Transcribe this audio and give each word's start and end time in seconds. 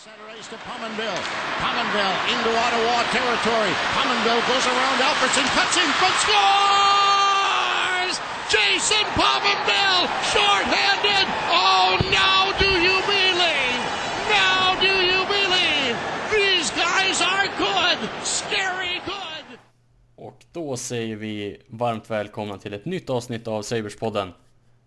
Center 0.00 0.32
ice 0.32 0.48
to 0.48 0.56
Pominville. 0.64 1.22
Pominville 1.60 2.16
into 2.32 2.50
Ottawa 2.64 3.04
territory. 3.12 3.72
Pominville 3.92 4.40
goes 4.48 4.66
around 4.72 4.96
Alfredson, 5.08 5.44
cuts 5.52 5.76
in 5.76 5.90
front, 6.00 6.16
scores! 6.24 8.14
Jason 8.48 9.04
Pominville, 9.20 10.04
short-handed. 10.32 11.26
Oh, 11.52 12.00
now 12.08 12.48
do 12.56 12.70
you 12.80 12.96
believe? 13.12 13.80
Now 14.32 14.74
do 14.80 14.94
you 15.10 15.20
believe? 15.36 15.94
These 16.32 16.70
guys 16.70 17.20
are 17.20 17.46
good, 17.58 17.98
scary 18.24 19.02
good. 19.04 19.58
Och 20.16 20.44
då 20.52 20.76
säger 20.76 21.16
vi 21.16 21.62
varmt 21.68 22.10
välkomna 22.10 22.58
till 22.58 22.74
ett 22.74 22.84
nytt 22.84 23.10
avsnitt 23.10 23.48
av 23.48 23.62
Saberspodden. 23.62 24.32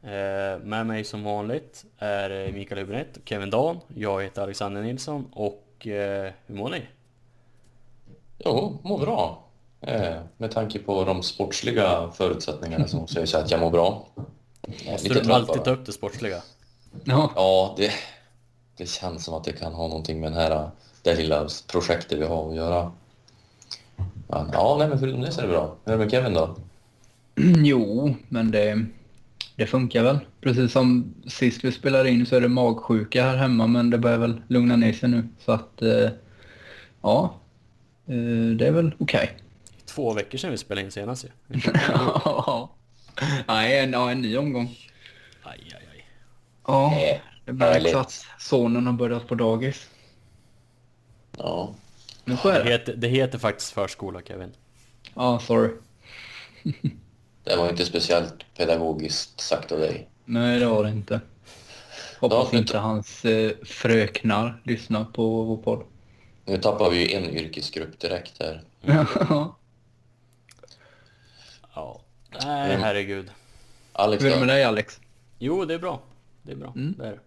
Eh, 0.04 0.60
med 0.64 0.86
mig 0.88 1.04
som 1.04 1.24
vanligt 1.24 1.86
är 1.98 2.52
Mikael 2.54 2.82
Hübinette 2.82 3.18
och 3.22 3.30
Kevin 3.30 3.50
Dahn. 3.50 3.80
Jag 3.96 4.24
heter 4.24 4.42
Alexander 4.42 4.82
Nilsson 4.82 5.28
och 5.34 5.88
eh, 5.88 6.32
hur 6.46 6.56
mår 6.56 6.70
ni? 6.70 6.82
Jo, 8.40 8.80
mår 8.84 9.00
bra. 9.00 9.44
Eh, 9.82 10.16
med 10.38 10.52
tanke 10.52 10.80
på 10.80 11.04
de 11.04 11.24
sportsliga 11.24 12.12
förutsättningarna 12.16 12.88
så 12.88 12.98
måste 12.98 13.20
jag 13.20 13.30
säga 13.30 13.44
att 13.44 13.52
jag 13.52 13.60
mår 13.60 13.72
bra. 13.72 14.08
Måste 14.92 15.10
lite 15.10 15.22
du 15.22 15.34
alltid 15.34 15.56
bara. 15.56 15.64
ta 15.64 15.72
upp 15.72 15.86
det 15.86 15.92
sportsliga? 15.94 16.42
Ja, 17.04 17.32
Ja, 17.36 17.74
det, 17.78 17.92
det 18.78 18.86
känns 18.86 19.26
som 19.26 19.34
att 19.34 19.44
det 19.44 19.54
kan 19.54 19.74
ha 19.74 19.88
någonting 19.88 20.20
med 20.20 20.32
den 20.32 20.40
här, 20.40 20.70
det 21.02 21.16
lilla 21.16 21.48
projektet 21.68 22.20
vi 22.20 22.26
har 22.26 22.50
att 22.50 22.56
göra. 22.56 22.92
Men, 24.28 24.50
ja, 24.54 24.76
nej, 24.80 24.88
men 24.88 25.00
förutom 25.00 25.22
det 25.22 25.32
så 25.32 25.42
är 25.42 25.46
det 25.46 25.52
bra. 25.54 25.76
Hur 25.86 25.94
är 25.94 25.98
det 25.98 26.04
med 26.04 26.12
Kevin 26.12 26.34
då? 26.34 26.56
jo, 27.64 28.16
men 28.30 28.52
det, 28.52 28.86
det 29.64 29.68
funkar 29.68 30.04
väl. 30.04 30.20
Precis 30.42 30.72
som 30.72 31.14
sist 31.28 31.64
vi 31.64 31.72
spelade 31.72 32.10
in 32.10 32.26
så 32.26 32.36
är 32.36 32.42
det 32.42 32.48
magsjuka 32.48 33.24
här 33.24 33.38
hemma, 33.38 33.68
men 33.68 33.90
det 33.90 33.98
börjar 33.98 34.18
väl 34.18 34.42
lugna 34.48 34.76
ner 34.76 34.94
sig 34.94 35.10
nu. 35.10 35.28
Så 35.40 35.52
att, 35.52 35.82
eh, 35.82 36.10
ja, 37.02 37.40
eh, 38.08 38.56
det 38.58 38.68
är 38.68 38.72
väl 38.72 38.96
okej. 39.00 39.38
Två 39.86 40.14
veckor 40.14 40.38
sedan 40.38 40.52
vi 40.52 40.58
spelade 40.58 40.86
in 40.86 40.92
senast 40.92 41.26
ju. 41.26 41.30
Ja. 41.90 42.76
Nej, 43.48 43.80
en, 43.80 43.92
ja, 43.94 44.12
en 44.12 44.22
ny 44.22 44.38
omgång. 44.38 44.78
Aj, 45.44 45.60
aj, 45.64 45.88
aj. 45.94 46.06
Ja, 46.68 46.94
Eh, 47.00 47.20
det 47.46 47.54
märks 47.54 47.94
att 47.96 48.26
sonen 48.40 48.86
har 48.86 48.94
börjat 48.94 49.28
på 49.28 49.36
dagis. 49.36 49.90
Ja, 51.38 51.76
Men 52.26 52.38
så 52.38 52.50
är 52.50 52.54
Det 52.58 52.64
det. 52.64 52.70
heter, 52.72 52.96
det 52.96 53.08
heter 53.08 53.40
faktiskt 53.40 53.72
förskola 53.72 54.22
Kevin. 54.22 54.52
Ja, 55.16 55.40
sorry. 55.40 55.70
det 57.44 57.56
var 57.56 57.70
inte 57.70 57.86
speciellt 57.86 58.34
pedagogiskt 58.58 59.40
sagt 59.42 59.72
av 59.72 59.80
dig. 59.80 60.08
Nej, 60.26 60.60
det 60.60 60.66
var 60.66 60.84
det 60.84 60.90
inte. 60.90 61.22
Hoppas 62.20 62.50
Ja, 62.52 62.58
inte 62.60 62.78
hans 62.78 63.26
eh, 63.26 63.52
fröknar 63.66 64.62
lyssnar 64.64 65.06
på 65.06 65.44
vår 65.44 65.58
podd. 65.58 65.84
Nu 66.46 66.58
tappar 66.58 66.90
vi 66.90 66.98
ju 67.10 67.18
en 67.18 67.30
yrkesgrupp 67.30 68.00
direkt 68.00 68.40
här. 68.40 68.64
Ja. 68.82 69.06
Ja. 71.76 72.02
Nej, 72.44 72.70
Mm. 72.72 72.82
herregud. 72.82 73.32
Alex 73.94 74.24
Hur 74.24 74.30
är 74.30 74.34
det 74.34 74.40
med 74.40 74.48
dig 74.48 74.64
Alex? 74.64 75.00
Jo, 75.40 75.66
det 75.66 75.74
är 75.74 75.80
bra. 75.80 76.02
Det 76.42 76.52
är 76.52 76.56
bra. 76.56 76.74
Mm. 76.76 76.96
Det 76.98 77.06
är 77.08 77.12
det. 77.12 77.20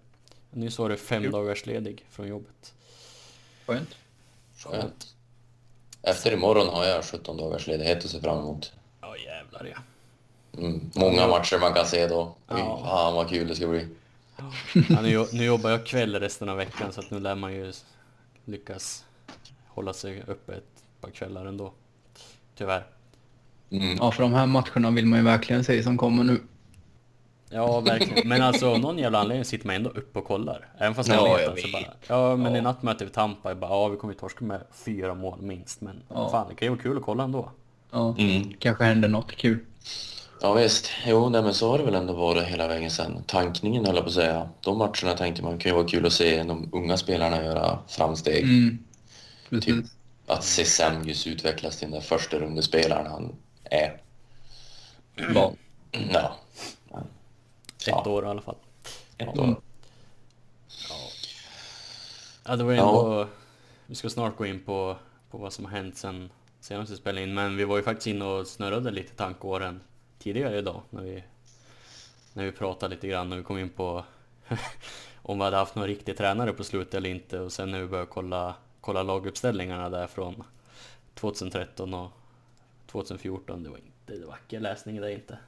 Nyss 0.51 0.79
var 0.79 0.89
det 0.89 0.97
fem 0.97 1.31
dagars 1.31 1.67
ledig 1.67 2.05
från 2.11 2.29
jobbet. 2.29 2.75
Skönt. 3.67 3.97
Skönt. 4.59 5.15
Efter 6.03 6.33
imorgon 6.33 6.69
har 6.69 6.85
jag 6.85 7.05
17 7.05 7.37
dagars 7.37 7.67
ledighet 7.67 8.05
att 8.05 8.11
se 8.11 8.21
fram 8.21 8.39
emot. 8.39 8.73
Ja, 9.01 9.17
jävlar 9.17 9.65
ja. 9.75 9.79
Mm, 10.59 10.91
många 10.95 11.27
matcher 11.29 11.59
man 11.61 11.75
kan 11.75 11.87
se 11.87 12.07
då. 12.09 12.35
Fy 12.49 12.55
Ja. 12.59 12.81
fan 12.85 13.15
vad 13.15 13.29
kul 13.29 13.49
det 13.49 13.55
ska 13.55 13.67
bli. 13.67 13.89
Ja, 14.89 15.01
nu, 15.03 15.27
nu 15.33 15.45
jobbar 15.45 15.71
jag 15.71 15.87
kväll 15.87 16.15
resten 16.21 16.49
av 16.49 16.57
veckan 16.57 16.93
så 16.93 17.01
att 17.01 17.11
nu 17.11 17.21
lär 17.21 17.35
man 17.35 17.53
ju 17.53 17.73
lyckas 18.45 19.05
hålla 19.69 19.93
sig 19.93 20.23
uppe 20.27 20.53
ett 20.55 20.83
par 21.01 21.11
kvällar 21.11 21.47
ändå. 21.47 21.73
Tyvärr. 22.55 22.87
Mm. 23.71 23.97
Ja, 24.01 24.11
för 24.11 24.23
de 24.23 24.33
här 24.35 24.47
matcherna 24.47 24.91
vill 24.91 25.07
man 25.07 25.19
ju 25.19 25.25
verkligen 25.25 25.65
se 25.65 25.83
som 25.83 25.97
kommer 25.99 26.25
nu. 26.25 26.41
Ja, 27.51 27.81
verkligen. 27.81 28.29
Men 28.29 28.43
alltså 28.43 28.71
av 28.71 28.79
någon 28.81 28.99
jävla 28.99 29.19
anledning 29.19 29.45
sitter 29.45 29.67
man 29.67 29.77
ändå 29.77 29.91
uppe 29.91 30.19
och 30.19 30.25
kollar. 30.25 30.69
Även 30.79 30.95
fast 30.95 31.09
Ja, 31.09 31.17
man 31.29 31.37
vet 31.37 31.47
så 31.47 31.53
vet. 31.55 31.73
bara, 31.73 31.93
Ja, 32.09 32.37
men 32.37 32.53
Ja. 32.53 32.59
i 32.59 32.63
natt 32.63 32.83
möter 32.83 33.05
vi 33.05 33.11
Tampa. 33.11 33.51
Jag 33.51 33.59
bara, 33.59 33.71
ja 33.71 33.89
vi 33.89 33.97
kommer 33.97 34.15
ju 34.15 34.21
torska 34.21 34.45
med 34.45 34.61
fyra 34.73 35.15
mål 35.15 35.41
minst. 35.43 35.81
Men 35.81 36.03
Ja. 36.09 36.29
fan, 36.31 36.47
det 36.49 36.55
kan 36.55 36.67
ju 36.67 36.71
vara 36.71 36.83
kul 36.83 36.97
att 36.97 37.03
kolla 37.03 37.25
ändå. 37.25 37.51
Ja, 37.91 38.15
Mm. 38.19 38.53
kanske 38.59 38.85
händer 38.85 39.09
något 39.09 39.33
kul. 39.33 39.59
Ja 40.41 40.53
visst, 40.55 40.91
jo 41.07 41.29
nej, 41.29 41.43
men 41.43 41.55
så 41.55 41.71
har 41.71 41.79
det 41.79 41.85
väl 41.85 41.95
ändå 41.95 42.13
varit 42.13 42.45
hela 42.45 42.69
vägen 42.69 42.91
sen. 42.91 43.23
Tankningen 43.27 43.87
höll 43.87 43.95
jag 43.95 44.05
på 44.05 44.09
att 44.09 44.15
säga. 44.15 44.49
De 44.61 44.79
matcherna 44.79 45.17
tänkte 45.17 45.43
man 45.43 45.59
kan 45.59 45.71
ju 45.71 45.77
vara 45.77 45.89
kul 45.89 46.07
att 46.07 46.13
se 46.13 46.43
de 46.43 46.69
unga 46.73 46.97
spelarna 46.97 47.45
göra 47.45 47.79
framsteg. 47.89 48.43
Mm. 48.45 48.79
Typ 49.63 49.85
att 50.27 50.45
se 50.45 50.65
Semgus 50.65 51.27
utvecklas 51.27 51.77
till 51.79 51.91
den 51.91 52.01
där 52.01 52.07
första 52.07 52.39
rundespelaren 52.39 53.07
han 53.07 53.35
är. 53.65 54.01
Ja. 55.35 55.53
Ja. 55.91 56.37
Ett 57.79 57.87
Ja. 57.87 58.05
år 58.07 58.25
i 58.25 58.29
alla 58.29 58.43
fall. 58.43 58.57
Ett 59.19 59.39
år. 59.39 59.45
Mm. 59.45 59.57
Ja, 62.45 62.57
det 62.57 62.65
var 62.65 62.73
ju 62.73 62.77
Ja. 62.79 62.89
ändå... 62.89 63.29
Vi 63.87 63.95
ska 63.95 64.11
snart 64.11 64.37
gå 64.37 64.47
in 64.47 64.61
på, 64.65 64.97
på 65.31 65.39
vad 65.39 65.53
som 65.53 65.65
har 65.65 65.73
hänt 65.73 65.97
sen 65.97 66.31
senast 66.61 66.93
vi 66.93 66.97
spelade 66.97 67.23
in. 67.23 67.35
Men 67.35 67.57
vi 67.57 67.65
var 67.65 67.77
ju 67.77 67.83
faktiskt 67.83 68.07
inne 68.07 68.25
och 68.25 68.47
snurrade 68.47 68.91
lite 68.91 69.15
tankåren 69.15 69.81
tidigare 70.19 70.59
idag. 70.59 70.83
När 70.91 71.03
vi, 71.03 71.25
när 72.33 72.45
vi 72.45 72.53
pratade 72.53 72.95
lite 72.95 73.09
grann. 73.09 73.31
När 73.31 73.37
vi 73.37 73.43
kom 73.43 73.59
in 73.59 73.69
på 73.69 74.05
om 75.23 75.39
vi 75.39 75.45
hade 75.45 75.57
haft 75.57 75.75
någon 75.75 75.87
riktig 75.87 76.17
tränare 76.17 76.53
på 76.53 76.65
slutet 76.65 76.95
eller 76.95 77.11
inte. 77.11 77.41
Och 77.41 77.53
sen 77.53 77.71
när 77.71 77.81
vi 77.81 77.87
började 77.87 78.11
kolla, 78.11 78.55
kolla 78.81 79.03
laguppställningarna 79.03 79.91
där 79.91 80.07
från 80.07 80.43
2013 81.15 81.95
och 81.95 82.11
2014. 82.87 83.63
Det 83.63 83.71
var 83.71 83.79
inte 83.79 84.27
vacker 84.27 84.61
läsning 84.61 85.01
det 85.01 85.13
inte. 85.13 85.39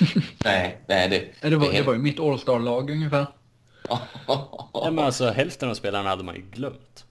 Nej, 0.44 0.78
nej 0.86 1.08
det... 1.08 1.48
Det 1.48 1.56
var, 1.56 1.72
det 1.72 1.82
var 1.82 1.92
ju 1.92 1.98
mitt 1.98 2.20
All-star-lag 2.20 2.90
ungefär. 2.90 3.26
Ja, 4.72 4.90
men 4.92 5.04
alltså 5.04 5.30
hälften 5.30 5.70
av 5.70 5.74
spelarna 5.74 6.08
hade 6.08 6.24
man 6.24 6.34
ju 6.34 6.42
glömt. 6.42 7.04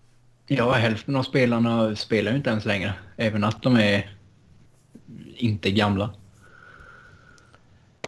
Ja, 0.47 0.71
hälften 0.71 1.15
av 1.15 1.23
spelarna 1.23 1.95
spelar 1.95 2.31
ju 2.31 2.37
inte 2.37 2.49
ens 2.49 2.65
längre. 2.65 2.93
Även 3.17 3.43
att 3.43 3.63
de 3.63 3.75
är 3.75 4.15
inte 5.35 5.71
gamla. 5.71 6.13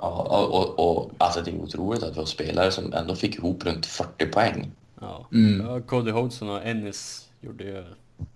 Ja, 0.02 0.08
och, 0.22 0.54
och, 0.80 1.00
och 1.02 1.12
alltså 1.18 1.42
det 1.42 1.52
är 1.52 1.56
otroligt 1.56 2.04
att 2.04 2.14
vi 2.16 2.20
har 2.20 2.26
spelare 2.26 2.72
som 2.72 2.94
ändå 2.94 3.16
fick 3.16 3.36
ihop 3.36 3.66
runt 3.66 3.86
40 3.86 4.26
poäng. 4.26 4.72
Ja. 5.02 5.28
Mm. 5.34 5.66
ja 5.68 5.82
Cody 5.82 6.12
Hodgson 6.12 6.50
och 6.50 6.66
Ennis 6.66 7.28
gjorde 7.42 7.64
ju... 7.64 7.84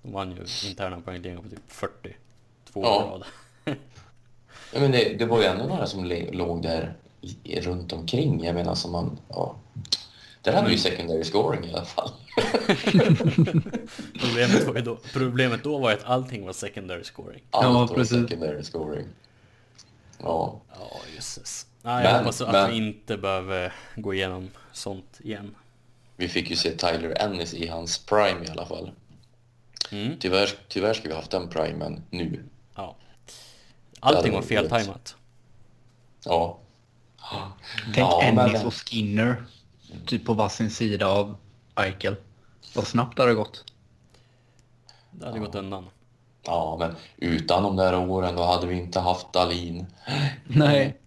De 0.02 0.12
vann 0.12 0.32
ju 0.32 0.70
interna 0.70 1.02
poängligan 1.02 1.44
på 1.44 1.50
typ 1.50 1.60
40. 1.68 2.16
Två 2.74 2.82
Ja. 2.84 3.10
rad. 3.12 3.24
Ja, 4.74 4.80
men 4.80 4.92
det, 4.92 5.16
det 5.20 5.26
var 5.26 5.40
ju 5.40 5.46
ändå 5.46 5.66
några 5.66 5.88
som 5.88 6.06
le- 6.06 6.32
låg 6.32 6.62
där 6.64 6.94
i, 7.44 7.62
runt 7.62 7.94
omkring. 7.94 8.44
Jag 8.44 8.56
menar 8.56 8.76
som 8.76 8.92
man... 8.92 9.18
Ja. 9.30 9.56
Där 10.42 10.54
hade 10.54 10.66
vi 10.68 10.72
ju 10.74 10.78
secondary 10.80 11.24
scoring 11.24 11.66
i 11.66 11.74
alla 11.74 11.86
fall. 11.86 12.10
Problemet, 14.20 14.68
var 14.68 14.76
ju 14.76 14.82
då, 14.82 14.98
problemet 15.14 15.64
då 15.64 15.78
var 15.78 15.90
ju 15.92 15.96
att 15.98 16.04
allting 16.04 16.46
var 16.46 16.54
secondary 16.54 17.04
scoring. 17.04 17.42
Allt 17.52 17.64
Ja, 17.66 17.72
var 17.74 17.88
precis. 17.88 18.22
secondary 18.30 18.64
scoring. 18.64 19.06
Ja. 20.20 20.62
Ja, 20.80 20.90
jösses. 21.16 21.68
Nej, 21.82 22.04
jag 22.04 22.12
Men- 22.12 22.20
hoppas 22.20 22.42
att 22.42 22.52
men- 22.52 22.70
vi 22.72 22.78
inte 22.78 23.18
behöver 23.18 23.74
gå 23.96 24.14
igenom 24.14 24.50
sånt 24.72 25.20
igen. 25.24 25.56
Vi 26.16 26.28
fick 26.28 26.50
ju 26.50 26.56
se 26.56 26.72
Tyler 26.72 27.22
Ennis 27.24 27.54
i 27.54 27.68
hans 27.68 28.06
prime 28.06 28.46
i 28.46 28.50
alla 28.50 28.66
fall. 28.66 28.92
Mm, 29.92 30.16
Tyvärr, 30.20 30.50
tyvärr 30.68 30.94
ska 30.94 31.10
vi 31.10 31.16
haft 31.16 31.32
den 31.32 31.50
primen 31.50 32.04
nu. 32.10 32.44
ja. 32.76 32.96
Allting 34.00 34.34
var 34.34 34.42
feltajmat. 34.42 35.16
Ja. 36.26 36.60
Tänk 37.86 37.98
Ja, 37.98 38.32
men- 38.36 38.50
Ennis 38.50 38.64
och 38.64 38.74
Skinner 38.74 39.44
typ 40.06 40.26
på 40.26 40.34
varsin 40.34 40.70
sida 40.72 41.08
av 41.08 41.36
Eichel. 41.76 42.16
Vad 42.76 42.88
snabbt 42.88 43.18
det 43.18 43.24
hade 43.24 43.34
gått. 43.34 43.64
Det 45.12 45.26
hade 45.26 45.40
gått 45.40 45.56
undan. 45.56 45.90
Ja, 46.46 46.78
men 46.80 46.96
utan 47.18 47.64
de 47.64 47.76
där 47.76 47.96
åren 47.96 48.36
då 48.36 48.44
hade 48.44 48.68
vi 48.68 48.76
inte 48.76 49.00
haft 49.00 49.34
Dalin. 49.34 49.86
Nej. 50.48 50.98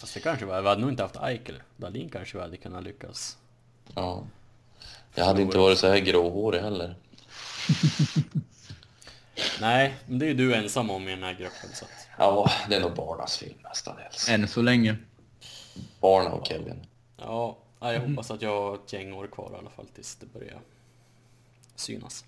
Fast 0.00 0.14
det 0.14 0.20
kanske 0.20 0.46
var, 0.46 0.62
vi 0.62 0.68
hade 0.68 0.80
nog 0.80 0.90
inte 0.90 1.02
haft 1.02 1.16
Eichel. 1.16 1.62
Dahlin 1.76 2.08
kanske 2.08 2.36
vi 2.36 2.42
hade 2.42 2.56
kunnat 2.56 2.84
lyckas. 2.84 3.36
Ja. 3.94 4.22
Jag 5.14 5.24
hade 5.24 5.42
inte 5.42 5.58
varit 5.58 5.78
så 5.78 5.88
här 5.88 5.98
gråhårig 5.98 6.60
heller. 6.60 6.96
Nej, 9.60 9.94
men 10.06 10.18
det 10.18 10.26
är 10.26 10.28
ju 10.28 10.34
du 10.34 10.54
ensam 10.54 10.90
om 10.90 11.08
i 11.08 11.10
den 11.10 11.22
här 11.22 11.32
gruppen 11.32 11.70
så 11.74 11.84
att... 11.84 12.08
Ja, 12.18 12.50
det 12.68 12.76
är 12.76 12.80
nog 12.80 12.94
barnas 12.94 13.36
film 13.36 13.58
mestadels. 13.62 14.28
Än 14.28 14.48
så 14.48 14.62
länge. 14.62 14.96
Barna 16.00 16.32
och 16.32 16.46
Kevin. 16.46 16.86
Ja, 17.16 17.58
ja, 17.80 17.92
jag 17.92 18.00
hoppas 18.00 18.30
att 18.30 18.42
jag 18.42 18.60
har 18.60 18.74
ett 18.74 18.92
gäng 18.92 19.12
år 19.12 19.26
kvar 19.26 19.50
i 19.54 19.58
alla 19.58 19.70
fall 19.70 19.86
tills 19.86 20.16
det 20.16 20.26
börjar 20.26 20.60
synas. 21.76 22.24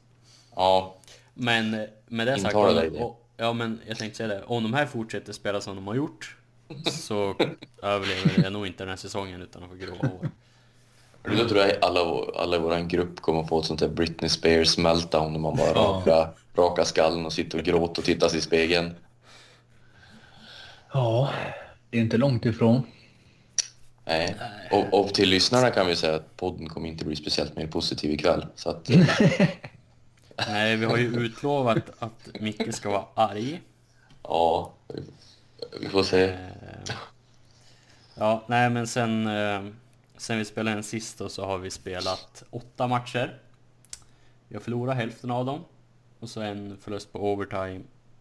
Ja, 0.56 0.94
Men 1.34 1.86
med 2.06 2.26
det 2.26 2.40
sagt, 2.40 2.54
om, 2.54 2.96
och, 2.98 3.26
ja 3.36 3.52
men 3.52 3.80
jag 3.86 3.98
tänkte 3.98 4.16
säga 4.16 4.28
det, 4.28 4.42
om 4.42 4.62
de 4.62 4.74
här 4.74 4.86
fortsätter 4.86 5.32
spela 5.32 5.60
som 5.60 5.76
de 5.76 5.86
har 5.86 5.94
gjort 5.94 6.36
så 6.90 7.36
överlever 7.82 8.42
jag 8.42 8.52
nog 8.52 8.66
inte 8.66 8.82
den 8.82 8.88
här 8.88 8.96
säsongen 8.96 9.42
utan 9.42 9.62
att 9.62 9.68
få 9.68 9.74
gråa 9.74 9.96
hår. 9.96 10.30
Då 11.22 11.48
tror 11.48 11.60
jag 11.60 11.72
alla, 11.82 12.00
alla 12.36 12.56
i 12.56 12.58
vår 12.58 12.88
grupp 12.88 13.20
kommer 13.20 13.44
få 13.44 13.60
ett 13.60 13.66
sånt 13.66 13.80
där 13.80 13.88
Britney 13.88 14.28
Spears 14.28 14.78
meltdown 14.78 15.32
när 15.32 15.40
man 15.40 15.56
bara 15.56 15.72
rakar, 15.72 16.30
rakar 16.54 16.84
skallen 16.84 17.26
och 17.26 17.32
sitter 17.32 17.58
och 17.58 17.64
gråter 17.64 18.00
och 18.00 18.04
tittar 18.04 18.28
sig 18.28 18.38
i 18.38 18.42
spegeln. 18.42 18.94
Ja, 20.92 21.30
det 21.90 21.98
är 21.98 22.02
inte 22.02 22.16
långt 22.16 22.44
ifrån. 22.44 22.82
Nej. 24.04 24.36
Och, 24.70 25.00
och 25.00 25.14
till 25.14 25.28
lyssnarna 25.28 25.70
kan 25.70 25.86
vi 25.86 25.96
säga 25.96 26.14
att 26.14 26.36
podden 26.36 26.68
kommer 26.68 26.88
inte 26.88 27.04
bli 27.04 27.16
speciellt 27.16 27.56
mer 27.56 27.66
positiv 27.66 28.10
ikväll. 28.10 28.46
Så 28.54 28.70
att, 28.70 28.90
Nej, 30.48 30.76
vi 30.76 30.84
har 30.84 30.96
ju 30.96 31.06
utlovat 31.06 31.90
att 31.98 32.28
Micke 32.40 32.74
ska 32.74 32.90
vara 32.90 33.04
arg. 33.14 33.62
ja, 34.22 34.72
vi 35.80 35.88
får 35.88 36.02
se. 36.02 36.24
Eh, 36.30 36.94
Ja, 38.14 38.42
nej 38.46 38.70
men 38.70 38.86
sen, 38.86 39.26
eh, 39.26 39.62
sen 40.16 40.38
vi 40.38 40.44
spelade 40.44 40.76
den 40.76 40.82
sist 40.84 41.18
då 41.18 41.28
så 41.28 41.44
har 41.44 41.58
vi 41.58 41.70
spelat 41.70 42.42
åtta 42.50 42.86
matcher. 42.88 43.38
Vi 44.48 44.56
har 44.56 44.60
förlorat 44.62 44.96
hälften 44.96 45.30
av 45.30 45.44
dem. 45.46 45.64
Och 46.20 46.28
så 46.28 46.40
en 46.40 46.76
förlust 46.80 47.12
på 47.12 47.32
overtime. 47.32 47.80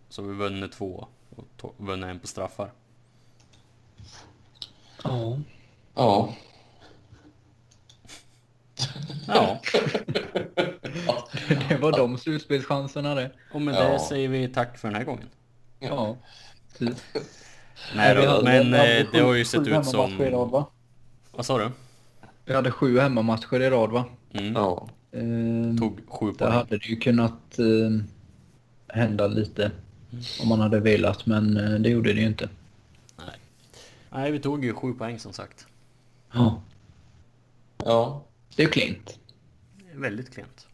Så 0.10 0.22
vi 0.22 0.34
vunnit 0.34 0.72
två 0.72 1.08
och 1.36 1.46
to- 1.62 1.74
vunnit 1.78 2.06
en 2.10 2.20
på 2.20 2.28
straffar. 2.28 2.72
Ja. 5.04 5.38
Ja, 5.96 6.34
Ja, 9.28 9.60
Det 11.70 11.78
var 11.78 11.92
de 11.92 12.18
slutspelschanserna 12.18 13.16
det. 13.16 13.32
och 13.54 13.62
med 13.62 13.76
Ja. 13.76 13.84
det 13.94 14.00
säger 14.00 14.30
vi 14.30 14.48
tack 14.48 14.78
för 14.78 14.88
den 14.88 14.98
här 14.98 15.04
gången. 15.04 15.30
Ja. 15.80 16.18
precis. 16.78 17.04
Nej 17.96 18.16
då, 18.16 18.42
men 18.44 18.74
eh, 18.74 19.06
det 19.12 19.20
har 19.20 19.34
ju 19.34 19.46
sett 19.46 19.68
ut 19.68 19.86
som... 19.86 20.20
rad, 20.20 20.50
va? 20.50 20.66
Vad 21.32 21.46
sa 21.46 21.58
du? 21.58 21.72
Vi 22.46 22.54
hade 22.54 22.72
sju 22.72 23.00
hemmamatcher 23.00 23.62
i 23.62 23.70
rad 23.70 23.92
va? 23.92 24.06
Mm. 24.34 24.54
ja. 24.54 24.90
Ehm, 25.12 25.78
Tog 25.78 26.00
sju 26.08 26.26
Där 26.26 26.34
poäng. 26.38 26.52
hade 26.52 26.78
det 26.78 26.86
ju 26.86 26.96
kunnat 26.96 27.60
eh, 27.60 27.66
hända 28.88 29.28
lite 29.28 29.72
om 30.42 30.48
man 30.50 30.60
hade 30.60 30.80
velat 30.80 31.26
men 31.26 31.58
eh, 31.58 31.80
det 31.80 31.90
gjorde 31.90 32.14
det 32.14 32.20
ju 32.22 32.28
inte. 32.28 32.50
Nej, 34.12 34.32
vi 34.32 34.40
tog 34.40 34.66
ju 34.66 34.74
sju 34.74 34.94
poäng 34.94 35.20
som 35.20 35.34
sagt. 35.34 35.68
Ja. 36.34 36.62
ja. 37.78 38.24
Det 38.56 38.62
är 38.64 38.66
ju 38.68 38.72
klint. 38.72 39.20
Väldigt 39.94 40.34
klent. 40.34 40.68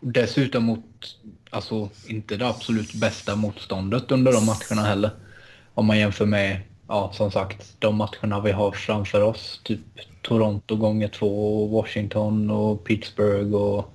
Dessutom 0.00 0.64
mot, 0.64 1.18
alltså 1.50 1.90
inte 2.08 2.36
det 2.36 2.48
absolut 2.48 2.94
bästa 2.94 3.36
motståndet 3.36 4.12
under 4.12 4.32
de 4.32 4.46
matcherna 4.46 4.88
heller. 4.88 5.10
Om 5.74 5.86
man 5.86 5.98
jämför 5.98 6.26
med, 6.26 6.60
ja 6.88 7.12
som 7.12 7.30
sagt, 7.30 7.76
de 7.78 7.96
matcherna 7.96 8.40
vi 8.40 8.52
har 8.52 8.72
framför 8.72 9.22
oss. 9.22 9.60
Typ 9.64 9.80
Toronto 10.22 10.76
gånger 10.76 11.08
två, 11.08 11.62
och 11.62 11.70
Washington 11.70 12.50
och 12.50 12.84
Pittsburgh 12.84 13.54
och 13.54 13.94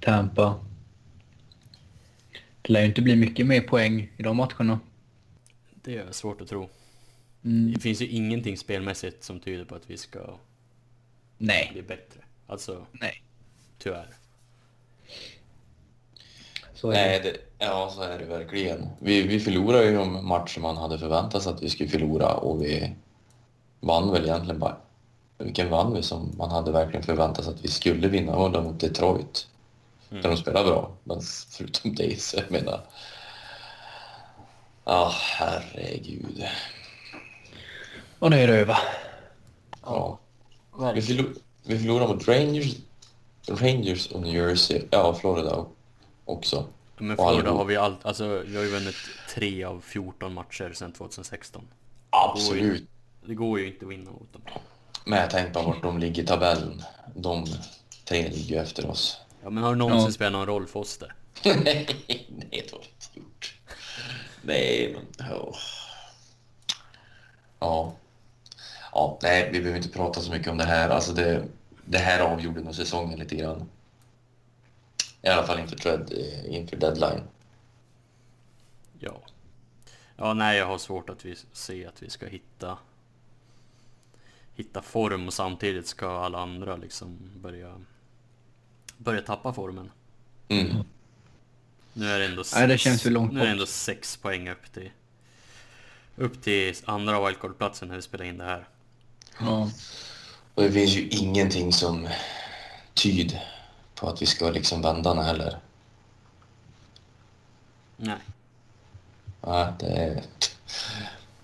Tampa. 0.00 0.54
Det 2.62 2.72
lär 2.72 2.80
ju 2.80 2.86
inte 2.86 3.02
bli 3.02 3.16
mycket 3.16 3.46
mer 3.46 3.60
poäng 3.60 4.12
i 4.16 4.22
de 4.22 4.36
matcherna. 4.36 4.80
Det 5.74 5.96
är 5.96 6.12
svårt 6.12 6.40
att 6.40 6.48
tro. 6.48 6.68
Mm. 7.44 7.72
Det 7.72 7.80
finns 7.80 8.02
ju 8.02 8.06
ingenting 8.06 8.56
spelmässigt 8.56 9.24
som 9.24 9.40
tyder 9.40 9.64
på 9.64 9.74
att 9.74 9.90
vi 9.90 9.96
ska 9.96 10.38
Nej, 11.38 11.70
bli 11.72 11.82
bättre. 11.82 12.20
Alltså, 12.46 12.86
nej. 12.92 13.22
tyvärr. 13.78 14.08
Så 16.76 16.90
det. 16.90 16.96
Nej, 16.96 17.20
det, 17.22 17.36
ja 17.58 17.92
så 17.94 18.02
är 18.02 18.18
det 18.18 18.24
verkligen. 18.24 18.88
Vi, 18.98 19.22
vi 19.22 19.40
förlorade 19.40 19.84
ju 19.84 19.96
de 19.96 20.28
matcher 20.28 20.60
man 20.60 20.76
hade 20.76 20.98
förväntat 20.98 21.42
sig 21.42 21.52
att 21.52 21.62
vi 21.62 21.70
skulle 21.70 21.88
förlora 21.88 22.34
och 22.34 22.62
vi 22.62 22.92
vann 23.80 24.12
väl 24.12 24.24
egentligen 24.24 24.60
bara... 24.60 24.76
Vilken 25.38 25.70
vann 25.70 25.94
vi 25.94 26.02
som 26.02 26.34
man 26.38 26.50
hade 26.50 26.72
verkligen 26.72 27.02
förväntat 27.02 27.44
sig 27.44 27.54
att 27.54 27.64
vi 27.64 27.68
skulle 27.68 28.08
vinna? 28.08 28.32
Det 28.32 28.38
var 28.38 28.50
den 28.50 28.64
mot 28.64 28.80
Detroit. 28.80 29.46
Där 30.08 30.22
de 30.22 30.36
spelade 30.36 30.70
bra. 30.70 30.90
Men 31.04 31.20
förutom 31.50 31.94
det 31.94 32.22
så 32.22 32.36
jag 32.36 32.50
menar... 32.50 32.80
Ja, 34.84 35.12
herregud. 35.14 36.44
Och 38.18 38.30
nu 38.30 38.36
är 38.36 38.46
det 38.46 38.56
över. 38.56 38.78
Ja. 39.82 40.18
Vi, 40.94 41.02
förlor, 41.02 41.34
vi 41.62 41.78
förlorade 41.78 42.14
mot 42.14 42.28
Rangers, 42.28 42.74
Rangers 43.48 44.06
och 44.06 44.20
New 44.20 44.34
Jersey. 44.34 44.82
Ja, 44.90 45.14
Florida 45.14 45.66
också. 46.26 46.66
Men 46.98 47.16
Florida 47.16 47.50
har 47.50 47.64
vi 47.64 47.76
allt, 47.76 48.06
alltså 48.06 48.42
vi 48.46 48.56
har 48.56 48.62
ju 48.64 48.70
vunnit 48.70 48.94
3 49.34 49.64
av 49.64 49.80
14 49.80 50.34
matcher 50.34 50.72
sedan 50.74 50.92
2016. 50.92 51.68
Absolut. 52.10 52.88
Det 53.26 53.34
går 53.34 53.58
ju 53.60 53.66
inte 53.66 53.84
att 53.84 53.90
vinna 53.90 54.10
mot 54.10 54.32
dem. 54.32 54.42
Men 55.04 55.18
jag 55.18 55.30
tänkte 55.30 55.60
på 55.60 55.66
vart 55.66 55.82
de 55.82 55.98
ligger 55.98 56.22
i 56.22 56.26
tabellen. 56.26 56.82
De 57.14 57.46
tre 58.04 58.22
ligger 58.28 58.56
ju 58.56 58.62
efter 58.62 58.90
oss. 58.90 59.20
Ja 59.42 59.50
men 59.50 59.62
har 59.64 59.70
det 59.70 59.78
någonsin 59.78 60.04
Ja. 60.06 60.12
spelat 60.12 60.32
någon 60.32 60.46
roll 60.46 60.66
för 60.66 60.80
oss 60.80 60.98
det? 60.98 61.12
nej, 61.44 61.86
det 62.50 62.72
har 62.72 62.78
inte 62.78 63.06
gjort. 63.14 63.54
Nej, 64.42 64.92
men... 65.18 65.28
Ja. 65.30 65.54
Ja. 67.60 67.92
Ja, 68.92 69.18
nej, 69.22 69.48
vi 69.52 69.58
behöver 69.58 69.76
inte 69.76 69.88
prata 69.98 70.20
så 70.20 70.30
mycket 70.30 70.48
om 70.48 70.58
det 70.58 70.64
här. 70.64 70.88
Alltså 70.90 71.12
det, 71.12 71.44
det 71.84 71.98
här 71.98 72.20
avgjorde 72.20 72.60
nog 72.60 72.74
säsongen 72.74 73.18
lite 73.18 73.36
grann. 73.36 73.68
I 75.22 75.28
alla 75.28 75.46
fall 75.46 75.58
inför, 75.58 75.76
trad, 75.76 76.12
inför 76.48 76.76
deadline. 76.76 77.22
Ja. 78.98 79.22
Ja 80.16 80.34
nej 80.34 80.58
jag 80.58 80.66
har 80.66 80.78
svårt 80.78 81.10
att 81.10 81.24
vi 81.24 81.36
se 81.52 81.86
att 81.86 82.02
vi 82.02 82.10
ska 82.10 82.26
hitta 82.26 82.78
Hitta 84.54 84.82
form 84.82 85.26
och 85.26 85.34
samtidigt 85.34 85.86
ska 85.86 86.18
alla 86.18 86.38
andra 86.38 86.76
liksom 86.76 87.30
börja 87.34 87.80
Börja 88.96 89.22
tappa 89.22 89.52
formen. 89.52 89.90
Mm. 90.48 90.76
Nu 91.92 92.10
är 92.10 92.18
det 92.18 92.24
ändå 92.24 92.42
Nej, 92.54 92.68
det 92.68 92.78
känns 92.78 93.06
ju 93.06 93.10
långt 93.10 93.32
Nu 93.32 93.40
är 93.40 93.44
det 93.44 93.50
ändå 93.50 93.66
sex 93.66 94.16
poäng 94.16 94.48
upp 94.48 94.72
till 94.72 94.90
Upp 96.16 96.42
till 96.42 96.74
andra 96.84 97.26
wildcard-platsen 97.26 97.88
när 97.88 97.96
vi 97.96 98.02
spelar 98.02 98.24
in 98.24 98.38
det 98.38 98.44
här. 98.44 98.68
Ja. 99.40 99.70
Och 100.54 100.62
det 100.62 100.72
finns 100.72 100.96
ju 100.96 101.08
ingenting 101.08 101.72
som 101.72 102.08
tyder 102.94 103.55
på 104.00 104.08
att 104.08 104.22
vi 104.22 104.26
ska 104.26 104.50
liksom 104.50 104.82
vända 104.82 105.14
den 105.14 105.24
heller. 105.24 105.58
Nej. 107.96 108.18
Nej, 109.40 109.72
det, 109.78 110.22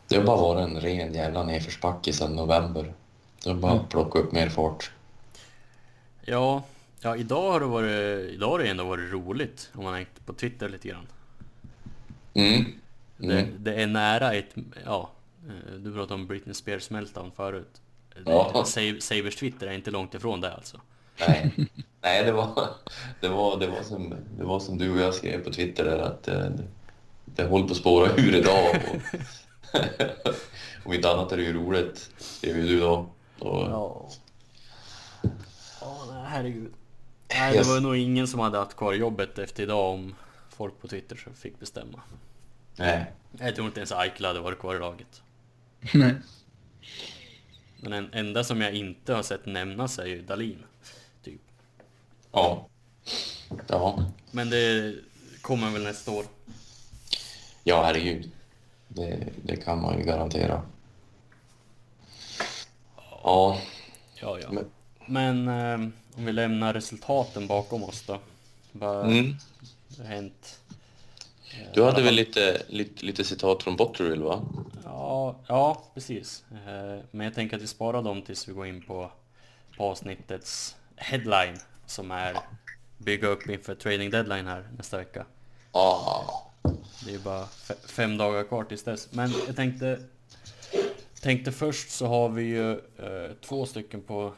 det 0.09 0.17
har 0.17 0.25
bara 0.25 0.37
varit 0.41 0.69
en 0.69 0.81
ren 0.81 1.15
jävla 1.15 1.43
nedförsbacke 1.43 2.13
sedan 2.13 2.33
november. 2.37 2.95
Det 3.43 3.51
har 3.51 3.57
bara 3.57 3.73
Mm. 3.73 3.85
plockat 3.89 4.23
upp 4.25 4.33
mer 4.33 4.49
fart. 4.49 4.91
Ja, 6.23 6.63
ja 7.01 7.17
idag 7.17 7.53
har 7.53 7.61
det 7.61 7.67
varit, 7.67 8.31
idag 8.31 8.49
har 8.51 8.59
det 8.59 8.69
ändå 8.69 8.85
varit 8.85 9.13
roligt 9.13 9.71
om 9.75 9.85
man 9.85 9.95
hängt 9.95 10.27
på 10.27 10.33
Twitter 10.33 10.69
lite 10.69 10.89
grann. 10.89 11.07
Mm. 12.35 12.65
Det, 13.17 13.41
Mm. 13.41 13.55
det 13.65 13.83
är 13.83 13.87
nära 13.87 14.35
ett, 14.35 14.55
ja, 14.85 15.11
eh, 15.49 15.75
du 15.75 15.93
pratade 15.93 16.15
om 16.15 16.27
Britney 16.27 16.55
Spears 16.55 16.91
meltdown 16.91 17.33
förut. 17.37 17.81
Det, 18.15 18.31
Ja. 18.31 18.65
Sa- 18.67 18.81
Sabers 19.01 19.37
Twitter 19.37 19.67
är 19.67 19.73
inte 19.73 19.91
långt 19.91 20.15
ifrån 20.15 20.41
det 20.41 20.55
alltså. 20.55 20.81
Nej, 21.29 21.69
Nej 22.03 22.25
det, 22.25 22.33
var, 22.33 22.69
det, 23.21 23.29
var, 23.29 23.59
det, 23.61 23.67
var 23.67 23.83
som, 23.83 24.15
det 24.39 24.45
var 24.45 24.61
som 24.61 24.79
du 24.79 24.91
och 24.91 24.99
jag 25.01 25.15
skrev 25.15 25.45
på 25.45 25.51
Twitter 25.53 25.85
där 25.85 25.99
att 25.99 26.29
eh, 26.29 26.35
det, 26.39 26.65
det 27.25 27.45
håller 27.45 27.65
på 27.67 27.71
att 27.73 27.77
spåra 27.79 28.11
ur 28.17 28.35
idag. 28.35 28.77
Och, 28.93 30.35
om 30.85 30.93
inte 30.93 31.11
annat 31.11 31.33
är 31.33 31.37
det 31.37 31.43
ju 31.43 31.53
roligt, 31.53 32.11
skrev 32.19 32.57
ju 32.57 32.63
du 32.69 32.81
då. 32.81 33.09
Och, 33.39 33.61
Ja. 33.71 34.09
Herregud. 36.27 36.73
Nej, 37.35 37.53
det 37.53 37.59
Yes. 37.59 37.69
var 37.69 37.81
nog 37.81 37.97
ingen 37.97 38.29
som 38.29 38.41
hade 38.41 38.59
haft 38.59 38.77
kvar 38.77 38.93
jobbet 38.93 39.39
efter 39.39 39.63
idag 39.63 39.91
om 39.95 40.15
folk 40.49 40.81
på 40.81 40.89
Twitter 40.89 41.17
så 41.17 41.31
fick 41.31 41.61
bestämma. 41.61 42.01
Nej, 42.77 43.13
Jag 43.39 43.55
tror 43.55 43.67
inte 43.67 43.81
ens 43.81 43.93
Eichel 43.93 44.25
hade 44.27 44.41
varit 44.41 44.59
kvar 44.59 44.75
i 44.75 44.79
laget. 44.79 45.23
Nej. 45.95 46.15
Men 47.81 47.91
den 47.93 48.09
enda 48.13 48.45
som 48.45 48.61
jag 48.61 48.73
inte 48.75 49.15
har 49.15 49.23
sett 49.23 49.47
nämnas 49.47 49.99
är 49.99 50.07
ju 50.07 50.23
Dalin. 50.23 50.59
Ja. 52.33 52.69
Ja, 53.69 54.05
Men 54.31 54.51
det 54.51 54.95
kommer 55.43 55.71
väl 55.71 55.83
nästa 55.83 56.11
år. 56.11 56.25
ja 57.65 57.83
herregud. 57.83 58.31
Det, 58.89 59.29
det 59.43 59.57
kan 59.57 59.83
man 59.83 59.99
ju 59.99 60.05
garantera. 60.05 60.63
Ja, 63.23 63.59
Ja, 64.21 64.39
ja. 64.41 64.53
Men- 64.53 64.71
Men 65.07 65.49
eh, 65.49 65.89
om 66.17 66.25
vi 66.25 66.33
lämnar 66.33 66.73
resultaten 66.75 67.47
bakom 67.47 67.85
oss 67.85 68.03
då. 68.07 68.19
Vad 68.73 69.07
mm. 69.07 69.37
har 69.99 70.05
hänt? 70.05 70.59
du 71.75 71.85
hade 71.85 72.03
väl 72.03 72.15
lite, 72.15 72.63
lite, 72.69 73.05
lite 73.07 73.25
citat 73.25 73.63
från 73.63 73.77
Botterill 73.77 74.23
va? 74.23 74.43
Ja, 74.85 75.37
ja 75.47 75.83
precis. 75.95 76.45
Eh, 76.51 77.05
Men 77.11 77.25
jag 77.25 77.35
tänker 77.35 77.57
att 77.57 77.63
vi 77.63 77.67
sparar 77.67 78.03
dem 78.03 78.23
tills 78.23 78.49
vi 78.49 78.53
går 78.53 78.67
in 78.67 78.83
på, 78.83 79.11
på 79.77 79.85
avsnittets 79.85 80.77
headline 80.97 81.59
som 81.93 82.11
är 82.11 82.37
bygga 82.99 83.29
upp 83.29 83.49
inför 83.49 83.75
trading 83.75 84.11
deadline 84.11 84.47
här 84.47 84.69
nästa 84.79 84.97
vecka. 84.99 85.27
Ja. 85.73 86.51
Det 87.05 87.11
är 87.11 87.13
ju 87.13 87.19
bara 87.19 87.45
fe- 87.45 87.87
fem 87.89 88.17
dagar 88.17 88.45
kvar 88.45 88.65
tills 88.65 88.83
dess. 88.85 89.09
Men 89.13 89.33
jag 89.47 89.57
tänkte 89.57 89.99
tänkte 91.21 91.53
först 91.53 91.91
så 91.91 92.07
har 92.07 92.29
vi 92.29 92.43
ju 92.43 92.73
eh, 92.73 93.31
två 93.41 93.67
stycken 93.67 94.03
på 94.03 94.33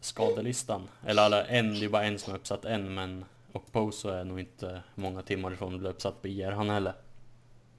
skadelistan. 0.00 0.88
Eller 1.06 1.22
alla, 1.22 1.46
en, 1.46 1.74
det 1.80 1.84
är 1.84 1.88
bara 1.88 2.04
en 2.04 2.18
som 2.18 2.32
är 2.32 2.36
uppsatt 2.38 2.64
än 2.64 2.94
men 2.94 3.24
och 3.52 3.72
Poso 3.72 4.08
är 4.08 4.24
nog 4.24 4.40
inte 4.40 4.80
många 4.94 5.22
timmar 5.22 5.52
ifrån 5.52 5.74
att 5.74 5.80
bli 5.80 5.88
uppsatt 5.88 6.22
på 6.22 6.28
IR 6.28 6.50
han 6.50 6.70
heller. 6.70 6.92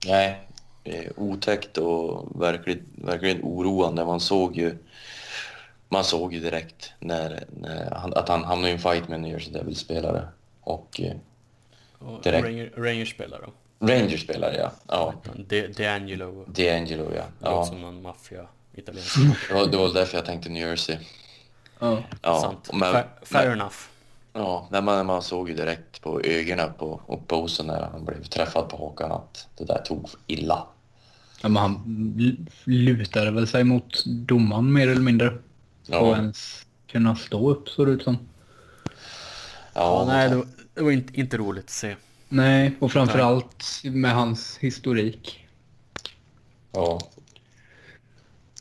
Nej, 0.06 0.48
det 0.84 0.98
är 1.06 1.20
otäckt 1.20 1.78
och 1.78 2.42
verkligen, 2.42 2.86
verkligen 2.96 3.40
oroande. 3.44 4.06
Man 4.06 4.20
såg 4.20 4.58
ju, 4.58 4.78
man 5.90 6.04
såg 6.04 6.34
ju 6.34 6.40
direkt 6.40 6.92
när, 7.00 7.44
när 7.50 7.92
han, 7.92 8.14
att 8.14 8.30
han 8.30 8.44
hamnade 8.44 8.70
i 8.70 8.74
en 8.74 8.80
fight 8.80 9.08
med 9.08 9.16
en 9.16 9.22
New 9.22 9.32
Jersey 9.32 9.54
Devils-spelare. 9.54 10.28
Och 10.62 11.02
eh, 11.02 11.16
Och 12.00 12.22
Direkt. 12.24 12.46
Ranger, 12.46 12.72
Rangers 12.78 13.12
spelar 13.12 13.42
då. 13.42 13.52
Rangers-spelare, 13.88 14.58
ja. 14.58 14.72
Ja, 14.88 15.14
De, 15.48 15.68
D'Angelo. 15.68 16.46
D'Angelo, 16.46 17.16
ja. 17.16 17.24
Ja. 17.40 17.52
ja. 17.52 17.66
som 17.66 17.82
någon 17.82 18.02
maffia 18.02 18.48
italiensk. 18.74 19.16
Det, 19.48 19.54
var, 19.54 19.68
det 19.68 19.78
var 19.78 19.94
därför 19.94 20.18
jag 20.18 20.26
tänkte 20.26 20.50
New 20.50 20.68
Jersey. 20.68 20.98
Ja. 21.80 22.04
Ja, 22.22 22.42
Sant. 22.42 22.70
men, 22.74 22.94
fair, 22.94 23.06
fair 23.22 23.50
men, 23.50 23.60
enough. 23.60 23.76
ja 24.34 24.68
när 24.72 24.82
man, 24.82 25.06
man 25.06 25.22
såg 25.22 25.50
ju 25.50 25.56
direkt 25.56 26.02
på 26.02 26.22
ögonen 26.22 26.74
på 26.78 27.02
och 27.06 27.28
posen 27.28 27.68
när 27.68 27.82
han 27.82 28.06
blev 28.06 28.24
träffad 28.24 28.70
på 28.70 28.78
hakan 28.78 29.12
att 29.12 29.48
det 29.58 29.64
där 29.64 29.82
tog 29.86 30.10
illa. 30.28 30.68
Ja, 31.42 31.50
men 31.50 31.58
han 31.58 32.44
lutade 32.64 33.32
väl 33.32 33.48
sig 33.48 33.64
mot 33.64 34.06
domaren 34.06 34.74
mer 34.74 34.88
eller 34.88 35.02
mindre. 35.02 35.34
Ja. 35.90 36.00
Och 36.00 36.16
ens 36.16 36.66
kunna 36.88 37.16
stå 37.16 37.50
upp 37.50 37.70
såg 37.70 37.88
det 37.88 37.92
ut 37.92 38.04
som. 38.04 38.18
Ja, 39.74 40.04
nej, 40.08 40.30
det 40.30 40.36
var, 40.36 40.48
det 40.74 40.82
var 40.82 40.92
inte, 40.92 41.20
inte 41.20 41.38
roligt 41.38 41.64
att 41.64 41.70
se. 41.70 41.96
Nej, 42.30 42.76
och 42.80 42.92
framförallt 42.92 43.66
med 43.84 44.14
hans 44.14 44.58
historik. 44.58 45.48
Ja. 46.72 47.00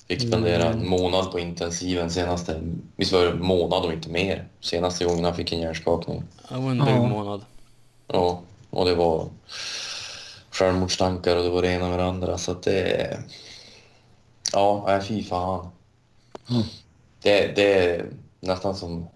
Fick 0.09 0.21
spendera 0.29 0.65
en 0.65 0.89
månad 0.89 1.33
på 1.33 1.39
intensiven 1.39 2.11
senaste, 2.11 2.61
visst 2.97 3.13
var 3.13 3.23
det 3.23 3.31
en 3.31 3.43
månad 3.47 3.85
och 3.85 3.93
inte 3.93 4.09
mer, 4.09 4.49
senaste 4.61 5.05
gången 5.05 5.25
han 5.25 5.35
fick 5.37 5.53
en 5.53 5.61
hjärnskakning. 5.61 6.23
Det 6.49 6.55
var 6.55 6.71
en 6.71 6.77
Ja. 6.77 6.85
dryg 6.85 6.97
månad. 6.99 7.45
Ja, 8.07 8.43
och 8.71 8.85
det 8.85 8.95
var 8.95 9.29
självmordstankar 10.51 11.37
och 11.37 11.43
det 11.43 11.51
var 11.51 11.63
det 11.63 11.69
ena 11.69 11.89
med 11.89 11.99
det 11.99 12.05
andra 12.05 12.39
så 12.39 12.53
att 12.53 12.63
det... 12.63 13.19
Ja, 14.53 14.85
nej 14.87 15.03
fy 15.03 15.25
fan. 15.25 15.69
Mm. 16.51 16.63
Det, 17.29 17.53
det 17.57 17.73
är 17.73 18.07
nästan 18.41 18.77
som, 18.77 19.09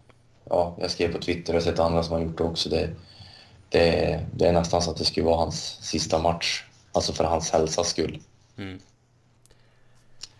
ja, 0.45 0.77
jag 0.81 0.91
skrev 0.91 1.13
på 1.13 1.19
Twitter 1.19 1.57
och 1.57 1.63
sett 1.63 1.79
andra 1.79 2.03
som 2.03 2.13
har 2.13 2.21
gjort 2.21 2.39
det 2.39 2.45
också. 2.45 2.69
Det, 2.69 2.91
det, 3.69 4.21
det 4.35 4.47
är 4.47 4.53
nästan 4.53 4.83
så 4.83 4.91
att 4.91 4.97
det 4.97 5.05
skulle 5.05 5.27
vara 5.27 5.37
hans 5.37 5.79
sista 5.81 6.19
match, 6.19 6.65
alltså 6.93 7.13
för 7.13 7.25
hans 7.25 7.51
hälsas 7.51 7.89
skull. 7.89 8.21
Mm. 8.57 8.81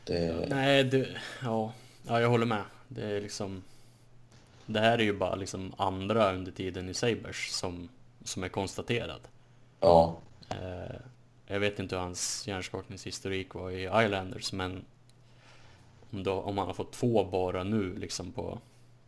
Det, 0.05 0.47
Nej, 0.49 0.85
det, 0.85 1.09
ja, 1.43 1.73
ja, 2.07 2.21
jag 2.21 2.29
håller 2.29 2.47
med. 2.47 2.63
Det 2.89 3.05
är 3.05 3.21
liksom... 3.21 3.63
Det 4.67 4.81
här 4.81 4.99
är 4.99 5.03
ju 5.03 5.19
bara 5.19 5.35
liksom 5.35 5.75
andra 5.77 6.33
under 6.33 6.53
tiden 6.53 6.89
i 6.89 6.95
Sabres 6.95 7.57
som, 7.57 7.89
som 8.25 8.45
är 8.45 8.49
konstaterad. 8.49 9.21
ja, 9.81 10.17
Eh, 10.61 10.97
jag 11.47 11.61
vet 11.61 11.79
inte 11.79 11.95
hur 11.97 12.03
hans 12.03 12.49
hjärnskakningshistorik 12.49 13.55
var 13.55 13.71
i 13.71 14.05
Islanders, 14.05 14.53
men 14.53 14.85
då, 16.13 16.33
om 16.33 16.59
han 16.59 16.67
har 16.67 16.75
fått 16.75 16.93
två 16.93 17.25
bara 17.25 17.65
nu 17.65 17.97
liksom 17.97 18.33
på, 18.33 18.59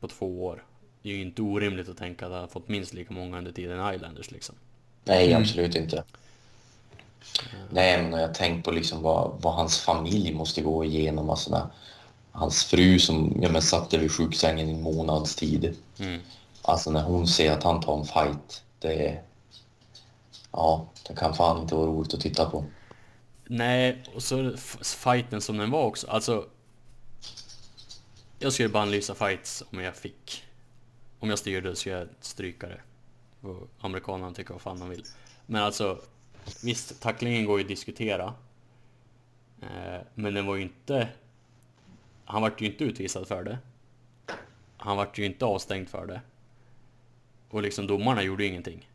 på 0.00 0.08
två 0.08 0.44
år. 0.44 0.64
Det 1.02 1.10
är 1.10 1.14
ju 1.14 1.22
inte 1.22 1.42
orimligt 1.42 1.88
att 1.88 1.98
tänka 1.98 2.26
att 2.26 2.32
han 2.32 2.40
har 2.40 2.48
fått 2.48 2.68
minst 2.68 2.94
lika 2.94 3.14
många 3.14 3.38
under 3.38 3.52
tiden 3.52 3.92
i 3.92 3.94
Islanders 3.94 4.30
liksom. 4.30 4.54
nej 5.04 5.26
Mm. 5.26 5.42
absolut 5.42 5.74
inte. 5.74 6.04
Nej, 7.70 8.02
men 8.02 8.12
jag 8.20 8.28
har 8.28 8.34
tänkt 8.34 8.64
på 8.64 8.70
liksom 8.70 9.02
vad, 9.02 9.32
vad 9.40 9.54
hans 9.54 9.78
familj 9.78 10.34
måste 10.34 10.62
gå 10.62 10.84
igenom. 10.84 11.30
Alltså 11.30 11.50
när, 11.50 11.66
hans 12.32 12.64
fru 12.64 12.98
som 12.98 13.38
ja, 13.42 13.48
men 13.48 13.62
satt 13.62 13.94
vid 13.94 14.12
sjuksängen 14.12 14.68
i 14.68 14.72
en 14.72 14.82
månads 14.82 15.36
tid. 15.36 15.76
Mm. 15.98 16.20
Alltså 16.62 16.90
när 16.90 17.02
hon 17.02 17.26
ser 17.26 17.52
att 17.52 17.62
han 17.62 17.80
tar 17.80 17.98
en 17.98 18.04
fight, 18.04 18.62
det 18.78 19.08
är... 19.08 19.22
Ja, 20.52 20.86
det 21.08 21.14
kan 21.14 21.34
fan 21.34 21.62
inte 21.62 21.74
vara 21.74 21.86
roligt 21.86 22.14
att 22.14 22.20
titta 22.20 22.50
på. 22.50 22.64
Nej, 23.44 24.02
och 24.14 24.22
så 24.22 24.56
fighten 24.82 25.40
som 25.40 25.58
den 25.58 25.70
var 25.70 25.84
också. 25.84 26.06
Alltså... 26.06 26.46
Jag 28.44 28.52
skulle 28.52 28.68
bara 28.68 28.82
analysa 28.82 29.14
fights 29.14 29.64
om 29.72 29.80
jag 29.80 29.96
fick... 29.96 30.44
Om 31.18 31.30
jag 31.30 31.38
styrde 31.38 31.70
så 31.70 31.76
skulle 31.76 31.98
jag 31.98 32.08
stryka 32.20 32.68
det. 32.68 32.80
Och 33.48 33.68
amerikanerna 33.80 34.32
tycker 34.32 34.52
vad 34.54 34.62
fan 34.62 34.80
de 34.80 34.88
vill. 34.90 35.04
Men 35.46 35.62
alltså... 35.62 36.00
Visst, 36.64 37.02
tacklingen 37.02 37.44
går 37.44 37.58
ju 37.58 37.64
att 37.64 37.68
diskutera. 37.68 38.34
Eh, 39.62 40.00
men 40.14 40.34
den 40.34 40.46
var 40.46 40.56
ju 40.56 40.62
inte... 40.62 41.08
Han 42.24 42.42
vart 42.42 42.60
ju 42.60 42.66
inte 42.66 42.84
utvisad 42.84 43.28
för 43.28 43.44
det. 43.44 43.58
Han 44.76 44.96
vart 44.96 45.18
ju 45.18 45.24
inte 45.24 45.44
avstängd 45.44 45.88
för 45.88 46.06
det. 46.06 46.20
Och 47.50 47.62
liksom 47.62 47.86
domarna 47.86 48.22
gjorde 48.22 48.44
ju 48.44 48.48
ingenting. 48.50 48.88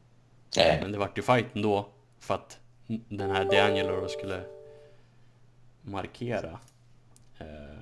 Nej, 0.58 0.82
Men 0.82 0.92
det 0.92 0.98
vart 0.98 1.18
ju 1.18 1.22
fight 1.22 1.56
ändå 1.56 1.90
för 2.20 2.34
att 2.34 2.60
den 2.88 3.32
här 3.32 3.46
D'Angelo 3.46 4.08
skulle 4.08 4.44
markera. 5.82 6.60
Eh, 7.38 7.79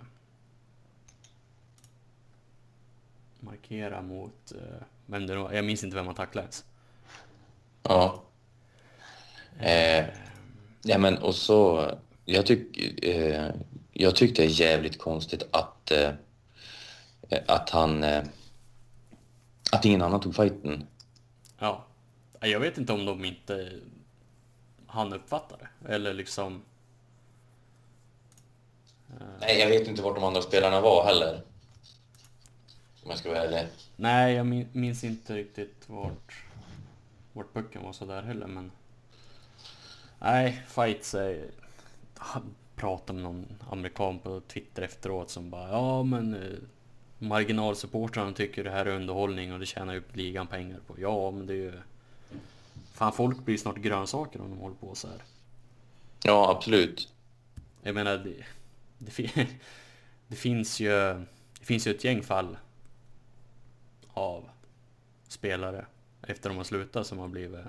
markera 3.47 4.01
mot... 4.01 4.51
Eh, 4.51 4.83
vem 5.05 5.27
det 5.27 5.35
var. 5.35 5.53
Jag 5.53 5.65
minns 5.65 5.83
inte 5.83 5.95
vem 5.95 6.05
han 6.05 6.15
tacklade 6.15 6.43
ens. 6.45 6.65
ja. 7.83 8.23
Eh, 9.59 10.05
ja, 10.83 10.97
men 10.97 11.17
och 11.17 11.35
så... 11.35 11.91
Jag, 12.25 12.45
tyck, 12.45 12.77
eh, 13.03 13.49
jag 13.93 14.15
tyckte 14.15 14.41
det 14.41 14.47
är 14.47 14.61
jävligt 14.61 14.99
konstigt 14.99 15.43
att, 15.51 15.91
eh, 15.91 16.11
att 17.47 17.69
han... 17.69 18.03
Eh, 18.03 18.23
att 19.71 19.85
ingen 19.85 20.01
annan 20.01 20.19
tog 20.19 20.35
fighten. 20.35 20.87
Ja. 21.59 21.85
Jag 22.39 22.59
vet 22.59 22.77
inte 22.77 22.93
om 22.93 23.05
de 23.05 23.25
inte 23.25 23.71
han 24.87 25.13
uppfattade. 25.13 25.67
Eller 25.87 26.13
liksom... 26.13 26.61
Nej, 29.39 29.59
jag 29.59 29.67
vet 29.67 29.87
inte 29.87 30.01
vart 30.01 30.15
de 30.15 30.23
andra 30.23 30.41
spelarna 30.41 30.81
var 30.81 31.05
heller. 31.05 31.41
Om 33.07 33.11
jag 33.11 33.19
ska 33.19 33.29
vara 33.29 33.43
ärlig. 33.43 33.67
Nej, 33.95 34.33
jag 34.33 34.45
min- 34.45 34.67
minns 34.71 35.03
inte 35.03 35.35
riktigt 35.35 35.89
vart, 35.89 36.43
vart 37.33 37.53
pucken 37.53 37.83
var 37.83 37.93
sådär 37.93 38.21
heller, 38.21 38.47
men... 38.47 38.71
Nej, 40.19 40.63
fights 40.67 41.13
är... 41.13 41.45
Han 42.15 42.55
pratade 42.75 43.13
med 43.13 43.23
någon 43.23 43.45
amerikan 43.69 44.19
på 44.19 44.41
Twitter 44.41 44.81
efteråt 44.81 45.29
som 45.29 45.49
bara 45.49 45.69
ja 45.69 46.03
men 46.03 46.33
eh, 46.33 46.57
marginalsupportrarna 47.19 48.31
tycker 48.33 48.63
det 48.63 48.71
här 48.71 48.85
är 48.85 48.95
underhållning 48.95 49.53
och 49.53 49.59
det 49.59 49.65
tjänar 49.65 49.93
ju 49.93 50.03
ligan 50.13 50.47
pengar 50.47 50.79
på. 50.87 50.95
Ja, 50.99 51.31
men 51.31 51.47
det 51.47 51.53
är 51.53 51.57
ju... 51.57 51.73
Fan, 52.93 53.13
folk 53.13 53.45
blir 53.45 53.57
snart 53.57 53.77
grönsaker 53.77 54.41
om 54.41 54.49
de 54.49 54.59
håller 54.59 54.75
på 54.75 54.95
så 54.95 55.07
här. 55.07 55.23
Ja, 56.23 56.51
absolut. 56.57 57.13
Jag 57.81 57.95
menar, 57.95 58.17
det, 58.17 58.45
det, 58.97 59.47
det 60.27 60.35
finns 60.35 60.79
ju 60.79 60.89
det 61.59 61.65
finns 61.65 61.87
ju 61.87 61.91
ett 61.91 62.03
gäng 62.03 62.23
fall 62.23 62.57
av 64.17 64.49
spelare 65.27 65.85
efter 66.21 66.49
de 66.49 66.57
har 66.57 66.63
slutat 66.63 67.07
som 67.07 67.19
har 67.19 67.27
blivit 67.27 67.65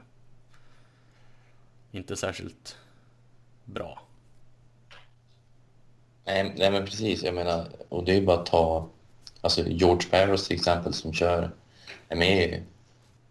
inte 1.93 2.17
särskilt 2.17 2.77
bra. 3.65 4.03
Nej, 6.25 6.53
nej 6.57 6.71
men 6.71 6.85
precis, 6.85 7.23
jag 7.23 7.35
menar, 7.35 7.69
och 7.89 8.05
det 8.05 8.17
är 8.17 8.23
bara 8.23 8.41
att 8.41 8.47
ta, 8.47 8.89
alltså 9.41 9.63
George 9.69 10.09
Barrows 10.11 10.49
till 10.49 10.57
exempel 10.57 10.95
som 10.95 11.13
kör, 11.13 11.51
är 12.09 12.17
med 12.17 12.49
i 12.49 12.63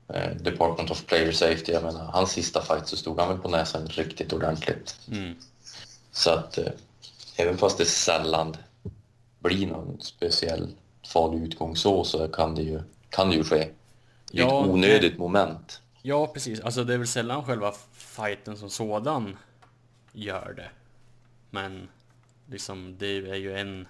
eh, 0.07 0.36
Department 0.36 0.91
of 0.91 1.05
Player 1.05 1.31
Safety, 1.31 1.71
jag 1.71 1.83
menar, 1.83 2.05
hans 2.05 2.31
sista 2.31 2.62
fight 2.62 2.88
så 2.88 2.97
stod 2.97 3.19
han 3.19 3.29
väl 3.29 3.38
på 3.38 3.50
näsan 3.50 3.88
riktigt 3.88 4.33
ordentligt. 4.33 5.00
Mm. 5.12 5.36
Så 6.12 6.31
att 6.31 6.57
eh, 6.57 6.71
även 7.36 7.57
fast 7.57 7.77
det 7.77 7.86
sällan 7.86 8.55
blir 9.39 9.67
någon 9.67 10.01
speciell 10.01 10.75
farlig 11.05 11.43
utgång 11.43 11.75
så, 11.75 12.03
så 12.03 12.27
kan 12.27 12.55
det 12.55 12.62
ju, 12.62 12.81
kan 13.17 13.29
det 13.29 13.36
ju 13.36 13.43
ske. 13.43 13.55
Det 14.31 14.38
är 14.39 14.41
Ja, 14.47 14.62
ett 14.63 14.69
onödigt 14.69 15.17
moment. 15.17 15.81
Ja, 16.01 16.27
precis. 16.27 16.59
Alltså 16.59 16.83
det 16.83 16.93
är 16.93 16.97
väl 16.97 17.07
sällan 17.07 17.43
själva 17.43 17.71
fighten 17.91 18.57
som 18.57 18.69
sådan 18.69 19.38
gör 20.12 20.53
det. 20.57 20.69
Men 21.50 21.88
liksom 22.45 22.97
det 22.97 23.07
är 23.07 23.36
ju 23.36 23.57
en 23.57 23.88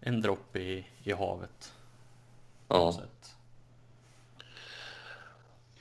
en 0.00 0.20
droppe 0.20 0.58
i, 0.60 0.86
i 1.02 1.12
havet. 1.12 1.72
på 2.68 2.74
Ja. 2.76 2.78
något 2.84 2.94
sätt. 2.94 3.34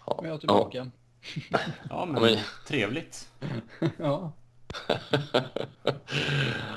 Ja. 0.06 0.20
Men 0.22 0.26
jag 0.30 0.36
är 0.36 0.40
tillbaka. 0.40 0.92
Ja, 1.90 2.06
men, 2.06 2.24
Ja, 2.24 2.30
men- 2.30 2.38
trevligt. 2.68 3.30
Ja. 3.98 4.32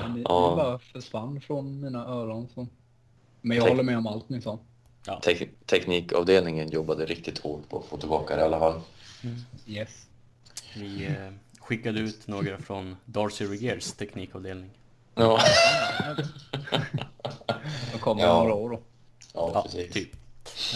Men 0.01 0.15
det, 0.15 0.21
Ja. 0.21 0.51
det 0.51 0.57
bara 0.57 0.79
försvann 0.79 1.41
från 1.41 1.81
mina 1.81 2.05
öron. 2.07 2.49
Så. 2.55 2.67
Men 3.41 3.57
jag 3.57 3.65
Tänk- 3.67 3.71
håller 3.77 3.83
med 3.85 3.99
om 3.99 4.07
allt 4.07 4.29
ni 4.29 4.41
sa. 4.41 4.59
Tek 5.23 5.67
teknikavdelningen 5.67 6.69
jobbade 6.71 7.07
riktigt 7.07 7.39
hårt 7.39 7.69
på 7.69 7.79
att 7.79 7.85
få 7.87 7.97
tillbaka 7.97 8.37
det 8.37 8.43
i 8.43 8.45
alla 8.45 8.59
fall. 8.59 8.81
Yes. 9.67 10.07
Vi 10.77 11.07
eh, 11.07 11.33
skickade 11.61 12.01
ut 12.01 12.27
några 12.27 12.59
från 12.59 12.97
Darcy 13.05 13.45
Regeers 13.47 13.93
teknikavdelning. 13.93 14.71
Ja, 15.15 15.41
De 17.93 17.99
kommer 18.01 18.23
Ja. 18.23 18.39
några 18.39 18.55
år 18.55 18.71
då. 18.71 18.81
ja, 19.35 19.51
Ja, 19.55 19.63
precis. 19.63 19.93
typ. 19.93 20.09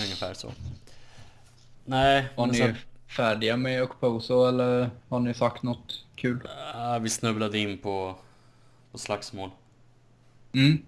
Ungefär 0.05 0.35
så. 0.35 0.53
Nej, 1.85 2.25
Var 2.37 2.47
ni 2.47 2.55
så, 2.59 2.73
färdiga 3.07 3.57
med 3.57 3.83
Okposo 3.83 4.45
eller 4.49 4.91
har 5.09 5.21
ni 5.21 5.35
sagt 5.35 5.63
något 5.63 6.05
kul? 6.17 6.49
ah, 6.75 6.99
vi 6.99 7.09
snubblade 7.11 7.59
in 7.59 7.79
på, 7.79 8.17
på 8.93 8.99
slagsmål. 8.99 9.51
Mm. 10.53 10.83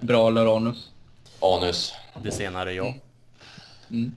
Bra 0.00 0.28
eller 0.28 0.56
anus? 0.56 0.90
Anus. 1.40 1.92
Det 2.22 2.30
senare 2.30 2.72
ja. 2.72 2.94
Mm. 3.90 4.12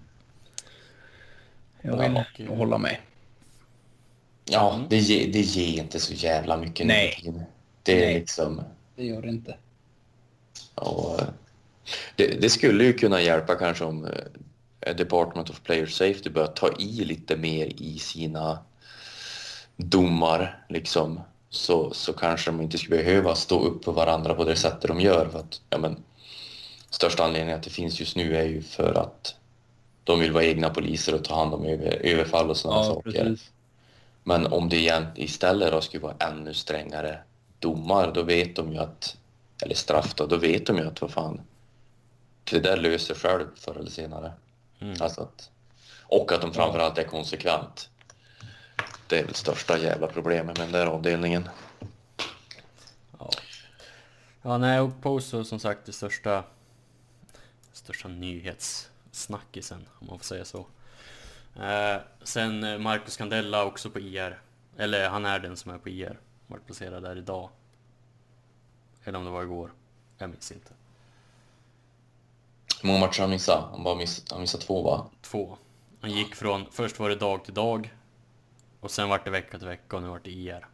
Jag 1.81 1.98
vill 1.98 2.24
Ja, 2.38 2.46
och- 2.50 2.58
hålla 2.58 2.77
med. 2.77 2.98
Ja, 4.46 4.79
det, 4.89 4.98
ger, 4.98 5.34
det 5.34 5.41
ger 5.41 5.81
inte 5.84 6.00
så 6.00 6.13
jävla 6.13 6.58
mycket 6.58 6.88
Nej. 6.88 7.22
nu. 7.25 7.43
Det 7.84 8.03
är 8.03 8.05
Nej. 8.05 8.20
liksom... 8.20 8.62
Det 8.96 9.05
gör 9.05 9.22
det 9.22 9.29
inte. 9.29 9.58
Och, 10.75 11.20
eh, 11.22 11.27
det, 12.15 12.41
det 12.41 12.50
skulle 12.50 12.84
ju 12.84 12.93
kunna 12.93 13.22
hjälpa 13.22 13.55
kanske 13.55 13.84
om 13.84 14.05
eh, 14.81 14.96
Department 14.96 15.50
of 15.50 15.62
Player 15.63 15.86
Safety 15.86 16.29
börjar 16.29 16.48
ta 16.48 16.72
i 16.79 17.03
lite 17.03 17.38
mer 17.38 17.65
i 17.65 18.00
sina 18.00 18.60
domar 19.75 20.65
liksom. 20.70 21.20
Så, 21.50 21.93
så 21.93 22.13
kanske 22.13 22.51
de 22.51 22.62
inte 22.62 22.77
skulle 22.77 22.98
behöva 23.03 23.36
stå 23.36 23.60
upp 23.60 23.86
för 23.86 23.91
varandra 23.91 24.34
på 24.34 24.43
det 24.43 24.55
sättet 24.55 24.88
de 24.88 25.00
gör. 25.01 25.29
För 25.29 25.39
att, 25.39 25.62
ja, 25.70 25.77
men, 25.77 26.03
största 26.91 27.24
anledningen 27.24 27.57
att 27.57 27.63
det 27.63 27.69
finns 27.69 28.00
just 28.00 28.15
nu 28.15 28.38
är 28.38 28.43
ju 28.45 28.62
för 28.62 28.93
att 28.93 29.36
de 30.03 30.19
vill 30.19 30.31
vara 30.31 30.43
egna 30.43 30.69
poliser 30.69 31.15
och 31.15 31.24
ta 31.24 31.36
hand 31.36 31.53
om 31.53 31.65
över, 31.65 32.05
överfall 32.05 32.50
och 32.50 32.57
sådana 32.57 32.79
Ja, 32.79 32.86
saker. 32.86 33.12
precis. 33.12 33.51
Men 34.24 34.48
om 34.48 34.69
det 34.69 35.05
istället 35.15 35.71
då 35.71 35.81
skulle 35.81 36.03
vara 36.03 36.15
ännu 36.19 36.53
strängare 36.53 37.19
domar, 37.60 38.12
då 38.13 38.24
vet 38.24 38.55
de 38.55 38.71
ju 38.74 38.77
att, 38.77 39.17
eller 39.63 39.75
straff 39.75 40.15
då, 40.15 40.25
då 40.25 40.38
vet 40.38 40.65
de 40.65 40.77
ju 40.77 40.88
att 40.88 41.01
vad 41.01 41.12
fan, 41.12 41.41
det 42.43 42.60
där 42.60 42.77
löser 42.77 43.15
själv 43.15 43.45
förr 43.55 43.75
eller 43.79 43.89
senare. 43.89 44.31
Mm. 44.79 44.95
Alltså 45.01 45.21
att, 45.21 45.50
och 46.03 46.31
att 46.31 46.41
de 46.41 46.53
framförallt 46.53 46.98
är 46.98 47.03
konsekvent. 47.03 47.89
Det 49.07 49.19
är 49.19 49.24
väl 49.25 49.33
största 49.33 49.77
jävla 49.77 50.07
problemet 50.07 50.57
med 50.57 50.65
den 50.67 50.71
där 50.71 50.86
avdelningen. 50.86 51.50
Ja, 53.19 53.29
ja 54.41 54.57
nej, 54.57 54.79
och 54.79 55.01
Poso 55.01 55.43
som 55.43 55.60
sagt 55.60 55.86
det 55.86 55.91
största, 55.93 56.43
största 57.74 58.08
nyhetssnackisen 58.08 59.88
om 60.00 60.08
man 60.08 60.18
får 60.20 60.25
säga 60.25 60.46
så. 60.46 60.66
Eh, 61.56 62.01
sen 62.24 62.63
eh, 62.63 62.78
Marcus 62.78 63.18
Candella 63.18 63.66
också 63.66 63.90
på 63.90 64.00
IR. 64.00 64.42
Eller 64.78 65.10
han 65.10 65.25
är 65.25 65.40
den 65.40 65.58
som 65.58 65.72
är 65.72 65.78
på 65.78 65.90
IR. 65.90 66.20
Vart 66.48 66.66
placerad 66.66 67.04
där 67.04 67.18
idag. 67.18 67.50
Eller 69.04 69.20
om 69.20 69.25
det 69.25 69.32
var 69.32 69.44
igår. 69.44 69.72
Jag 70.18 70.30
minns 70.30 70.51
inte. 70.51 70.74
Hur 72.82 72.88
många 72.88 73.00
matcher 73.00 73.20
har 73.20 73.24
han 73.24 73.30
missat? 73.30 73.72
Han 73.72 73.84
bara 73.84 73.96
missat, 73.96 74.32
han 74.32 74.42
missat 74.42 74.62
två 74.62 74.84
va? 74.84 75.06
Två. 75.22 75.58
Han 76.01 76.12
gick 76.12 76.36
från, 76.36 76.66
först 76.72 77.00
var 77.00 77.10
det 77.10 77.16
dag 77.16 77.46
till 77.46 77.54
dag. 77.54 77.94
Och 78.80 78.92
sen 78.92 79.10
vart 79.10 79.25
det 79.25 79.32
vecka 79.32 79.58
till 79.58 79.68
vecka 79.68 79.96
och 79.96 80.01
nu 80.01 80.08
vart 80.08 80.24
det 80.24 80.32
IR. 80.32 80.68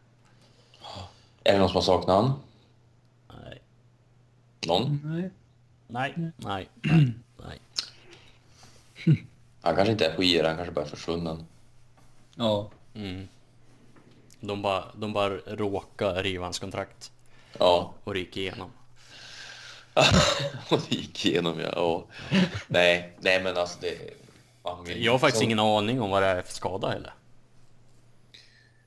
Är 1.44 1.52
det 1.52 1.58
någon 1.58 1.68
som 1.68 1.74
har 1.74 1.82
saknat 1.82 2.16
han? 2.16 2.32
Nej, 3.44 3.62
Någon? 4.66 5.00
Nej. 5.04 5.30
Nej, 5.88 6.14
nej, 6.16 6.32
nej. 6.36 6.68
nej. 7.46 7.60
Han 9.60 9.76
kanske 9.76 9.92
inte 9.92 10.06
är 10.06 10.16
på 10.16 10.22
IR, 10.22 10.44
han 10.44 10.56
kanske 10.56 10.72
bara 10.74 10.84
är 10.84 10.88
försvunnen. 10.88 11.46
Ja. 12.34 12.70
Mm. 12.94 13.28
De 14.40 14.62
bara, 14.62 14.84
de 14.96 15.12
bara 15.12 15.36
råkade 15.36 16.22
riva 16.22 16.44
hans 16.44 16.58
kontrakt 16.58 17.12
Ja, 17.58 17.94
och 18.04 18.14
det 18.14 18.20
gick 18.20 18.36
igenom. 18.36 18.70
och 20.70 20.80
det 20.88 20.94
gick 20.96 21.26
igenom 21.26 21.60
ja. 21.60 21.80
Och, 21.80 22.10
nej, 22.66 23.16
nej 23.20 23.42
men 23.42 23.56
alltså 23.56 23.78
det... 23.80 23.98
vill- 24.86 25.04
Jag 25.04 25.12
har 25.12 25.18
faktiskt 25.18 25.38
så- 25.38 25.44
ingen 25.44 25.58
aning 25.58 26.00
om 26.00 26.10
vad 26.10 26.22
det 26.22 26.26
är 26.28 26.42
för 26.42 26.52
skada 26.52 26.88
heller. 26.88 27.12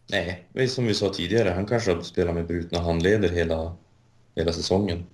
Nej, 0.07 0.43
är 0.53 0.67
som 0.67 0.85
vi 0.85 0.93
sa 0.93 1.09
tidigare, 1.13 1.49
han 1.49 1.65
kanske 1.65 1.93
har 1.93 2.01
spelat 2.01 2.35
med 2.35 2.47
brutna 2.47 2.79
handleder 2.79 3.29
hela, 3.29 3.75
hela 4.35 4.53
säsongen. 4.53 5.05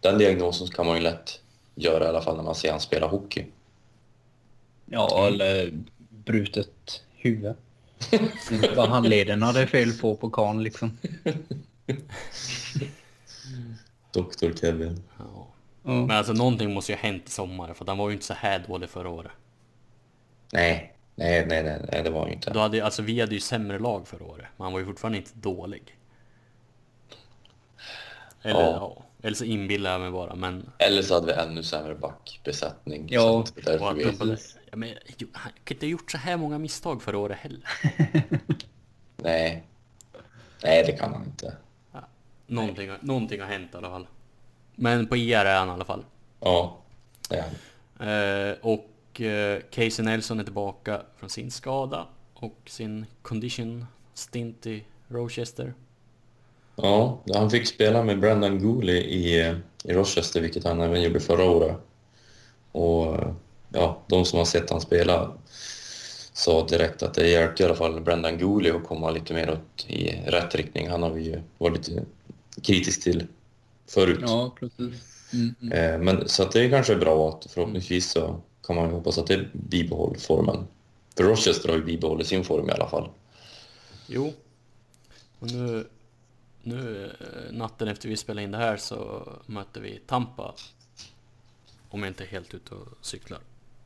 Den 0.00 0.18
diagnosen 0.18 0.68
kan 0.68 0.86
man 0.86 0.96
ju 0.96 1.02
lätt 1.02 1.40
göra 1.74 2.04
i 2.04 2.08
alla 2.08 2.22
fall 2.22 2.36
när 2.36 2.42
man 2.42 2.54
ser 2.54 2.70
han 2.70 2.80
spela 2.80 3.06
hockey. 3.06 3.46
Ja, 4.86 5.26
eller 5.26 5.72
brutet 6.08 7.02
huvud. 7.16 7.54
Inte 8.50 8.72
bara 8.76 8.88
handlederna 8.88 9.52
det 9.52 9.60
är 9.60 9.66
fel 9.66 9.92
på 9.92 10.16
på 10.16 10.30
kan 10.30 10.62
liksom. 10.62 10.98
Doktor 14.12 14.52
Kevin. 14.60 15.02
Ja. 15.18 15.46
Ja. 15.82 15.92
Men 15.92 16.10
alltså 16.10 16.32
någonting 16.32 16.74
måste 16.74 16.92
ju 16.92 16.96
ha 16.96 17.02
hänt 17.02 17.28
i 17.28 17.30
sommar 17.30 17.74
för 17.74 17.86
han 17.86 17.98
var 17.98 18.08
ju 18.08 18.12
inte 18.14 18.26
så 18.26 18.34
här 18.34 18.64
dålig 18.68 18.88
förra 18.88 19.08
året. 19.08 19.32
Nej, 20.52 20.92
nej, 21.14 21.46
nej, 21.46 21.62
nej, 21.62 21.80
nej 21.92 22.02
det 22.02 22.10
var 22.10 22.26
ju 22.26 22.32
inte. 22.32 22.50
Då 22.50 22.60
hade, 22.60 22.84
alltså 22.84 23.02
vi 23.02 23.20
hade 23.20 23.34
ju 23.34 23.40
sämre 23.40 23.78
lag 23.78 24.08
förra 24.08 24.24
året, 24.24 24.46
men 24.56 24.64
han 24.64 24.72
var 24.72 24.80
ju 24.80 24.86
fortfarande 24.86 25.18
inte 25.18 25.30
dålig. 25.34 25.96
Eller 28.42 28.60
Ja. 28.60 28.70
ja, 28.70 29.05
eller 29.26 29.36
så 29.36 29.44
inbillar 29.44 29.92
jag 29.92 30.00
mig 30.00 30.10
bara, 30.10 30.34
men... 30.34 30.70
Eller 30.78 31.02
så 31.02 31.14
hade 31.14 31.26
vi 31.26 31.32
ännu 31.32 31.62
sämre 31.62 31.94
backbesättning. 31.94 33.06
Ja, 33.10 33.44
så 33.46 33.54
det 33.54 33.60
är 33.70 33.78
därför 33.78 33.94
vi... 34.24 34.36
ja, 34.70 34.76
men, 34.76 34.88
han 35.32 35.52
kan 35.64 35.74
inte 35.74 35.86
ha 35.86 35.90
gjort 35.90 36.10
så 36.10 36.18
här 36.18 36.36
många 36.36 36.58
misstag 36.58 37.02
förra 37.02 37.18
året 37.18 37.38
heller. 37.38 37.60
Nej. 39.16 39.64
Nej, 40.62 40.82
det 40.86 40.92
kan 40.92 41.12
han 41.12 41.24
inte. 41.24 41.56
Någonting, 42.46 42.90
har- 42.90 42.98
någonting 43.02 43.40
har 43.40 43.48
hänt 43.48 43.74
i 43.74 43.76
alla 43.76 43.88
fall. 43.90 44.06
Men 44.74 45.06
på 45.06 45.16
IR 45.16 45.36
är 45.36 45.58
han 45.58 45.68
i 45.68 45.70
alla 45.70 45.84
fall. 45.84 46.04
Ja, 46.40 46.78
det 47.28 47.36
är 47.36 47.42
han. 47.42 48.08
Eh, 48.08 48.56
och 48.60 49.20
eh, 49.20 49.60
Casey 49.70 50.04
Nelson 50.04 50.40
är 50.40 50.44
tillbaka 50.44 51.02
från 51.16 51.30
sin 51.30 51.50
skada 51.50 52.06
och 52.34 52.58
sin 52.66 53.06
condition 53.22 53.86
stint 54.14 54.66
i 54.66 54.84
Rochester. 55.08 55.74
Ja, 56.76 57.22
han 57.34 57.50
fick 57.50 57.66
spela 57.66 58.02
med 58.02 58.20
Brendan 58.20 58.58
Gooley 58.58 58.96
i, 58.96 59.54
i 59.84 59.92
Rochester, 59.92 60.40
vilket 60.40 60.64
han 60.64 60.80
även 60.80 61.02
gjorde 61.02 61.20
förra 61.20 61.44
året. 61.44 61.76
Och 62.72 63.16
ja, 63.68 64.02
de 64.06 64.24
som 64.24 64.38
har 64.38 64.46
sett 64.46 64.70
han 64.70 64.80
spela 64.80 65.32
sa 66.32 66.66
direkt 66.66 67.02
att 67.02 67.14
det 67.14 67.28
hjälpte 67.28 67.62
i 67.62 67.66
alla 67.66 67.74
fall 67.74 68.00
Brendan 68.00 68.38
Gooley 68.38 68.72
att 68.72 68.84
komma 68.84 69.10
lite 69.10 69.34
mer 69.34 69.50
åt 69.50 69.86
i 69.86 70.22
rätt 70.26 70.54
riktning. 70.54 70.88
Han 70.88 71.02
har 71.02 71.10
vi 71.10 71.22
ju 71.22 71.40
varit 71.58 71.88
lite 71.88 72.04
kritisk 72.62 73.02
till 73.02 73.26
förut. 73.88 74.18
Ja, 74.22 74.54
precis. 74.60 75.16
Mm, 75.32 75.54
mm. 75.62 75.72
Eh, 75.72 75.98
Men 75.98 76.28
så 76.28 76.42
att 76.42 76.52
det 76.52 76.60
är 76.60 76.70
kanske 76.70 76.96
bra 76.96 77.28
att 77.28 77.50
förhoppningsvis 77.50 78.10
så 78.10 78.40
kan 78.66 78.76
man 78.76 78.90
hoppas 78.90 79.18
att 79.18 79.26
det 79.26 79.46
bibehåller 79.52 80.18
formen. 80.18 80.66
För 81.16 81.24
Rochester 81.24 81.68
har 81.68 81.76
ju 81.76 81.84
bibehållit 81.84 82.26
sin 82.26 82.44
form 82.44 82.68
i 82.68 82.72
alla 82.72 82.88
fall. 82.88 83.08
Jo. 84.06 84.32
Och 85.38 85.52
nu, 85.52 85.86
nu 86.66 87.12
eh, 87.20 87.52
natten 87.52 87.88
efter 87.88 88.08
vi 88.08 88.16
spelade 88.16 88.42
in 88.44 88.50
det 88.50 88.58
här 88.58 88.76
så 88.76 89.28
mötte 89.46 89.80
vi 89.80 90.00
Tampa. 90.06 90.54
Om 91.88 92.02
jag 92.02 92.10
inte 92.10 92.24
är 92.24 92.28
helt 92.28 92.54
ute 92.54 92.74
och 92.74 92.88
cyklar. 93.00 93.38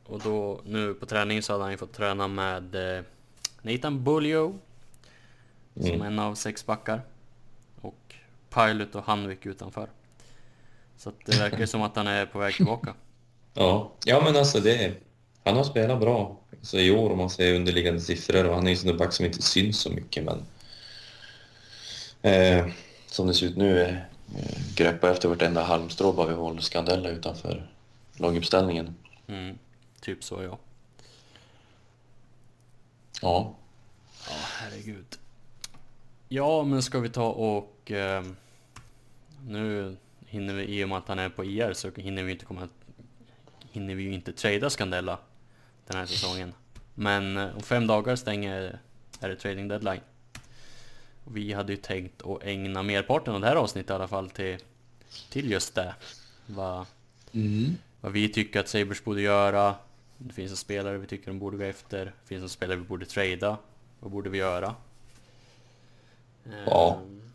Och 0.05 0.19
då, 0.19 0.61
nu 0.65 0.93
på 0.93 1.05
träningen 1.05 1.43
så 1.43 1.53
hade 1.53 1.63
han 1.63 1.71
ju 1.71 1.77
fått 1.77 1.93
träna 1.93 2.27
med 2.27 2.97
eh, 2.97 3.03
Nathan 3.61 4.03
Buljo. 4.03 4.59
Som 5.75 5.85
Mm. 5.85 6.01
en 6.01 6.19
av 6.19 6.35
sex 6.35 6.65
backar. 6.65 7.01
Och 7.81 8.15
Pilot 8.49 8.95
och 8.95 9.03
Hanvik 9.03 9.45
utanför. 9.45 9.89
Så 10.97 11.09
att 11.09 11.15
det 11.25 11.39
verkar 11.39 11.65
som 11.65 11.81
att 11.81 11.95
han 11.95 12.07
är 12.07 12.25
på 12.25 12.39
väg 12.39 12.53
tillbaka. 12.55 12.93
Ja, 13.53 13.91
ja 14.05 14.21
men 14.23 14.35
alltså 14.35 14.59
det... 14.59 14.93
Han 15.43 15.55
har 15.55 15.63
spelat 15.63 15.99
bra 15.99 16.39
alltså 16.57 16.77
i 16.79 16.91
år 16.91 17.09
om 17.09 17.17
man 17.17 17.29
ser 17.29 17.55
underliggande 17.55 18.01
siffror 18.01 18.45
och 18.45 18.55
han 18.55 18.63
är 18.63 18.67
ju 18.67 18.73
en 18.73 18.77
sån 18.77 18.87
där 18.87 18.97
back 18.97 19.13
som 19.13 19.25
inte 19.25 19.41
syns 19.41 19.79
så 19.79 19.89
mycket 19.89 20.23
men... 20.23 20.45
Eh, 22.21 22.67
som 23.07 23.27
det 23.27 23.33
ser 23.33 23.45
ut 23.45 23.57
nu, 23.57 23.81
eh, 23.81 23.95
greppa 24.75 25.11
efter 25.11 25.29
vartenda 25.29 25.63
halmstrå 25.63 26.13
bara 26.13 26.27
vi 26.27 26.33
håller 26.33 26.61
Scandella 26.61 27.09
utanför 27.09 27.69
laguppställningen. 28.17 28.95
Mm, 29.27 29.57
typ 30.01 30.23
så 30.23 30.43
ja. 30.43 30.59
Ja. 33.21 33.55
Ja, 34.29 34.35
herregud. 34.59 35.17
Ja, 36.29 36.63
men 36.63 36.83
ska 36.83 36.99
vi 36.99 37.09
ta 37.09 37.29
och... 37.29 37.91
Eh, 37.91 38.23
nu 39.47 39.95
hinner 40.25 40.53
vi, 40.53 40.63
i 40.63 40.83
och 40.83 40.89
med 40.89 40.97
att 40.97 41.07
han 41.07 41.19
är 41.19 41.29
på 41.29 41.45
IR 41.45 41.73
så 41.73 41.91
hinner 41.95 42.23
vi 42.23 42.31
inte 42.31 42.45
komma... 42.45 42.69
Hinner 43.71 43.95
vi 43.95 44.03
ju 44.03 44.13
inte 44.13 44.33
trada 44.33 44.69
Scandella 44.69 45.19
den 45.87 45.97
här 45.97 46.05
säsongen. 46.05 46.53
Men 46.93 47.37
eh, 47.37 47.55
om 47.55 47.61
fem 47.61 47.87
dagar 47.87 48.15
stänger... 48.15 48.79
Är 49.19 49.29
det 49.29 49.35
trading 49.35 49.67
deadline. 49.67 50.01
Och 51.25 51.37
Vi 51.37 51.53
hade 51.53 51.73
ju 51.73 51.77
tänkt 51.77 52.21
att 52.25 52.43
ägna 52.43 52.83
merparten 52.83 53.33
av 53.35 53.41
det 53.41 53.47
här 53.47 53.55
avsnittet 53.55 53.89
i 53.89 53.93
alla 53.93 54.07
fall 54.07 54.29
till, 54.29 54.57
till 55.29 55.51
just 55.51 55.75
det. 55.75 55.95
Vad, 56.45 56.85
Mm. 57.33 57.77
vad 58.01 58.11
vi 58.11 58.29
tycker 58.29 58.59
att 58.59 58.67
Sabres 58.67 59.03
borde 59.03 59.21
göra. 59.21 59.75
Det 60.17 60.33
finns 60.33 60.51
en 60.51 60.57
spelare 60.57 60.97
vi 60.97 61.07
tycker 61.07 61.27
de 61.27 61.39
borde 61.39 61.57
gå 61.57 61.63
efter. 61.63 62.05
Det 62.05 62.27
finns 62.27 62.43
en 62.43 62.49
spelare 62.49 62.77
vi 62.77 62.83
borde 62.83 63.05
trada. 63.05 63.57
Vad 63.99 64.11
borde 64.11 64.29
vi 64.29 64.37
göra? 64.37 64.75
Ja. 66.65 66.99
Ehm, 67.03 67.31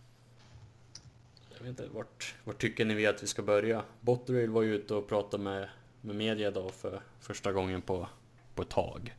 Jag 1.55 1.59
vet 1.59 1.68
inte, 1.68 1.87
vart, 1.94 2.35
vart 2.44 2.59
tycker 2.61 2.85
ni 2.85 2.94
vi 2.94 3.07
att 3.07 3.22
vi 3.22 3.27
ska 3.27 3.42
börja? 3.42 3.83
Botterill 4.01 4.51
var 4.51 4.62
ju 4.62 4.75
ute 4.75 4.94
och 4.94 5.09
pratade 5.09 5.42
med, 5.42 5.68
med 6.01 6.16
media 6.16 6.51
då 6.51 6.68
för 6.70 7.01
första 7.20 7.53
gången 7.53 7.83
på, 7.83 8.09
på 8.55 8.62
ett 8.62 8.68
tag. 8.68 9.14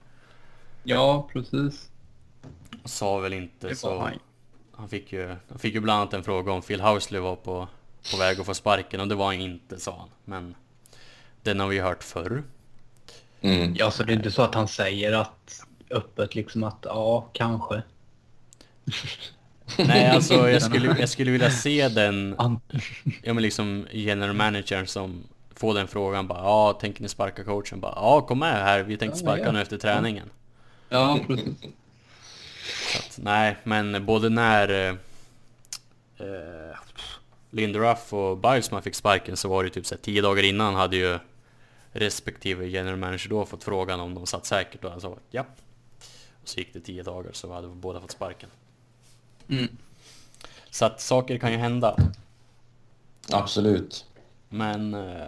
Ja, 0.83 1.29
precis. 1.33 1.89
Sa 2.85 3.19
väl 3.19 3.33
inte 3.33 3.75
så... 3.75 3.99
han. 3.99 4.19
Han 4.77 4.89
fick, 4.89 5.13
ju, 5.13 5.35
han 5.49 5.59
fick 5.59 5.73
ju 5.73 5.79
bland 5.79 6.01
annat 6.01 6.13
en 6.13 6.23
fråga 6.23 6.51
om 6.51 6.61
Phil 6.61 6.81
Housley 6.81 7.21
var 7.21 7.35
på, 7.35 7.67
på 8.11 8.17
väg 8.17 8.39
att 8.39 8.45
få 8.45 8.53
sparken 8.53 8.99
och 8.99 9.07
det 9.07 9.15
var 9.15 9.25
han 9.25 9.35
inte 9.35 9.79
sa 9.79 9.97
han. 9.99 10.09
Men 10.25 10.55
den 11.43 11.59
har 11.59 11.67
vi 11.67 11.79
hört 11.79 12.03
förr. 12.03 12.43
Mm. 13.41 13.75
Ja, 13.75 13.91
så 13.91 14.03
det 14.03 14.13
är 14.13 14.15
inte 14.15 14.31
så 14.31 14.41
att 14.41 14.55
han 14.55 14.67
säger 14.67 15.13
att 15.13 15.65
öppet 15.89 16.35
liksom 16.35 16.63
att 16.63 16.77
ja, 16.81 17.29
kanske. 17.33 17.81
Nej 19.77 20.09
alltså 20.09 20.49
jag 20.49 20.61
skulle, 20.61 20.99
jag 20.99 21.09
skulle 21.09 21.31
vilja 21.31 21.51
se 21.51 21.87
den, 21.87 22.35
ja 23.23 23.33
men 23.33 23.43
liksom 23.43 23.87
general 23.91 24.35
managern 24.35 24.87
som 24.87 25.23
får 25.55 25.73
den 25.73 25.87
frågan 25.87 26.27
bara 26.27 26.43
ja 26.43 26.77
tänker 26.81 27.01
ni 27.01 27.09
sparka 27.09 27.43
coachen? 27.43 27.79
Bara 27.79 27.93
ja 27.95 28.21
kom 28.21 28.39
med 28.39 28.63
här 28.63 28.83
vi 28.83 28.97
tänkte 28.97 29.17
Ja, 29.19 29.21
sparka 29.21 29.43
ja. 29.43 29.51
nu 29.51 29.61
efter 29.61 29.77
träningen. 29.77 30.29
Ja, 30.89 31.19
precis. 31.27 31.47
Att, 32.97 33.19
nej 33.21 33.57
men 33.63 34.05
både 34.05 34.29
när 34.29 34.69
eh, 34.69 34.95
eh, 36.27 36.77
Linderuff 37.49 38.13
och 38.13 38.37
Bilesman 38.37 38.81
fick 38.81 38.95
sparken 38.95 39.37
så 39.37 39.49
var 39.49 39.63
det 39.63 39.69
typ 39.69 39.85
så 39.85 39.95
här, 39.95 40.01
tio 40.01 40.21
dagar 40.21 40.43
innan 40.43 40.75
hade 40.75 40.97
ju 40.97 41.19
respektive 41.91 42.67
general 42.67 42.97
manager 42.97 43.29
då 43.29 43.45
fått 43.45 43.63
frågan 43.63 43.99
om 43.99 44.15
de 44.15 44.25
satt 44.25 44.45
säkert 44.45 44.83
och 44.83 44.91
han 44.91 45.01
sa 45.01 45.17
ja. 45.29 45.45
Och 46.41 46.47
så 46.47 46.59
gick 46.59 46.73
det 46.73 46.79
tio 46.79 47.03
dagar 47.03 47.31
så 47.33 47.53
hade 47.53 47.67
båda 47.67 48.01
fått 48.01 48.11
sparken. 48.11 48.49
Mm. 49.49 49.77
Så 50.69 50.85
att 50.85 51.01
saker 51.01 51.37
kan 51.37 51.51
ju 51.51 51.57
hända. 51.57 51.97
Absolut. 53.31 54.05
Men 54.49 54.93
eh, 54.93 55.27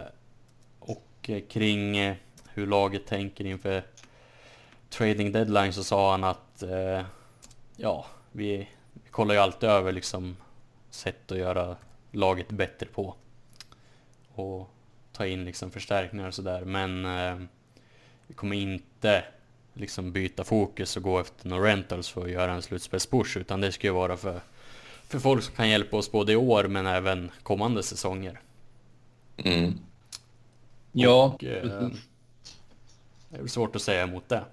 och 0.78 1.06
eh, 1.22 1.42
kring 1.48 2.16
hur 2.54 2.66
laget 2.66 3.06
tänker 3.06 3.46
inför 3.46 3.82
trading 4.90 5.32
deadline 5.32 5.72
så 5.72 5.84
sa 5.84 6.10
han 6.10 6.24
att 6.24 6.62
ja, 7.80 8.06
vi, 8.32 8.68
vi 8.92 9.10
kollar 9.10 9.34
ju 9.34 9.40
alltid 9.40 9.68
över 9.68 9.92
liksom 9.92 10.36
sätt 10.90 11.32
att 11.32 11.38
göra 11.38 11.76
laget 12.10 12.48
bättre 12.48 12.86
på. 12.86 13.14
Och 14.34 14.70
ta 15.12 15.26
in 15.26 15.44
liksom 15.44 15.70
förstärkningar 15.70 16.28
och 16.28 16.34
sådär. 16.34 16.64
Men 16.64 17.04
eh, 17.04 17.46
vi 18.26 18.34
kommer 18.34 18.56
inte 18.56 19.24
liksom 19.74 20.12
byta 20.12 20.44
fokus 20.44 20.96
och 20.96 21.02
gå 21.02 21.20
efter 21.20 21.48
några 21.48 21.68
rentals 21.68 22.08
för 22.08 22.24
att 22.24 22.30
göra 22.30 22.52
en 22.52 22.62
slutspelspush 22.62 23.38
utan 23.38 23.60
det 23.60 23.72
ska 23.72 23.86
ju 23.86 23.92
vara 23.92 24.16
för, 24.16 24.40
för 25.08 25.18
folk 25.18 25.42
som 25.42 25.54
kan 25.54 25.68
hjälpa 25.68 25.96
oss 25.96 26.12
både 26.12 26.32
i 26.32 26.36
år 26.36 26.64
men 26.64 26.86
även 26.86 27.30
kommande 27.42 27.82
säsonger. 27.82 28.40
Mm. 29.36 29.78
Ja, 30.92 31.24
Och, 31.24 31.44
eh, 31.44 31.62
precis. 31.62 32.00
Det 33.28 33.38
är 33.38 33.46
svårt 33.46 33.76
att 33.76 33.82
säga 33.82 34.02
emot 34.02 34.28
det. 34.28 34.44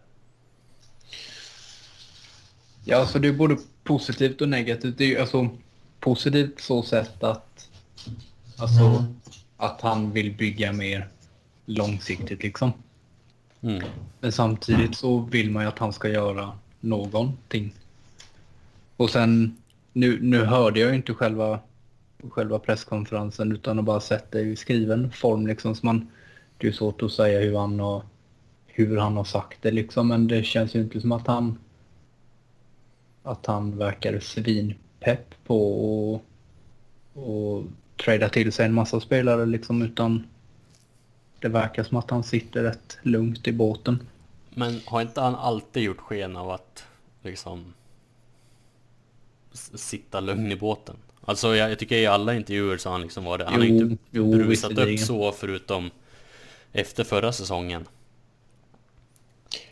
Ja, 2.89 3.05
så 3.05 3.19
det 3.19 3.27
är 3.27 3.33
både 3.33 3.57
positivt 3.83 4.41
och 4.41 4.49
negativt. 4.49 4.97
Det 4.97 5.03
är 5.03 5.07
ju 5.07 5.17
alltså 5.17 5.49
positivt 5.99 6.61
så 6.61 6.83
sätt 6.83 7.23
att 7.23 7.69
alltså 8.57 9.05
att 9.57 9.81
han 9.81 10.11
vill 10.11 10.35
bygga 10.35 10.73
mer 10.73 11.07
långsiktigt 11.65 12.43
liksom. 12.43 12.73
Mm. 13.61 13.83
Men 14.19 14.31
samtidigt 14.31 14.95
så 14.95 15.19
vill 15.19 15.51
man 15.51 15.63
ju 15.63 15.69
att 15.69 15.79
han 15.79 15.93
ska 15.93 16.09
göra 16.09 16.51
någonting. 16.79 17.73
Och 18.97 19.09
sen, 19.09 19.57
nu, 19.93 20.19
nu 20.21 20.43
hörde 20.43 20.79
jag 20.79 20.89
ju 20.89 20.95
inte 20.95 21.13
själva, 21.13 21.59
själva 22.29 22.59
presskonferensen 22.59 23.51
utan 23.51 23.77
har 23.77 23.83
bara 23.83 23.99
sett 23.99 24.31
det 24.31 24.41
i 24.41 24.55
skriven 24.55 25.11
form 25.11 25.47
liksom. 25.47 25.75
Så 25.75 25.85
man, 25.85 26.07
det 26.57 26.67
är 26.67 26.71
svårt 26.71 27.01
att 27.01 27.11
säga 27.11 27.39
hur 27.39 27.57
han 27.57 27.79
har, 27.79 28.01
hur 28.65 28.97
han 28.97 29.17
har 29.17 29.23
sagt 29.23 29.57
det 29.61 29.71
liksom. 29.71 30.07
Men 30.07 30.27
det 30.27 30.43
känns 30.43 30.75
ju 30.75 30.81
inte 30.81 31.01
som 31.01 31.11
att 31.11 31.27
han, 31.27 31.57
att 33.27 33.45
han 33.45 33.77
verkar 33.77 34.19
svinpepp 34.19 35.35
på 35.45 36.15
att 36.15 36.21
och 37.17 37.63
trada 38.03 38.29
till 38.29 38.53
sig 38.53 38.65
en 38.65 38.73
massa 38.73 38.99
spelare 38.99 39.45
liksom 39.45 39.81
utan 39.81 40.27
det 41.39 41.47
verkar 41.47 41.83
som 41.83 41.97
att 41.97 42.09
han 42.09 42.23
sitter 42.23 42.63
rätt 42.63 42.97
lugnt 43.01 43.47
i 43.47 43.51
båten. 43.51 44.07
Men 44.49 44.81
har 44.85 45.01
inte 45.01 45.21
han 45.21 45.35
alltid 45.35 45.83
gjort 45.83 45.99
sken 45.99 46.35
av 46.35 46.49
att 46.51 46.83
liksom 47.21 47.73
sitta 49.75 50.19
lugn 50.19 50.51
i 50.51 50.55
båten? 50.55 50.95
Alltså 51.25 51.55
jag, 51.55 51.71
jag 51.71 51.79
tycker 51.79 51.95
i 51.95 52.07
alla 52.07 52.33
intervjuer 52.33 52.77
så 52.77 52.89
har 52.89 52.93
han 52.93 53.01
liksom 53.01 53.25
varit, 53.25 53.45
han 53.45 53.59
har 53.59 53.65
Jo, 53.65 53.85
inte 53.85 54.03
jo, 54.11 54.31
brusat 54.31 54.77
upp 54.77 54.99
så 54.99 55.31
förutom 55.31 55.91
efter 56.71 57.03
förra 57.03 57.31
säsongen. 57.31 57.85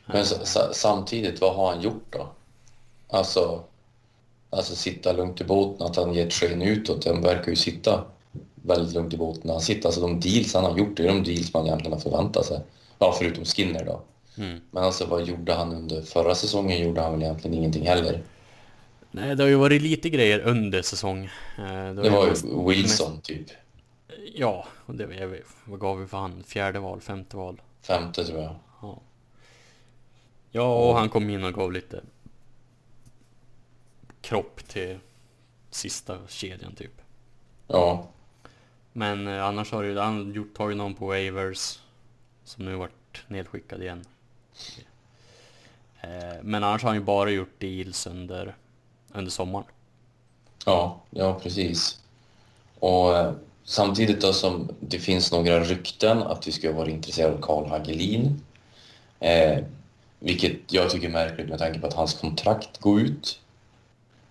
Men 0.05 0.25
sa- 0.25 0.73
samtidigt, 0.73 1.41
vad 1.41 1.55
har 1.55 1.71
han 1.73 1.81
gjort 1.81 2.05
då? 2.09 2.34
Alltså, 3.15 3.63
alltså 4.49 4.75
sitta 4.75 5.13
lugnt 5.13 5.41
i 5.41 5.43
båten, 5.43 5.87
att 5.87 5.95
han 5.95 6.13
ger 6.13 6.27
ett 6.27 6.33
sken 6.33 6.61
utåt. 6.61 7.05
Han 7.05 7.21
verkar 7.21 7.49
ju 7.49 7.55
sitta 7.55 8.03
väldigt 8.55 8.93
lugnt 8.93 9.13
i 9.13 9.17
båten 9.17 9.49
han 9.49 9.61
sitter. 9.61 9.87
Alltså 9.87 10.01
de 10.01 10.19
deals 10.19 10.53
han 10.53 10.63
har 10.63 10.77
gjort, 10.77 10.97
det 10.97 11.03
är 11.03 11.07
de 11.07 11.23
deals 11.23 11.53
man 11.53 11.65
egentligen 11.65 11.93
har 11.93 11.99
förväntat 11.99 12.45
sig. 12.45 12.59
Ja, 12.99 13.15
förutom 13.19 13.45
Skinner 13.45 13.85
då. 13.85 14.01
Mm. 14.37 14.61
Men 14.71 14.83
alltså 14.83 15.05
vad 15.05 15.25
gjorde 15.25 15.53
han 15.53 15.73
under 15.73 16.01
förra 16.01 16.35
säsongen? 16.35 16.79
Gjorde 16.87 17.01
han 17.01 17.11
väl 17.11 17.21
egentligen 17.23 17.57
ingenting 17.57 17.87
heller. 17.87 18.21
Nej, 19.11 19.35
det 19.35 19.43
har 19.43 19.49
ju 19.49 19.55
varit 19.55 19.81
lite 19.81 20.09
grejer 20.09 20.39
under 20.39 20.81
säsong. 20.81 21.29
Eh, 21.57 21.63
har 21.63 21.93
Det 22.03 22.09
var 22.09 22.27
mest- 22.27 22.45
ju 22.45 22.67
Wilson 22.69 23.21
typ. 23.21 23.47
Ja, 24.35 24.65
och 24.85 24.95
det, 24.95 25.05
vet, 25.05 25.43
vad 25.65 25.79
gav 25.79 25.99
vi 25.99 26.07
för 26.07 26.17
han? 26.17 26.43
Fjärde 26.47 26.79
val, 26.79 27.01
femte 27.01 27.37
val? 27.37 27.61
Femte 27.81 28.25
tror 28.25 28.41
jag. 28.41 28.55
Ja. 28.81 28.99
Ja, 30.51 30.75
och 30.89 30.95
han 30.97 31.09
kom 31.09 31.29
in 31.29 31.43
och 31.43 31.53
gav 31.53 31.71
lite 31.71 32.01
kropp 34.25 34.67
till 34.67 34.99
sista 35.71 36.17
kedjan 36.27 36.75
typ. 36.75 37.01
Ja, 37.67 38.07
Men 38.93 39.27
eh, 39.27 39.45
annars 39.45 39.71
har 39.71 39.83
ju 39.83 39.97
han 39.97 40.33
gjort, 40.33 40.55
tagit 40.57 40.77
någon 40.77 40.93
på 40.95 41.05
waivers 41.07 41.79
som 42.43 42.65
nu 42.65 42.75
varit 42.75 43.23
nedskickad 43.27 43.81
igen. 43.81 44.05
Eh, 46.01 46.35
men 46.41 46.63
annars 46.63 46.81
har 46.83 46.89
han 46.89 46.97
ju 46.97 47.03
bara 47.03 47.29
gjort 47.29 47.59
deals 47.59 48.07
under, 48.07 48.55
under 49.13 49.31
sommaren. 49.31 49.65
ja, 50.65 51.01
ja 51.09 51.39
precis. 51.39 51.99
Och 52.79 53.17
eh, 53.17 53.33
samtidigt 53.63 54.21
då 54.21 54.33
som 54.33 54.69
det 54.79 54.99
finns 54.99 55.31
några 55.31 55.59
rykten 55.59 56.23
att 56.23 56.47
vi 56.47 56.51
ska 56.51 56.73
vara 56.73 56.89
intresserade 56.89 57.35
av 57.35 57.41
Karl 57.41 57.65
Hagelin. 57.65 58.41
Eh, 59.19 59.63
vilket 60.19 60.73
jag 60.73 60.89
tycker 60.89 61.07
är 61.07 61.11
märkligt 61.11 61.49
med 61.49 61.59
tanke 61.59 61.79
på 61.79 61.87
att 61.87 61.93
hans 61.93 62.13
kontrakt 62.13 62.77
går 62.79 63.01
ut. 63.01 63.41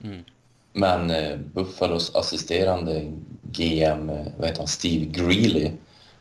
Mm. 0.05 0.25
Men 0.73 1.11
eh, 1.11 1.37
Buffalos 1.37 2.15
assisterande 2.15 3.13
GM, 3.43 4.11
eh, 4.11 4.27
vad 4.39 4.49
heter 4.49 4.59
han, 4.59 4.69
Steve 4.69 5.05
Greeley, 5.05 5.73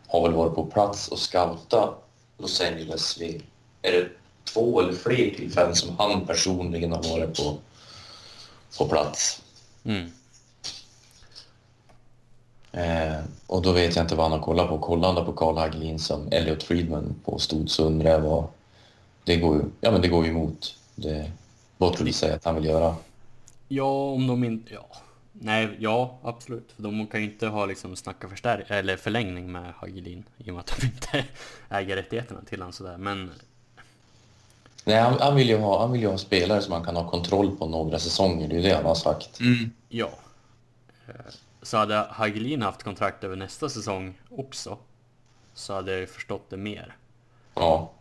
har 0.07 0.21
väl 0.21 0.33
varit 0.33 0.55
på 0.55 0.65
plats 0.65 1.07
och 1.07 1.19
scoutat 1.19 2.03
Los 2.37 2.61
Angeles 2.61 3.21
vid, 3.21 3.43
är 3.81 3.91
det 3.91 4.09
två 4.53 4.81
eller 4.81 4.93
fler 4.93 5.35
tillfällen 5.35 5.75
som 5.75 5.97
han 5.97 6.25
personligen 6.25 6.91
har 6.91 7.03
varit 7.03 7.37
på, 7.37 7.57
på 8.77 8.87
plats. 8.87 9.41
Mm. 9.83 10.11
Eh, 12.71 13.23
och 13.47 13.61
då 13.61 13.71
vet 13.71 13.95
jag 13.95 14.03
inte 14.03 14.15
vad 14.15 14.25
han 14.25 14.39
har 14.39 14.45
kollat 14.45 14.69
på. 14.69 14.79
Kollar 14.79 15.13
han 15.13 15.25
på 15.25 15.33
Carl 15.33 15.57
Hagelin 15.57 15.99
som 15.99 16.27
Elliot 16.31 16.63
Friedman 16.63 17.15
påstod 17.25 17.69
så 17.69 17.83
undrar 17.83 18.11
jag 18.11 18.19
vad... 18.19 18.45
Det 19.25 19.35
går 19.35 19.65
ja, 19.81 19.91
men 19.91 20.01
det 20.01 20.07
går 20.07 20.27
emot 20.27 20.75
det 20.95 21.31
Botterill 21.77 22.13
säger 22.13 22.35
att 22.35 22.45
han 22.45 22.55
vill 22.55 22.65
göra. 22.65 22.95
Ja, 23.75 24.11
om 24.11 24.27
de 24.27 24.43
inte... 24.43 24.73
Ja. 24.73 24.87
Nej, 25.31 25.77
ja, 25.79 26.17
absolut. 26.23 26.71
För 26.71 26.83
de 26.83 27.07
kan 27.07 27.19
ju 27.19 27.25
inte 27.25 27.47
ha 27.47 27.65
liksom 27.65 27.95
snacka 27.95 28.29
förstär 28.29 28.65
eller 28.67 28.97
förlängning 28.97 29.51
med 29.51 29.73
Hagelin 29.73 30.23
i 30.37 30.49
och 30.49 30.53
med 30.53 30.59
att 30.59 30.77
de 30.79 30.85
inte 30.85 31.25
äger 31.69 31.95
rättigheterna 31.95 32.41
till 32.41 32.59
honom 32.59 32.73
sådär. 32.73 32.97
Men 32.97 33.31
Nej, 34.85 34.99
han, 34.99 35.19
han, 35.19 35.35
vill 35.35 35.49
ju 35.49 35.57
ha, 35.57 35.81
han 35.81 35.91
vill 35.91 36.01
ju 36.01 36.07
ha 36.07 36.17
spelare 36.17 36.61
som 36.61 36.73
han 36.73 36.85
kan 36.85 36.95
ha 36.95 37.09
kontroll 37.09 37.57
på 37.57 37.67
några 37.67 37.99
säsonger. 37.99 38.47
Det 38.47 38.55
är 38.55 38.57
ju 38.57 38.63
det 38.63 38.75
han 38.75 38.85
har 38.85 38.95
sagt. 38.95 39.39
ja. 39.89 40.09
Eh, 41.07 41.13
Så 41.61 41.77
hade 41.77 42.07
Hagelin 42.11 42.61
haft 42.61 42.83
kontrakt 42.83 43.23
över 43.23 43.35
nästa 43.35 43.69
säsong 43.69 44.13
också 44.29 44.77
så 45.53 45.73
hade 45.73 45.91
jag 45.91 45.99
ju 45.99 46.07
förstått 46.07 46.49
det 46.49 46.57
mer. 46.57 46.95
Ja, 47.55 47.91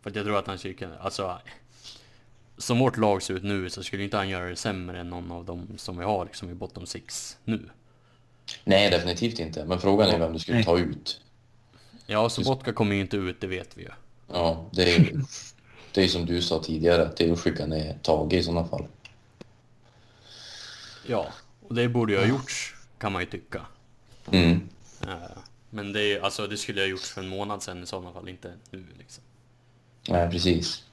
För 0.00 0.10
att 0.10 0.16
jag 0.16 0.24
tror 0.24 0.38
att 0.38 0.46
han 0.46 0.58
skulle 0.58 0.74
kunna... 0.74 0.98
Alltså... 0.98 1.38
Som 2.58 2.78
vårt 2.78 2.96
lag 2.96 3.22
ser 3.22 3.34
ut 3.34 3.42
nu 3.42 3.70
så 3.70 3.82
skulle 3.82 4.04
inte 4.04 4.16
han 4.16 4.28
göra 4.28 4.48
det 4.48 4.56
sämre 4.56 5.00
än 5.00 5.10
någon 5.10 5.32
av 5.32 5.44
dem 5.44 5.68
som 5.76 5.98
vi 5.98 6.04
har 6.04 6.24
liksom 6.24 6.50
i 6.50 6.54
bottom 6.54 6.86
six 6.86 7.36
nu. 7.44 7.70
nej 8.64 8.90
definitivt 8.90 9.38
inte. 9.38 9.64
Men 9.64 9.80
frågan 9.80 10.08
är 10.08 10.18
vem 10.18 10.32
du 10.32 10.38
skulle 10.38 10.56
Nej. 10.56 10.64
ta 10.64 10.78
ut. 10.78 11.20
Ja, 12.06 12.28
Sobotka 12.28 12.72
kommer 12.72 12.94
ju 12.94 13.00
inte 13.00 13.16
ut, 13.16 13.40
det 13.40 13.46
vet 13.46 13.76
vi 13.78 13.82
ju. 13.82 13.90
Ja, 14.32 14.66
det 14.72 14.94
är 14.94 14.98
ju 14.98 15.20
det 15.92 16.04
är 16.04 16.08
som 16.08 16.26
du 16.26 16.42
sa 16.42 16.62
tidigare. 16.62 17.10
Det 17.16 17.28
är 17.28 17.32
att 17.32 17.40
skicka 17.40 17.66
ner 17.66 17.98
Tage 18.02 18.32
i 18.32 18.42
sådana 18.42 18.68
fall. 18.68 18.84
Ja, 21.06 21.26
och 21.68 21.74
det 21.74 21.88
borde 21.88 22.12
ju 22.12 22.18
ha 22.18 22.26
gjorts 22.26 22.74
kan 22.98 23.12
man 23.12 23.22
ju 23.22 23.26
tycka. 23.26 23.66
Mm. 24.30 24.68
Eh, 25.02 25.14
Men 25.70 25.92
det, 25.92 26.02
är, 26.02 26.20
alltså, 26.20 26.46
det 26.46 26.56
skulle 26.56 26.80
jag 26.80 26.90
gjort 26.90 27.00
för 27.00 27.20
en 27.20 27.28
månad 27.28 27.62
sedan 27.62 27.82
i 27.82 27.86
sådana 27.86 28.12
fall, 28.12 28.28
inte 28.28 28.52
nu 28.70 28.84
liksom. 28.98 29.24
Nej, 30.08 30.30
precis. 30.30 30.84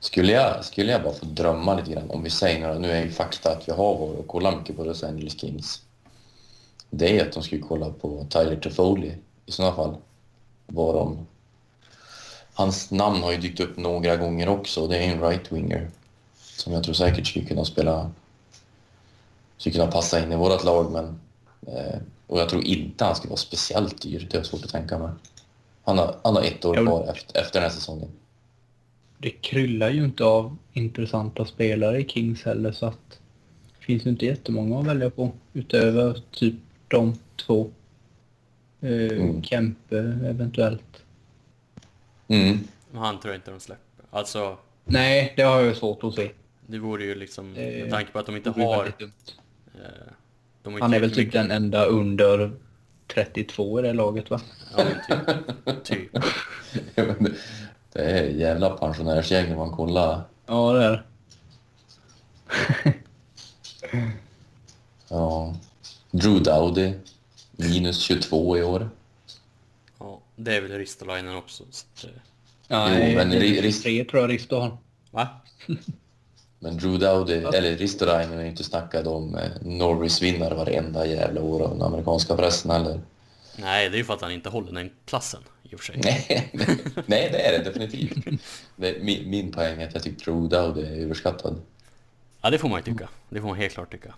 Skulle 0.00 0.32
jag, 0.32 0.64
skulle 0.64 0.92
jag 0.92 1.02
bara 1.02 1.14
få 1.14 1.26
drömma 1.26 1.74
lite 1.74 1.92
grann, 1.92 2.10
om 2.10 2.22
vi 2.22 2.30
säger 2.30 2.60
några, 2.60 2.78
nu 2.78 2.90
är 2.90 3.04
ju 3.04 3.10
fakta 3.10 3.52
att 3.52 3.68
vi 3.68 3.72
har 3.72 3.98
varit 3.98 4.18
och 4.18 4.26
kollat 4.26 4.58
mycket 4.58 4.76
på 4.76 4.84
Los 4.84 5.04
Angeles 5.04 5.40
Kings. 5.40 5.82
Det 6.90 7.18
är 7.18 7.26
att 7.26 7.32
de 7.32 7.42
skulle 7.42 7.62
kolla 7.62 7.90
på 7.90 8.26
Tyler 8.30 8.56
Toffoli 8.56 9.14
i 9.46 9.52
sådana 9.52 9.76
fall. 9.76 9.96
Var 10.66 10.94
de... 10.94 11.26
Hans 12.54 12.90
namn 12.90 13.22
har 13.22 13.32
ju 13.32 13.38
dykt 13.38 13.60
upp 13.60 13.76
några 13.76 14.16
gånger 14.16 14.48
också, 14.48 14.86
det 14.86 14.98
är 14.98 15.12
en 15.12 15.20
right-winger. 15.20 15.88
Som 16.56 16.72
jag 16.72 16.84
tror 16.84 16.94
säkert 16.94 17.26
skulle 17.26 17.44
kunna 17.46 17.64
spela... 17.64 18.10
Skulle 19.58 19.74
kunna 19.74 19.90
passa 19.90 20.22
in 20.22 20.32
i 20.32 20.36
vårt 20.36 20.64
lag, 20.64 20.92
men... 20.92 21.20
Eh, 21.66 21.98
och 22.26 22.40
jag 22.40 22.48
tror 22.48 22.64
inte 22.64 23.04
han 23.04 23.16
skulle 23.16 23.30
vara 23.30 23.40
speciellt 23.40 24.02
dyr, 24.02 24.28
det 24.30 24.38
är 24.38 24.42
svårt 24.42 24.64
att 24.64 24.70
tänka 24.70 24.98
mig. 24.98 25.10
Han 25.84 25.98
har, 25.98 26.16
han 26.22 26.36
har 26.36 26.42
ett 26.42 26.64
år 26.64 26.86
kvar 26.86 27.06
efter, 27.12 27.40
efter 27.40 27.60
den 27.60 27.70
här 27.70 27.76
säsongen. 27.76 28.08
Det 29.22 29.30
kryllar 29.30 29.90
ju 29.90 30.04
inte 30.04 30.24
av 30.24 30.56
intressanta 30.72 31.44
spelare 31.44 32.00
i 32.00 32.08
Kings 32.08 32.44
heller 32.44 32.72
så 32.72 32.86
att 32.86 33.20
det 33.78 33.84
finns 33.84 34.06
ju 34.06 34.10
inte 34.10 34.26
jättemånga 34.26 34.78
att 34.80 34.86
välja 34.86 35.10
på 35.10 35.32
utöver 35.52 36.22
typ 36.30 36.54
de 36.88 37.14
två. 37.36 37.70
Eh, 38.80 38.90
Mm. 38.90 39.42
Kempe 39.42 39.98
eventuellt. 40.24 41.02
Mm. 42.28 42.58
Men 42.90 43.02
han 43.02 43.20
tror 43.20 43.34
jag 43.34 43.38
inte 43.38 43.50
de 43.50 43.60
släpper. 43.60 44.04
Alltså, 44.10 44.58
Nej, 44.84 45.32
det 45.36 45.42
har 45.42 45.60
jag 45.60 45.76
svårt 45.76 46.04
att 46.04 46.14
se. 46.14 46.30
det 46.66 46.78
vore 46.78 47.04
ju 47.04 47.14
liksom, 47.14 47.52
med 47.52 47.90
tanke 47.90 48.12
på 48.12 48.18
att 48.18 48.26
de 48.26 48.36
inte 48.36 48.50
har... 48.50 48.86
Eh, 48.86 49.80
de 50.62 50.72
har 50.72 50.80
Han 50.80 50.94
är 50.94 51.00
väl 51.00 51.14
typ 51.14 51.32
den 51.32 51.50
enda 51.50 51.84
under 51.84 52.52
32 53.06 53.78
i 53.78 53.82
det 53.82 53.92
laget 53.92 54.30
va? 54.30 54.40
Ja, 54.76 54.84
men 55.64 55.80
typ. 55.82 56.12
typ. 56.14 56.24
Men 57.94 58.04
det- 58.06 58.10
är 58.10 58.24
jävla 58.24 58.70
pensionärsgäng 58.70 59.52
om 59.52 59.58
man 59.58 59.70
kollar. 59.70 60.22
Ja, 60.46 60.72
det 60.72 60.84
är 60.84 60.90
det. 60.90 61.02
Ja. 65.08 65.54
Drew 66.10 66.42
Dowdy, 66.42 66.92
minus 67.56 67.98
22 67.98 68.56
i 68.58 68.62
år. 68.62 68.90
Ja, 69.98 70.20
det 70.36 70.56
är 70.56 70.60
väl 70.60 70.70
Ristolainen 70.78 71.36
också. 71.36 71.64
Så 71.70 71.84
att, 71.86 72.04
eh, 72.04 72.10
Nej, 72.68 73.16
men 73.16 73.30
det 73.30 73.36
är 73.36 73.40
ri- 73.40 73.60
risk- 73.62 73.82
tre 73.82 74.04
tror 74.04 74.22
jag 74.22 74.30
Risto 74.30 74.56
har. 74.56 74.76
va? 75.10 75.28
Men 76.62 76.76
Drew 76.76 76.98
Dowdy, 76.98 77.34
eller 77.34 77.76
Ristolainen 77.76 78.38
är 78.38 78.42
ju 78.42 78.48
inte 78.50 78.64
snackad 78.64 79.06
om 79.08 79.34
eh, 79.34 79.50
Norris-vinnare 79.62 80.54
varenda 80.54 81.06
jävla 81.06 81.40
år 81.42 81.62
av 81.62 81.70
den 81.70 81.82
amerikanska 81.82 82.36
pressen 82.36 82.70
heller. 82.70 83.00
Nej, 83.60 83.88
det 83.88 83.96
är 83.96 83.98
ju 83.98 84.04
för 84.04 84.14
att 84.14 84.20
han 84.20 84.32
inte 84.32 84.48
håller 84.48 84.72
den 84.72 84.90
klassen 85.04 85.40
i 85.62 85.74
och 85.74 85.80
för 85.80 85.86
sig. 85.86 86.00
Nej, 86.04 86.50
nej 87.06 87.28
det 87.32 87.40
är 87.46 87.58
det 87.58 87.64
definitivt. 87.64 88.42
Det, 88.76 89.02
min, 89.02 89.30
min 89.30 89.52
poäng 89.52 89.82
är 89.82 89.88
att 89.88 89.94
jag 89.94 90.02
tycker 90.02 90.32
Dowdy 90.32 90.80
är 90.80 91.02
överskattad. 91.04 91.60
Ja, 92.40 92.50
det 92.50 92.58
får 92.58 92.68
man 92.68 92.78
ju 92.78 92.92
tycka. 92.92 93.08
Det 93.28 93.40
får 93.40 93.48
man 93.48 93.56
helt 93.56 93.74
klart 93.74 93.90
tycka. 93.92 94.14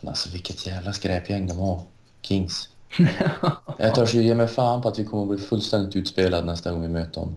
Men 0.00 0.08
alltså 0.08 0.30
vilket 0.30 0.66
jävla 0.66 0.92
skräpgäng 0.92 1.46
de 1.46 1.58
har. 1.58 1.82
Kings. 2.22 2.68
Jag 3.78 3.94
törs 3.94 4.14
ju 4.14 4.22
ge 4.22 4.34
mig 4.34 4.48
fan 4.48 4.82
på 4.82 4.88
att 4.88 4.98
vi 4.98 5.04
kommer 5.04 5.22
att 5.22 5.38
bli 5.38 5.46
fullständigt 5.46 5.96
utspelade 5.96 6.46
nästa 6.46 6.72
gång 6.72 6.82
vi 6.82 6.88
möter 6.88 7.20
dem. 7.20 7.36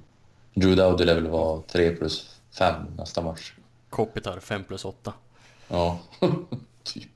Drew 0.53 0.75
Dowdy 0.75 1.05
lär 1.05 1.15
väl 1.15 1.27
vara 1.27 1.61
3 1.61 1.95
plus 1.95 2.39
5 2.57 2.85
nästa 2.97 3.21
match. 3.21 3.53
Kopitar 3.89 4.39
5 4.39 4.63
plus 4.63 4.85
8. 4.85 5.13
Ja, 5.67 5.99
typ. 6.83 7.09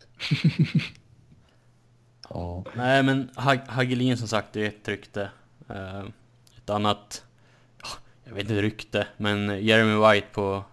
Ja. 2.33 2.63
Nej, 2.75 3.03
men 3.03 3.29
Hag- 3.35 3.67
Hagelin 3.67 4.17
som 4.17 4.27
sagt, 4.27 4.53
det 4.53 4.61
är 4.61 4.67
ett 4.67 4.87
rykte. 4.87 5.29
Eh, 5.69 6.03
ett 6.57 6.69
annat, 6.69 7.25
ja, 7.81 7.87
jag 8.23 8.33
vet 8.33 8.41
inte 8.41 8.61
rykte, 8.61 9.07
men 9.17 9.65
Jeremy 9.65 9.95
White 10.13 10.27
på 10.31 10.63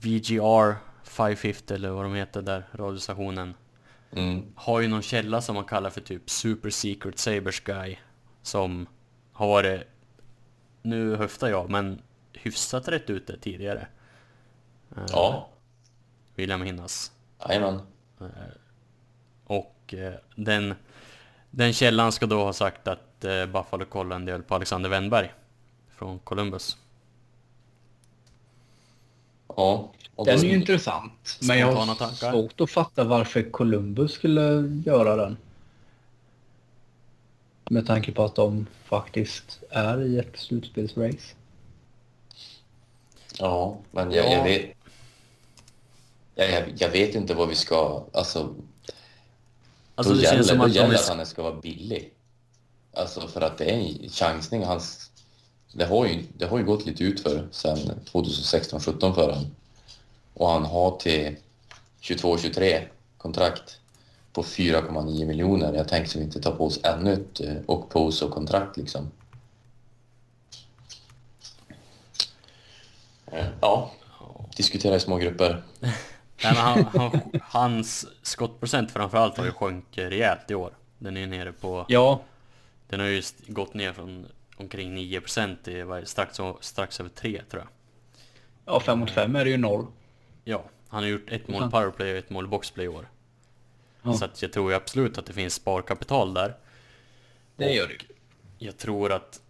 VGR 0.00 0.74
550 1.04 1.74
eller 1.74 1.90
vad 1.90 2.04
de 2.04 2.14
heter 2.14 2.42
där, 2.42 2.66
radiostationen. 2.72 3.54
Mm. 4.12 4.44
Har 4.54 4.80
ju 4.80 4.88
någon 4.88 5.02
källa 5.02 5.40
som 5.42 5.54
man 5.54 5.64
kallar 5.64 5.90
för 5.90 6.00
typ 6.00 6.30
Super 6.30 6.70
Secret 6.70 7.18
Sabers 7.18 7.60
Guy. 7.60 7.96
Som 8.42 8.86
har 9.32 9.46
varit, 9.48 9.82
nu 10.82 11.16
höftar 11.16 11.48
jag, 11.48 11.70
men 11.70 12.02
hyfsat 12.32 12.88
rätt 12.88 13.10
ute 13.10 13.38
tidigare. 13.38 13.86
Eh, 14.96 15.02
Ja, 15.08 15.48
Vill 16.34 16.50
jag 16.50 16.60
minnas. 16.60 17.12
jajamän. 17.48 17.80
Och 19.88 19.94
eh, 19.94 20.14
den, 20.34 20.74
den 21.50 21.72
källan 21.72 22.12
ska 22.12 22.26
då 22.26 22.44
ha 22.44 22.52
sagt 22.52 22.88
att 22.88 23.24
eh, 23.24 23.46
Buffalo 23.46 23.84
kollade 23.84 24.14
en 24.14 24.24
del 24.24 24.42
på 24.42 24.54
Alexander 24.54 24.90
Wennberg 24.90 25.32
från 25.96 26.18
Columbus. 26.18 26.76
Ja. 29.56 29.92
Den 30.16 30.38
är 30.38 30.44
ju 30.44 30.54
intressant. 30.54 31.38
Men 31.42 31.58
jag 31.58 31.72
har 31.72 31.94
tankar? 31.94 32.32
svårt 32.32 32.60
att 32.60 32.70
fatta 32.70 33.04
varför 33.04 33.50
Columbus 33.50 34.12
skulle 34.12 34.42
göra 34.86 35.16
den. 35.16 35.36
Med 37.70 37.86
tanke 37.86 38.12
på 38.12 38.24
att 38.24 38.34
de 38.34 38.66
faktiskt 38.84 39.62
är 39.70 40.02
i 40.02 40.18
ett 40.18 40.36
slutspelsrace. 40.38 41.34
Ja, 43.38 43.78
men 43.90 44.12
jag, 44.12 44.24
Ja. 44.26 44.32
jag 44.32 44.44
vet... 44.44 44.76
Jag, 46.34 46.50
jag, 46.50 46.64
jag 46.76 46.90
vet 46.90 47.14
inte 47.14 47.34
vad 47.34 47.48
vi 47.48 47.54
ska... 47.54 48.04
Alltså, 48.12 48.54
Alltså 49.98 50.12
då 50.12 50.18
det 50.18 50.24
gäller, 50.24 50.36
känns 50.36 50.48
som 50.48 50.60
att 50.60 50.74
gäller 50.74 50.94
att 50.94 51.08
han 51.08 51.26
ska 51.26 51.42
vara 51.42 51.54
billig. 51.54 52.12
Alltså 52.94 53.28
för 53.28 53.40
att 53.40 53.58
det 53.58 53.64
är 53.64 53.74
en 53.74 54.08
chansning. 54.08 54.64
Hans, 54.64 55.10
det, 55.72 55.84
har 55.84 56.06
ju, 56.06 56.24
det 56.36 56.46
har 56.46 56.58
ju 56.58 56.64
gått 56.64 56.86
lite 56.86 57.04
ut 57.04 57.20
för 57.20 57.48
sen 57.50 57.78
2016-17 58.12 59.14
för 59.14 59.32
han. 59.32 59.46
Och 60.34 60.48
han 60.48 60.64
har 60.64 60.96
till 60.98 61.36
22-23 62.00 62.82
kontrakt 63.16 63.80
på 64.32 64.42
4,9 64.42 65.26
miljoner. 65.26 65.74
Jag 65.74 65.88
tänker 65.88 66.18
vi 66.18 66.24
inte 66.24 66.40
tar 66.40 66.52
på 66.52 66.66
oss 66.66 66.80
ännu 66.82 67.12
ett 67.12 67.40
eh, 67.40 67.56
och 67.66 67.90
pose 67.90 68.24
och 68.24 68.30
kontrakt 68.30 68.76
liksom. 68.76 69.10
Eh, 73.26 73.46
Ja, 73.60 73.90
diskutera 74.56 74.96
i 74.96 75.00
små 75.00 75.16
grupper. 75.16 75.62
Nej, 76.44 76.54
men 76.54 76.56
han, 76.56 76.84
han, 76.84 77.20
hans 77.42 78.06
skottprocent 78.22 78.90
framförallt 78.90 79.36
har 79.36 79.44
ju 79.44 79.52
sjunkit 79.52 80.10
rejält 80.10 80.50
i 80.50 80.54
år. 80.54 80.72
Den 80.98 81.16
är 81.16 81.26
nere 81.26 81.52
på... 81.52 81.84
Ja, 81.88 82.22
Den 82.88 83.00
har 83.00 83.06
ju 83.06 83.22
gått 83.46 83.74
ner 83.74 83.92
från 83.92 84.26
omkring 84.56 84.98
9% 84.98 85.56
till 85.62 86.06
strax, 86.06 86.40
strax 86.60 87.00
över 87.00 87.10
3 87.10 87.42
tror 87.50 87.62
jag. 87.62 87.68
ja 88.74 88.80
5 88.80 88.98
mot 88.98 89.10
5 89.10 89.36
är 89.36 89.44
det 89.44 89.50
ju 89.50 89.56
noll. 89.56 89.86
Ja, 90.44 90.64
han 90.88 91.02
har 91.02 91.10
gjort 91.10 91.30
ett 91.30 91.48
mål 91.48 91.70
powerplay 91.70 92.12
och 92.12 92.18
ett 92.18 92.30
mål 92.30 92.48
boxplay 92.48 92.86
i 92.86 92.88
år. 92.88 93.08
Ja. 94.02 94.14
Så 94.14 94.26
jag 94.40 94.52
tror 94.52 94.70
ju 94.70 94.76
absolut 94.76 95.18
att 95.18 95.26
det 95.26 95.32
finns 95.32 95.54
sparkapital 95.54 96.34
där. 96.34 96.56
Det 97.56 97.72
gör 97.72 97.88
det. 97.88 98.14
Jag 98.58 98.78
tror 98.78 99.12
att, 99.12 99.40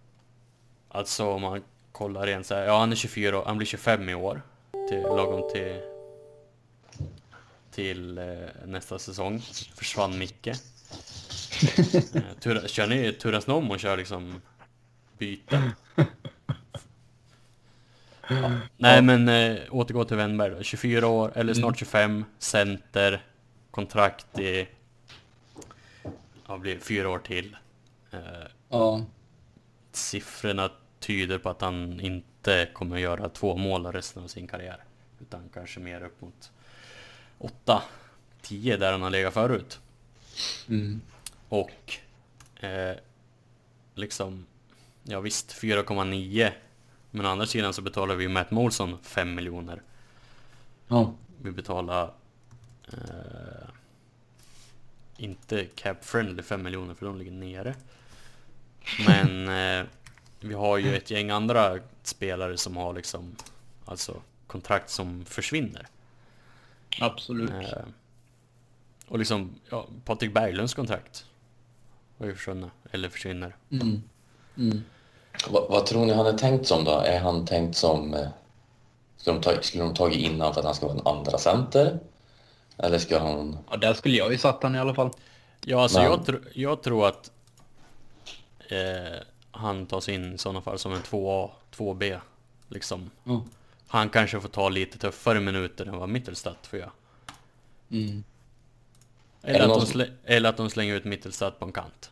alltså 0.88 1.27
om 1.33 1.42
man 1.42 1.62
kollar 1.92 2.27
rent 2.27 2.46
så 2.46 2.55
här, 2.55 2.66
ja 2.66 2.79
han 2.79 2.92
är 2.92 2.96
24 2.96 3.38
år, 3.38 3.44
han 3.44 3.57
blir 3.57 3.66
25 3.66 4.09
i 4.09 4.14
år. 4.14 4.42
Till, 4.88 5.03
lagom 5.03 5.51
till, 5.53 5.81
till 7.78 8.18
eh, 8.18 8.24
nästa 8.66 8.98
säsong. 8.98 9.40
Försvann 9.74 10.18
Micke. 10.18 10.46
eh, 10.46 10.54
Tur, 12.40 12.68
kör 12.68 12.86
ni 12.86 13.12
turas 13.12 13.48
om 13.48 13.70
och 13.70 13.80
kör 13.80 13.96
liksom 13.96 14.40
byte? 15.18 15.62
Ja. 18.28 18.50
Nej 18.76 19.02
men 19.02 19.28
äh, 19.28 19.58
återgå 19.70 20.04
till 20.04 20.16
Wennberg 20.16 20.50
då. 20.50 20.62
24 20.62 21.06
år, 21.06 21.32
eller 21.34 21.54
snart 21.54 21.78
25, 21.78 22.24
center, 22.38 23.22
kontrakt 23.70 24.38
i, 24.38 24.68
ja 26.46 26.58
blir 26.58 26.78
fyra 26.78 27.08
år 27.08 27.18
till. 27.18 27.56
Eh, 28.10 28.18
Ja. 28.68 29.04
siffrorna 29.92 30.70
tyder 31.00 31.38
på 31.38 31.48
att 31.48 31.60
han 31.60 32.00
inte 32.00 32.68
kommer 32.72 32.96
att 32.96 33.02
göra 33.02 33.28
två 33.28 33.56
mål 33.56 33.86
resten 33.86 34.22
av 34.22 34.26
sin 34.26 34.46
karriär. 34.48 34.84
Utan 35.20 35.48
kanske 35.54 35.80
mer 35.80 36.02
upp 36.02 36.20
mot 36.20 36.50
8, 37.38 37.83
10 38.42 38.77
där 38.77 38.92
han 38.92 39.03
har 39.03 39.11
legat 39.11 39.35
förut. 39.35 39.81
Mm. 40.68 41.01
Och 41.48 41.96
eh, 42.61 42.96
liksom, 43.94 44.46
ja 45.03 45.20
visst 45.20 45.53
4,9. 45.53 46.53
Men 47.11 47.27
å 47.27 47.29
andra 47.29 47.46
sidan 47.46 47.74
så 47.74 47.83
betalar 47.83 48.14
vi 48.14 48.29
Matt 48.29 48.51
Molson 48.51 48.98
5 49.03 49.35
miljoner. 49.35 49.83
Ja. 50.88 51.14
Vi 51.42 51.51
betalar 51.51 52.12
eh, 52.92 53.68
inte 55.16 55.64
cap 55.64 56.05
friendly 56.05 56.42
5 56.42 56.62
miljoner 56.62 56.94
för 56.94 57.07
de 57.07 57.18
ligger 57.18 57.33
nere. 57.33 57.74
Men 59.07 59.48
eh, 59.48 59.87
vi 60.40 60.55
har 60.55 60.79
ju 60.79 60.96
ett 60.96 61.11
gäng 61.11 61.31
andra 61.31 61.79
spelare 62.03 62.57
som 62.57 62.77
har 62.77 62.92
liksom 62.92 63.37
alltså 63.85 64.22
kontrakt 64.46 64.90
som 64.90 65.24
försvinner. 65.24 65.87
Absolut. 67.01 67.51
Eh, 67.51 67.79
Och 69.09 69.18
liksom, 69.18 69.55
ja, 69.70 69.87
Patrik 70.05 70.35
Berglunds 70.35 70.74
kontrakt 70.74 71.27
har 72.18 72.27
ju 72.27 72.35
försvunnit, 72.35 72.70
eller 72.90 73.09
försvinner. 73.09 73.57
Mm. 73.70 74.03
Mm. 74.57 74.83
Vad, 75.51 75.70
vad 75.70 75.87
tror 75.87 76.07
ni 76.07 76.12
han 76.12 76.27
är 76.27 76.33
tänkt 76.38 76.66
som 76.66 76.85
då? 76.85 76.90
Är 76.90 77.20
han 77.20 77.46
tänkt 77.46 77.77
som... 77.77 78.14
eh, 78.14 78.29
Skulle 79.16 79.37
de, 79.37 79.42
ta, 79.42 79.62
skulle 79.62 79.85
de 79.85 79.94
tagit 79.94 80.18
in 80.18 80.40
han 80.40 80.53
för 80.55 80.61
att 80.61 80.64
han 80.66 80.74
ska 80.74 80.87
vara 80.87 80.98
en 80.98 81.07
andra 81.07 81.38
center? 81.38 81.98
Eller 82.77 82.98
ska 82.98 83.18
han... 83.18 83.59
Ja, 83.70 83.77
där 83.77 83.94
skulle 83.94 84.16
jag 84.16 84.33
ju 84.33 84.38
satt 84.38 84.62
han 84.62 84.74
i 84.74 84.79
alla 84.79 84.94
fall. 84.94 85.11
Ja, 85.64 85.83
alltså 85.83 85.98
Men- 85.98 86.11
jag, 86.11 86.27
tr 86.27 86.35
jag 86.55 86.83
tror 86.83 87.09
att 87.09 87.31
eh, 88.68 89.18
han 89.51 89.87
tas 89.87 90.09
in 90.09 90.35
i 90.35 90.38
sådana 90.38 90.61
fall 90.61 90.79
som 90.79 90.92
en 90.92 91.03
2A, 91.03 91.51
2B. 91.77 92.20
Liksom. 92.68 93.11
Mm. 93.27 93.40
Han 93.88 94.09
kanske 94.11 94.40
får 94.40 94.48
ta 94.48 94.68
lite 94.68 94.98
tuffare 94.98 95.40
minuter 95.40 95.87
än 95.87 95.98
vad 95.98 96.09
Mittelstadt 96.09 96.66
får 96.66 96.79
göra. 96.79 96.90
Mm. 97.90 98.24
Eller 99.42 99.59
det 99.68 99.74
att, 99.74 99.92
de 99.92 100.07
eller 100.24 100.48
att 100.48 100.57
de 100.57 100.70
slänger 100.70 100.94
ut 100.94 101.05
Mittelstadt 101.05 101.59
på 101.59 101.64
en 101.64 101.72
kant. 101.72 102.11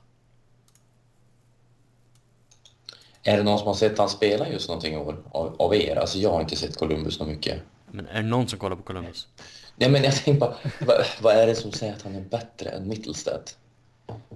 Är 3.22 3.36
det 3.36 3.42
någon 3.42 3.58
som 3.58 3.66
har 3.66 3.74
sett 3.74 3.98
han 3.98 4.08
spela 4.08 4.48
just 4.48 4.68
någonting 4.68 4.94
i 4.94 4.96
år? 4.96 5.22
Av, 5.30 5.56
av 5.58 5.74
er? 5.74 5.96
Alltså 5.96 6.18
jag 6.18 6.30
har 6.30 6.40
inte 6.40 6.56
sett 6.56 6.76
Columbus 6.76 7.14
så 7.16 7.24
mycket. 7.24 7.62
Men 7.90 8.06
är 8.06 8.22
det 8.22 8.28
någon 8.28 8.48
som 8.48 8.58
kollar 8.58 8.76
på 8.76 8.82
Columbus? 8.82 9.28
Nej 9.76 9.90
men 9.90 10.04
jag 10.04 10.14
tänker 10.14 10.40
bara, 10.40 10.54
vad, 10.80 10.96
vad 11.22 11.34
är 11.36 11.46
det 11.46 11.54
som 11.54 11.72
säger 11.72 11.92
att 11.92 12.02
han 12.02 12.14
är 12.14 12.20
bättre 12.20 12.70
än 12.70 12.88
Mittelstedt? 12.88 13.58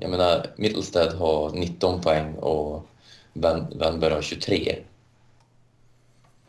Jag 0.00 0.10
menar, 0.10 0.46
Mittelstedt 0.56 1.14
har 1.14 1.50
19 1.50 2.00
poäng 2.00 2.34
och 2.34 2.86
Wen- 3.34 3.78
Wennberg 3.78 4.14
har 4.14 4.22
23. 4.22 4.78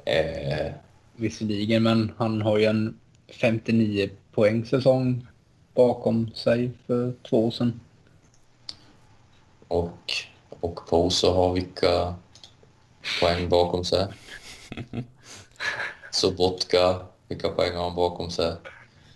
Eh, 0.06 0.72
Visserligen, 1.16 1.84
men 1.84 2.12
han 2.18 2.42
har 2.42 2.58
ju 2.58 2.66
en 2.66 3.00
59 3.28 4.10
poäng 4.32 4.66
säsong 4.66 5.28
bakom 5.74 6.32
sig 6.36 6.72
för 6.88 7.14
två 7.30 7.46
år 7.48 7.52
sedan. 7.52 7.80
och, 9.68 10.12
och 10.50 10.88
Poso 10.90 11.34
har 11.34 11.54
vilka 11.54 12.16
poäng 13.22 13.50
bakom 13.50 13.86
sig? 13.86 14.08
Sobotka, 16.12 17.00
vilka 17.28 17.50
poäng 17.50 17.76
har 17.76 17.84
han 17.84 17.96
bakom 17.96 18.32
sig? 18.32 18.56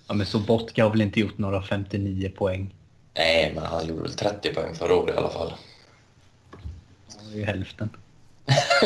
Ja, 0.07 0.13
men 0.13 0.25
Sobotka 0.25 0.83
har 0.83 0.89
väl 0.91 1.01
inte 1.01 1.19
gjort 1.19 1.37
några 1.37 1.61
59 1.61 2.31
poäng. 2.37 2.75
Nej, 3.17 3.51
men 3.55 3.63
han 3.65 3.87
gjorde 3.87 4.01
väl 4.01 4.13
30 4.13 4.53
poäng 4.53 4.75
förra 4.75 4.95
året 4.95 5.15
i 5.15 5.17
alla 5.17 5.29
fall. 5.29 5.53
Ja, 7.07 7.15
Det 7.29 7.35
är 7.35 7.39
ju 7.39 7.45
hälften. 7.45 7.89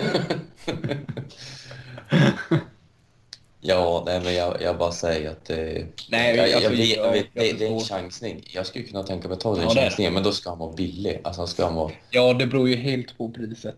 Ja, 3.62 4.04
nej, 4.06 4.22
men 4.24 4.34
jag, 4.36 4.62
jag 4.62 4.78
bara 4.78 4.92
säger 4.92 5.32
att 5.32 5.46
det... 5.46 5.88
Nej, 6.10 6.36
jag, 6.38 6.50
jag, 6.50 6.70
vet, 6.70 6.90
jag 6.90 7.06
jag- 7.08 7.12
vet, 7.12 7.28
det, 7.34 7.54
det 7.54 7.68
är 7.68 7.72
en 7.74 7.80
chansning. 7.80 8.44
Jag 8.54 8.66
skulle 8.66 8.86
kunna 8.86 9.04
tänka 9.04 9.28
mig 9.28 9.36
att 9.36 9.40
ta 9.42 9.56
den 9.56 9.64
Ja, 9.64 9.70
chansningen, 9.70 10.14
men 10.14 10.24
då 10.24 10.32
ska 10.32 10.50
han 10.50 10.60
vara 10.60 10.74
billig. 10.74 11.22
Alltså, 11.24 11.42
han 11.42 11.48
ska 11.48 11.70
vara... 11.70 11.92
Ja, 12.10 12.34
det 12.34 12.48
beror 12.48 12.70
ju 12.70 12.76
helt 12.76 13.18
på 13.18 13.30
priset. 13.32 13.76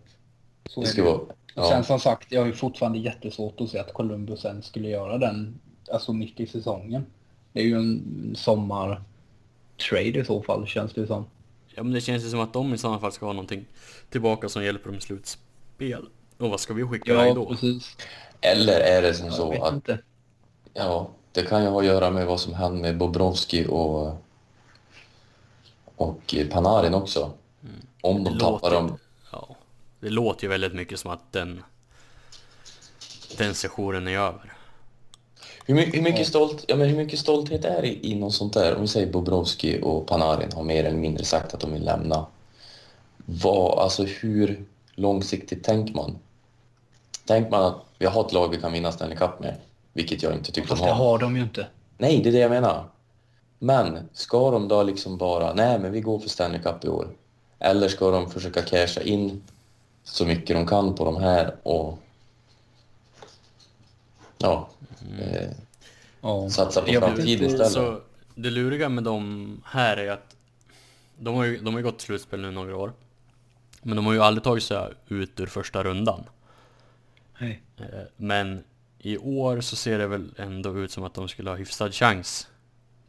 Så 0.70 0.82
Det 0.82 0.88
ska 0.88 1.02
det. 1.02 1.08
vara 1.08 1.18
Och 1.18 1.66
sen 1.68 1.78
ja, 1.78 1.84
som 1.84 2.00
sagt, 2.00 2.32
jag 2.32 2.42
har 2.42 2.48
ju 2.48 2.54
fortfarande 2.54 3.00
jättesvårt 3.00 3.62
att 3.62 3.70
se 3.70 3.80
att 3.80 3.94
Columbus 3.94 4.42
sen 4.42 4.64
skulle 4.64 4.90
göra 4.90 5.18
den, 5.18 5.60
alltså 5.92 6.14
mitt 6.14 6.40
i 6.40 6.48
säsongen. 6.48 7.06
Det 7.54 7.60
är 7.60 7.64
ju 7.66 7.76
en 7.76 8.34
sommar-trade 8.38 10.20
i 10.20 10.26
så 10.26 10.42
fall, 10.42 10.68
känns 10.68 10.94
det 10.94 11.08
som. 11.08 11.26
Ja 11.76 11.84
men 11.84 11.94
det 11.94 12.02
känns 12.02 12.24
ju 12.24 12.30
som 12.30 12.40
att 12.40 12.54
de 12.54 12.74
i 12.74 12.78
sådana 12.78 13.00
fall 13.00 13.12
ska 13.12 13.26
ha 13.26 13.34
någonting 13.34 13.66
tillbaka 14.10 14.50
som 14.50 14.64
hjälper 14.64 14.86
dem 14.90 14.98
i 14.98 15.02
slutspel. 15.02 16.06
Och 16.42 16.50
vad 16.50 16.60
ska 16.60 16.74
vi 16.74 16.84
skicka 16.84 17.12
iväg 17.12 17.30
Ja, 17.30 17.34
då? 17.34 17.46
precis. 17.46 17.98
Eller 18.42 18.80
är 18.80 19.02
det 19.02 19.14
som 19.14 19.26
Jag 19.26 19.36
så 19.36 19.50
vet 19.50 19.62
att... 19.62 19.74
inte. 19.74 20.00
Ja, 20.74 21.10
det 21.32 21.44
kan 21.44 21.64
ju 21.64 21.70
ha 21.70 21.80
att 21.80 21.86
göra 21.86 22.10
med 22.12 22.28
vad 22.28 22.40
som 22.40 22.54
hände 22.54 22.82
med 22.82 22.98
Bobrovski 22.98 23.66
och... 23.70 24.16
Och 25.96 26.36
Panarin 26.52 26.94
också. 26.94 27.32
Om 28.02 28.24
de 28.24 28.34
Det 28.34 28.40
tappar 28.40 28.52
låter- 28.52 28.72
dem... 28.72 28.98
Ja, 29.32 29.56
det 30.00 30.10
låter 30.10 30.44
ju 30.44 30.50
väldigt 30.50 30.74
mycket 30.74 31.00
som 31.00 31.12
att 31.12 31.32
den, 31.32 31.64
den 33.38 33.54
sessionen 33.56 34.08
är 34.08 34.18
över. 34.20 34.54
Hur, 35.66 35.76
my, 35.76 35.86
hur, 35.86 36.02
mycket 36.02 36.28
stolt, 36.28 36.66
ja, 36.68 36.76
men 36.76 36.90
hur 36.90 36.98
mycket 36.98 37.20
stolthet 37.20 37.66
är 37.66 37.82
det 37.82 38.08
i 38.08 38.16
något 38.16 38.34
sånt 38.34 38.54
där? 38.54 38.76
Om 38.76 38.82
vi 38.82 38.88
säger 38.88 39.12
Bobrovski 39.12 39.80
och 39.84 40.08
Panarin 40.08 40.52
har 40.56 40.64
mer 40.64 40.84
eller 40.84 40.98
mindre 40.98 41.26
sagt 41.26 41.54
att 41.54 41.60
de 41.60 41.74
vill 41.74 41.86
lämna. 41.86 42.26
Vad, 43.26 43.80
alltså 43.80 44.04
hur 44.04 44.66
långsiktigt 44.96 45.64
tänker 45.64 45.94
man? 45.94 46.18
Tänker 47.32 47.52
man 47.52 47.66
att 47.66 47.76
vi 47.98 48.06
har 48.06 48.26
ett 48.26 48.34
lag 48.34 48.50
vi 48.50 48.62
kan 48.62 48.72
vinna 48.74 48.92
Stanley 48.92 49.18
Cup 49.18 49.40
med? 49.40 49.56
Vilket 49.94 50.24
jag 50.24 50.34
inte 50.34 50.52
tycker 50.52 50.68
Fast 50.68 50.82
de 50.82 50.88
det 50.88 50.94
har. 50.94 51.06
har 51.06 51.18
de 51.18 51.36
ju 51.36 51.42
inte. 51.42 51.68
Nej, 51.98 52.22
det 52.24 52.30
är 52.30 52.34
det 52.34 52.40
jag 52.40 52.52
menar. 52.52 52.84
Men 53.60 54.10
ska 54.14 54.52
de 54.52 54.68
då 54.68 54.84
liksom 54.84 55.18
bara, 55.18 55.54
nej 55.54 55.80
men 55.80 55.92
vi 55.92 56.02
går 56.02 56.20
för 56.20 56.30
Stanley 56.30 56.62
Cup 56.62 56.86
i 56.86 56.88
år. 56.88 57.08
Eller 57.60 57.88
ska 57.88 58.12
de 58.12 58.30
försöka 58.32 58.62
casha 58.62 59.02
in 59.02 59.44
så 60.04 60.26
mycket 60.26 60.56
de 60.56 60.68
kan 60.68 60.96
på 60.96 61.06
de 61.06 61.16
här 61.18 61.56
och 61.64 62.00
ja, 64.38 64.70
eh, 65.22 65.50
Ja. 66.22 66.50
satsa 66.50 66.82
på 66.82 66.92
framtiden 66.92 67.50
istället. 67.50 67.72
Så 67.72 68.00
det 68.36 68.50
luriga 68.50 68.90
med 68.90 69.04
de 69.04 69.62
här 69.66 69.98
är 69.98 70.12
att 70.12 70.36
de 71.20 71.36
har 71.36 71.44
ju, 71.44 71.58
de 71.58 71.74
har 71.74 71.80
ju 71.80 71.84
gått 71.86 72.02
slutspel 72.02 72.42
nu 72.42 72.52
några 72.52 72.78
år. 72.78 72.94
Men 73.82 73.96
de 73.96 74.06
har 74.06 74.14
ju 74.14 74.22
aldrig 74.22 74.44
tagit 74.44 74.64
sig 74.64 74.90
ut 75.08 75.40
ur 75.40 75.48
första 75.48 75.84
rundan. 75.84 76.24
Nej. 77.42 77.62
Eh, 77.78 77.86
Men 78.18 78.64
i 79.00 79.18
år 79.18 79.62
så 79.62 79.76
ser 79.76 80.00
det 80.00 80.08
väl 80.08 80.34
ändå 80.38 80.80
ut 80.80 80.92
som 80.92 81.04
att 81.04 81.14
de 81.14 81.28
skulle 81.30 81.50
ha 81.50 81.58
hyfsad 81.58 81.94
chans 81.94 82.48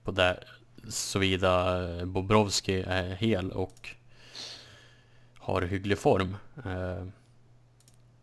på 0.04 0.10
det. 0.10 0.44
Såvida 0.88 2.06
Bobrovski 2.06 2.82
är 2.86 3.14
hel 3.14 3.50
och 3.50 3.88
har 5.38 5.62
hygglig 5.62 5.98
form. 5.98 6.36
Eh, 6.64 7.06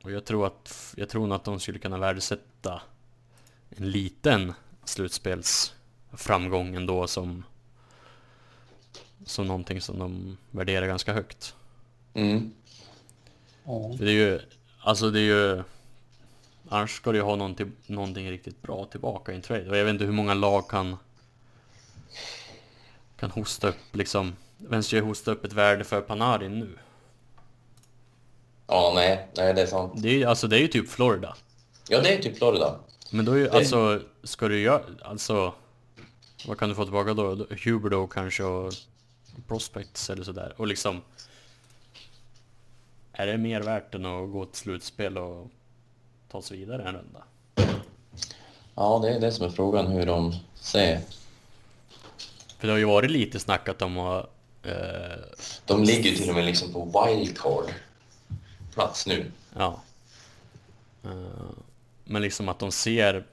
Och 0.04 0.12
jag 0.12 0.26
tror 0.26 0.48
att, 0.48 0.94
jag 0.98 1.10
tror 1.10 1.28
nog 1.28 1.36
att 1.36 1.44
de 1.44 1.60
skulle 1.60 1.80
kunna 1.80 1.98
värdesätta 1.98 2.82
en 3.70 3.92
liten 3.92 4.54
slutspelsframgång 4.86 6.76
ändå 6.76 7.08
som 7.08 7.44
som 9.26 9.48
någonting 9.48 9.82
som 9.82 10.00
de 10.00 10.38
värderar 10.52 10.88
ganska 10.88 11.14
högt. 11.14 11.56
Mm. 12.14 12.52
För 13.98 14.06
det 14.06 14.12
är 14.12 14.16
ju, 14.16 14.40
alltså 14.80 15.12
det 15.12 15.20
är 15.20 15.24
ju 15.24 15.64
Annars 16.70 16.96
ska 16.96 17.12
du 17.12 17.18
ju 17.18 17.24
ha 17.24 17.36
någonting, 17.36 17.72
någonting 17.88 18.32
riktigt 18.32 18.62
bra 18.62 18.86
tillbaka 18.86 19.32
i 19.32 19.36
en 19.36 19.42
trade. 19.42 19.70
Och 19.70 19.78
jag 19.78 19.86
vet 19.86 19.94
inte 19.94 20.06
hur 20.06 20.12
många 20.12 20.34
lag 20.34 20.70
kan 20.70 20.98
Kan 23.20 23.32
hosta 23.32 23.68
upp 23.68 23.76
liksom 23.96 24.36
Vem 24.58 24.84
ska 24.84 25.02
hosta 25.02 25.32
upp 25.32 25.46
ett 25.46 25.54
värde 25.54 25.84
för 25.84 26.02
Panarin 26.02 26.60
nu? 26.60 26.78
Ja, 28.68 28.92
nej, 28.96 29.28
nej, 29.38 29.54
det 29.54 29.62
är 29.62 29.66
sant. 29.66 29.94
Det 29.96 30.24
är 30.24 30.28
alltså 30.28 30.48
det 30.48 30.58
är 30.58 30.62
ju 30.62 30.68
typ 30.68 30.90
Florida. 30.90 31.36
Ja, 31.90 32.02
det 32.02 32.14
är 32.16 32.22
typ 32.22 32.38
Florida. 32.38 32.80
Men 33.12 33.26
då 33.26 33.32
är 33.32 33.38
ju, 33.38 33.44
Det- 33.44 33.52
alltså, 33.52 34.02
ska 34.24 34.48
du 34.48 34.60
göra, 34.60 34.84
alltså 35.02 35.54
Vad 36.48 36.58
kan 36.60 36.70
du 36.70 36.76
få 36.76 36.84
tillbaka 36.84 37.14
då? 37.14 37.46
Huber 37.66 37.90
då 37.90 38.08
kanske 38.08 38.44
och 38.44 38.74
Prospects 39.48 40.10
eller 40.10 40.24
sådär. 40.24 40.54
Och 40.58 40.68
liksom 40.68 41.02
Är 43.14 43.28
det 43.28 43.38
mer 43.38 43.62
värt 43.62 43.96
än 43.96 44.06
att 44.06 44.32
gå 44.32 44.46
till 44.46 44.60
slutspel 44.62 45.18
och 45.18 45.52
ta 46.32 46.42
sig 46.42 46.58
vidare 46.58 46.84
en 46.88 46.96
runda? 46.96 47.24
Ja, 48.76 49.00
det 49.04 49.10
är 49.16 49.20
det 49.20 49.32
som 49.32 49.46
är 49.46 49.50
frågan 49.50 49.88
hur 49.88 50.06
de 50.06 50.36
ser. 50.56 51.02
För 52.58 52.68
det 52.68 52.74
har 52.74 52.78
ju 52.78 52.86
varit 52.86 53.12
lite 53.12 53.40
snackat 53.40 53.82
om 53.82 53.98
att 54.00 54.30
eh, 54.64 54.74
De 55.66 55.84
ligger 55.84 56.10
ju 56.10 56.16
till 56.16 56.30
och 56.30 56.36
med 56.36 56.46
liksom 56.46 56.74
på 56.74 57.06
wildcard 57.06 57.74
plats 58.74 59.08
nu. 59.08 59.32
Ja. 59.58 59.82
Eh, 61.04 61.10
men 62.04 62.22
liksom 62.22 62.50
att 62.50 62.60
de 62.60 62.72
ser 62.72 63.26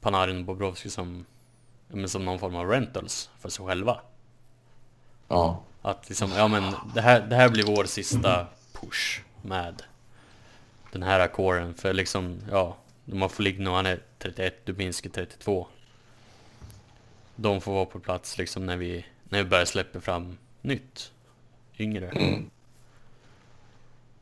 Panarin 0.00 0.38
och 0.38 0.44
Bobrovski 0.44 0.90
som, 0.90 1.26
men 1.88 2.08
som 2.08 2.24
någon 2.24 2.38
form 2.38 2.54
av 2.54 2.68
rentals 2.68 3.30
för 3.40 3.48
sig 3.48 3.66
själva. 3.66 4.00
Ja, 5.28 5.62
Att 5.82 6.08
liksom, 6.08 6.32
ja 6.36 6.48
men 6.48 6.74
det 6.94 7.00
här, 7.00 7.20
det 7.20 7.36
här 7.36 7.48
blir 7.48 7.64
vår 7.64 7.84
sista 7.84 8.46
push 8.72 9.20
med 9.42 9.82
den 10.92 11.02
här 11.02 11.20
ackorden. 11.20 11.74
För 11.74 11.92
liksom, 11.92 12.40
ja, 12.50 12.76
de 13.04 13.22
har 13.22 13.28
Foligno, 13.28 13.70
han 13.70 13.86
är 13.86 14.00
31, 14.18 14.66
Dubinski 14.66 15.08
32. 15.08 15.66
De 17.36 17.60
får 17.60 17.72
vara 17.72 17.84
på 17.84 18.00
plats 18.00 18.38
liksom 18.38 18.66
när 18.66 18.76
vi, 18.76 19.04
när 19.24 19.42
vi 19.42 19.48
börjar 19.48 19.64
släppa 19.64 20.00
fram 20.00 20.38
nytt, 20.62 21.12
yngre. 21.78 22.08
mm. 22.08 22.50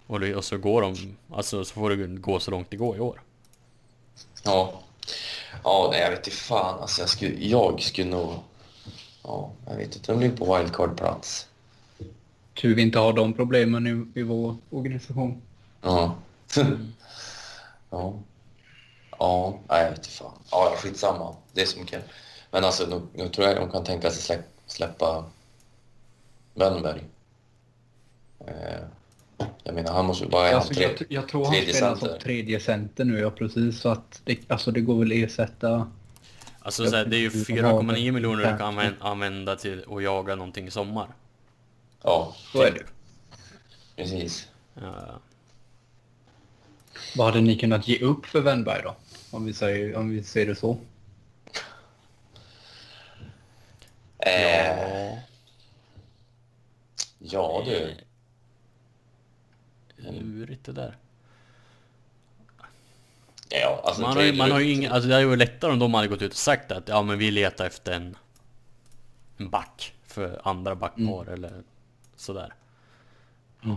Och, 0.07 0.21
det, 0.21 0.35
och 0.35 0.45
så 0.45 0.59
går 0.59 0.83
de, 0.83 1.17
alltså 1.33 1.65
så 1.65 1.75
får 1.75 1.91
det 1.91 2.07
gå 2.07 2.41
så 2.41 2.51
långt 2.51 2.71
det 2.71 2.77
går 2.77 2.97
i 2.97 3.01
år. 3.01 3.21
ja. 4.45 4.83
Ja, 5.65 5.89
nej, 5.93 6.01
jag 6.01 6.11
vet 6.11 6.27
inte 6.27 6.31
fan. 6.31 6.81
Alltså, 6.81 7.03
jag 7.03 7.09
skulle, 7.09 7.47
jag 7.47 7.83
skulle 7.83 8.11
nog... 8.11 8.35
Ja, 9.23 9.51
jag 9.67 9.77
vet 9.77 9.97
inte. 9.97 10.13
De 10.13 10.21
ligger 10.21 10.37
på 10.37 10.57
wildcard-plats. 10.57 11.47
Tur 12.55 12.75
vi 12.75 12.83
inte 12.83 12.99
har 12.99 13.13
de 13.13 13.33
problemen 13.33 13.87
i, 13.87 14.21
i 14.21 14.23
vår 14.23 14.57
organisation. 14.71 15.43
Ja. 15.83 16.15
ja. 17.91 18.15
Ja, 19.19 19.61
nej, 19.69 19.83
jag 19.83 19.89
vet 19.91 19.99
inte 19.99 20.09
fan. 20.11 20.33
Ja, 20.51 20.75
skitsamma. 20.79 21.37
Det 21.53 21.63
är 21.63 21.67
så 21.67 21.79
mycket. 21.81 22.05
Men 22.51 22.65
alltså, 22.65 22.87
nu, 22.87 23.23
nu 23.23 23.29
tror 23.29 23.47
jag 23.49 23.57
de 23.57 23.71
kan 23.71 23.85
tänka 23.85 24.11
sig 24.11 24.23
släpp, 24.23 24.47
släppa 24.67 25.25
Wennberg. 26.55 27.05
Eh, 28.47 28.81
jag 29.65 29.75
menar, 29.75 29.93
han 29.93 30.07
måste 30.07 30.25
är 30.25 30.31
han? 30.33 30.55
Alltså, 30.55 30.75
Tre, 30.75 30.83
jag, 30.83 31.07
jag 31.09 31.29
tror 31.29 31.45
han 31.45 31.55
spelar 31.55 31.73
center. 31.73 32.09
som 32.09 32.19
tredje 32.19 32.61
center 32.61 33.05
nu, 33.05 33.19
ja 33.19 33.31
precis. 33.31 33.81
Så 33.81 33.89
att 33.89 34.21
det, 34.25 34.39
alltså, 34.49 34.71
det 34.71 34.81
går 34.81 34.99
väl 34.99 35.13
ersätta... 35.13 35.91
Alltså 36.59 36.87
så 36.91 36.97
här, 36.97 37.05
det 37.05 37.17
är 37.17 37.19
ju 37.19 37.25
Jag 37.25 37.33
tycker 37.33 37.55
vi 37.55 37.61
har 37.61 37.83
4,9 37.83 38.11
miljoner 38.13 38.53
du 38.53 38.59
kan 38.59 38.75
använ- 38.79 38.95
använda 39.01 39.57
till 39.57 39.85
att 39.91 40.03
jaga 40.03 40.35
någonting 40.35 40.67
i 40.67 40.71
sommar. 40.71 41.09
Ja, 42.03 42.35
Så 42.53 42.63
är 42.63 42.71
det. 42.73 42.83
precis. 43.97 44.49
Eh, 44.77 44.83
Vad 47.17 47.27
hade 47.27 47.41
ni 47.41 47.57
kunnat 47.57 47.89
ge 47.89 47.99
upp 47.99 48.27
för 48.27 48.41
Wennberg 48.41 48.83
då? 48.83 48.97
Om 49.31 49.45
vi, 49.45 49.53
säger, 49.53 49.97
om 49.97 50.11
vi 50.11 50.23
ser 50.23 50.47
det 50.47 50.55
så. 50.55 50.79
Eh, 54.19 55.19
ja, 57.19 57.63
ja 57.65 57.65
du. 57.67 57.97
lurigt 59.97 60.65
det 60.65 60.73
där. 60.73 60.97
Ja, 63.49 63.83
alltså, 63.85 64.03
Man 64.03 64.17
har 64.17 64.23
ju, 64.23 64.33
man 64.33 64.51
har 64.51 64.61
ju 64.61 64.73
ingen, 64.73 64.93
alltså 64.93 65.09
det 65.09 65.15
hade 65.15 65.27
varit 65.27 65.39
lättare 65.39 65.73
om 65.73 65.79
de 65.79 65.95
hade 65.95 66.09
gått 66.09 66.23
ut 66.23 66.33
och 66.33 66.39
sagt 66.39 66.73
att 66.73 66.89
ja 66.89 67.03
men 67.03 67.19
vi 67.19 67.31
letar 67.31 67.67
efter 67.67 67.93
en, 67.93 68.17
en 69.37 69.51
back 69.51 69.95
för 70.07 70.41
andra 70.45 70.75
backpar 70.75 71.27
eller 71.27 71.63
sådär. 72.17 72.55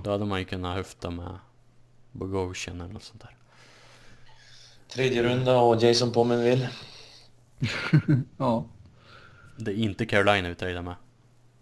Då 0.03 0.11
hade 0.11 0.25
man 0.25 0.39
ju 0.39 0.45
kunnat 0.45 0.75
höfta 0.75 1.09
med 1.09 1.39
Bogosian 2.11 2.81
eller 2.81 2.93
något 2.93 3.03
sånt 3.03 3.21
där. 3.21 3.35
Tredje 4.87 5.23
runda 5.23 5.59
och 5.59 5.83
Jason 5.83 6.11
Pominville. 6.11 6.69
Ja. 8.37 8.65
Det 9.57 9.71
är 9.71 9.75
inte 9.75 10.05
Carolina 10.05 10.49
vi 10.49 10.55
tradar 10.55 10.81
med. 10.81 10.95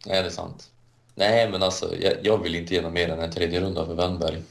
Nej, 0.06 0.22
det 0.22 0.28
är 0.28 0.32
sant. 0.32 0.72
Nej, 1.16 1.52
men 1.52 1.64
alltså 1.64 1.96
jag, 2.02 2.14
jag 2.24 2.38
vill 2.38 2.56
inte 2.56 2.74
ge 2.74 2.82
något 2.82 2.94
mer 2.94 3.10
än 3.10 3.20
en 3.20 3.32
tredje 3.32 3.62
runda 3.62 3.86
för 3.86 3.96
Wennberg. 3.96 4.42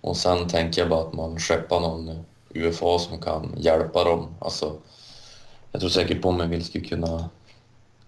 Och 0.00 0.16
sen 0.16 0.48
tänker 0.48 0.80
jag 0.80 0.90
bara 0.90 1.06
att 1.08 1.12
man 1.12 1.38
skeppar 1.38 1.80
någon 1.80 2.24
UFA 2.54 2.98
som 2.98 3.20
kan 3.20 3.54
hjälpa 3.56 4.04
dem. 4.04 4.34
Alltså, 4.40 4.76
jag 5.72 5.80
tror 5.80 5.90
säkert 5.90 6.22
Pominville 6.22 6.64
skulle 6.64 6.84
kunna 6.84 7.28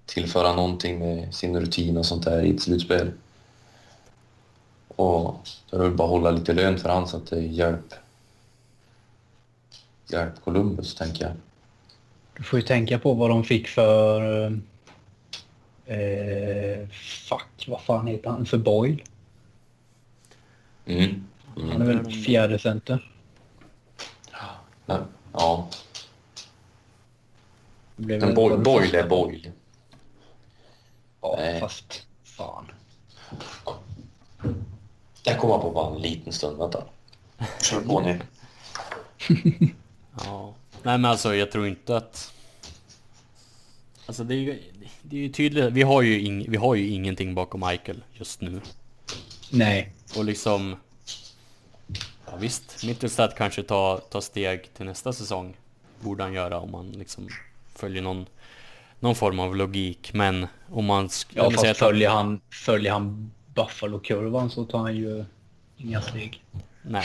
tillföra 0.06 0.52
någonting 0.52 0.98
med 0.98 1.34
sin 1.34 1.60
rutin 1.60 1.96
och 1.96 2.06
sånt 2.06 2.24
där 2.24 2.42
i 2.42 2.54
ett 2.54 2.62
slutspel. 2.62 3.12
Och 5.00 5.48
då 5.70 5.76
är 5.76 5.84
det 5.84 5.90
bara 5.90 6.04
att 6.04 6.10
hålla 6.10 6.30
lite 6.30 6.52
lön 6.52 6.78
för 6.78 6.88
han 6.88 7.08
så 7.08 7.16
att 7.16 7.26
det 7.26 7.40
hjälp 7.40 7.94
hjälp 10.06 10.44
Columbus, 10.44 10.94
tänker 10.94 11.24
jag. 11.24 11.32
Du 12.36 12.42
får 12.42 12.58
ju 12.58 12.66
tänka 12.66 12.98
på 12.98 13.14
vad 13.14 13.30
de 13.30 13.44
fick 13.44 13.68
för... 13.68 14.46
Eh, 15.86 16.88
fuck, 17.28 17.66
vad 17.68 17.80
fan 17.80 18.06
heter 18.06 18.30
han? 18.30 18.46
För 18.46 18.58
Boyle. 18.58 19.02
Mm. 20.86 21.26
Han 21.56 21.82
är 21.82 21.86
väl 21.86 22.10
fjärde 22.10 22.58
center. 22.58 23.12
Ja. 24.86 24.98
ja. 25.32 25.68
Men 27.96 28.34
Boyle 28.34 28.94
är 28.94 29.08
Boyle. 29.08 29.52
Ja, 31.20 31.36
Nej. 31.38 31.60
fast 31.60 32.06
fan. 32.24 32.66
Jag 35.22 35.38
kommer 35.38 35.58
på 35.58 35.70
bara 35.70 35.94
en 35.96 36.02
liten 36.02 36.32
stund, 36.32 36.58
vänta. 36.58 36.84
Kör 37.62 37.80
på 37.80 38.00
ni. 38.00 38.18
Ja. 40.24 40.54
Nej 40.82 40.98
men 40.98 41.04
alltså 41.04 41.34
jag 41.34 41.50
tror 41.52 41.66
inte 41.66 41.96
att... 41.96 42.32
Alltså 44.06 44.24
det 44.24 44.34
är 44.34 44.38
ju, 44.38 44.62
det 45.02 45.16
är 45.16 45.20
ju 45.20 45.28
tydligt, 45.28 45.72
vi 45.72 45.82
har 45.82 46.02
ju, 46.02 46.20
ing, 46.20 46.50
vi 46.50 46.56
har 46.56 46.74
ju 46.74 46.88
ingenting 46.88 47.34
bakom 47.34 47.60
Michael 47.70 48.02
just 48.12 48.40
nu. 48.40 48.60
Nej. 49.50 49.92
Och 50.16 50.24
liksom... 50.24 50.76
Ja 52.26 52.36
visst, 52.36 52.84
Mittelstadt 52.84 53.36
kanske 53.36 53.62
tar, 53.62 53.98
tar 53.98 54.20
steg 54.20 54.74
till 54.74 54.86
nästa 54.86 55.12
säsong. 55.12 55.56
Borde 56.00 56.22
han 56.22 56.32
göra 56.32 56.58
om 56.60 56.70
man 56.70 56.90
liksom 56.90 57.28
följer 57.74 58.02
någon, 58.02 58.26
någon 59.00 59.14
form 59.14 59.40
av 59.40 59.56
logik. 59.56 60.10
Men 60.14 60.46
om 60.70 60.84
man... 60.84 61.08
Ja, 61.34 61.50
fast 61.50 61.64
att- 61.64 61.76
följer 61.76 62.10
han, 62.10 62.40
följer 62.50 62.92
han 62.92 63.30
Buffalo-kurvan 63.62 64.50
så 64.50 64.64
tar 64.64 64.78
han 64.78 64.96
ju 64.96 65.24
inga 65.76 66.02
steg. 66.02 66.44
Nej. 66.82 67.04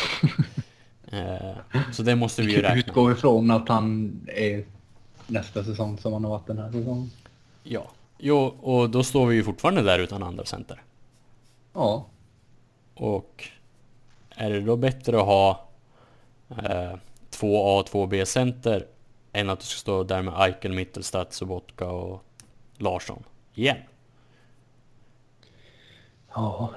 Eh, 1.08 1.58
så 1.92 2.04
det 2.04 2.16
måste 2.16 2.42
vi 2.42 2.54
ju 2.54 2.62
räkna. 2.62 2.80
Utgår 2.80 3.12
ifrån 3.12 3.52
att 3.52 3.70
han 3.70 4.20
är 4.28 4.66
nästa 5.28 5.64
säsong 5.64 5.98
som 5.98 6.14
han 6.14 6.24
har 6.24 6.32
varit 6.32 6.48
den 6.48 6.58
här 6.58 6.72
säsongen. 6.72 7.12
Ja. 7.64 7.88
Jo, 8.18 8.38
och 8.62 8.90
då 8.90 9.04
står 9.04 9.26
vi 9.26 9.36
ju 9.36 9.44
fortfarande 9.44 9.82
där 9.82 10.00
utan 10.00 10.24
andra 10.24 10.46
center. 10.46 10.82
Ja. 11.74 12.06
Och 12.94 13.50
är 14.30 14.50
det 14.50 14.62
då 14.62 14.76
bättre 14.76 15.20
att 15.20 15.26
ha 15.26 15.68
eh, 16.50 16.98
två 17.30 17.68
A 17.68 17.80
och 17.80 17.86
två 17.86 18.06
B-center 18.06 18.86
än 19.34 19.50
att 19.50 19.60
du 19.60 19.66
ska 19.66 19.78
stå 19.78 20.04
där 20.04 20.22
med 20.22 20.34
Eichel, 20.38 20.74
Mittelstadt, 20.74 21.34
Sobotka 21.34 21.88
och 21.88 22.24
Larsson 22.78 23.24
igen? 23.54 23.78
Ja. 26.36 26.74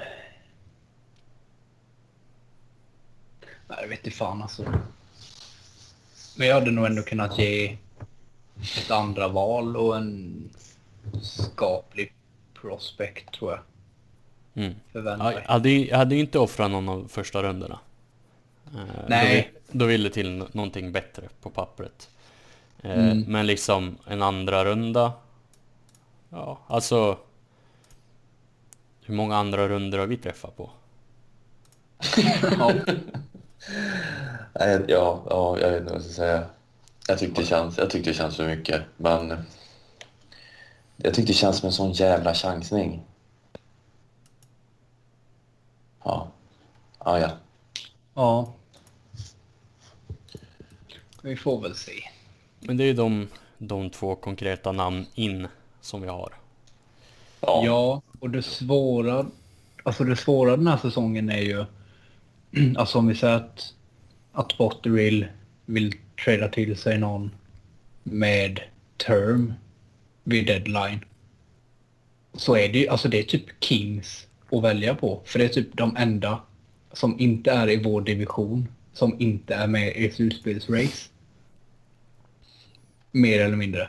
Nej, 3.68 3.78
jag 3.80 3.88
vet 3.88 3.98
inte 4.06 4.10
fan 4.16 4.42
alltså. 4.42 4.62
Men 6.36 6.46
jag 6.48 6.54
hade 6.54 6.70
nog 6.70 6.86
ändå 6.86 7.02
kunnat 7.02 7.38
ge 7.38 7.76
ett 8.76 8.90
andra 8.90 9.28
val 9.28 9.76
och 9.76 9.96
en 9.96 10.50
skaplig 11.22 12.12
prospect 12.60 13.32
tror 13.34 13.50
jag. 13.52 13.60
Mm. 14.64 14.74
Jag 14.92 15.42
hade, 15.46 15.70
jag 15.70 15.98
hade 15.98 16.16
inte 16.16 16.38
offrat 16.38 16.70
någon 16.70 16.88
av 16.88 17.08
första 17.08 17.42
rundorna. 17.42 17.78
Eh, 18.74 18.80
Nej. 19.08 19.52
Då, 19.54 19.62
vill- 19.66 19.78
då 19.78 19.86
ville 19.86 20.08
det 20.08 20.14
till 20.14 20.30
nå- 20.30 20.48
någonting 20.52 20.92
bättre 20.92 21.28
på 21.42 21.50
pappret. 21.50 22.10
Eh, 22.82 22.92
Mm. 22.92 23.24
Men 23.28 23.46
liksom 23.46 23.96
en 24.06 24.22
andra 24.22 24.64
runda. 24.64 25.12
Ja, 26.28 26.58
alltså. 26.66 27.18
Hur 29.08 29.14
många 29.14 29.36
andra 29.36 29.68
runder 29.68 29.98
har 29.98 30.06
vi 30.06 30.16
träffat 30.16 30.56
på? 30.56 30.70
Ja. 32.58 32.72
Ja, 35.28 35.58
jag 35.58 35.70
vet 35.70 35.80
inte 35.80 35.92
vad 35.92 35.94
jag 35.94 36.02
ska 36.02 36.12
säga. 36.12 36.46
Jag 37.08 37.18
tyckte 37.18 37.40
det 37.40 37.46
känns, 37.46 37.78
jag 37.78 37.90
tyckte 37.90 38.10
det 38.10 38.14
känns 38.14 38.36
för 38.36 38.46
mycket, 38.46 38.82
men... 38.96 39.44
Jag 40.96 41.14
tyckte 41.14 41.32
det 41.32 41.36
känns 41.36 41.58
som 41.58 41.66
en 41.66 41.72
sån 41.72 41.92
jävla 41.92 42.34
chansning. 42.34 43.02
Ja. 46.04 46.28
Ja, 46.98 47.20
ja. 47.20 47.30
ja. 48.14 48.52
Vi 51.22 51.36
får 51.36 51.60
väl 51.60 51.74
se. 51.74 51.92
Men 52.60 52.76
det 52.76 52.84
är 52.84 52.86
ju 52.86 52.94
de, 52.94 53.28
de 53.58 53.90
två 53.90 54.14
konkreta 54.14 54.72
namn 54.72 55.06
in 55.14 55.48
som 55.80 56.02
vi 56.02 56.08
har. 56.08 56.37
Ja. 57.40 57.62
Ja, 57.64 58.02
och 58.20 58.30
det 58.30 58.42
svåra, 58.42 59.26
alltså 59.82 60.04
det 60.04 60.16
svåra 60.16 60.56
den 60.56 60.66
här 60.66 60.76
säsongen 60.76 61.30
är 61.30 61.40
ju, 61.40 61.64
alltså 62.76 62.98
om 62.98 63.06
vi 63.06 63.14
säger 63.14 63.34
att, 63.36 63.74
att 64.32 64.58
Botterill 64.58 65.26
vill 65.66 65.94
trada 66.24 66.48
till 66.48 66.76
sig 66.76 66.98
någon 66.98 67.30
med 68.02 68.60
term 68.96 69.54
vid 70.24 70.46
deadline. 70.46 71.00
Så 72.34 72.56
är 72.56 72.68
det 72.68 72.78
ju, 72.78 72.88
alltså 72.88 73.08
det 73.08 73.18
är 73.18 73.22
typ 73.22 73.44
Kings 73.60 74.26
att 74.50 74.62
välja 74.62 74.94
på. 74.94 75.22
För 75.24 75.38
det 75.38 75.44
är 75.44 75.48
typ 75.48 75.76
de 75.76 75.96
enda 75.96 76.40
som 76.92 77.20
inte 77.20 77.50
är 77.50 77.70
i 77.70 77.82
vår 77.82 78.00
division 78.00 78.68
som 78.92 79.16
inte 79.20 79.54
är 79.54 79.66
med 79.66 79.96
i 79.96 80.10
slutspelsrace. 80.10 81.08
Mer 83.12 83.40
eller 83.40 83.56
mindre. 83.56 83.88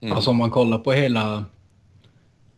Mm. 0.00 0.16
Alltså 0.16 0.30
om 0.30 0.36
man 0.36 0.50
kollar 0.50 0.78
på 0.78 0.92
hela... 0.92 1.44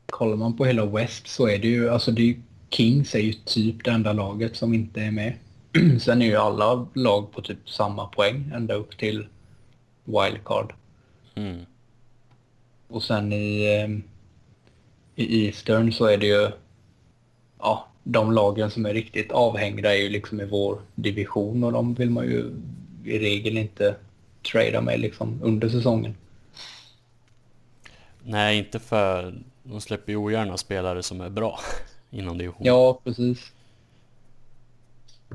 Kollar 0.06 0.36
man 0.36 0.56
på 0.56 0.64
hela 0.64 0.86
West 0.86 1.26
så 1.28 1.48
är 1.48 1.58
det 1.58 1.68
ju... 1.68 1.88
Alltså 1.88 2.10
det 2.10 2.22
är 2.22 2.26
ju, 2.26 2.42
Kings 2.70 3.14
är 3.14 3.18
ju 3.18 3.32
typ 3.32 3.84
det 3.84 3.90
enda 3.90 4.12
laget 4.12 4.56
som 4.56 4.74
inte 4.74 5.00
är 5.00 5.10
med. 5.10 5.34
Sen 6.00 6.22
är 6.22 6.26
ju 6.26 6.36
alla 6.36 6.86
lag 6.94 7.32
på 7.32 7.42
typ 7.42 7.68
samma 7.68 8.06
poäng 8.06 8.50
ända 8.54 8.74
upp 8.74 8.98
till 8.98 9.26
wildcard. 10.04 10.72
Mm. 11.34 11.66
Och 12.88 13.02
sen 13.02 13.32
i, 13.32 13.80
ehm, 13.80 14.02
i 15.16 15.46
Eastern 15.46 15.92
så 15.92 16.04
är 16.04 16.18
det 16.18 16.26
ju... 16.26 16.50
Ja, 17.58 17.88
de 18.02 18.32
lagen 18.32 18.70
som 18.70 18.86
är 18.86 18.94
riktigt 18.94 19.32
avhängda 19.32 19.94
är 19.94 19.98
ju 19.98 20.08
liksom 20.08 20.40
i 20.40 20.44
vår 20.44 20.80
division 20.94 21.64
och 21.64 21.72
de 21.72 21.94
vill 21.94 22.10
man 22.10 22.24
ju 22.24 22.50
i 23.04 23.18
regel 23.18 23.58
inte 23.58 23.94
trada 24.52 24.80
med 24.80 25.00
liksom 25.00 25.40
under 25.42 25.68
säsongen. 25.68 26.14
Nej, 28.24 28.58
inte 28.58 28.78
för 28.78 29.34
de 29.62 29.80
släpper 29.80 30.12
ju 30.12 30.16
ogärna 30.16 30.56
spelare 30.56 31.02
som 31.02 31.20
är 31.20 31.30
bra 31.30 31.60
inom 32.10 32.38
divisionen. 32.38 32.66
Ja, 32.66 33.00
precis. 33.04 33.52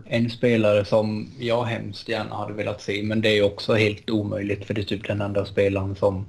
En 0.06 0.30
spelare 0.30 0.86
som 0.86 1.32
jag 1.40 1.64
hemskt 1.64 2.10
gärna 2.10 2.36
hade 2.36 2.54
velat 2.54 2.82
se, 2.82 3.04
men 3.04 3.22
det 3.22 3.30
är 3.30 3.36
ju 3.36 3.44
också 3.44 3.74
helt 3.74 4.10
omöjligt 4.10 4.66
för 4.66 4.74
det 4.74 4.82
är 4.82 4.86
typ 4.86 5.08
den 5.08 5.22
enda 5.22 5.46
spelaren 5.46 5.96
som 5.96 6.26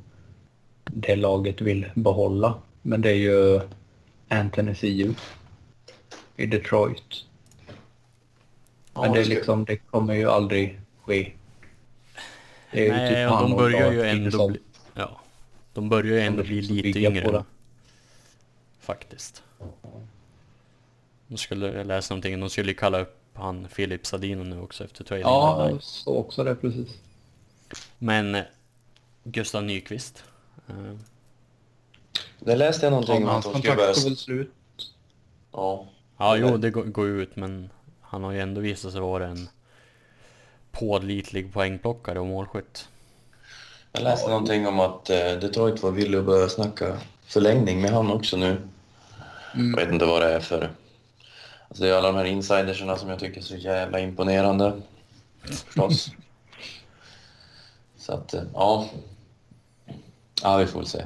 det 0.84 1.16
laget 1.16 1.60
vill 1.60 1.86
behålla. 1.94 2.54
Men 2.82 3.00
det 3.00 3.10
är 3.10 3.14
ju 3.14 3.60
Anthony 4.28 4.74
Siu 4.74 5.14
i 6.36 6.46
Detroit. 6.46 7.24
Men 8.94 9.04
Ja, 9.04 9.12
det, 9.12 9.20
är 9.20 9.24
liksom, 9.24 9.64
det 9.64 9.76
kommer 9.76 10.14
ju 10.14 10.30
aldrig 10.30 10.80
ske. 11.04 11.32
Det 12.72 12.80
är 12.80 12.84
ju 12.84 12.92
Nej, 12.92 13.14
typ 13.14 13.30
och 13.30 13.36
han 13.36 13.50
de 13.50 13.56
börjar 13.56 13.92
ju 13.92 14.02
ändå 14.02 14.48
bli, 14.48 14.60
ja, 14.94 15.20
de 15.78 15.88
börjar 15.88 16.12
ju 16.14 16.20
ändå 16.20 16.42
bli 16.42 16.60
lite 16.60 16.98
yngre. 16.98 17.44
Faktiskt. 18.80 19.42
De 21.26 21.36
skulle 21.38 21.84
läsa 21.84 22.14
någonting, 22.14 22.40
de 22.40 22.50
skulle 22.50 22.68
ju 22.68 22.74
kalla 22.76 23.00
upp 23.00 23.14
han 23.34 23.68
Filip 23.68 24.06
Sadino 24.06 24.42
nu 24.44 24.60
också 24.60 24.84
efter 24.84 25.04
trading 25.04 25.22
Ja, 25.22 25.70
jag 25.70 25.82
såg 25.82 26.16
också 26.16 26.44
det 26.44 26.54
precis. 26.54 26.88
Men 27.98 28.34
eh, 28.34 28.42
Gustav 29.24 29.64
Nyqvist. 29.64 30.24
eh, 30.68 30.74
Det 32.40 32.56
läste 32.56 32.86
jag 32.86 32.90
någonting 32.90 33.14
Ja, 33.14 33.20
om 33.20 33.28
hans 33.28 33.44
kontrakt 33.44 33.94
tog 33.94 34.04
väl 34.04 34.16
slut. 34.16 34.52
Ja. 35.52 35.86
Ja, 36.18 36.36
jo, 36.36 36.56
det 36.56 36.70
går, 36.70 36.84
går 36.84 37.06
ju 37.06 37.22
ut, 37.22 37.36
men 37.36 37.70
han 38.00 38.24
har 38.24 38.32
ju 38.32 38.40
ändå 38.40 38.60
visat 38.60 38.92
sig 38.92 39.00
vara 39.00 39.26
en 39.26 39.48
pålitlig 40.72 41.52
poängplockare 41.52 42.20
och 42.20 42.26
målskytt. 42.26 42.88
Jag 43.98 44.04
läste 44.04 44.28
någonting 44.30 44.66
om 44.66 44.80
att 44.80 45.10
eh, 45.10 45.16
Detroit 45.16 45.82
var 45.82 45.90
villig 45.90 46.18
att 46.18 46.24
börja 46.24 46.48
snacka 46.48 46.98
förlängning 47.26 47.80
med 47.80 47.90
han 47.90 48.10
också 48.10 48.36
nu. 48.36 48.56
Mm. 49.54 49.70
Jag 49.70 49.76
vet 49.76 49.92
inte 49.92 50.04
vad 50.06 50.22
det 50.22 50.34
är 50.34 50.40
för... 50.40 50.70
Alltså 51.68 51.84
det 51.84 51.90
är 51.90 51.94
alla 51.94 52.12
de 52.12 52.16
här 52.16 52.24
insiderserna 52.24 52.96
som 52.96 53.08
jag 53.08 53.18
tycker 53.18 53.40
är 53.40 53.44
så 53.44 53.56
jävla 53.56 54.00
imponerande. 54.00 54.80
Förstås. 55.42 56.10
så 57.96 58.12
att, 58.12 58.34
eh, 58.34 58.42
ja. 58.54 58.88
Ja, 60.42 60.56
vi 60.56 60.66
får 60.66 60.78
väl 60.78 60.88
se. 60.88 61.04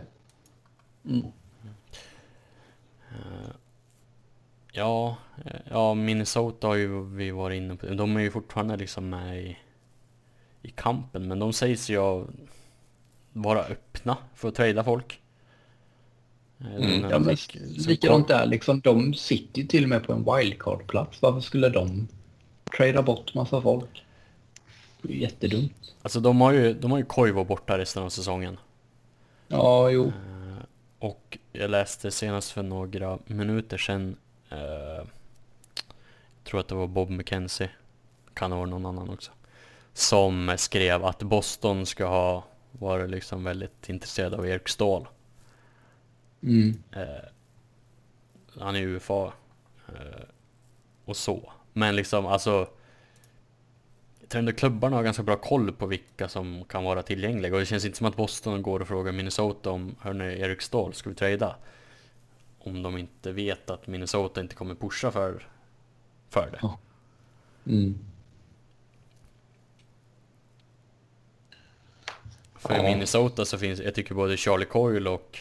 Ja, 4.72 5.16
eh, 5.44 5.60
ja, 5.70 5.94
Minnesota 5.94 6.66
har 6.66 6.74
ju 6.74 7.04
vi 7.04 7.30
varit 7.30 7.56
inne 7.56 7.76
på. 7.76 7.86
De 7.86 8.16
är 8.16 8.20
ju 8.20 8.30
fortfarande 8.30 8.76
liksom 8.76 9.08
med 9.10 9.42
i, 9.42 9.58
i 10.62 10.70
kampen, 10.70 11.28
men 11.28 11.38
de 11.38 11.52
sägs 11.52 11.90
ju 11.90 11.98
ha- 11.98 12.26
vara 13.32 13.60
öppna 13.64 14.16
för 14.34 14.48
att 14.48 14.54
trada 14.54 14.84
folk. 14.84 15.20
Eh, 16.60 16.74
Mm. 16.76 17.10
Ja, 17.10 17.18
men 17.18 17.36
likadant 17.86 18.28
där 18.28 18.46
liksom. 18.46 18.80
De 18.80 19.14
sitter 19.14 19.62
ju 19.62 19.66
till 19.68 19.82
och 19.82 19.88
med 19.88 20.04
på 20.06 20.12
en 20.12 20.24
wildcard-plats. 20.24 21.22
Varför 21.22 21.40
skulle 21.40 21.68
de 21.68 22.08
trada 22.76 23.02
bort 23.02 23.34
massa 23.34 23.60
folk? 23.62 24.04
Det 25.02 25.08
är 25.08 25.12
ju 25.12 25.20
jättedumt. 25.20 25.94
Alltså 26.02 26.20
de 26.20 26.40
har 26.40 26.52
ju, 26.52 26.74
de 26.74 26.90
har 26.90 26.98
ju 26.98 27.04
Koivu 27.04 27.44
borta 27.44 27.78
resten 27.78 28.02
av 28.02 28.08
säsongen. 28.08 28.58
Ja, 29.48 29.90
jo. 29.90 30.06
Eh, 30.06 30.12
Och 30.98 31.38
jag 31.52 31.70
läste 31.70 32.10
senast 32.10 32.50
för 32.50 32.62
några 32.62 33.18
minuter 33.26 33.78
sedan, 33.78 34.16
eh, 34.50 34.58
jag 34.58 36.44
tror 36.44 36.60
att 36.60 36.68
det 36.68 36.74
var 36.74 36.86
Bob 36.86 37.10
McKenzie, 37.10 37.70
kan 38.34 38.50
det 38.50 38.56
vara 38.56 38.66
någon 38.66 38.86
annan 38.86 39.10
också, 39.10 39.30
som 39.92 40.54
skrev 40.58 41.04
att 41.04 41.22
Boston 41.22 41.86
ska 41.86 42.06
ha 42.06 42.44
varit 42.72 43.10
liksom 43.10 43.44
väldigt 43.44 43.88
intresserad 43.88 44.34
av 44.34 44.46
Erik 44.46 44.68
Ståhl. 44.68 45.08
Mm. 46.42 46.82
Eh, 46.92 47.28
han 48.60 48.76
är 48.76 48.80
ju 48.80 48.96
UFA 48.96 49.32
eh, 49.88 50.24
och 51.04 51.16
så. 51.16 51.52
Men 51.72 51.96
liksom 51.96 52.26
alltså 52.26 52.68
jag 54.20 54.28
tror 54.28 54.38
ändå 54.38 54.52
klubbarna 54.52 54.96
har 54.96 55.02
ganska 55.02 55.22
bra 55.22 55.36
koll 55.36 55.72
på 55.72 55.86
vilka 55.86 56.28
som 56.28 56.64
kan 56.64 56.84
vara 56.84 57.02
tillgängliga 57.02 57.54
och 57.54 57.60
det 57.60 57.66
känns 57.66 57.84
inte 57.84 57.98
som 57.98 58.06
att 58.06 58.16
Boston 58.16 58.62
går 58.62 58.80
och 58.80 58.88
frågar 58.88 59.12
Minnesota 59.12 59.70
om 59.70 59.96
Hörni, 60.00 60.40
Erik 60.40 60.62
Ståhl, 60.62 60.94
ska 60.94 61.10
vi 61.10 61.16
trada? 61.16 61.56
Om 62.58 62.82
de 62.82 62.98
inte 62.98 63.32
vet 63.32 63.70
att 63.70 63.86
Minnesota 63.86 64.40
inte 64.40 64.54
kommer 64.54 64.74
pusha 64.74 65.10
för, 65.10 65.48
för 66.30 66.50
det. 66.52 66.68
Mm. 67.70 67.98
För 72.62 72.74
i 72.74 72.76
Ja. 72.76 72.82
Minnesota 72.82 73.44
så 73.44 73.58
finns, 73.58 73.80
jag 73.80 73.94
tycker 73.94 74.14
både 74.14 74.36
Charlie 74.36 74.64
Coyle 74.64 75.10
och 75.10 75.38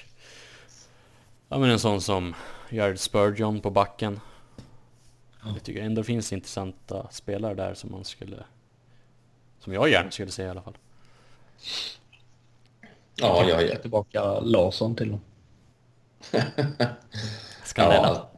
Ja 1.49 1.57
men 1.57 1.69
en 1.69 1.79
sån 1.79 2.01
som 2.01 2.35
Jared 2.69 2.99
Spurgeon 2.99 3.61
på 3.61 3.69
backen. 3.69 4.19
Jag 5.45 5.63
tycker 5.63 5.81
ändå 5.81 6.03
finns 6.03 6.33
intressanta 6.33 7.07
spelare 7.11 7.53
där 7.53 7.73
som 7.73 7.91
man 7.91 8.05
skulle 8.05 8.43
Som 9.59 9.73
jag 9.73 9.89
gärna 9.89 10.11
skulle 10.11 10.31
se 10.31 10.43
i 10.43 10.49
alla 10.49 10.61
fall. 10.61 10.77
Ja, 13.15 13.43
ja, 13.47 13.61
ja. 13.61 13.67
Fick 13.71 13.81
tillbaka 13.81 14.39
Larsson 14.39 14.95
till 14.95 15.09
dem. 15.09 15.21
Skandella. 17.63 18.07
Ja, 18.07 18.31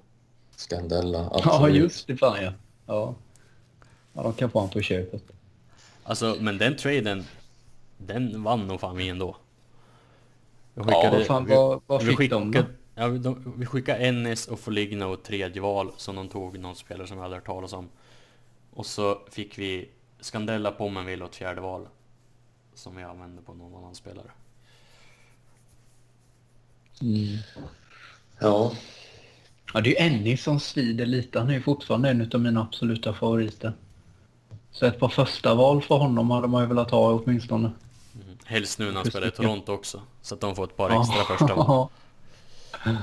Skandella, 0.56 1.18
Ja, 1.18 1.42
absolut. 1.44 1.76
just 1.76 2.08
det. 2.08 2.18
Fan 2.18 2.44
ja. 2.44 2.54
Ja. 2.86 3.16
Ja, 4.14 4.24
de 4.24 4.34
kan 4.34 4.52
få 4.52 4.60
han 4.60 4.70
på 4.70 4.82
köpet. 4.82 5.24
Alltså 6.04 6.38
men 6.40 6.58
den 6.58 6.78
traden 6.78 7.26
Den 8.06 8.44
vann 8.44 8.68
nog 8.68 8.80
fan 8.80 8.98
vi 8.98 9.10
ändå. 9.10 9.36
Vi 10.74 10.82
vad 10.84 11.26
fan, 11.26 11.48
vad- 11.48 11.82
vad 11.88 12.04
fick 12.04 12.18
de 12.32 12.52
då? 12.52 12.60
skickade, 12.60 12.74
ja, 12.96 13.08
vi- 13.08 13.18
de, 13.20 13.54
vi 13.58 13.66
skickade 13.66 14.00
Ennis 14.00 14.48
och 14.48 14.60
Foligno 14.60 15.06
och 15.06 15.24
tredje 15.24 15.62
val 15.62 15.92
som 15.98 16.16
de 16.16 16.30
tog 16.30 16.60
någon 16.60 16.76
spelare 16.76 17.08
som 17.08 17.18
vi 17.18 17.24
hade 17.24 17.36
hört 17.36 17.46
talas 17.46 17.74
om. 17.74 17.90
Och 18.74 18.86
så 18.86 19.20
fick 19.32 19.58
vi 19.58 19.90
Skandella, 20.20 20.72
Pommenville 20.72 21.24
och 21.24 21.30
ett 21.30 21.36
fjärde 21.36 21.62
val. 21.62 21.88
Som 22.74 22.96
vi 22.96 23.04
använde 23.04 23.42
på 23.42 23.54
någon 23.54 23.76
annan 23.84 23.96
spelare. 23.96 24.32
Mm. 27.02 27.38
Ja, 28.40 28.72
Ja, 29.74 29.82
det 29.82 29.98
är 29.98 30.08
ju 30.10 30.16
Ennis 30.16 30.44
som 30.44 30.60
svider 30.60 31.06
lite. 31.06 31.40
Han 31.40 31.50
är 31.50 31.54
ju 31.54 31.62
fortfarande 31.62 32.10
en 32.10 32.30
av 32.34 32.40
mina 32.42 32.62
absoluta 32.62 33.14
favoriter. 33.14 33.74
Så 34.72 34.86
ett 34.86 35.00
par 35.00 35.10
första 35.10 35.56
val 35.56 35.82
för 35.82 35.96
honom 35.96 36.32
hade 36.32 36.48
man 36.48 36.62
ju 36.62 36.68
velat 36.68 36.92
ha 36.92 37.12
åtminstone. 37.14 37.72
Mm. 38.46 38.54
Helst 38.54 38.80
nu 38.80 38.86
när 38.86 38.96
han 38.96 39.06
spelar 39.06 39.28
i? 39.28 39.32
Toronto 39.32 39.72
också. 39.74 40.02
Så 40.22 40.36
att 40.36 40.42
de 40.42 40.56
får 40.56 40.64
ett 40.64 40.78
par 40.78 41.02
extra 41.02 41.24
första 41.24 41.56
val. 41.56 41.90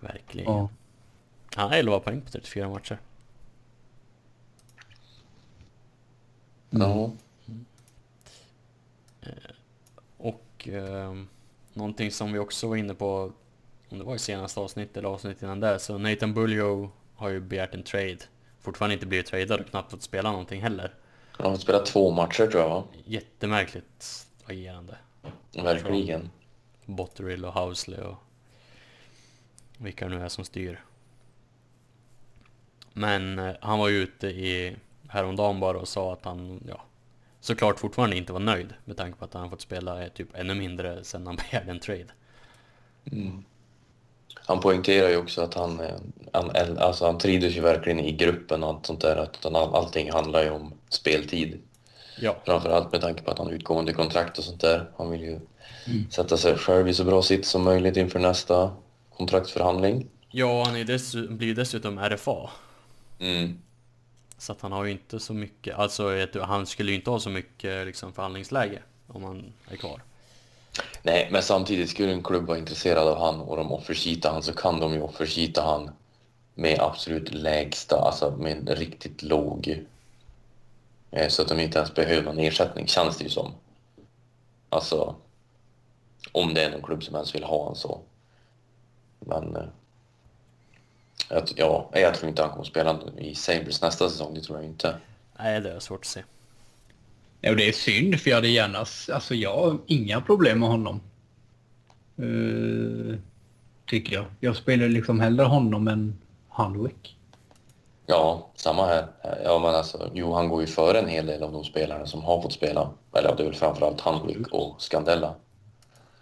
Verkligen. 0.00 0.52
Ja. 0.52 0.68
Han 1.54 1.68
har 1.68 1.76
11 1.76 2.00
poäng 2.00 2.20
på 2.20 2.30
34 2.30 2.68
matcher. 2.68 2.98
ja. 6.70 7.10
Och 10.16 10.68
ehm, 10.72 11.28
någonting 11.72 12.10
som 12.10 12.32
vi 12.32 12.38
också 12.38 12.68
var 12.68 12.76
inne 12.76 12.94
på, 12.94 13.32
om 13.88 13.98
det 13.98 14.04
var 14.04 14.14
i 14.14 14.18
senaste 14.18 14.60
avsnittet 14.60 14.96
eller 14.96 15.08
avsnittet 15.08 15.42
innan 15.42 15.60
där, 15.60 15.78
så 15.78 15.98
Nathan 15.98 16.34
Buljo 16.34 16.90
har 17.14 17.28
ju 17.28 17.40
begärt 17.40 17.74
en 17.74 17.82
trade. 17.82 18.18
Fortfarande 18.60 18.94
inte 18.94 19.06
blivit 19.06 19.26
tradad 19.26 19.60
och 19.60 19.66
knappt 19.66 19.90
fått 19.90 20.02
spela 20.02 20.30
någonting 20.30 20.62
heller. 20.62 20.94
Han 21.32 21.50
har 21.50 21.56
spelat 21.58 21.86
två 21.86 22.10
matcher 22.10 22.46
tror 22.46 22.62
jag, 22.62 22.68
va? 22.68 22.84
Jättemärkligt 23.04 24.27
agerande. 24.48 24.96
Verkligen. 25.52 26.30
Botterill 26.84 27.44
och 27.44 27.52
Housley 27.52 28.00
och 28.00 28.16
vilka 29.78 30.08
det 30.08 30.16
nu 30.16 30.24
är 30.24 30.28
som 30.28 30.44
styr. 30.44 30.84
Men 32.92 33.38
eh, 33.38 33.54
han 33.60 33.78
var 33.78 33.88
ju 33.88 33.96
ute 33.96 34.26
i 34.26 34.76
häromdagen 35.08 35.60
bara 35.60 35.78
och 35.78 35.88
sa 35.88 36.12
att 36.12 36.24
han, 36.24 36.64
ja, 36.68 36.82
såklart 37.40 37.78
fortfarande 37.78 38.16
inte 38.16 38.32
var 38.32 38.40
nöjd 38.40 38.74
med 38.84 38.96
tanke 38.96 39.18
på 39.18 39.24
att 39.24 39.34
han 39.34 39.50
fått 39.50 39.60
spela 39.60 40.02
eh, 40.02 40.08
typ 40.08 40.28
ännu 40.34 40.54
mindre 40.54 41.04
sen 41.04 41.26
han 41.26 41.36
begärde 41.50 41.70
en 41.70 41.80
trade. 41.80 42.06
Mm. 43.12 43.44
Han 44.34 44.60
poängterar 44.60 45.08
ju 45.08 45.16
också 45.16 45.42
att 45.42 45.54
han, 45.54 45.80
eh, 45.80 45.96
han, 46.32 46.50
alltså 46.78 47.06
han 47.06 47.18
trivdes 47.18 47.56
ju 47.56 47.60
verkligen 47.60 48.00
i 48.00 48.12
gruppen 48.12 48.62
och 48.62 48.68
allt 48.68 48.86
sånt 48.86 49.00
där. 49.00 49.16
Att 49.16 49.46
all, 49.46 49.74
allting 49.74 50.12
handlar 50.12 50.42
ju 50.42 50.50
om 50.50 50.72
speltid. 50.88 51.60
Ja, 52.20 52.36
Framförallt 52.44 52.92
med 52.92 53.00
tanke 53.00 53.22
på 53.22 53.30
att 53.30 53.38
han 53.38 53.46
har 53.46 53.54
utgående 53.54 53.92
kontrakt 53.92 54.38
och 54.38 54.44
sånt 54.44 54.60
där. 54.60 54.90
Han 54.96 55.10
vill 55.10 55.20
ju 55.20 55.40
sätta 56.10 56.36
sig 56.36 56.56
själv 56.58 56.88
i 56.88 56.94
så 56.94 57.04
bra 57.04 57.22
sitt 57.22 57.46
som 57.46 57.62
möjligt 57.64 57.96
inför 57.96 58.18
nästa 58.18 58.72
kontraktsförhandling. 59.16 60.06
ja 60.30 60.64
han 60.64 60.76
är 60.76 60.84
dessu- 60.84 61.28
blir 61.36 61.54
dessutom 61.54 61.98
RFA. 61.98 62.50
Mm. 63.18 63.58
Så 64.38 64.52
att 64.52 64.60
han 64.60 64.72
har 64.72 64.84
ju 64.84 64.90
inte 64.90 65.20
så 65.20 65.34
mycket, 65.34 65.78
alltså 65.78 66.26
han 66.40 66.66
skulle 66.66 66.90
ju 66.90 66.96
inte 66.96 67.10
ha 67.10 67.20
så 67.20 67.30
mycket 67.30 67.86
liksom, 67.86 68.12
förhandlingsläge 68.12 68.78
om 69.06 69.24
han 69.24 69.52
är 69.70 69.76
kvar. 69.76 70.02
Nej, 71.02 71.28
men 71.32 71.42
samtidigt 71.42 71.90
skulle 71.90 72.12
en 72.12 72.22
klubb 72.22 72.46
vara 72.46 72.58
intresserad 72.58 73.08
av 73.08 73.18
han 73.18 73.40
och 73.40 73.56
de 73.56 73.72
offersheetar 73.72 74.32
han 74.32 74.42
så 74.42 74.52
kan 74.52 74.80
de 74.80 74.92
ju 74.92 75.00
offersheeta 75.02 75.62
han 75.62 75.90
med 76.54 76.80
absolut 76.80 77.34
lägsta, 77.34 77.96
alltså 77.96 78.30
med 78.30 78.68
en 78.68 78.76
riktigt 78.76 79.22
låg 79.22 79.84
så 81.28 81.42
att 81.42 81.48
de 81.48 81.60
inte 81.60 81.78
ens 81.78 81.94
behöver 81.94 82.22
någon 82.22 82.38
ersättning, 82.38 82.86
känns 82.86 83.18
det 83.18 83.24
ju 83.24 83.30
som. 83.30 83.52
Alltså, 84.68 85.16
om 86.32 86.54
det 86.54 86.64
är 86.64 86.70
någon 86.70 86.82
klubb 86.82 87.04
som 87.04 87.14
ens 87.14 87.34
vill 87.34 87.44
ha 87.44 87.64
han 87.64 87.76
så. 87.76 88.00
Men, 89.20 89.56
eh, 89.56 89.62
jag, 91.30 91.42
ja, 91.56 91.90
jag 91.92 92.14
tror 92.14 92.28
inte 92.28 92.42
han 92.42 92.50
kommer 92.50 92.64
spela 92.64 92.98
i 93.18 93.34
Sabres 93.34 93.82
nästa 93.82 94.08
säsong, 94.08 94.34
det 94.34 94.40
tror 94.40 94.58
jag 94.58 94.66
inte. 94.66 94.96
Nej, 95.38 95.60
det 95.60 95.72
är 95.72 95.80
svårt 95.80 96.00
att 96.00 96.06
se. 96.06 96.22
Ja, 97.40 97.50
och 97.50 97.56
det 97.56 97.68
är 97.68 97.72
synd 97.72 98.20
för 98.20 98.30
jag 98.30 98.36
hade 98.36 98.48
gärna... 98.48 98.78
Alltså 99.12 99.34
jag 99.34 99.56
har 99.56 99.78
inga 99.86 100.20
problem 100.20 100.60
med 100.60 100.68
honom. 100.68 101.00
Eh, 102.16 103.18
tycker 103.86 104.14
jag. 104.14 104.24
Jag 104.40 104.56
spelar 104.56 104.88
liksom 104.88 105.20
hellre 105.20 105.44
honom 105.44 105.88
än 105.88 106.18
Handwick. 106.48 107.17
Ja, 108.10 108.46
samma 108.54 108.86
här. 108.86 109.06
Ja, 109.44 109.58
men 109.58 109.74
alltså, 109.74 110.10
jo, 110.14 110.32
han 110.32 110.48
går 110.48 110.60
ju 110.60 110.66
före 110.66 110.98
en 110.98 111.08
hel 111.08 111.26
del 111.26 111.42
av 111.42 111.52
de 111.52 111.64
spelarna 111.64 112.06
som 112.06 112.22
har 112.22 112.42
fått 112.42 112.52
spela. 112.52 112.90
Eller 113.14 113.36
det 113.36 113.42
är 113.42 113.44
väl 113.44 113.54
framförallt 113.54 114.00
Handwick 114.00 114.48
och 114.52 114.82
Scandella. 114.82 115.34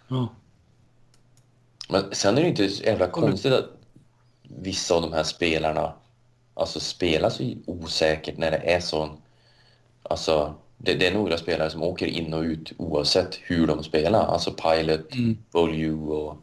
Ja. 0.07 0.27
Men 1.89 2.03
sen 2.11 2.37
är 2.37 2.41
det 2.41 2.47
inte 2.47 2.69
så 2.69 2.83
jävla 2.83 3.07
konstigt 3.07 3.53
att 3.53 3.65
vissa 4.43 4.95
av 4.95 5.01
de 5.01 5.13
här 5.13 5.23
spelarna 5.23 5.93
alltså 6.53 6.79
spelar 6.79 7.29
så 7.29 7.53
osäkert 7.65 8.37
när 8.37 8.51
det 8.51 8.57
är 8.57 8.79
sån... 8.79 9.21
Alltså, 10.03 10.53
det, 10.77 10.93
det 10.93 11.07
är 11.07 11.13
några 11.13 11.37
spelare 11.37 11.69
som 11.69 11.83
åker 11.83 12.05
in 12.07 12.33
och 12.33 12.41
ut 12.41 12.71
oavsett 12.77 13.35
hur 13.41 13.67
de 13.67 13.83
spelar. 13.83 14.25
Alltså 14.27 14.51
Pilot, 14.51 15.13
Mm. 15.13 15.37
Volju 15.51 16.07
och... 16.07 16.37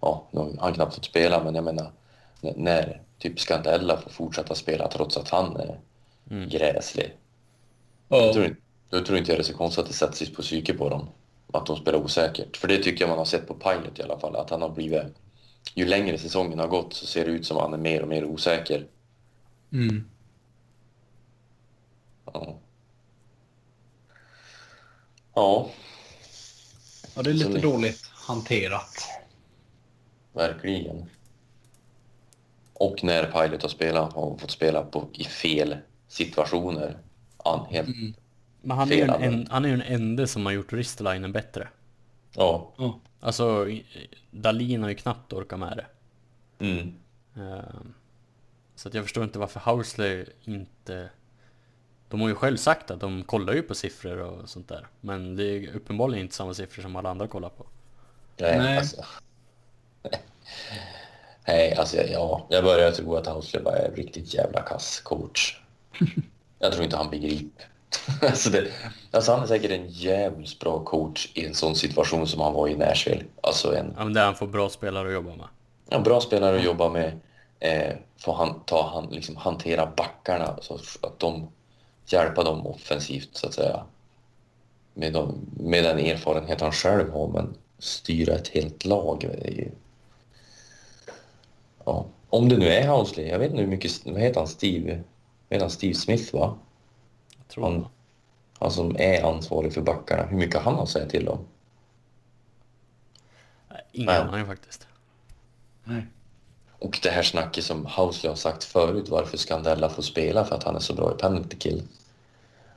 Ja, 0.00 0.24
de 0.32 0.58
har 0.58 0.72
knappt 0.72 0.94
fått 0.94 1.04
spela, 1.04 1.44
men 1.44 1.54
jag 1.54 1.64
menar 1.64 1.92
när, 2.40 3.02
typ 3.18 3.40
Scandella 3.40 3.96
får 3.96 4.10
fortsätta 4.10 4.54
spela 4.54 4.88
trots 4.88 5.16
att 5.16 5.28
han 5.28 5.56
är 5.56 5.80
Mm. 6.30 6.48
gräslig. 6.48 7.16
Då 8.08 8.32
tror, 8.32 8.44
inte- 8.44 8.60
då 8.90 9.04
tror 9.04 9.18
inte 9.18 9.30
jag 9.32 9.38
det 9.38 9.42
är 9.42 9.52
så 9.52 9.54
konstigt 9.54 9.82
att 9.82 9.88
det 9.90 9.94
sätter 9.96 10.14
sig 10.16 10.34
på 10.34 10.42
psyke 10.42 10.74
på 10.74 10.88
dem. 10.88 11.08
Att 11.52 11.66
de 11.66 11.76
spelar 11.76 11.98
osäkert. 11.98 12.56
För 12.56 12.68
det 12.68 12.82
tycker 12.82 13.00
jag 13.02 13.08
man 13.08 13.18
har 13.18 13.24
sett 13.24 13.48
på 13.48 13.54
Pilot 13.54 13.98
i 13.98 14.02
alla 14.02 14.18
fall. 14.18 14.36
Att 14.36 14.50
han 14.50 14.62
har 14.62 14.68
blivit... 14.68 15.02
Ju 15.74 15.86
längre 15.86 16.18
säsongen 16.18 16.58
har 16.58 16.66
gått 16.68 16.94
så 16.94 17.06
ser 17.06 17.24
det 17.24 17.30
ut 17.30 17.46
som 17.46 17.56
att 17.56 17.62
han 17.62 17.72
är 17.74 17.78
mer 17.78 18.02
och 18.02 18.08
mer 18.08 18.24
osäker. 18.24 18.86
Mm. 19.72 20.10
Ja. 22.24 22.58
Ja, 25.34 25.70
Ja, 27.16 27.22
det 27.22 27.30
är 27.30 27.34
Så 27.34 27.38
lite 27.48 27.50
ni- 27.50 27.60
dåligt 27.72 28.10
hanterat. 28.14 28.94
verkligen. 30.32 31.10
Och 32.78 33.04
när 33.04 33.24
Pilot 33.24 33.62
har 33.62 33.68
spelat 33.68 34.12
har 34.12 34.36
fått 34.36 34.50
spela 34.50 34.82
på, 34.82 35.08
i 35.12 35.24
fel 35.24 35.76
situationer. 36.08 36.98
An, 37.36 37.66
helt, 37.70 37.88
Mm. 37.88 38.14
Men 38.62 38.76
han 38.76 38.88
är, 38.92 38.96
Fel 38.96 39.08
en, 39.08 39.14
använd. 39.14 39.48
han 39.50 39.64
är 39.64 39.68
ju 39.68 39.76
den 39.76 39.86
enda 39.86 40.26
som 40.26 40.46
har 40.46 40.52
gjort 40.52 40.72
Ristolainen 40.72 41.32
bättre. 41.32 41.68
Ja. 42.34 42.72
Ja. 42.78 43.00
Alltså, 43.20 43.66
Dahlin 44.30 44.82
har 44.82 44.88
ju 44.88 44.94
knappt 44.94 45.32
orkat 45.32 45.58
med 45.58 45.76
det. 45.76 45.86
Mm. 46.64 46.94
Ehm, 47.36 47.94
Så 48.74 48.88
att 48.88 48.94
jag 48.94 49.04
förstår 49.04 49.24
inte 49.24 49.38
varför 49.38 49.60
Housley 49.60 50.26
inte... 50.44 51.10
De 52.08 52.20
har 52.20 52.28
ju 52.28 52.34
själv 52.34 52.56
sagt 52.56 52.90
att 52.90 53.00
de 53.00 53.22
kollar 53.24 53.52
ju 53.54 53.62
på 53.62 53.74
siffror 53.74 54.18
och 54.18 54.48
sånt 54.48 54.68
där. 54.68 54.86
Men 55.00 55.36
det 55.36 55.44
är 55.44 55.76
uppenbarligen 55.76 56.22
inte 56.24 56.34
samma 56.34 56.54
siffror 56.54 56.82
som 56.82 56.96
alla 56.96 57.10
andra 57.10 57.26
kollar 57.28 57.48
på. 57.48 57.66
Nej, 58.36 58.58
Nej. 58.58 58.78
alltså. 58.78 59.04
Nej, 61.48 61.74
alltså 61.74 61.96
ja, 61.96 62.46
jag 62.48 62.64
börjar 62.64 62.90
tro 62.90 63.16
att 63.16 63.26
Housley 63.26 63.62
bara 63.62 63.76
är 63.76 63.90
riktigt 63.90 64.34
jävla 64.34 64.62
kass 64.62 65.00
coach. 65.00 65.60
Jag 66.58 66.72
tror 66.72 66.84
inte 66.84 66.96
han 66.96 67.10
begriper. 67.10 67.66
alltså, 68.22 68.50
det, 68.50 68.68
alltså 69.10 69.32
han 69.32 69.42
är 69.42 69.46
säkert 69.46 69.70
en 69.70 69.88
jävligt 69.88 70.58
bra 70.58 70.84
coach 70.84 71.32
i 71.34 71.46
en 71.46 71.54
sån 71.54 71.74
situation 71.74 72.26
som 72.26 72.40
han 72.40 72.52
var 72.52 72.68
i 72.68 72.76
Nashville. 72.76 73.24
Alltså 73.40 73.76
en, 73.76 73.94
Ja, 73.96 74.04
men 74.04 74.12
där 74.12 74.24
han 74.24 74.34
får 74.34 74.46
bra 74.46 74.68
spelare 74.68 75.08
att 75.08 75.14
jobba 75.14 75.36
med. 75.36 75.46
en 75.90 76.02
bra 76.02 76.20
spelare 76.20 76.56
att 76.56 76.64
jobba 76.64 76.88
med. 76.88 77.20
Eh, 77.60 77.94
får 78.18 78.34
han, 78.34 78.60
ta, 78.66 78.90
han, 78.94 79.06
liksom, 79.10 79.36
hantera 79.36 79.86
backarna 79.96 80.58
så 80.62 80.74
att 81.02 81.18
de 81.18 81.48
hjälpa 82.06 82.44
dem 82.44 82.66
offensivt 82.66 83.28
så 83.32 83.46
att 83.46 83.54
säga. 83.54 83.84
Med, 84.94 85.12
de, 85.12 85.34
med 85.56 85.84
den 85.84 85.98
erfarenhet 85.98 86.60
han 86.60 86.72
själv 86.72 87.10
har 87.12 87.28
men 87.28 87.54
styra 87.78 88.34
ett 88.34 88.48
helt 88.48 88.84
lag. 88.84 89.18
Det 89.20 89.48
är 89.48 89.52
ju... 89.52 89.70
ja. 91.88 92.06
Om 92.30 92.48
det 92.48 92.56
nu 92.56 92.68
är 92.68 92.88
Housley, 92.88 93.28
jag 93.28 93.38
vet 93.38 93.50
inte 93.50 93.62
hur 93.62 93.68
mycket, 93.68 94.06
vad 94.06 94.20
heter 94.20 94.40
han, 94.40 94.48
Steve? 94.48 94.90
Vad 94.92 95.56
heter 95.56 95.60
han, 95.60 95.70
Steve 95.70 95.94
Smith 95.94 96.34
va? 96.34 96.58
Jag 97.38 97.48
tror 97.48 97.64
Han, 97.64 97.86
han 98.58 98.70
som 98.70 98.96
är 98.98 99.22
ansvarig 99.22 99.74
för 99.74 99.80
backarna, 99.80 100.22
hur 100.26 100.36
mycket 100.36 100.62
han 100.62 100.74
har 100.74 100.82
att 100.82 100.88
säga 100.88 101.06
till? 101.06 101.30
Nej, 103.70 103.80
Ingen 103.92 104.10
aning 104.10 104.46
faktiskt. 104.46 104.86
Nej. 105.84 106.06
Och 106.78 106.98
det 107.02 107.10
här 107.10 107.22
snacket 107.22 107.64
som 107.64 107.86
Housley 107.86 108.30
har 108.30 108.36
sagt 108.36 108.64
förut, 108.64 109.08
varför 109.08 109.36
Scandella 109.36 109.88
får 109.88 110.02
spela 110.02 110.44
för 110.44 110.56
att 110.56 110.64
han 110.64 110.76
är 110.76 110.80
så 110.80 110.94
bra 110.94 111.14
i 111.14 111.14
penalty 111.14 111.56
kill. 111.56 111.82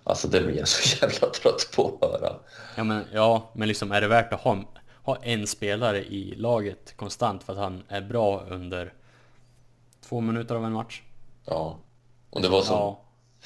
Alltså 0.03 0.27
det 0.27 0.41
blir 0.41 0.57
jag 0.57 0.67
så 0.67 0.97
jävla 1.05 1.27
trött 1.27 1.69
på 1.75 1.97
att 2.01 2.11
höra. 2.11 2.35
Ja 2.75 2.83
men, 2.83 3.05
ja, 3.13 3.49
men 3.53 3.67
liksom 3.67 3.91
är 3.91 4.01
det 4.01 4.07
värt 4.07 4.33
att 4.33 4.41
ha, 4.41 4.57
ha 5.03 5.15
en 5.15 5.47
spelare 5.47 6.03
i 6.03 6.35
laget 6.35 6.93
konstant 6.97 7.43
för 7.43 7.53
att 7.53 7.59
han 7.59 7.83
är 7.87 8.01
bra 8.01 8.45
under 8.49 8.93
två 10.11 10.21
minuter 10.21 10.55
av 10.55 10.65
en 10.65 10.73
match? 10.73 11.01
Ja. 11.45 11.75
Och 12.29 12.41
det 12.41 12.49
var 12.49 12.61
som, 12.61 12.75
Ja, 12.75 12.99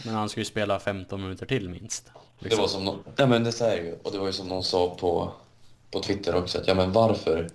men 0.06 0.14
han 0.16 0.30
ska 0.30 0.42
ju 0.42 0.46
spela 0.46 0.80
15 0.80 1.22
minuter 1.22 1.46
till 1.46 1.70
minst. 1.70 2.06
det 2.40 2.46
Liksom. 2.46 2.62
var 2.62 2.68
som 2.68 2.84
någon, 2.86 3.00
ja 3.16 3.26
men 3.26 3.44
det 3.44 3.52
säger 3.52 3.84
ju, 3.84 3.96
och 4.04 4.12
det 4.12 4.18
var 4.20 4.26
ju 4.28 4.34
som 4.34 4.48
någon 4.48 4.64
sa 4.64 4.96
på, 5.00 5.32
på 5.92 6.00
Twitter 6.00 6.36
också, 6.36 6.58
att 6.60 6.68
ja 6.68 6.74
men 6.74 6.92
varför, 6.92 7.50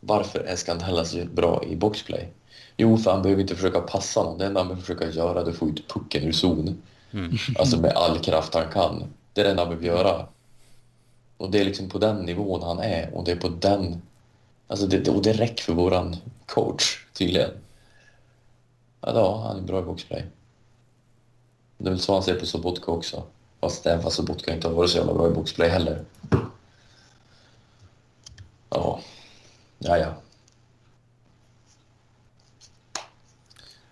varför 0.00 0.38
är 0.38 0.56
Scandella 0.56 1.04
så 1.04 1.24
bra 1.32 1.64
i 1.64 1.76
boxplay? 1.76 2.28
Jo, 2.76 2.98
för 2.98 3.10
han 3.10 3.22
behöver 3.22 3.42
inte 3.42 3.54
försöka 3.54 3.80
passa 3.80 4.22
någon, 4.22 4.38
det 4.38 4.46
enda 4.46 4.60
han 4.60 4.68
behöver 4.68 4.82
försöka 4.82 5.10
göra 5.10 5.40
är 5.40 5.48
att 5.48 5.56
få 5.56 5.68
ut 5.68 5.88
pucken 5.88 6.22
ur 6.22 6.32
zon. 6.32 6.82
Mm. 7.12 7.32
Alltså 7.58 7.80
med 7.80 7.92
all 7.92 8.18
kraft 8.18 8.54
han 8.54 8.70
kan. 8.72 9.04
Det 9.32 9.40
är 9.40 9.44
det 9.44 9.50
enda 9.50 9.62
han 9.64 9.76
behöver 9.78 9.86
göra. 9.98 10.26
Och 11.36 11.50
det 11.50 11.60
är 11.60 11.64
liksom 11.64 11.88
på 11.88 11.98
den 11.98 12.16
nivån 12.16 12.62
han 12.62 12.78
är 12.78 13.14
och 13.14 13.24
det 13.24 13.32
är 13.32 13.36
på 13.36 13.48
den... 13.48 14.02
Alltså 14.68 14.86
det, 14.86 15.08
och 15.08 15.22
det 15.22 15.32
räcker 15.32 15.64
för 15.64 15.72
våran 15.72 16.16
coach 16.46 17.06
tydligen. 17.12 17.50
Ja, 19.06 19.44
han 19.46 19.58
är 19.58 19.62
bra 19.62 19.80
i 19.80 19.82
boxplay. 19.82 20.26
Det 21.78 21.88
är 21.88 21.90
väl 21.90 22.00
så 22.00 22.12
han 22.12 22.22
ser 22.22 22.40
på 22.40 22.46
Sobotka 22.46 22.92
också. 22.92 23.22
Fast 23.60 23.86
även 23.86 24.02
fast 24.02 24.16
Sobotka 24.16 24.54
inte 24.54 24.68
har 24.68 24.74
varit 24.74 24.90
så 24.90 24.98
jävla 24.98 25.14
bra 25.14 25.28
i 25.28 25.30
boxplay 25.30 25.68
heller. 25.68 26.04
Ja, 28.70 29.00
ja, 29.78 29.98
ja. 29.98 30.14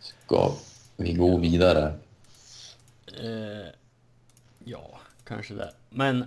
Ska 0.01 0.53
vi 0.97 1.13
gå 1.13 1.39
vidare? 1.39 1.99
Eh, 3.21 3.73
ja, 4.65 5.01
kanske 5.25 5.55
det. 5.55 5.75
Men 5.89 6.25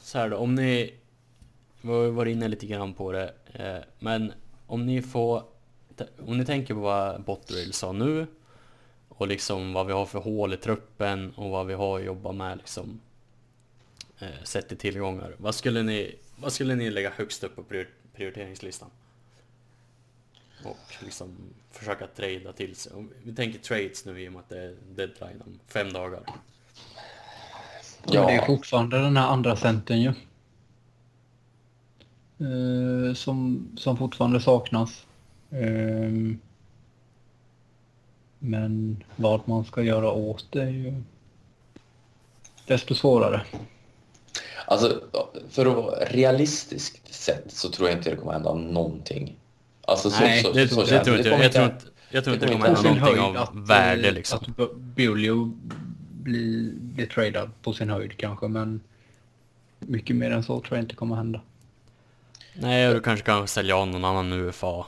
så 0.00 0.18
här 0.18 0.30
då, 0.30 0.36
om 0.36 0.54
ni... 0.54 0.94
Vi 1.82 1.92
har 1.92 2.02
ju 2.02 2.10
varit 2.10 2.32
inne 2.32 2.48
lite 2.48 2.66
grann 2.66 2.94
på 2.94 3.12
det. 3.12 3.34
Eh, 3.52 3.84
men 3.98 4.32
om 4.66 4.86
ni 4.86 5.02
får... 5.02 5.42
Om 6.26 6.38
ni 6.38 6.44
tänker 6.44 6.74
på 6.74 6.80
vad 6.80 7.22
Botterill 7.22 7.72
sa 7.72 7.92
nu 7.92 8.26
och 9.08 9.28
liksom 9.28 9.72
vad 9.72 9.86
vi 9.86 9.92
har 9.92 10.06
för 10.06 10.18
hål 10.18 10.54
i 10.54 10.56
truppen 10.56 11.32
och 11.36 11.50
vad 11.50 11.66
vi 11.66 11.74
har 11.74 11.98
att 11.98 12.04
jobba 12.04 12.32
med 12.32 12.58
liksom 12.58 13.00
eh, 14.18 14.42
sett 14.44 14.68
till 14.68 14.76
tillgångar. 14.76 15.34
Vad 15.38 15.54
skulle 15.54 15.82
ni, 15.82 16.14
vad 16.36 16.52
skulle 16.52 16.74
ni 16.74 16.90
lägga 16.90 17.10
högst 17.10 17.44
upp 17.44 17.56
på 17.56 17.62
prior- 17.62 17.88
prioriteringslistan? 18.14 18.88
Och 20.64 20.94
liksom 21.04 21.36
försöka 21.70 22.06
trada 22.06 22.52
till 22.52 22.76
sig. 22.76 22.92
Om 22.92 23.10
Vi 23.22 23.34
tänker 23.34 23.58
trades 23.58 24.04
nu 24.04 24.20
i 24.22 24.28
och 24.28 24.32
med 24.32 24.40
att 24.40 24.48
det 24.48 24.58
är 24.58 24.74
deadline 24.94 25.42
om 25.46 25.60
fem 25.66 25.92
dagar. 25.92 26.22
Men 28.04 28.12
det 28.26 28.32
är 28.32 28.46
fortfarande 28.46 28.98
den 28.98 29.16
här 29.16 29.26
andra 29.28 29.56
centern 29.56 30.00
ju. 30.00 30.12
Eh, 32.40 33.14
som, 33.14 33.68
som 33.76 33.96
fortfarande 33.96 34.40
saknas. 34.40 35.06
Ehm, 35.50 36.38
men 38.38 39.04
vad 39.16 39.48
man 39.48 39.64
ska 39.64 39.82
göra 39.82 40.10
åt 40.10 40.46
det 40.50 40.62
är 40.62 40.68
ju 40.68 41.02
desto 42.66 42.94
svårare. 42.94 43.42
Alltså, 44.66 45.00
för 45.50 45.66
att 45.66 45.76
vara 45.76 46.04
realistiskt 46.04 47.14
sett 47.14 47.52
så 47.52 47.70
tror 47.70 47.88
jag 47.88 47.98
inte 47.98 48.10
det 48.10 48.16
kommer 48.16 48.32
hända 48.32 48.54
någonting. 48.54 49.36
Alltså, 49.82 50.10
så, 50.10 50.20
Nej, 50.20 50.42
så, 50.42 50.52
det, 50.52 50.68
så, 50.68 50.80
det, 50.80 50.86
känns 50.86 51.04
tror 51.04 51.16
inte 51.16 51.28
jag. 51.28 51.52
tror 51.52 51.64
inte, 51.64 51.84
jag 52.10 52.24
tror 52.24 52.34
inte 52.34 52.46
det 52.46 52.52
kommer 52.52 52.68
det 52.68 52.74
hända 52.74 52.90
någonting 52.94 53.20
av 53.20 53.36
att, 53.36 53.54
värde 53.54 54.10
liksom. 54.10 54.38
Att 54.58 54.74
Buljo 54.74 55.52
blir, 56.10 56.72
blir 56.72 57.06
tradad 57.06 57.50
på 57.62 57.72
sin 57.72 57.90
höjd 57.90 58.16
kanske 58.16 58.48
men 58.48 58.80
mycket 59.78 60.16
mer 60.16 60.30
än 60.30 60.42
så 60.42 60.60
tror 60.60 60.78
jag 60.78 60.84
inte 60.84 60.94
kommer 60.94 61.16
hända. 61.16 61.40
Nej, 62.54 62.94
du 62.94 63.00
kanske 63.00 63.26
kan 63.26 63.48
sälja 63.48 63.76
av 63.76 63.88
någon 63.88 64.04
annan 64.04 64.32
UFA. 64.32 64.86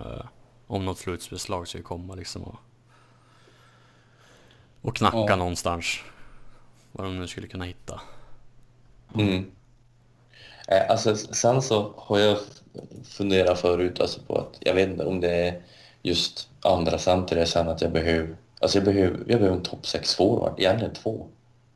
Eh, 0.00 0.24
om 0.66 0.84
något 0.84 0.98
slutspelslag 0.98 1.68
ska 1.68 1.82
komma 1.82 2.14
liksom. 2.14 2.42
Och, 2.42 2.56
och 4.82 4.96
knacka 4.96 5.16
Ja. 5.28 5.36
någonstans. 5.36 5.86
Vad 6.92 7.06
de 7.06 7.18
nu 7.20 7.26
skulle 7.28 7.46
kunna 7.46 7.64
hitta. 7.64 8.00
Mm. 9.14 9.50
Eh, 10.68 10.90
Alltså, 10.90 11.16
sen 11.16 11.62
så 11.62 11.92
har 11.96 12.18
jag 12.18 12.38
funderat 13.04 13.60
förut 13.60 14.00
alltså 14.00 14.20
på 14.22 14.38
att 14.38 14.56
jag 14.60 14.74
vet 14.74 14.88
inte 14.88 15.04
om 15.04 15.20
det 15.20 15.30
är 15.48 15.62
just 16.02 16.48
andra 16.60 16.98
center 16.98 17.36
jag 17.36 17.48
känner 17.48 17.72
att 17.72 17.80
jag 17.82 17.92
behöver. 17.92 18.36
Alltså 18.60 18.78
jag 18.78 18.84
behöver, 18.84 19.18
jag 19.18 19.26
behöver 19.38 19.56
en 19.56 19.62
topp 19.62 19.86
6 19.86 20.14
forward, 20.14 20.60
egentligen 20.60 20.94
två. 20.94 21.26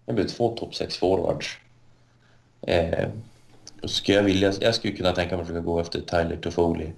Jag 0.06 0.14
behöver 0.14 0.34
två 0.34 0.56
topp 0.56 0.74
6 0.74 0.96
forwards. 0.96 1.58
Eh, 2.62 3.08
skulle 3.84 4.16
jag 4.18 4.24
vilja, 4.24 4.52
jag 4.60 4.74
skulle 4.74 4.96
kunna 4.96 5.12
tänka 5.12 5.34
mig 5.36 5.42
att 5.42 5.48
försöka 5.48 5.64
gå 5.64 5.80
efter 5.80 6.00
Tyler 6.00 6.36
Toffoli. 6.36 6.92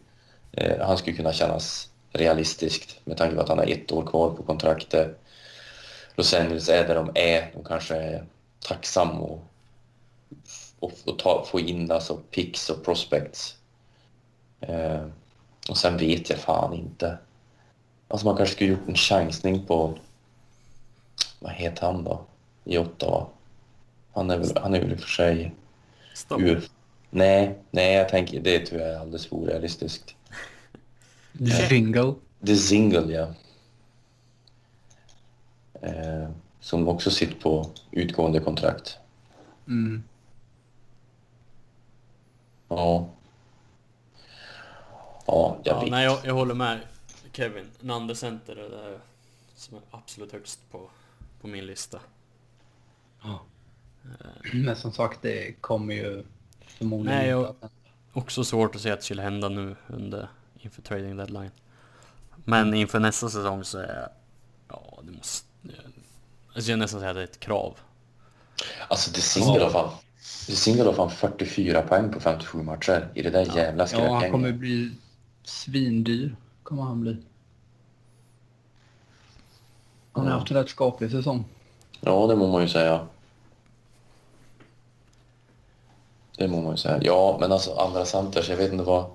Eh, 0.53 0.87
han 0.87 0.99
skulle 0.99 1.17
kunna 1.17 1.33
kännas 1.33 1.91
realistiskt 2.13 3.01
med 3.05 3.17
tanke 3.17 3.35
på 3.35 3.43
att 3.43 3.49
han 3.49 3.59
har 3.59 3.67
ett 3.67 3.93
år 3.93 4.07
kvar 4.07 4.31
på 4.31 4.43
kontraktet. 4.43 5.21
Los 6.15 6.35
Angeles 6.35 6.69
är 6.69 6.89
där 6.89 6.95
de 6.95 7.11
är. 7.15 7.51
De 7.55 7.65
kanske 7.65 7.97
är 7.97 8.25
tacksamma 8.61 9.21
och, 9.21 9.45
och, 10.79 10.93
och 11.07 11.19
ta, 11.19 11.45
få 11.45 11.61
in 11.61 11.91
alltså 11.91 12.17
picks 12.31 12.71
och 12.71 12.85
prospects. 12.85 13.57
Eh, 14.61 15.07
och 15.69 15.77
sen 15.77 15.97
vet 15.97 16.31
jag 16.31 16.39
fan 16.39 16.75
inte. 16.75 17.19
Alltså 18.09 18.27
man 18.27 18.37
kanske 18.37 18.55
skulle 18.55 18.71
gjort 18.71 18.89
en 18.89 18.95
chansning 18.95 19.67
på... 19.67 19.99
Vad 21.39 21.53
heter 21.53 21.87
han 21.87 22.05
då? 22.05 22.25
I 22.65 22.79
Ottawa. 22.79 23.27
Han 24.13 24.31
är 24.31 24.39
väl, 24.39 24.59
han 24.63 24.75
är 24.75 24.81
väl 24.81 24.93
i 24.93 24.95
och 24.95 25.01
för 25.01 25.09
sig... 25.09 25.55
Stopp. 26.15 26.41
Ur... 26.41 26.63
Nej, 27.11 27.59
nej, 27.71 27.95
jag 27.95 28.09
tänker 28.09 28.41
det 28.41 28.67
tror 28.67 28.81
jag 28.81 28.91
är 28.91 28.99
alldeles 28.99 29.27
för 29.27 29.37
orealistiskt. 31.39 31.73
Jingle. 31.73 32.15
The 32.47 32.57
Single, 32.57 33.13
ja. 33.13 33.35
Eh, 35.89 36.31
som 36.61 36.89
också 36.89 37.11
sitter 37.11 37.41
på 37.41 37.71
utgående 37.91 38.41
kontrakt. 38.41 38.99
Mm. 39.67 40.03
Ja. 42.69 43.09
Ja, 45.27 45.59
jag 45.65 45.77
Ja, 45.77 45.81
vet. 45.81 45.91
nej, 45.91 46.05
jag, 46.05 46.19
jag 46.25 46.35
håller 46.35 46.55
med 46.55 46.81
Kevin. 47.33 47.67
Nande 47.81 48.15
Center 48.17 48.57
är 48.57 48.69
det 48.71 49.01
som 49.57 49.77
är 49.77 49.83
absolut 49.91 50.33
högst 50.33 50.71
på, 50.71 50.91
på 51.41 51.49
min 51.49 51.67
lista. 51.67 52.01
Men 54.53 54.77
som 54.77 54.93
sagt, 54.93 55.23
det 55.23 55.53
kommer 55.61 55.95
ju 55.95 56.25
förmodligen 56.61 57.19
Nej, 57.19 57.31
inte 57.31 57.31
jag- 57.31 57.55
att- 57.61 57.73
Också 58.13 58.45
svårt 58.45 58.75
att 58.75 58.81
se 58.81 58.91
att 58.91 58.99
det 58.99 59.05
skulle 59.05 59.23
hända 59.23 59.49
nu 59.49 59.77
under 59.87 60.29
inför 60.61 60.83
trading 60.83 61.17
deadline. 61.17 61.51
Men 62.45 62.75
inför 62.75 63.01
nästa 63.01 63.29
säsong 63.29 63.65
så 63.65 63.79
är 63.79 64.09
ja, 64.69 64.99
det 65.03 65.13
måste... 65.13 65.47
Alltså 66.55 66.71
jag 66.71 66.79
nästan 66.79 67.01
säga 67.01 67.11
att 67.11 67.17
det 67.17 67.21
är 67.21 67.25
ett 67.25 67.41
krav. 67.41 67.79
Alltså, 68.89 69.13
The 69.13 69.21
Single 69.21 69.63
har 69.63 69.71
fan... 69.71 69.91
The 70.47 70.57
Single 70.57 70.85
har 70.85 70.93
fan 70.93 71.11
44 71.11 71.83
poäng 71.83 72.13
på 72.13 72.21
57 72.21 72.63
matcher 72.63 73.09
i 73.15 73.23
det 73.23 73.31
där 73.31 73.57
jävla 73.57 73.63
Ja, 73.63 73.79
han 73.79 73.89
skräpgänget. 73.89 74.31
kommer 74.33 74.53
bli 74.53 74.93
svindyr. 75.45 76.37
Kommer 76.63 76.83
han 76.83 77.01
bli. 77.01 77.17
Han 80.13 80.25
har 80.25 80.33
Ja. 80.33 80.39
haft 80.39 80.51
en 80.51 80.57
rätt 80.57 80.69
skaplig 80.71 81.11
säsong. 81.11 81.45
Ja, 82.01 82.27
det 82.27 82.37
må 82.37 82.53
man 82.53 82.63
ju 82.63 82.69
säga. 82.69 83.07
Det 86.37 86.49
må 86.49 86.63
man 86.63 86.71
ju 86.71 86.77
säga. 86.77 86.99
Ja, 87.03 87.37
men 87.41 87.53
alltså 87.53 87.75
andra 87.75 88.05
centers, 88.05 88.49
jag 88.49 88.57
vet 88.57 88.73
inte 88.73 88.85
vad... 88.85 89.11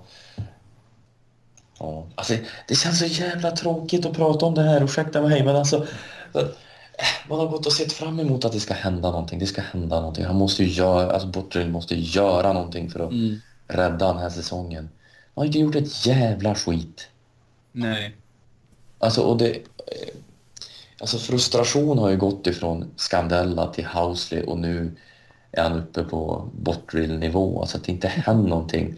Ja, 1.78 2.06
alltså 2.14 2.34
det 2.68 2.74
känns 2.74 2.98
så 2.98 3.06
jävla 3.06 3.50
tråkigt 3.50 4.06
att 4.06 4.12
prata 4.16 4.46
om 4.46 4.54
det 4.54 4.62
här, 4.62 4.84
ursäkta 4.84 5.22
mig, 5.22 5.44
men 5.44 5.56
alltså... 5.56 5.86
Man 7.28 7.38
har 7.38 7.46
gått 7.46 7.66
och 7.66 7.72
sett 7.72 7.92
fram 7.92 8.20
emot 8.20 8.44
att 8.44 8.52
det 8.52 8.60
ska 8.60 8.74
hända 8.74 9.10
någonting, 9.10 9.38
det 9.38 9.46
ska 9.46 9.62
hända 9.62 9.96
någonting. 10.00 10.24
Han 10.24 10.36
måste 10.36 10.64
ju 10.64 10.70
göra, 10.70 11.12
alltså 11.12 11.28
Botterill 11.28 11.70
måste 11.70 11.94
göra 11.94 12.52
någonting 12.52 12.90
för 12.90 13.00
att 13.00 13.10
Mm. 13.12 13.40
rädda 13.68 14.06
den 14.12 14.18
här 14.18 14.30
säsongen. 14.30 14.88
Han 15.34 15.42
har 15.42 15.44
inte 15.44 15.58
gjort 15.58 15.74
ett 15.74 16.06
jävla 16.06 16.54
skit. 16.54 17.08
Nej. 17.72 18.16
Alltså, 18.98 19.20
och 19.20 19.36
det... 19.36 19.58
Alltså 21.00 21.18
frustration 21.18 21.98
har 21.98 22.10
ju 22.10 22.16
gått 22.16 22.46
ifrån 22.46 22.90
Scandella 22.96 23.66
till 23.66 23.86
Housley 23.86 24.42
och 24.42 24.58
nu 24.58 24.96
är 25.52 25.62
han 25.62 25.78
uppe 25.78 26.02
på 26.02 26.48
Bottrill-nivå. 26.60 27.60
Alltså 27.60 27.76
att 27.76 27.84
det 27.84 27.92
inte 27.92 28.08
händer 28.08 28.48
någonting. 28.50 28.94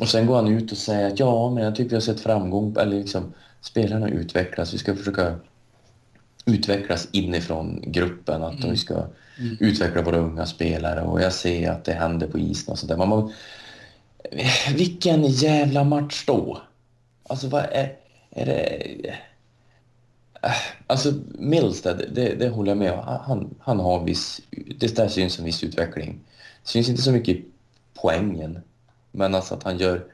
Och 0.00 0.08
sen 0.08 0.26
går 0.26 0.36
han 0.36 0.48
ut 0.48 0.72
och 0.72 0.78
säger 0.78 1.06
att 1.06 1.18
ja, 1.18 1.50
men 1.50 1.64
jag 1.64 1.74
tycker 1.74 1.90
vi 1.90 1.96
har 1.96 2.00
sett 2.00 2.20
framgång. 2.20 2.76
Eller 2.78 2.96
liksom, 2.96 3.34
spelarna 3.60 4.08
utvecklas. 4.08 4.74
Vi 4.74 4.78
ska 4.78 4.96
försöka 4.96 5.34
utvecklas 6.46 7.08
inifrån 7.12 7.82
gruppen. 7.86 8.44
Att 8.44 8.64
vi 8.64 8.76
ska 8.76 9.06
utveckla 9.60 10.02
våra 10.02 10.16
unga 10.16 10.46
spelare. 10.46 11.02
Och 11.02 11.22
jag 11.22 11.32
ser 11.32 11.70
att 11.70 11.84
det 11.84 11.92
händer 11.92 12.26
på 12.26 12.38
isen 12.38 12.72
och 12.72 12.78
sådär. 12.78 12.96
Man, 12.96 13.32
vilken 14.74 15.24
jävla 15.24 15.84
match 15.84 16.24
då? 16.26 16.62
Alltså 17.28 17.48
vad 17.48 17.64
är... 17.64 17.96
Är 18.30 18.46
det... 18.46 19.14
Alltså 20.86 21.12
Milstead, 21.38 22.02
det, 22.12 22.34
det 22.34 22.48
håller 22.48 22.70
jag 22.70 22.78
med 22.78 22.92
om. 22.92 23.18
Han, 23.26 23.54
han 23.60 23.80
har 23.80 24.04
viss... 24.04 24.40
Det 24.78 24.96
där 24.96 25.08
syns 25.08 25.38
en 25.38 25.44
viss 25.44 25.64
utveckling. 25.64 26.20
Det 26.62 26.68
syns 26.68 26.88
inte 26.88 27.02
så 27.02 27.12
mycket 27.12 27.36
i 27.36 27.44
poängen. 27.94 28.60
Men 29.16 29.34
alltså 29.34 29.54
att 29.54 29.62
han 29.62 29.78
gör 29.78 30.04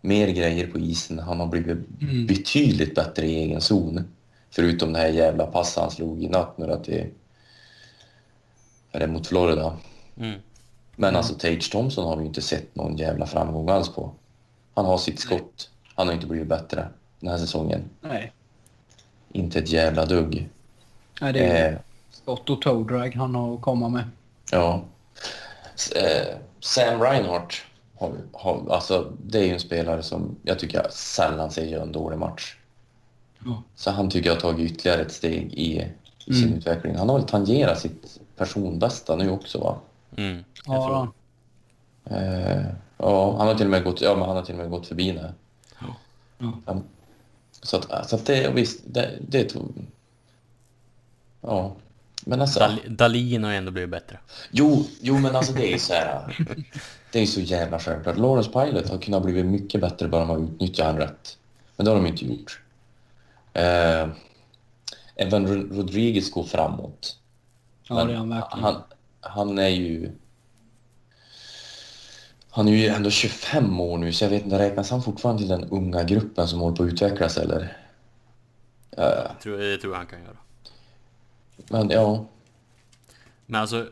mer 0.00 0.28
grejer 0.28 0.66
på 0.66 0.78
isen. 0.78 1.18
Han 1.18 1.40
har 1.40 1.46
blivit 1.46 1.78
Mm. 2.02 2.26
betydligt 2.26 2.94
bättre 2.94 3.26
i 3.26 3.34
egen 3.34 3.60
zon. 3.60 4.04
Förutom 4.50 4.92
det 4.92 4.98
här 4.98 5.08
jävla 5.08 5.46
passet 5.46 5.82
han 5.82 5.90
slog 5.90 6.22
i 6.24 6.28
natt 6.28 6.58
nu 6.58 6.80
till... 6.84 7.06
Är 8.92 9.00
det 9.00 9.06
mot 9.06 9.26
Florida? 9.26 9.76
Mm. 10.16 10.40
Men 10.96 11.16
alltså 11.16 11.34
Tage 11.34 11.70
Thompson 11.72 12.04
har 12.04 12.16
vi 12.16 12.22
ju 12.22 12.28
inte 12.28 12.42
sett 12.42 12.74
någon 12.76 12.96
jävla 12.96 13.26
framgång 13.26 13.68
alls 13.68 13.88
på. 13.88 14.12
Han 14.74 14.84
har 14.84 14.98
sitt 14.98 15.20
skott. 15.20 15.70
Han 15.94 16.06
har 16.06 16.14
inte 16.14 16.26
blivit 16.26 16.48
bättre 16.48 16.88
den 17.20 17.30
här 17.30 17.38
säsongen. 17.38 17.80
Nej. 18.00 18.32
Inte 19.32 19.58
ett 19.58 19.68
jävla 19.68 20.06
dugg. 20.06 20.48
Nej, 21.20 21.32
det 21.32 21.40
är 21.44 21.72
Eh, 21.72 21.78
skott 22.10 22.50
och 22.50 22.62
toe 22.62 22.84
drag 22.84 23.14
han 23.14 23.34
har 23.34 23.54
att 23.54 23.60
komma 23.60 23.88
med. 23.88 24.04
ja. 24.50 24.82
S- 25.74 25.92
eh, 25.92 26.36
Sam 26.60 27.00
Reinhardt, 27.02 27.54
har, 28.00 28.12
har, 28.32 28.70
alltså, 28.74 29.12
det 29.26 29.38
är 29.38 29.44
ju 29.44 29.52
en 29.52 29.60
spelare 29.60 30.02
som 30.02 30.36
jag 30.42 30.58
tycker 30.58 30.82
jag 30.82 30.92
sällan 30.92 31.50
ser 31.50 31.64
göra 31.64 31.82
en 31.82 31.92
dålig 31.92 32.18
match. 32.18 32.56
Ja. 33.44 33.62
Så 33.74 33.90
han 33.90 34.10
tycker 34.10 34.28
jag 34.28 34.34
har 34.36 34.40
tagit 34.40 34.70
ytterligare 34.72 35.00
ett 35.02 35.12
steg 35.12 35.54
i, 35.54 35.86
i 36.26 36.34
sin 36.34 36.44
Mm. 36.44 36.58
utveckling. 36.58 36.96
Han 36.96 37.08
har 37.08 37.18
väl 37.18 37.28
tangerat 37.28 37.78
sitt 37.80 38.20
personbästa 38.36 39.16
nu 39.16 39.30
också 39.30 39.58
va? 39.58 39.78
Mm. 40.16 40.44
Ja. 40.66 41.12
Eh, 42.04 42.64
ja, 42.96 43.36
han 43.38 43.46
har 43.46 43.54
till 43.54 43.66
och 43.66 43.70
med 43.70 43.84
gått, 43.84 44.00
ja, 44.00 44.14
men 44.16 44.26
han 44.26 44.36
har 44.36 44.42
till 44.42 44.54
och 44.54 44.60
med 44.60 44.70
gått 44.70 44.86
förbi 44.86 45.12
nu. 45.12 45.32
Ja. 45.80 46.80
Så 47.62 47.76
att, 47.76 48.08
så 48.10 48.16
att 48.16 48.26
det, 48.26 48.50
visst, 48.54 48.80
det, 48.86 49.18
det 49.28 49.44
tog... 49.44 49.72
Ja. 51.40 51.72
Men 52.24 52.40
alltså... 52.40 52.60
Dal- 52.60 52.88
Dalin 52.88 53.44
har 53.44 53.50
ju 53.50 53.56
ändå 53.56 53.70
blivit 53.70 53.90
bättre. 53.90 54.18
Jo, 54.50 54.84
jo 55.00 55.18
men 55.18 55.36
alltså 55.36 55.52
det 55.52 55.74
är 55.74 55.78
så 55.78 55.92
här. 55.92 56.36
Det 57.12 57.18
är 57.20 57.26
så 57.26 57.40
jävla 57.40 57.78
självklart. 57.78 58.16
Lawrence 58.16 58.50
Pilot 58.50 58.88
har 58.88 58.98
kunnat 58.98 59.22
blivit 59.22 59.46
mycket 59.46 59.80
bättre 59.80 60.08
bara 60.08 60.20
de 60.20 60.30
har 60.30 60.38
utnyttjat 60.38 60.86
han 60.86 60.96
rätt. 60.98 61.38
Men 61.76 61.84
det 61.84 61.90
har 61.90 61.96
de 61.96 62.06
inte 62.06 62.24
gjort. 62.24 62.60
Eh, 63.52 64.08
Ro- 65.30 65.68
Rodriguez 65.76 66.30
går 66.30 66.44
framåt. 66.44 67.18
Ja, 67.88 67.94
Men 67.94 68.06
det 68.06 68.12
är 68.12 68.16
han 68.16 68.28
verkligen. 68.28 68.64
Han, 68.64 68.82
han 69.20 69.58
är 69.58 69.68
ju... 69.68 70.12
Han 72.52 72.68
är 72.68 72.72
ju 72.72 72.86
ändå 72.86 73.10
25 73.10 73.80
år 73.80 73.98
nu, 73.98 74.12
så 74.12 74.24
jag 74.24 74.30
vet 74.30 74.44
inte, 74.44 74.58
räknas 74.58 74.90
han 74.90 75.02
fortfarande 75.02 75.42
till 75.42 75.48
den 75.50 75.64
unga 75.64 76.02
gruppen 76.04 76.48
som 76.48 76.60
håller 76.60 76.76
på 76.76 76.82
att 76.82 76.92
utvecklas 76.92 77.36
eller? 77.36 77.76
Eh, 78.96 79.04
Jag 79.04 79.40
tror, 79.42 79.58
det 79.58 79.76
tror 79.78 79.92
jag 79.92 79.98
han 79.98 80.06
kan 80.06 80.22
göra. 80.22 80.36
men 81.68 81.90
ja, 81.90 82.26
Men 83.46 83.60
alltså... 83.60 83.86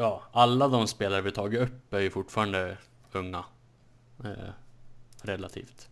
Ja, 0.00 0.22
alla 0.32 0.68
de 0.68 0.86
spelare 0.86 1.20
vi 1.20 1.32
tagit 1.32 1.60
upp 1.60 1.94
är 1.94 2.00
ju 2.00 2.10
fortfarande 2.10 2.78
unga. 3.12 3.44
Eh, 4.24 4.50
relativt. 5.22 5.88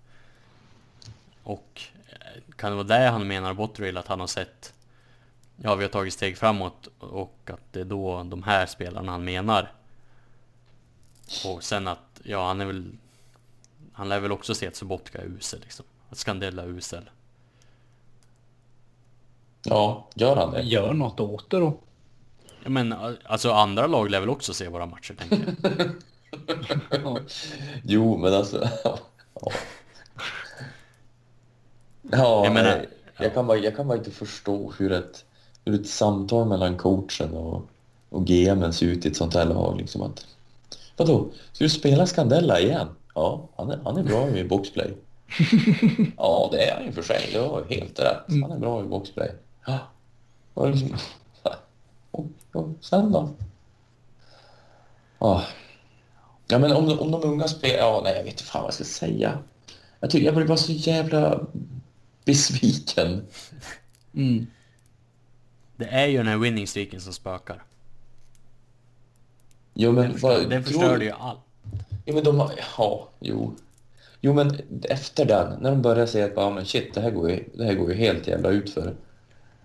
Och 1.42 1.82
eh, 2.08 2.54
kan 2.56 2.70
det 2.70 2.76
vara 2.76 2.86
det 2.86 3.08
han 3.08 3.26
menar, 3.26 3.54
Botterill, 3.54 3.96
att 3.96 4.06
han 4.06 4.20
har 4.20 4.26
sett... 4.26 4.74
Ja, 5.56 5.74
vi 5.74 5.84
har 5.84 5.90
tagit 5.90 6.14
steg 6.14 6.38
framåt 6.38 6.88
och 6.98 7.50
att 7.50 7.72
det 7.72 7.80
är 7.80 7.84
då 7.84 8.22
de 8.22 8.42
här 8.42 8.66
spelarna 8.66 9.12
han 9.12 9.24
menar. 9.24 9.72
Och 11.44 11.64
sen 11.64 11.88
att, 11.88 12.20
ja 12.24 12.46
han 12.46 12.60
är 12.60 12.66
väl... 12.66 12.96
Han 13.92 14.08
lär 14.08 14.20
väl 14.20 14.32
också 14.32 14.54
se 14.54 14.68
att 14.68 14.76
Sobotka 14.76 15.18
är 15.18 15.24
usel 15.24 15.60
liksom. 15.60 15.86
Att 16.10 16.18
Scandella 16.18 16.62
är 16.62 16.68
usel. 16.68 17.10
ja, 19.62 20.08
gör 20.14 20.36
han 20.36 20.52
det? 20.52 20.62
Gör 20.62 20.92
något 20.92 21.20
åt 21.20 21.50
det 21.50 21.58
då. 21.58 21.78
Men 22.68 22.94
alltså 23.24 23.52
andra 23.52 23.86
lag 23.86 24.10
lär 24.10 24.20
väl 24.20 24.28
också 24.30 24.54
se 24.54 24.68
våra 24.68 24.86
matcher 24.86 25.14
tänker 25.14 25.54
jag. 25.62 25.90
Ja. 27.04 27.18
Jo, 27.84 28.16
men 28.16 28.34
alltså... 28.34 28.68
Ja, 28.84 28.98
ja 32.10 32.44
Jag 32.44 32.52
menar- 32.54 32.76
nej, 32.76 32.88
jag, 33.18 33.34
kan 33.34 33.46
bara, 33.46 33.58
jag 33.58 33.76
kan 33.76 33.88
bara 33.88 33.98
inte 33.98 34.10
förstå 34.10 34.72
hur 34.78 34.92
ett, 34.92 35.24
hur 35.64 35.74
ett 35.80 35.86
samtal 35.88 36.48
mellan 36.48 36.76
coachen 36.76 37.30
och, 37.34 37.68
och 38.08 38.26
GMen 38.26 38.72
ser 38.72 38.86
ut 38.86 39.04
i 39.06 39.08
ett 39.08 39.16
sånt 39.16 39.34
här 39.34 39.44
lag. 39.44 39.76
Liksom 39.78 40.02
att, 40.02 40.26
vadå, 40.96 41.28
ska 41.52 41.64
du 41.64 41.70
spela 41.70 42.06
Scandella 42.06 42.60
igen? 42.60 42.88
Ja, 43.14 43.48
han 43.56 43.70
är, 43.70 43.78
han 43.84 43.96
är 43.96 44.02
bra 44.02 44.28
i 44.28 44.44
boxplay. 44.44 44.96
ja, 46.16 46.48
det 46.52 46.64
är 46.70 46.74
han 46.76 46.86
i 46.86 46.90
och 46.90 46.94
för 46.94 47.02
sig. 47.02 47.30
Det 47.32 47.38
var 47.40 47.64
helt 47.70 47.98
rätt. 47.98 48.24
Han 48.42 48.50
är 48.52 48.58
bra 48.58 48.80
i 48.80 48.84
boxplay. 48.84 49.30
Ja. 49.66 49.78
Liksom, 50.66 50.96
och, 52.56 52.68
sen 52.80 53.12
då? 53.12 53.28
Ja, 55.18 55.44
Ja, 56.48 56.58
men 56.58 56.72
om, 56.72 56.98
om 56.98 57.10
de 57.10 57.22
unga 57.24 57.48
spelar... 57.48 57.76
Ja, 57.78 58.00
nej, 58.04 58.16
jag 58.16 58.24
vet 58.24 58.32
inte 58.32 58.42
fan 58.44 58.62
vad 58.62 58.68
jag 58.68 58.74
ska 58.74 58.84
säga. 58.84 59.38
Jag, 60.00 60.10
tycker, 60.10 60.26
jag 60.26 60.34
blir 60.34 60.46
bara 60.46 60.56
så 60.58 60.72
jävla 60.72 61.40
besviken. 62.24 63.26
Mm. 64.14 64.46
Det 65.76 65.84
är 65.84 66.06
ju 66.06 66.16
den 66.18 66.26
här 66.26 66.36
winning 66.36 66.66
streaken 66.66 67.00
som 67.00 67.12
spökar. 67.12 67.62
Jo, 69.74 69.92
men 69.92 70.02
Den, 70.02 70.12
förstör, 70.12 70.28
vad- 70.40 70.50
den 70.50 70.64
förstörde 70.64 71.04
ju 71.04 71.10
allt. 71.10 71.40
Jo, 72.06 72.14
men 72.14 72.24
de 72.24 72.38
har... 72.40 72.52
Ja, 72.78 73.08
jo. 73.20 73.54
Jo, 74.20 74.32
men 74.34 74.60
efter 74.82 75.24
den, 75.24 75.58
när 75.62 75.70
de 75.70 75.82
börjar 75.82 76.06
säga 76.06 76.24
att 76.26 76.32
ja, 76.36 76.50
men 76.50 76.64
shit, 76.66 76.94
det 76.94 77.00
här 77.00 77.10
går 77.10 77.30
ju, 77.30 77.44
det 77.54 77.64
här 77.64 77.74
går 77.74 77.90
ju 77.92 77.96
helt 77.96 78.26
jävla 78.26 78.48
utför. 78.48 78.94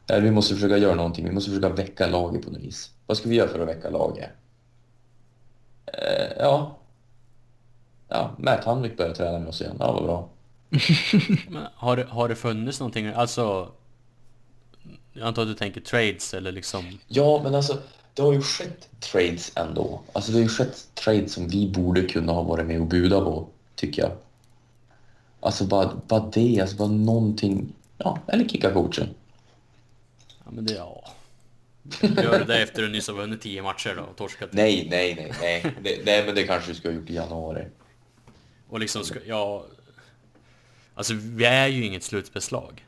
Eh, 0.07 0.19
Vi 0.21 0.31
måste 0.31 0.53
försöka 0.53 0.77
göra 0.77 0.95
någonting. 0.95 1.25
Vi 1.25 1.31
måste 1.31 1.49
försöka 1.51 1.69
väcka 1.69 2.07
laget 2.07 2.45
på 2.45 2.51
något 2.51 2.61
vis. 2.61 2.89
Vad 3.05 3.17
ska 3.17 3.29
vi 3.29 3.35
göra 3.35 3.47
för 3.49 3.59
att 3.59 3.67
väcka 3.67 3.89
laget? 3.89 4.29
Eh, 5.85 6.37
ja. 6.39 6.77
Ja, 8.07 8.35
Matt 8.37 8.63
Hamwick 8.65 8.97
börjar 8.97 9.13
träna 9.13 9.39
med 9.39 9.47
oss 9.47 9.61
igen. 9.61 9.75
Ja, 9.79 9.91
vad 9.91 10.03
bra. 10.03 10.29
Har, 11.75 11.97
det, 11.97 12.03
har 12.03 12.29
det 12.29 12.35
funnits 12.35 12.79
någonting, 12.79 13.07
alltså... 13.07 13.71
Jag 15.13 15.27
antar 15.27 15.41
att 15.41 15.47
du 15.47 15.53
tänker 15.53 15.81
trades 15.81 16.33
eller 16.33 16.51
liksom... 16.51 16.99
Ja, 17.07 17.41
men 17.43 17.55
alltså, 17.55 17.77
det 18.13 18.21
har 18.21 18.33
ju 18.33 18.41
skett 18.41 18.89
trades 18.99 19.51
ändå. 19.55 20.01
Alltså, 20.13 20.31
det 20.31 20.37
har 20.37 20.43
ju 20.43 20.49
skett 20.49 20.87
trades 20.93 21.33
som 21.33 21.47
vi 21.47 21.69
borde 21.71 22.01
kunna 22.01 22.31
ha 22.33 22.41
varit 22.43 22.65
med 22.67 22.81
och 22.81 22.87
buda 22.87 23.21
på, 23.21 23.47
tycker 23.75 24.01
jag. 24.01 24.11
Alltså, 25.39 25.63
bara, 25.65 25.91
bara 26.07 26.29
det, 26.33 26.61
alltså 26.61 26.75
bara 26.77 26.87
någonting. 26.87 27.73
Ja, 27.97 28.19
eller 28.27 28.47
kicka 28.49 28.71
coachen. 28.73 29.09
Ja 30.45 30.51
men 30.51 30.65
det, 30.65 30.73
ja... 30.73 31.03
Gör 32.01 32.39
det 32.39 32.45
där 32.45 32.63
efter 32.63 32.81
du 32.81 32.89
nyss 32.89 33.07
har 33.07 33.15
vunnit 33.15 33.41
10 33.41 33.61
matcher 33.63 33.93
då 33.97 34.03
och 34.03 34.15
torskat. 34.15 34.53
Nej, 34.53 34.87
nej, 34.89 35.15
nej, 35.15 35.33
nej. 35.41 35.75
Det, 35.83 36.05
nej, 36.05 36.25
men 36.25 36.35
det 36.35 36.43
kanske 36.43 36.71
du 36.71 36.75
skulle 36.75 36.93
ha 36.93 36.99
gjort 36.99 37.09
i 37.09 37.13
januari. 37.13 37.67
Och 38.69 38.79
liksom 38.79 39.03
ska, 39.03 39.19
ja... 39.25 39.65
Alltså 40.93 41.13
vi 41.13 41.45
är 41.45 41.67
ju 41.67 41.85
inget 41.85 42.03
slutspelslag. 42.03 42.85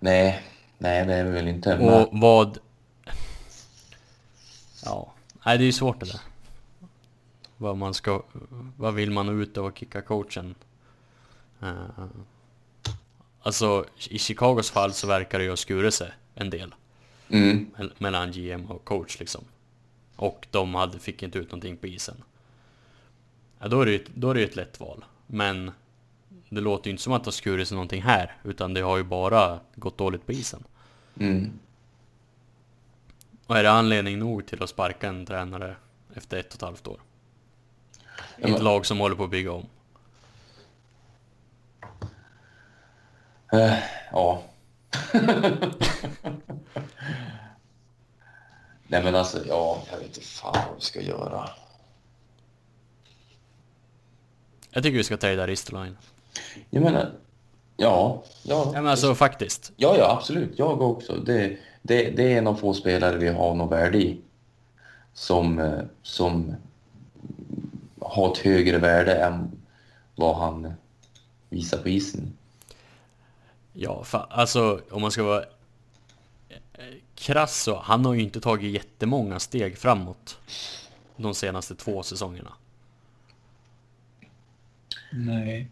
Nej, 0.00 0.42
nej, 0.78 1.06
det 1.06 1.14
är 1.14 1.24
vi 1.24 1.30
väl 1.30 1.48
inte. 1.48 1.78
Men, 1.78 1.88
Och 1.88 2.08
vad... 2.12 2.58
Ja, 4.84 5.12
nej 5.46 5.58
det 5.58 5.64
är 5.64 5.66
ju 5.66 5.72
svårt 5.72 6.00
det 6.00 6.06
där. 6.06 6.20
Vad 7.56 7.76
man 7.76 7.94
ska... 7.94 8.22
Vad 8.76 8.94
vill 8.94 9.10
man 9.10 9.42
ut 9.42 9.58
att 9.58 9.78
kicka 9.78 10.02
coachen? 10.02 10.54
Eh, 11.62 12.06
alltså 13.46 13.84
i 14.10 14.18
Chicagos 14.18 14.70
fall 14.70 14.92
så 14.92 15.06
verkar 15.06 15.38
det 15.38 15.44
ju 15.44 15.50
ha 15.50 15.56
skurit 15.56 15.94
sig 15.94 16.10
en 16.34 16.50
del. 16.50 16.74
mm, 17.28 17.70
mell- 17.76 17.92
Mellan 17.98 18.32
GM 18.32 18.64
och 18.70 18.84
coach 18.84 19.18
liksom. 19.20 19.44
Och 20.16 20.46
de 20.50 20.74
hade, 20.74 20.98
fick 20.98 21.22
inte 21.22 21.38
ut 21.38 21.50
någonting 21.50 21.76
på 21.76 21.86
isen. 21.86 22.22
Ja, 23.58 23.68
då 23.68 23.80
är 23.80 23.86
det 23.86 23.92
ju 23.92 24.04
då 24.14 24.30
är 24.30 24.34
det 24.34 24.42
ett 24.42 24.56
lätt 24.56 24.80
val. 24.80 25.04
Men 25.26 25.70
det 26.48 26.60
låter 26.60 26.86
ju 26.86 26.90
inte 26.90 27.02
som 27.02 27.12
att 27.12 27.24
det 27.24 27.28
har 27.28 27.32
skurit 27.32 27.68
sig 27.68 27.74
någonting 27.74 28.02
här. 28.02 28.36
Utan 28.44 28.74
det 28.74 28.80
har 28.80 28.96
ju 28.96 29.02
bara 29.02 29.60
gått 29.74 29.98
dåligt 29.98 30.26
på 30.26 30.32
isen. 30.32 30.64
mm. 31.20 31.58
Och 33.46 33.56
är 33.58 33.62
det 33.62 33.70
anledning 33.70 34.18
nog 34.18 34.46
till 34.46 34.62
att 34.62 34.70
sparka 34.70 35.08
en 35.08 35.26
tränare 35.26 35.76
efter 36.14 36.36
ett 36.36 36.48
och 36.48 36.54
ett 36.54 36.62
halvt 36.62 36.86
år? 36.86 37.00
I 38.38 38.50
ett 38.50 38.62
lag 38.62 38.86
som 38.86 38.98
håller 38.98 39.16
på 39.16 39.24
att 39.24 39.30
bygga 39.30 39.52
om. 39.52 39.66
Eh, 43.52 43.78
ja. 44.12 44.42
nej, 48.86 49.02
men 49.02 49.14
alltså, 49.14 49.46
ja, 49.46 49.82
jag 49.90 49.98
vet 49.98 50.06
inte 50.06 50.20
fan 50.20 50.52
vad 50.68 50.74
vi 50.74 50.80
ska 50.80 51.00
göra. 51.00 51.50
Jag 54.70 54.82
tycker 54.82 54.96
vi 54.96 55.04
ska 55.04 55.16
trada 55.16 55.46
Ristolainen. 55.46 55.96
Jag 56.70 56.82
menar, 56.82 57.12
ja, 57.76 58.22
ja. 58.42 58.70
Ja 58.74 58.82
men 58.82 58.86
alltså 58.86 59.14
faktiskt. 59.14 59.72
Ja, 59.76 59.96
ja, 59.98 60.16
absolut. 60.16 60.58
Jag 60.58 60.82
också. 60.82 61.16
Det, 61.16 61.56
det, 61.82 62.10
det 62.10 62.32
är 62.32 62.38
en 62.38 62.46
av 62.46 62.54
få 62.54 62.74
spelare 62.74 63.16
vi 63.16 63.28
har 63.28 63.54
något 63.54 63.72
värde 63.72 63.98
i. 63.98 64.20
Som, 65.14 65.58
eh, 65.58 65.80
som 66.02 66.56
har 68.00 68.32
ett 68.32 68.38
högre 68.38 68.78
värde 68.78 69.14
än 69.14 69.50
vad 70.14 70.36
han 70.36 70.72
visar 71.48 71.78
på 71.78 71.88
isen. 71.88 72.36
Ja, 73.78 74.02
fa- 74.04 74.26
alltså 74.30 74.80
om 74.90 75.02
man 75.02 75.10
ska 75.10 75.22
vara 75.22 75.42
eh, 76.48 76.58
krass 77.14 77.62
så, 77.62 77.78
han 77.78 78.04
har 78.04 78.14
ju 78.14 78.22
inte 78.22 78.40
tagit 78.40 78.72
jättemånga 78.72 79.38
steg 79.40 79.78
framåt 79.78 80.38
de 81.16 81.34
senaste 81.34 81.74
två 81.74 82.02
säsongerna. 82.02 82.52
Nej. 85.12 85.68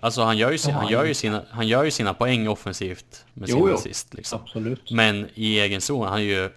Alltså 0.00 0.22
han 0.22 0.38
gör 0.38 0.52
ju, 0.52 0.58
si- 0.58 0.70
Ja, 0.70 0.76
han 0.76 0.88
gör 0.88 1.04
ju, 1.04 1.14
sina, 1.14 1.44
han 1.50 1.68
gör 1.68 1.84
ju 1.84 1.90
sina 1.90 2.14
poäng 2.14 2.48
offensivt 2.48 3.24
med 3.34 3.48
Jo, 3.48 3.66
sin 3.66 3.74
assist 3.74 4.14
liksom. 4.14 4.40
Absolut. 4.42 4.90
Men 4.90 5.28
i 5.34 5.58
egen 5.58 5.80
zon, 5.80 6.06
han 6.08 6.18
är 6.18 6.22
ju 6.22 6.50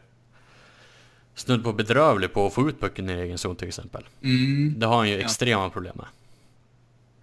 snudd 1.36 1.64
på 1.64 1.74
bedrövlig 1.74 2.34
på 2.34 2.48
att 2.48 2.54
få 2.54 2.70
ut 2.70 2.80
pucken 2.80 3.10
i 3.10 3.14
egen 3.14 3.38
zon 3.38 3.56
till 3.56 3.68
exempel. 3.68 4.04
Mm. 4.24 4.74
Det 4.80 4.86
har 4.86 4.98
han 4.98 5.10
ju 5.10 5.16
Ja. 5.16 5.22
extrema 5.26 5.70
problem 5.70 5.94
med. 5.98 6.06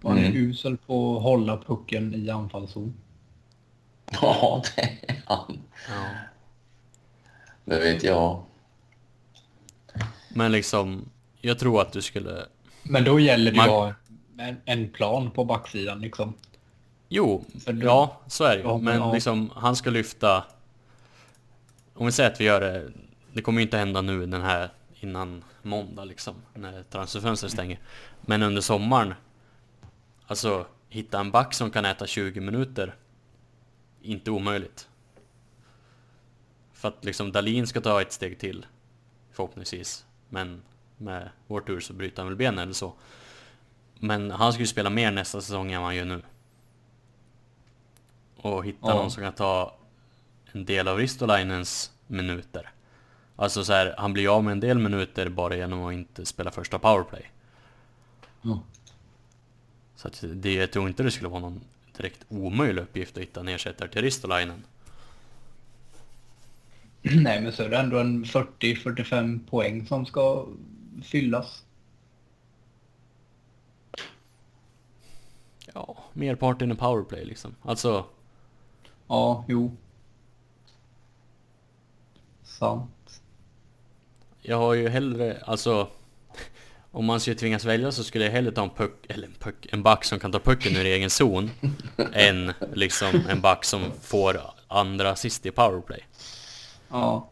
Och 0.01 0.09
han 0.09 0.19
är 0.19 0.25
Mm. 0.25 0.37
usel 0.37 0.77
på 0.77 1.17
att 1.17 1.23
hålla 1.23 1.57
pucken 1.57 2.13
i 2.15 2.29
anfallszon. 2.29 2.93
Ja, 4.21 4.63
det 4.75 4.81
är 4.81 5.21
han. 5.25 5.59
Ja. 5.89 6.05
Det 7.65 7.79
vet 7.79 8.03
jag. 8.03 8.43
Men 10.29 10.51
liksom, 10.51 11.09
jag 11.41 11.59
tror 11.59 11.81
att 11.81 11.91
du 11.93 12.01
skulle... 12.01 12.45
Men 12.83 13.03
då 13.03 13.19
gäller 13.19 13.51
det 13.51 13.57
Man- 13.57 13.65
ju 13.67 13.71
att 13.73 13.77
ha 14.37 14.45
en, 14.45 14.57
en 14.65 14.89
plan 14.89 15.31
på 15.31 15.45
backsidan 15.45 16.01
liksom. 16.01 16.33
Jo, 17.09 17.43
För 17.65 17.73
du- 17.73 17.85
ja, 17.85 18.19
så 18.27 18.43
är 18.43 18.57
det 18.57 18.63
ju. 18.63 18.77
Men 18.77 18.97
ja. 18.97 19.13
liksom, 19.13 19.49
han 19.55 19.75
ska 19.75 19.89
lyfta... 19.89 20.43
Om 21.93 22.05
vi 22.05 22.11
säger 22.11 22.29
att 22.31 22.41
vi 22.41 22.45
gör 22.45 22.61
det... 22.61 22.91
Det 23.33 23.41
kommer 23.41 23.59
ju 23.61 23.65
inte 23.65 23.77
hända 23.77 24.01
nu 24.01 24.25
den 24.25 24.41
här 24.41 24.69
innan 24.99 25.43
måndag 25.61 26.05
liksom, 26.05 26.33
när 26.53 26.83
transferfönstret 26.83 27.51
stänger. 27.51 27.79
Men 28.21 28.43
under 28.43 28.61
sommaren, 28.61 29.13
alltså 30.29 30.65
hitta 30.89 31.19
en 31.19 31.31
back 31.31 31.53
som 31.53 31.71
kan 31.71 31.85
äta 31.85 32.07
20 32.07 32.41
minuter, 32.41 32.95
inte 34.01 34.31
omöjligt. 34.31 34.89
För 36.73 36.87
att 36.87 37.05
liksom 37.05 37.31
Dalin 37.31 37.67
ska 37.67 37.81
ta 37.81 38.01
ett 38.01 38.11
steg 38.11 38.39
till, 38.39 38.65
förhoppningsvis. 39.31 40.05
Men 40.29 40.61
med 40.97 41.29
vår 41.47 41.61
tur 41.61 41.79
så 41.79 41.93
bryter 41.93 42.17
han 42.21 42.27
väl 42.27 42.35
benen 42.37 42.59
eller 42.59 42.73
så. 42.73 42.93
Men 43.99 44.31
han 44.31 44.53
ska 44.53 44.59
ju 44.59 44.67
spela 44.67 44.89
mer 44.89 45.11
nästa 45.11 45.41
säsong 45.41 45.71
än 45.71 45.81
vad 45.81 45.87
han 45.87 45.95
gör 45.95 46.05
nu. 46.05 46.21
Och 48.37 48.65
hitta 48.65 48.87
Ja. 48.87 48.93
någon 48.95 49.11
som 49.11 49.23
kan 49.23 49.33
ta 49.33 49.77
en 50.51 50.65
del 50.65 50.87
av 50.87 50.97
Ristolainens 50.97 51.91
minuter. 52.07 52.69
Alltså 53.35 53.63
så 53.63 53.73
här, 53.73 53.95
han 53.97 54.13
blir 54.13 54.35
av 54.35 54.43
med 54.43 54.51
en 54.51 54.59
del 54.59 54.79
minuter 54.79 55.29
bara 55.29 55.55
genom 55.55 55.85
att 55.85 55.93
inte 55.93 56.25
spela 56.25 56.51
första 56.51 56.79
powerplay. 56.79 57.31
Ja. 58.41 58.59
Så 59.99 60.07
att 60.07 60.23
det, 60.33 60.53
jag 60.53 60.71
tror 60.71 60.87
inte 60.87 61.03
det 61.03 61.11
skulle 61.11 61.29
vara 61.29 61.41
någon 61.41 61.61
direkt 61.97 62.25
omöjlig 62.29 62.81
uppgift 62.81 63.17
att 63.17 63.23
hitta 63.23 63.39
en 63.39 63.47
ersättare 63.47 63.89
till 63.89 64.01
Ristolainen. 64.01 64.63
Nej, 67.01 67.41
men 67.41 67.51
så 67.51 67.63
är 67.63 67.69
det 67.69 67.77
ändå 67.77 67.99
en 67.99 68.25
40-45 68.25 69.47
poäng 69.49 69.87
som 69.87 70.05
ska 70.05 70.47
fyllas. 71.03 71.63
Ja, 75.73 75.97
merparten 76.13 76.71
i 76.71 76.75
powerplay 76.75 77.25
liksom. 77.25 77.55
Alltså, 77.61 78.05
Ja, 79.07 79.45
jo. 79.47 79.75
Sant. 82.43 83.21
jag 84.41 84.57
har 84.57 84.73
ju 84.73 84.89
hellre, 84.89 85.41
alltså 85.45 85.87
om 86.91 87.05
man 87.05 87.19
skulle 87.19 87.35
tvingas 87.35 87.65
välja 87.65 87.91
så 87.91 88.03
skulle 88.03 88.25
jag 88.25 88.31
hellre 88.31 88.51
ta 88.51 88.63
en 88.63 88.69
puck, 88.69 89.05
eller 89.09 89.27
en 89.27 89.33
puck, 89.39 89.67
en 89.71 89.83
back 89.83 90.03
som 90.05 90.19
kan 90.19 90.31
ta 90.31 90.39
pucken 90.39 90.75
ur 90.75 90.85
egen 90.85 91.09
zon 91.09 91.51
än 92.13 92.53
liksom 92.73 93.21
en 93.29 93.41
back 93.41 93.65
som 93.65 93.83
får 94.01 94.41
andra 94.67 95.09
assist 95.11 95.45
i 95.45 95.51
powerplay. 95.51 95.99
Ja. 96.89 97.29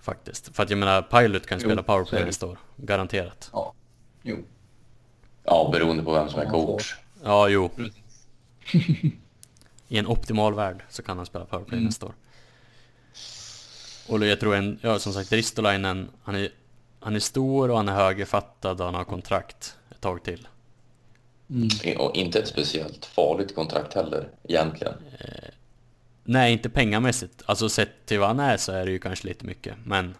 Faktiskt. 0.00 0.56
För 0.56 0.62
att 0.62 0.70
jag 0.70 0.78
menar, 0.78 1.02
Pilot 1.02 1.46
kan 1.46 1.58
Jo, 1.58 1.64
spela 1.68 1.82
powerplay 1.82 2.24
nästa 2.24 2.46
år. 2.46 2.58
Garanterat. 2.76 3.50
Ja. 3.52 3.72
Jo. 4.22 4.44
Ja, 5.44 5.68
beroende 5.72 6.02
på 6.02 6.12
vem 6.12 6.28
som 6.28 6.40
är 6.40 6.50
coach. 6.50 6.94
Ja, 7.24 7.48
jo. 7.48 7.68
Precis. 7.68 7.94
I 9.88 9.98
en 9.98 10.06
optimal 10.06 10.54
värld 10.54 10.84
så 10.90 11.02
kan 11.02 11.16
han 11.16 11.26
spela 11.26 11.44
powerplay 11.44 11.76
Mm. 11.78 11.86
nästa 11.86 12.06
år. 12.06 12.14
Och 14.08 14.26
jag 14.26 14.40
tror 14.40 14.54
en, 14.54 14.78
ja 14.82 14.98
som 14.98 15.12
sagt 15.12 15.32
Ristolainen, 15.32 16.10
han 16.22 16.34
är, 16.34 16.48
han 17.04 17.16
är 17.16 17.20
stor 17.20 17.70
och 17.70 17.76
han 17.76 17.88
är 17.88 17.92
högerfattad 17.92 18.80
och 18.80 18.86
han 18.86 18.94
har 18.94 19.04
kontrakt 19.04 19.76
ett 19.90 20.00
tag 20.00 20.22
till. 20.22 20.48
Mm. 21.50 21.68
Och 22.00 22.16
inte 22.16 22.38
ett 22.38 22.48
speciellt 22.48 23.06
farligt 23.06 23.54
kontrakt 23.54 23.94
heller, 23.94 24.28
egentligen. 24.48 24.94
Nej, 26.24 26.52
inte 26.52 26.70
pengamässigt. 26.70 27.42
Alltså 27.46 27.68
sett 27.68 28.06
till 28.06 28.18
vad 28.18 28.28
han 28.28 28.40
är 28.40 28.56
så 28.56 28.72
är 28.72 28.84
det 28.86 28.90
ju 28.92 28.98
kanske 28.98 29.28
lite 29.28 29.44
mycket, 29.46 29.74
men 29.84 30.14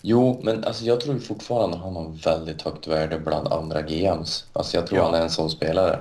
Jo, 0.00 0.40
men 0.44 0.64
alltså 0.64 0.84
jag 0.84 1.00
tror 1.00 1.18
fortfarande 1.18 1.76
han 1.76 1.96
har 1.96 2.08
väldigt 2.24 2.62
högt 2.62 2.86
värde 2.86 3.18
bland 3.18 3.48
andra 3.48 3.82
GMs. 3.82 4.46
Alltså 4.52 4.76
jag 4.76 4.86
tror 4.86 4.98
Ja. 4.98 5.04
han 5.04 5.14
är 5.14 5.20
en 5.22 5.30
sån 5.30 5.50
spelare. 5.50 6.00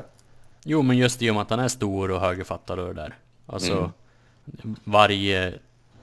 Jo, 0.63 0.82
men 0.82 0.97
just 0.97 1.21
i 1.21 1.30
och 1.30 1.34
med 1.36 1.41
att 1.41 1.49
han 1.49 1.59
är 1.59 1.67
stor 1.67 2.11
och 2.11 2.19
högerfattad 2.19 2.80
och 2.80 2.88
det 2.88 2.93
där. 3.01 3.17
Alltså, 3.45 3.91
Mm. 4.63 4.76
varje... 4.84 5.53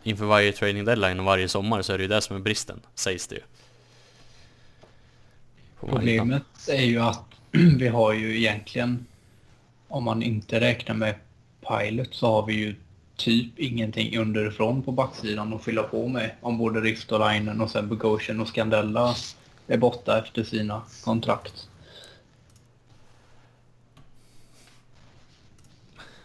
Inför 0.03 0.25
varje 0.25 0.53
trading 0.53 0.85
deadline 0.85 1.19
och 1.21 1.25
varje 1.27 1.49
sommar 1.49 1.83
så 1.83 1.93
är 1.93 1.99
det 1.99 2.03
ju 2.03 2.09
det 2.09 2.21
som 2.21 2.37
är 2.37 2.41
bristen, 2.41 2.81
sägs 2.95 3.27
det 3.27 3.35
ju. 3.35 3.41
Problemet 5.89 6.69
är 6.69 6.83
ju 6.83 6.99
att 6.99 7.25
vi 7.79 7.89
har 7.89 8.13
ju 8.13 8.39
egentligen, 8.39 9.07
om 9.89 10.05
man 10.05 10.23
inte 10.23 10.61
räknar 10.61 10.95
med 10.95 11.15
Pilot, 11.69 12.15
så 12.15 12.27
har 12.27 12.47
vi 12.47 12.55
ju 12.55 12.75
typ 13.17 13.59
ingenting 13.59 14.19
underifrån 14.19 14.83
på 14.83 14.93
backsidan 14.93 15.53
att 15.53 15.65
fylla 15.65 15.83
på 15.83 16.09
med. 16.09 16.31
Om 16.41 16.59
både 16.59 16.81
Ristolainen 16.81 17.61
och 17.61 17.71
sen 17.71 17.89
Bogosian 17.89 18.41
och 18.41 18.49
Scandella 18.49 19.15
är 19.67 19.79
borta 19.79 20.19
efter 20.19 20.45
sina 20.45 20.83
kontrakt. 21.05 21.69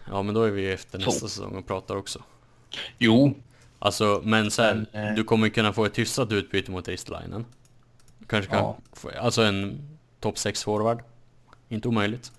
Ja, 0.09 0.23
men 0.23 0.35
då 0.35 0.43
är 0.43 0.51
vi 0.51 0.61
ju 0.61 0.73
efter 0.73 0.99
Så. 0.99 1.05
nästa 1.05 1.27
säsong 1.27 1.55
och 1.55 1.67
pratar 1.67 1.95
också. 1.95 2.23
Jo, 2.97 3.35
Alltså, 3.79 4.21
men 4.23 4.51
sen, 4.51 4.87
Men, 4.91 5.07
eh, 5.07 5.15
du 5.15 5.23
kommer 5.23 5.49
kunna 5.49 5.73
få 5.73 5.85
ett 5.85 5.97
hyfsat 5.99 6.31
utbyte 6.31 6.71
mot 6.71 6.87
Ristolainen. 6.87 7.45
Kanske 8.27 8.51
kan 8.51 8.59
Ja. 9.03 9.11
alltså 9.19 9.41
en 9.41 9.81
topp 10.19 10.37
6 10.37 10.63
forward. 10.63 11.03
Inte 11.69 11.87
omöjligt. 11.87 12.31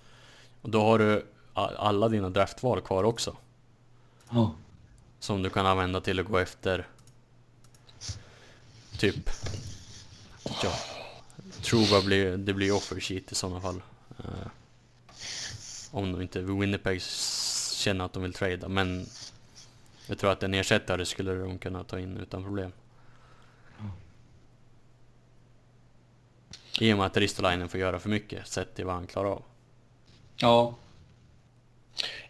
Och 0.62 0.70
då 0.70 0.82
har 0.82 0.98
du 0.98 1.26
alla 1.54 2.08
dina 2.08 2.30
draftval 2.30 2.80
kvar 2.80 3.04
också. 3.04 3.36
ja. 4.30 4.54
Som 5.20 5.42
du 5.42 5.50
kan 5.50 5.66
använda 5.66 6.00
till 6.00 6.20
att 6.20 6.26
gå 6.26 6.38
efter 6.38 6.86
Typ 8.98 9.30
Ja 10.62 10.72
Truva 11.62 12.02
blir, 12.02 12.36
det 12.36 12.54
blir 12.54 12.72
offer 12.76 13.00
sheet 13.00 13.32
i 13.32 13.34
sådana 13.34 13.60
fall 13.60 13.82
Eh, 14.18 14.48
Om 15.90 16.12
de 16.12 16.22
inte 16.22 16.40
Winnipeg 16.40 17.02
känner 17.72 18.04
att 18.04 18.12
de 18.12 18.22
vill 18.22 18.32
trada 18.32 18.68
men 18.68 19.06
Jag 20.06 20.18
tror 20.18 20.30
att 20.32 20.42
en 20.42 20.54
ersättare 20.54 21.06
skulle 21.06 21.34
de 21.34 21.58
kunna 21.58 21.84
ta 21.84 21.98
in 21.98 22.16
utan 22.16 22.44
problem 22.44 22.72
I 26.80 26.92
och 26.92 26.98
med 26.98 27.06
att 27.06 27.16
Ristolainen 27.16 27.68
får 27.68 27.80
göra 27.80 27.98
för 27.98 28.08
mycket 28.08 28.46
sett 28.46 28.74
till 28.74 28.84
vad 28.84 28.94
han 28.94 29.06
klarar 29.06 29.30
av 29.30 29.42
ja. 30.38 30.74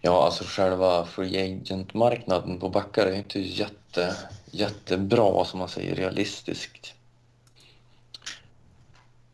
Ja, 0.00 0.24
alltså 0.24 0.44
själva 0.46 1.06
free 1.06 1.36
agent-marknaden 1.42 2.60
på 2.60 2.68
backar 2.68 3.06
är 3.06 3.12
inte 3.12 3.40
jätte, 3.40 4.16
jättebra, 4.50 5.44
som 5.44 5.58
man 5.58 5.68
säger, 5.68 5.94
realistiskt. 5.94 6.94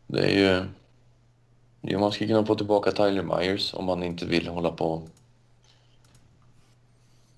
Det 0.07 0.19
är 0.19 0.39
ju... 0.39 0.65
Ja, 1.81 1.99
man 1.99 2.11
skulle 2.11 2.27
kunna 2.27 2.45
få 2.45 2.55
tillbaka 2.55 2.91
Tyler 2.91 3.23
Myers 3.23 3.73
om 3.73 3.85
man 3.85 4.03
inte 4.03 4.25
vill 4.25 4.47
hålla 4.47 4.71
på... 4.71 5.07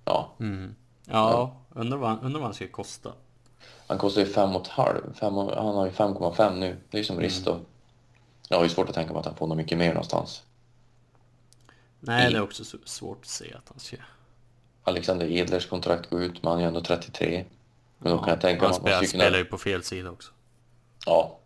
Ja, 0.06 0.34
mm. 0.40 0.76
Ja, 1.06 1.56
undrar 1.70 1.98
vad, 1.98 2.24
undrar 2.24 2.40
vad 2.40 2.48
han 2.48 2.54
ska 2.54 2.68
kosta 2.68 3.14
han 3.88 3.98
kostar 3.98 4.22
ju 4.22 4.28
fem 4.28 4.56
och 4.56 4.62
ett 4.62 4.68
halv. 4.68 5.14
Fem 5.14 5.38
och, 5.38 5.64
han 5.64 5.76
har 5.76 5.86
ju 5.86 5.92
5,5 5.92 6.56
nu. 6.60 6.78
Det 6.90 6.98
är 6.98 7.00
ju 7.00 7.06
som 7.06 7.20
Risto. 7.20 7.60
Jag 8.50 8.58
har 8.58 8.64
ju 8.64 8.70
svårt 8.70 8.90
att 8.90 8.96
tänka 8.96 9.14
mig 9.14 9.20
att 9.20 9.26
han 9.26 9.36
får 9.36 9.48
något 9.48 9.58
mycket 9.58 9.78
mer 9.78 9.90
någonstans. 9.90 10.44
Nej 12.00 12.32
det 12.32 12.38
är 12.38 12.42
också 12.42 12.66
så- 12.66 12.78
svårt 12.86 13.20
att 13.22 13.28
se 13.28 13.54
att 13.54 13.70
han 13.70 13.80
ska 13.80 13.98
Alexander 14.84 15.26
Edlers 15.32 15.66
kontrakt 15.70 16.10
går 16.10 16.22
ut, 16.24 16.44
men 16.44 16.50
han 16.52 16.58
är 16.58 16.62
ju 16.62 16.68
ändå 16.68 16.82
33. 16.82 17.46
Men 17.98 18.12
då 18.12 18.20
kan 18.20 18.30
jag 18.30 18.42
tänka 18.42 18.62
mig 18.62 18.68
Han 18.68 18.76
att 18.76 18.82
man 18.82 18.82
spelar, 18.82 18.98
kunna... 19.00 19.08
spelar 19.08 19.38
ju 19.38 19.46
på 19.46 19.58
fel 19.58 19.84
sida 19.84 20.10
också 20.12 20.32
Ja. 21.06 21.40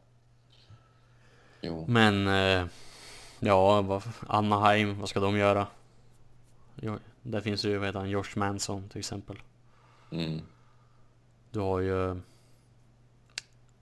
Jo. 1.62 1.86
Men 1.88 2.28
eh, 2.28 2.68
ja, 3.40 3.82
vad, 3.82 4.04
Anaheim, 4.28 5.00
vad 5.00 5.10
ska 5.10 5.20
de 5.20 5.38
göra? 5.38 5.68
Jo, 6.76 7.00
där 7.24 7.42
finns 7.42 7.66
ju, 7.66 7.78
vad 7.78 7.88
heter 7.88 8.00
han, 8.00 8.10
Josh 8.10 8.36
Manson 8.38 8.90
till 8.90 9.00
exempel. 9.00 9.40
Mm. 10.12 10.42
Du 11.52 11.60
har 11.60 11.80
ju... 11.80 12.22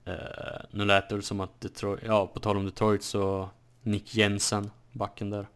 Eh, 0.09 0.61
nu 0.71 0.85
lät 0.85 1.09
det 1.09 1.21
som 1.21 1.39
att 1.39 1.61
Detroit, 1.61 2.03
ja 2.05 2.27
på 2.27 2.39
tal 2.39 2.57
om 2.57 2.65
Detroit 2.65 3.03
så 3.03 3.49
Nick 3.83 4.15
Jensen, 4.15 4.71
backen 4.91 5.29
där. 5.29 5.47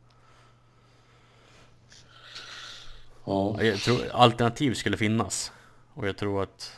Ja. 3.25 3.63
Jag 3.63 3.79
tror 3.79 4.09
alternativ 4.11 4.73
skulle 4.73 4.97
finnas. 4.97 5.51
Och 5.93 6.07
jag 6.07 6.17
tror 6.17 6.43
att... 6.43 6.71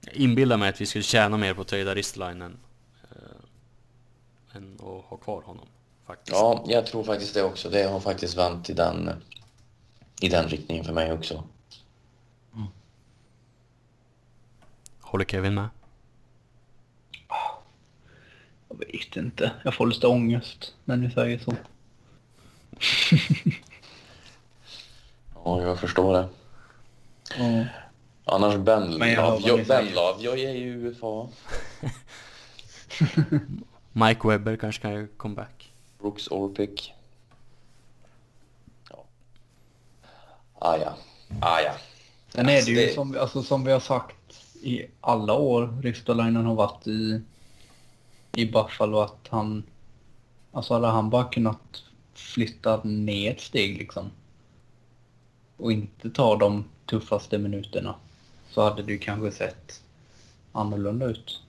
Jag 0.00 0.14
inbillar 0.14 0.56
mig 0.56 0.68
att 0.68 0.80
vi 0.80 0.86
skulle 0.86 1.04
tjäna 1.04 1.36
mer 1.36 1.54
på 1.54 1.60
att 1.60 1.68
trada 1.68 1.94
Ristolainen 1.94 2.58
eh, 3.10 4.56
än 4.56 4.74
att 4.74 5.04
ha 5.04 5.16
kvar 5.16 5.42
honom. 5.42 5.66
Faktiskt. 6.06 6.32
ja, 6.36 6.64
jag 6.66 6.86
tror 6.86 7.04
faktiskt 7.04 7.34
det 7.34 7.42
också. 7.42 7.70
Det 7.70 7.82
har 7.82 8.00
faktiskt 8.00 8.36
vänt 8.36 8.70
i 8.70 8.72
den, 8.72 9.10
i 10.20 10.28
den 10.28 10.48
riktningen 10.48 10.84
för 10.84 10.92
mig 10.92 11.12
också. 11.12 11.44
Håller 15.10 15.24
Kevin 15.24 15.54
med? 15.54 15.68
Jag 18.68 18.78
vet 18.78 19.16
inte. 19.16 19.52
Jag 19.64 19.74
får 19.74 19.86
lite 19.86 20.06
ångest 20.06 20.74
när 20.84 20.96
ni 20.96 21.10
säger 21.10 21.38
så. 21.38 21.52
Ja, 25.44 25.62
jag 25.62 25.80
förstår 25.80 26.12
det. 26.14 26.28
Ja. 27.38 27.64
Annars 28.24 28.56
Ben 28.56 28.90
Love. 28.90 29.40
Jag, 29.46 29.66
ben. 29.66 29.86
Love, 29.94 30.22
jag 30.22 30.38
är 30.38 30.52
ju 30.54 30.86
UFA. 30.88 31.28
Mike 33.92 34.28
Webber 34.28 34.56
kanske 34.56 34.82
kan 34.82 34.92
göra 34.92 35.06
comeback. 35.16 35.72
Brooks 35.98 36.28
Orpik. 36.28 36.92
Ja. 38.90 39.04
Ah, 40.58 40.76
ja. 40.76 40.94
Ah, 41.40 41.60
ja. 41.60 41.72
Sen 42.28 42.48
är 42.48 42.52
det 42.52 42.56
Alltså, 42.56 42.70
ju 42.70 42.76
det- 42.76 42.94
som, 42.94 43.16
alltså, 43.20 43.42
som 43.42 43.64
vi 43.64 43.72
har 43.72 43.80
sagt 43.80 44.16
i 44.62 44.86
alla 45.00 45.34
år 45.34 45.80
Ristolainen 45.82 46.46
har 46.46 46.54
varit 46.54 46.86
i, 46.86 47.20
i 48.36 48.46
Buffalo 48.46 48.98
att 48.98 49.28
han... 49.28 49.62
Alltså 50.52 50.74
hade 50.74 50.86
han 50.86 51.10
bara 51.10 51.24
kunnat 51.24 51.82
flytta 52.14 52.80
ner 52.84 53.30
ett 53.30 53.40
steg 53.40 53.78
liksom. 53.78 54.10
Och 55.56 55.72
inte 55.72 56.10
ta 56.10 56.36
de 56.36 56.64
tuffaste 56.86 57.38
minuterna. 57.38 57.94
Så 58.50 58.62
hade 58.62 58.82
det 58.82 58.98
kanske 58.98 59.32
sett 59.32 59.82
annorlunda 60.52 61.06
ut. 61.06 61.40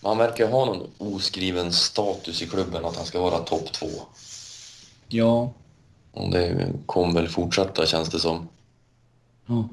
Men 0.00 0.08
han 0.08 0.18
verkar 0.18 0.50
ha 0.50 0.64
någon 0.64 0.90
oskriven 0.98 1.72
status 1.72 2.42
i 2.42 2.46
klubben 2.46 2.84
att 2.84 2.96
han 2.96 3.06
ska 3.06 3.20
vara 3.20 3.38
topp 3.38 3.72
två. 3.72 3.88
Ja. 5.08 5.52
Och 6.12 6.30
det 6.30 6.72
kommer 6.86 7.14
väl 7.14 7.28
fortsätta 7.28 7.86
känns 7.86 8.08
det 8.08 8.18
som. 8.18 8.48
ja. 9.46 9.68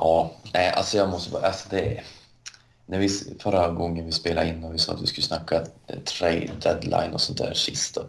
Ja, 0.00 0.30
nej 0.54 0.70
alltså 0.70 0.96
jag 0.96 1.08
måste 1.08 1.30
bara, 1.30 1.46
alltså 1.46 1.68
det 1.70 1.80
är... 1.80 2.02
När 2.86 2.98
vi, 2.98 3.08
förra 3.40 3.68
gången 3.70 4.06
vi 4.06 4.12
spelade 4.12 4.48
in 4.48 4.64
och 4.64 4.74
vi 4.74 4.78
sa 4.78 4.92
att 4.92 5.02
vi 5.02 5.06
skulle 5.06 5.26
snacka 5.26 5.56
eh, 5.86 5.98
trade 5.98 6.50
deadline 6.62 7.12
och 7.14 7.20
sånt 7.20 7.38
där 7.38 7.54
sist 7.54 7.94
då, 7.94 8.02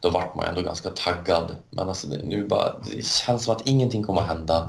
då 0.00 0.10
vart 0.10 0.34
man 0.34 0.44
ändå 0.44 0.62
ganska 0.62 0.90
taggad. 0.90 1.56
Men 1.70 1.88
alltså 1.88 2.06
det, 2.08 2.22
nu 2.24 2.46
bara, 2.46 2.74
det 2.94 3.06
känns 3.06 3.44
som 3.44 3.56
att 3.56 3.66
ingenting 3.66 4.02
kommer 4.02 4.20
att 4.20 4.26
hända. 4.28 4.68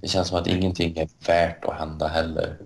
Det 0.00 0.08
känns 0.08 0.28
som 0.28 0.38
att 0.38 0.46
ingenting 0.46 0.96
är 0.98 1.08
värt 1.26 1.64
att 1.64 1.74
hända 1.78 2.08
heller. 2.08 2.56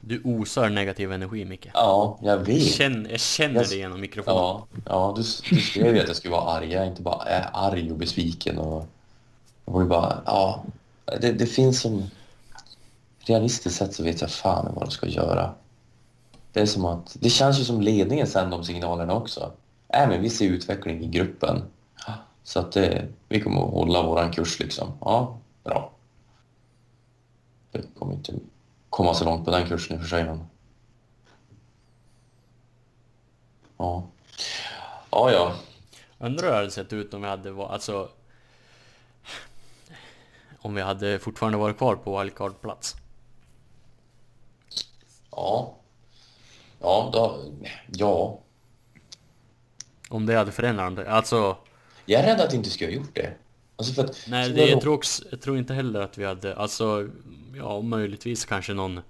Du 0.00 0.22
osar 0.24 0.68
negativ 0.70 1.12
energi 1.12 1.44
Micke. 1.44 1.68
Ja, 1.74 2.18
jag 2.22 2.32
Jag 2.40 2.44
vet. 2.46 2.62
känner, 2.74 3.10
jag 3.10 3.20
känner 3.20 3.54
Jag- 3.60 3.68
det 3.68 3.76
genom 3.76 4.00
mikrofonen. 4.00 4.36
Ja, 4.38 4.66
ja 4.86 5.12
du, 5.16 5.22
du 5.56 5.60
skrev 5.60 5.94
ju 5.96 6.00
att 6.02 6.08
jag 6.08 6.16
skulle 6.16 6.32
vara 6.32 6.50
arg. 6.56 6.72
Jag 6.72 6.82
är 6.82 6.86
inte 6.86 7.02
bara 7.02 7.24
är 7.24 7.50
arg 7.52 7.90
och 7.92 7.96
besviken. 7.98 8.58
Och, 8.58 8.86
jag 9.66 9.82
ju 9.82 9.88
bara, 9.88 10.22
ja. 10.26 10.64
Det, 11.20 11.32
det 11.32 11.46
finns 11.46 11.80
som... 11.80 12.10
Realistiskt 13.24 13.78
sett 13.78 13.94
så 13.94 14.02
vet 14.02 14.20
jag 14.20 14.30
fan 14.30 14.74
vad 14.74 14.84
de 14.84 14.90
ska 14.90 15.06
göra. 15.06 15.54
Det 16.52 16.60
är 16.60 16.66
som 16.66 16.84
att... 16.84 17.16
Det 17.20 17.30
känns 17.30 17.60
ju 17.60 17.64
som 17.64 17.80
ledningen 17.80 18.26
sänder 18.26 18.56
de 18.56 18.64
signalerna 18.64 19.14
också. 19.14 19.52
Äh, 19.88 20.08
men 20.08 20.22
vi 20.22 20.30
ser 20.30 20.48
utveckling 20.48 21.02
i 21.02 21.06
gruppen. 21.06 21.62
Så 22.42 22.60
att 22.60 22.72
det, 22.72 23.08
vi 23.28 23.40
kommer 23.40 23.64
att 23.64 23.70
hålla 23.72 24.02
våran 24.02 24.32
kurs 24.32 24.60
liksom. 24.60 24.92
Ja, 25.00 25.38
bra. 25.64 25.92
Det 27.72 27.82
kommer 27.98 28.12
inte 28.12 28.34
komma 28.90 29.14
så 29.14 29.24
långt 29.24 29.44
på 29.44 29.50
den 29.50 29.68
kursen 29.68 29.96
i 29.96 29.98
och 29.98 30.02
för 30.02 30.08
sig, 30.08 30.24
men... 30.24 30.46
Ja. 33.76 34.06
Ja, 35.10 35.30
ja. 35.32 35.52
Undrar 36.18 36.44
hur 36.44 36.50
det 36.50 36.56
hade 36.56 36.70
sett 36.70 36.92
ut 36.92 37.14
om 37.14 37.22
vi 37.22 37.28
hade 37.28 37.50
varit, 37.50 37.72
alltså... 37.72 38.08
Om 40.58 40.74
vi 40.74 40.82
hade 40.82 41.18
fortfarande 41.18 41.58
varit 41.58 41.78
kvar 41.78 41.96
på 41.96 42.18
wildcard-plats. 42.18 42.96
Ja. 45.32 45.76
Ja, 46.80 47.10
då, 47.12 47.44
ja. 47.92 48.38
Om 50.08 50.26
det 50.26 50.34
hade 50.34 50.52
förändrat. 50.52 51.06
Alltså... 51.06 51.56
Jag 52.06 52.20
är 52.20 52.26
rädd 52.26 52.40
att 52.40 52.50
det 52.50 52.56
inte 52.56 52.70
skulle 52.70 52.90
ha 52.90 52.94
gjort 52.96 53.14
det. 53.14 53.34
Alltså 53.76 53.94
för 53.94 54.04
att, 54.04 54.24
Nej, 54.28 54.50
det, 54.50 54.66
jag, 54.66 54.80
tror 54.80 54.94
också, 54.94 55.24
jag 55.30 55.40
tror 55.40 55.58
inte 55.58 55.74
heller 55.74 56.00
att 56.00 56.18
vi 56.18 56.24
hade, 56.24 56.56
alltså, 56.56 57.08
ja 57.56 57.80
möjligtvis 57.82 58.44
kanske 58.44 58.74
någon, 58.74 59.00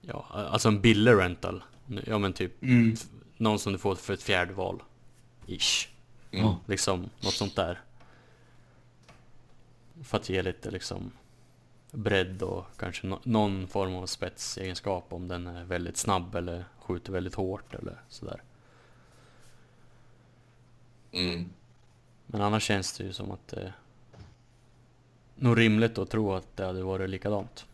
ja, 0.00 0.26
alltså 0.30 0.68
en 0.68 0.80
billig 0.80 1.12
rental. 1.12 1.62
Ja 2.06 2.18
men 2.18 2.32
typ, 2.32 2.62
Mm. 2.62 2.96
någon 3.36 3.58
som 3.58 3.72
du 3.72 3.78
får 3.78 3.94
för 3.94 4.14
ett 4.14 4.22
fjärde 4.22 4.52
val. 4.54 4.82
Ish. 5.46 5.88
Mm. 6.30 6.54
Liksom, 6.66 7.10
något 7.20 7.34
sånt 7.34 7.56
där. 7.56 7.80
För 10.04 10.16
att 10.16 10.28
ge 10.28 10.42
lite 10.42 10.70
liksom 10.70 11.12
bredd 11.92 12.42
och 12.42 12.64
kanske 12.76 13.06
no 13.06 13.20
någon 13.22 13.68
form 13.68 13.94
av 13.94 14.06
spetsegenskap 14.06 15.12
om 15.12 15.28
den 15.28 15.46
är 15.46 15.64
väldigt 15.64 15.96
snabb 15.96 16.34
eller 16.34 16.64
skjuter 16.78 17.12
väldigt 17.12 17.34
hårt 17.34 17.74
eller 17.74 18.02
sådär. 18.08 18.42
Mm. 21.12 21.50
Men 22.26 22.40
annars 22.40 22.62
känns 22.62 22.92
det 22.92 23.04
ju 23.04 23.12
som 23.12 23.30
att 23.30 23.48
det 23.48 23.60
är 23.60 23.72
nog 25.34 25.58
rimligt 25.58 25.98
att 25.98 26.10
tro 26.10 26.32
att 26.32 26.56
det 26.56 26.64
hade 26.64 26.82
varit 26.82 27.10
likadant. 27.10 27.66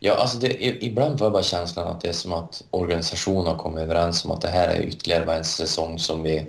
Ja, 0.00 0.14
alltså 0.14 0.38
det, 0.38 0.84
ibland 0.84 1.18
får 1.18 1.24
jag 1.24 1.32
bara 1.32 1.42
känslan 1.42 1.88
att 1.88 2.00
det 2.00 2.08
är 2.08 2.12
som 2.12 2.32
att 2.32 2.64
organisationen 2.70 3.46
har 3.46 3.56
kommit 3.56 3.80
överens 3.80 4.24
om 4.24 4.30
att 4.30 4.40
det 4.40 4.48
här 4.48 4.68
är 4.68 4.82
ytterligare 4.82 5.36
en 5.36 5.44
säsong 5.44 5.98
som 5.98 6.22
vi, 6.22 6.46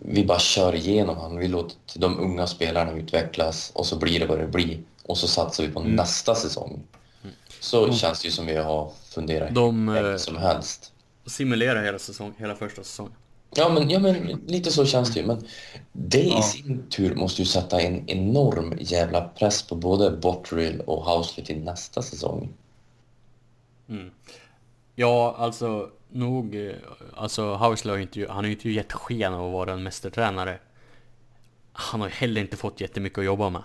vi 0.00 0.24
bara 0.24 0.38
kör 0.38 0.74
igenom. 0.74 1.16
Han. 1.16 1.36
Vi 1.36 1.48
låter 1.48 1.76
de 1.94 2.18
unga 2.20 2.46
spelarna 2.46 2.92
utvecklas 2.92 3.70
och 3.74 3.86
så 3.86 3.98
blir 3.98 4.20
det 4.20 4.26
vad 4.26 4.38
det 4.38 4.46
blir. 4.46 4.80
Och 5.04 5.18
så 5.18 5.28
satsar 5.28 5.64
vi 5.64 5.70
på 5.72 5.80
Mm. 5.80 5.92
nästa 5.96 6.34
säsong. 6.34 6.82
Så 7.60 7.92
känns 7.92 8.20
det 8.22 8.26
ju 8.28 8.32
som 8.32 8.46
vi 8.46 8.56
har 8.56 8.90
funderat 9.14 9.54
De 9.54 9.88
hur 9.88 10.10
eh, 10.10 10.16
som 10.16 10.36
helst. 10.36 10.92
simulerar 11.26 11.84
hela, 11.84 11.98
säsong, 11.98 12.34
hela 12.38 12.54
första 12.54 12.82
säsongen. 12.82 13.12
Ja 13.54 13.68
men, 13.68 13.90
ja, 13.90 13.98
men 13.98 14.40
lite 14.46 14.70
så 14.72 14.84
känns 14.86 15.14
det 15.14 15.20
ju. 15.20 15.26
Men 15.26 15.46
det 15.92 16.18
i 16.22 16.28
Ja. 16.30 16.42
sin 16.42 16.86
tur 16.90 17.14
måste 17.14 17.42
ju 17.42 17.46
sätta 17.46 17.80
en 17.80 18.10
enorm 18.10 18.74
jävla 18.80 19.28
press 19.28 19.62
på 19.62 19.74
både 19.74 20.10
Botterill 20.10 20.80
och 20.80 21.04
Housley 21.04 21.46
till 21.46 21.58
nästa 21.64 22.02
säsong. 22.02 22.48
Mm. 23.88 24.10
Ja, 24.94 25.34
alltså 25.38 25.90
nog, 26.18 26.54
eh, 26.56 26.74
alltså 27.16 27.54
Housley 27.54 27.90
har 27.90 27.96
ju 27.96 28.02
inte, 28.02 28.26
han 28.28 28.36
har 28.36 28.44
ju 28.44 28.50
inte 28.52 28.70
gett 28.70 28.92
sken 28.92 29.34
av 29.34 29.46
att 29.46 29.52
vara 29.52 29.72
en 29.72 29.82
mästertränare. 29.82 30.58
Han 31.72 32.00
har 32.00 32.08
ju 32.08 32.14
heller 32.14 32.40
inte 32.40 32.56
fått 32.56 32.80
jättemycket 32.80 33.18
att 33.18 33.24
jobba 33.24 33.50
med. 33.50 33.62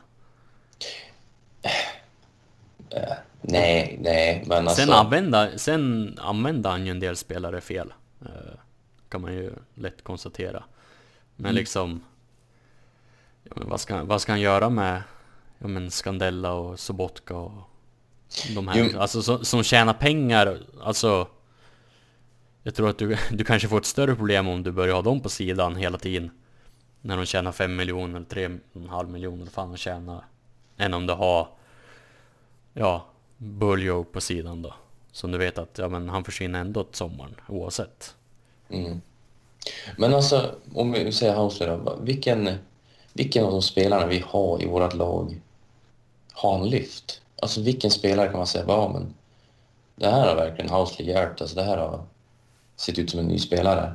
Nej, 3.41 3.97
nej, 4.01 4.43
men 4.47 4.67
alltså... 4.67 4.81
Sen, 4.85 4.93
använda, 4.93 5.57
sen 5.57 6.15
använde 6.21 6.69
han 6.69 6.85
ju 6.85 6.91
en 6.91 6.99
del 6.99 7.17
spelare 7.17 7.61
fel. 7.61 7.93
eh, 8.21 8.29
Kan 9.09 9.21
man 9.21 9.33
ju 9.33 9.53
lätt 9.75 10.03
konstatera. 10.03 10.63
Men 11.35 11.45
Mm. 11.45 11.55
liksom... 11.55 12.03
Ja, 13.43 13.51
men 13.55 13.69
vad, 13.69 13.79
ska, 13.79 14.03
vad 14.03 14.21
ska 14.21 14.31
han 14.31 14.41
göra 14.41 14.69
med 14.69 15.01
ja, 15.59 15.67
men 15.67 15.91
Scandella 15.91 16.53
och 16.53 16.79
Sobotka 16.79 17.35
och 17.35 17.51
de 18.55 18.67
här? 18.67 18.89
Jo. 18.93 18.99
Alltså 18.99 19.21
som, 19.21 19.45
som 19.45 19.63
tjänar 19.63 19.93
pengar, 19.93 20.59
alltså... 20.81 21.27
Jag 22.63 22.75
tror 22.75 22.89
att 22.89 22.97
du, 22.97 23.17
du 23.31 23.43
kanske 23.43 23.67
får 23.67 23.77
ett 23.77 23.85
större 23.85 24.15
problem 24.15 24.47
om 24.47 24.63
du 24.63 24.71
börjar 24.71 24.95
ha 24.95 25.01
dem 25.01 25.19
på 25.19 25.29
sidan 25.29 25.75
hela 25.75 25.97
tiden. 25.97 26.31
När 27.01 27.17
de 27.17 27.25
tjänar 27.25 27.51
5 27.51 27.75
miljoner 27.75 28.19
3,5 28.19 29.07
miljoner, 29.07 29.41
eller 29.41 29.51
fan 29.51 29.71
de 29.71 29.77
tjänar. 29.77 30.25
Än 30.77 30.93
om 30.93 31.07
du 31.07 31.13
har... 31.13 31.47
Ja, 32.73 33.05
Buljo 33.37 34.03
på 34.03 34.21
sidan 34.21 34.61
då. 34.61 34.73
Som 35.11 35.31
du 35.31 35.37
vet 35.37 35.57
att 35.57 35.77
ja, 35.77 35.89
men 35.89 36.09
han 36.09 36.23
försvinner 36.23 36.59
ändå 36.59 36.83
till 36.83 36.95
sommaren 36.95 37.35
oavsett. 37.47 38.15
Mm. 38.69 39.01
Men 39.97 40.13
alltså, 40.13 40.55
om 40.75 40.91
vi 40.91 41.11
säger 41.11 41.35
Housley 41.35 41.69
då, 41.69 41.99
vilken, 42.01 42.49
vilken 43.13 43.45
av 43.45 43.51
de 43.51 43.61
spelarna 43.61 44.07
vi 44.07 44.23
har 44.27 44.61
i 44.63 44.65
vårt 44.65 44.93
lag 44.93 45.41
har 46.33 46.57
han 46.57 46.69
lyft? 46.69 47.21
Alltså 47.41 47.61
vilken 47.61 47.91
spelare 47.91 48.27
kan 48.27 48.37
man 48.37 48.47
säga, 48.47 48.65
ja 48.67 48.89
men 48.93 49.13
det 49.95 50.09
här 50.09 50.27
har 50.27 50.35
verkligen 50.35 50.71
Housley 50.71 51.07
hjälpt, 51.07 51.41
alltså 51.41 51.55
det 51.55 51.63
här 51.63 51.77
har 51.77 52.05
sett 52.81 52.99
ut 52.99 53.09
som 53.09 53.19
en 53.19 53.27
ny 53.27 53.39
spelare. 53.39 53.93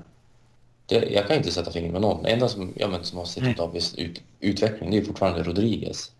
Det, 0.86 1.10
jag 1.10 1.26
kan 1.26 1.36
inte 1.36 1.50
sätta 1.50 1.70
fingret 1.70 1.94
på 1.94 2.00
någon. 2.00 2.22
Det 2.22 2.30
enda 2.30 2.48
som, 2.48 2.72
ja, 2.76 2.88
men, 2.88 3.04
som 3.04 3.18
har 3.18 3.24
sett 3.24 3.42
ut 3.42 3.60
av 3.60 3.72
viss 3.72 3.94
ut, 3.94 4.22
utveckling 4.40 4.90
det 4.90 4.96
är 4.96 5.04
fortfarande 5.04 5.42
Rodriguez. 5.42 6.12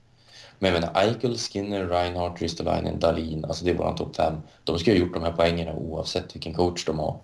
Men 0.59 0.73
jag 0.73 0.81
menar, 0.81 1.03
Eichel, 1.03 1.39
Skinner, 1.39 1.87
Reinhardt, 1.87 2.43
Ristolainen, 2.43 2.99
Dahlin, 2.99 3.45
alltså 3.45 3.65
det 3.65 3.71
är 3.71 3.75
våran 3.75 3.97
topp 3.97 4.17
fem. 4.17 4.35
De 4.65 4.79
ska 4.79 4.91
ha 4.91 4.99
gjort 4.99 5.15
de 5.15 5.23
här 5.23 5.33
poängerna 5.33 5.75
oavsett 5.75 6.35
vilken 6.35 6.55
coach 6.55 6.85
de 6.85 6.99
har. 6.99 7.17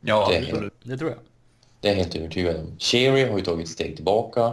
Ja, 0.00 0.28
Det 0.30 0.38
absolut. 0.38 0.74
Det 0.82 0.98
tror 0.98 1.10
jag. 1.10 1.18
Det 1.80 1.88
är 1.88 1.92
jag 1.92 1.98
helt 1.98 2.16
övertygad 2.16 2.56
om. 2.56 2.76
Sherry 2.78 3.24
har 3.24 3.38
ju 3.38 3.44
tagit 3.44 3.68
steg 3.68 3.96
tillbaka. 3.96 4.52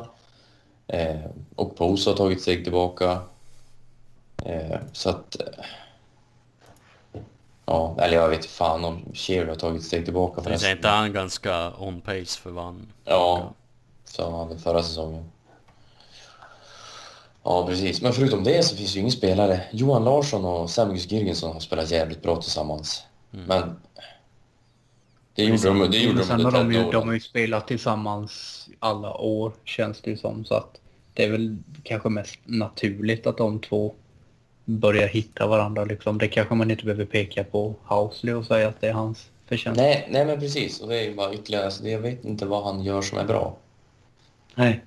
Eh, 0.88 1.20
och 1.56 1.76
Pose 1.76 2.10
har 2.10 2.18
tagit 2.18 2.41
steg 2.41 2.64
tillbaka. 2.64 3.20
Eh, 4.45 4.80
så 4.93 5.10
att... 5.10 5.38
Ja, 7.72 7.95
eller 7.99 8.17
jag 8.17 8.30
vet 8.30 8.45
fan 8.45 8.86
om 8.86 9.01
Sherry 9.13 9.49
har 9.49 9.55
tagit 9.55 9.80
ett 9.82 9.88
steg 9.88 10.05
tillbaka 10.05 10.41
förresten. 10.41 10.72
inte 10.72 10.88
han 10.88 11.13
ganska 11.13 11.72
on 11.78 12.01
pace 12.01 12.39
för 12.41 12.51
vad 12.51 12.63
han... 12.63 12.88
Ja, 13.05 13.53
som 14.05 14.34
han 14.34 14.47
hade 14.47 14.59
förra 14.59 14.84
säsongen. 14.84 15.32
Ja, 17.43 17.67
precis. 17.67 18.01
Men 18.01 18.13
förutom 18.13 18.43
det 18.43 18.63
så 18.65 18.76
finns 18.76 18.95
ju 18.95 18.99
ingen 18.99 19.11
spelare. 19.11 19.61
Johan 19.72 20.03
Larsson 20.03 20.45
och 20.45 20.69
Samuels 20.69 21.11
Girgensson 21.11 21.53
har 21.53 21.59
spelat 21.59 21.91
jävligt 21.91 22.22
bra 22.22 22.41
tillsammans. 22.41 23.03
Men... 23.30 23.80
Det 25.34 25.43
gjorde 25.43 25.67
de, 25.67 25.91
det 25.91 25.97
gjorde 25.97 26.24
de 26.24 26.32
under 26.32 26.51
de, 26.51 26.72
ju, 26.72 26.91
de 26.91 27.07
har 27.07 27.13
ju 27.13 27.19
spelat 27.19 27.67
tillsammans 27.67 28.67
alla 28.80 29.13
år, 29.13 29.53
känns 29.63 30.01
det 30.01 30.09
ju 30.09 30.17
som. 30.17 30.45
Så 30.45 30.53
att 30.53 30.80
det 31.13 31.26
är 31.26 31.32
väl 31.32 31.57
kanske 31.84 32.09
mest 32.09 32.39
naturligt 32.43 33.28
att 33.28 33.38
de 33.38 33.59
två 33.59 33.95
börjar 34.80 35.07
hitta 35.07 35.47
varandra. 35.47 35.86
Liksom. 35.86 36.17
Det 36.17 36.28
kanske 36.28 36.55
man 36.55 36.72
inte 36.72 36.86
behöver 36.86 37.05
peka 37.05 37.43
på 37.43 37.76
Housley 37.84 38.34
och 38.34 38.45
säga 38.45 38.67
att 38.67 38.82
det 38.82 38.88
är 38.88 38.93
hans 38.93 39.30
förtjänst. 39.45 39.78
Nej, 39.82 40.07
nej 40.11 40.26
men 40.26 40.39
precis. 40.39 40.80
Och 40.82 40.89
det 40.89 40.95
är 40.99 41.03
ju 41.03 41.15
bara 41.15 41.34
ytterligare, 41.34 41.65
alltså, 41.65 41.84
det- 41.84 41.89
jag 41.89 41.99
vet 41.99 42.26
inte 42.26 42.45
vad 42.45 42.63
han 42.63 42.84
gör 42.84 43.01
som 43.01 43.17
är 43.17 43.26
bra. 43.26 43.57
Nej. 44.55 44.84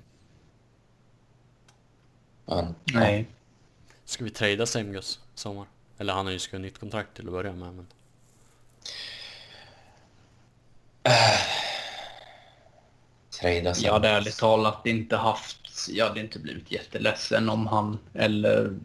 Men, 2.47 2.75
Nej. 2.95 3.27
Ska 4.05 4.25
vi 4.25 4.31
trada 4.31 4.67
Semgus 4.67 5.21
sommar? 5.35 5.67
Eller 5.99 6.13
han 6.13 6.27
har 6.27 6.33
ju 6.33 6.39
skrivit 6.39 6.63
nytt 6.65 6.79
kontrakt 6.81 7.17
till 7.17 7.27
att 7.27 7.33
börja 7.33 7.53
med 7.53 7.75
men... 7.75 7.87
Trada 13.41 13.75
sig. 13.75 13.85
Jag 13.85 13.93
hade 13.93 14.09
ärligt 14.09 14.39
talat 14.39 14.87
inte 14.87 15.17
haft... 15.17 15.59
Jag 15.89 16.09
hade 16.09 16.21
inte 16.21 16.39
blivit 16.39 16.71
jätteledsen 16.73 17.49
om 17.49 17.67
han 17.67 17.99
eller 18.15 18.79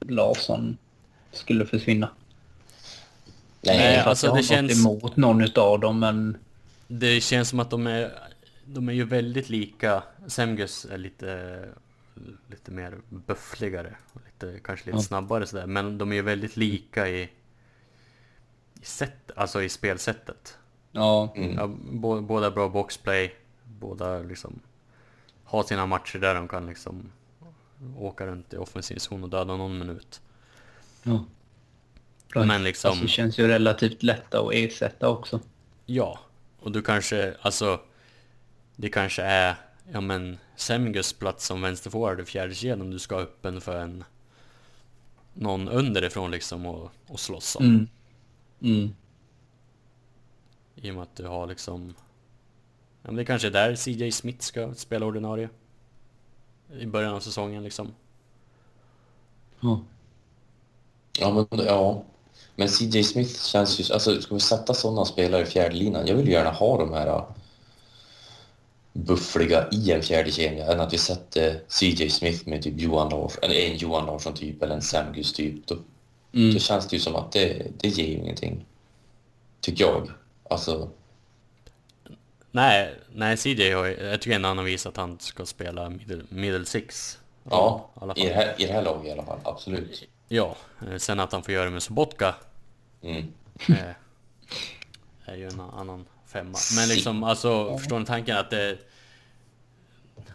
Larsson 0.00 0.76
skulle 1.32 1.66
försvinna. 1.66 2.10
Nej, 3.62 3.78
Nej, 3.78 3.98
alltså, 3.98 4.26
jag 4.26 4.32
det 4.34 4.36
har 4.36 4.42
något 4.62 4.70
känns- 4.70 4.80
emot 4.86 5.16
någon 5.16 5.40
utav 5.42 5.80
dem, 5.80 6.00
men... 6.00 6.36
Det 6.88 7.20
känns 7.20 7.48
som 7.48 7.60
att 7.60 7.70
de 7.70 7.86
är... 7.86 8.12
De 8.64 8.88
är 8.88 8.92
ju 8.92 9.04
väldigt 9.04 9.48
lika. 9.48 10.02
Semgus 10.26 10.84
är 10.90 10.98
lite... 10.98 11.64
Lite 12.50 12.70
mer 12.70 12.98
buffligare. 13.08 13.94
Lite, 14.26 14.60
kanske 14.64 14.86
lite 14.86 14.98
Ja. 14.98 15.02
snabbare 15.02 15.46
sådär. 15.46 15.66
Men 15.66 15.98
de 15.98 16.10
är 16.12 16.16
ju 16.16 16.22
väldigt 16.22 16.56
lika 16.56 17.08
i... 17.08 17.22
I 18.82 18.84
sätt, 18.84 19.30
alltså 19.36 19.62
i 19.62 19.68
spelsättet. 19.68 20.58
Ja. 20.92 21.32
Mm. 21.36 21.54
Ja, 21.56 21.66
bå- 21.92 22.20
båda 22.26 22.50
bra 22.50 22.68
boxplay. 22.68 23.34
Båda 23.64 24.18
liksom... 24.18 24.60
Har 25.44 25.62
sina 25.62 25.86
matcher 25.86 26.18
där 26.18 26.34
de 26.34 26.48
kan 26.48 26.66
liksom... 26.66 27.12
Åka 27.96 28.26
runt 28.26 28.52
i 28.52 28.56
offensiv 28.56 28.96
zon 28.96 29.24
och 29.24 29.30
döda 29.30 29.56
någon 29.56 29.78
minut. 29.78 30.20
ja. 31.02 31.24
Men 32.34 32.64
liksom... 32.64 32.90
Alltså, 32.90 33.04
det 33.04 33.10
känns 33.10 33.38
ju 33.38 33.48
relativt 33.48 34.02
lätta 34.02 34.40
att 34.40 34.52
ersätta 34.52 35.08
också. 35.08 35.40
Ja, 35.86 36.18
och 36.60 36.72
du 36.72 36.82
kanske, 36.82 37.34
alltså... 37.40 37.80
Det 38.76 38.88
kanske 38.88 39.22
är, 39.22 39.54
ja 39.92 40.00
men, 40.00 40.38
Semgus 40.56 41.12
plats 41.12 41.46
som 41.46 41.62
vänsterforward 41.62 42.20
i 42.20 42.24
fjärde 42.24 42.54
kedjan 42.54 42.80
om 42.80 42.90
du 42.90 42.98
ska 42.98 43.14
ha 43.14 43.22
öppen 43.22 43.60
för 43.60 43.76
en... 43.80 44.04
Någon 45.34 45.68
underifrån 45.68 46.30
liksom 46.30 46.66
och, 46.66 46.90
och 47.06 47.20
slåss 47.20 47.56
om. 47.56 47.64
Mm. 47.64 47.88
Mm. 48.62 48.94
I 50.74 50.90
och 50.90 50.94
med 50.94 51.02
att 51.02 51.16
du 51.16 51.26
har 51.26 51.46
liksom... 51.46 51.94
Ja 53.02 53.06
men 53.06 53.16
det 53.16 53.24
kanske 53.24 53.48
är 53.48 53.52
där 53.52 53.76
CJ 53.76 54.12
Smith 54.12 54.40
ska 54.40 54.74
spela 54.74 55.06
ordinarie. 55.06 55.48
I 56.78 56.86
början 56.86 57.14
av 57.14 57.20
säsongen 57.20 57.62
liksom. 57.62 57.92
Ja. 59.60 59.80
Ja, 61.18 61.46
men, 61.50 61.66
ja. 61.66 62.02
men 62.56 62.68
CJ 62.68 63.02
Smith 63.02 63.42
känns 63.42 63.80
ju... 63.80 63.94
Alltså, 63.94 64.22
ska 64.22 64.34
vi 64.34 64.40
sätta 64.40 64.74
sådana 64.74 65.04
spelare 65.04 65.42
i 65.42 65.46
fjärde 65.46 65.74
linan? 65.74 66.06
Jag 66.06 66.14
vill 66.14 66.26
ju 66.26 66.32
gärna 66.32 66.50
ha 66.50 66.78
de 66.78 66.92
här 66.92 67.06
uh, 67.06 67.24
buffliga 68.92 69.68
i 69.72 69.92
en 69.92 70.02
fjärde 70.02 70.30
kedja 70.30 70.72
än 70.72 70.80
att 70.80 70.92
vi 70.92 70.98
sätter 70.98 71.62
CJ 71.68 72.10
Smith 72.10 72.48
med 72.48 72.62
typ 72.62 72.80
Johan 72.80 73.08
Larsson, 73.08 73.42
eller 73.42 73.54
en 73.54 73.76
Johan 73.76 74.06
Larsson 74.06 74.34
typ 74.34 74.62
eller 74.62 74.74
en 74.74 74.82
Sam 74.82 75.12
Gus 75.12 75.32
typ. 75.32 75.66
Då, 75.66 75.76
Mm. 76.32 76.54
då 76.54 76.60
känns 76.60 76.88
det 76.88 76.96
ju 76.96 77.00
som 77.00 77.16
att 77.16 77.32
det, 77.32 77.66
det 77.78 77.88
ger 77.88 78.06
ju 78.06 78.14
ingenting. 78.14 78.66
Tycker 79.60 79.84
jag. 79.84 80.10
Alltså, 80.50 80.88
nej, 82.50 82.94
nej 83.12 83.36
CJ 83.36 83.72
har 83.72 83.86
jag 83.86 84.20
tycker 84.20 84.36
ändå 84.36 84.48
han 84.48 84.58
har 84.58 84.64
visat 84.64 84.90
att 84.90 84.96
han 84.96 85.18
ska 85.18 85.46
spela 85.46 85.90
middle, 85.90 86.24
middle 86.28 86.64
six. 86.64 87.18
Ja, 87.50 87.90
i 87.94 87.98
alla 88.00 88.14
i 88.16 88.22
det, 88.24 88.54
i 88.58 88.66
det 88.66 88.72
här 88.72 88.82
laget 88.82 89.06
i 89.06 89.10
alla 89.12 89.24
fall. 89.24 89.40
Absolut. 89.44 90.08
Ja, 90.28 90.56
eh, 90.90 90.96
sen 90.96 91.20
att 91.20 91.32
han 91.32 91.42
får 91.42 91.54
göra 91.54 91.64
det 91.64 91.70
med 91.70 91.82
Sobotka 91.82 92.34
Mm. 93.02 93.32
eh, 93.68 93.94
är 95.24 95.36
ju 95.36 95.48
en 95.48 95.60
annan 95.60 96.06
femma. 96.26 96.58
Men 96.76 96.88
liksom, 96.88 97.24
alltså, 97.24 97.78
förstår 97.78 97.98
ni 97.98 98.06
tanken 98.06 98.36
att 98.36 98.50
det... 98.50 98.78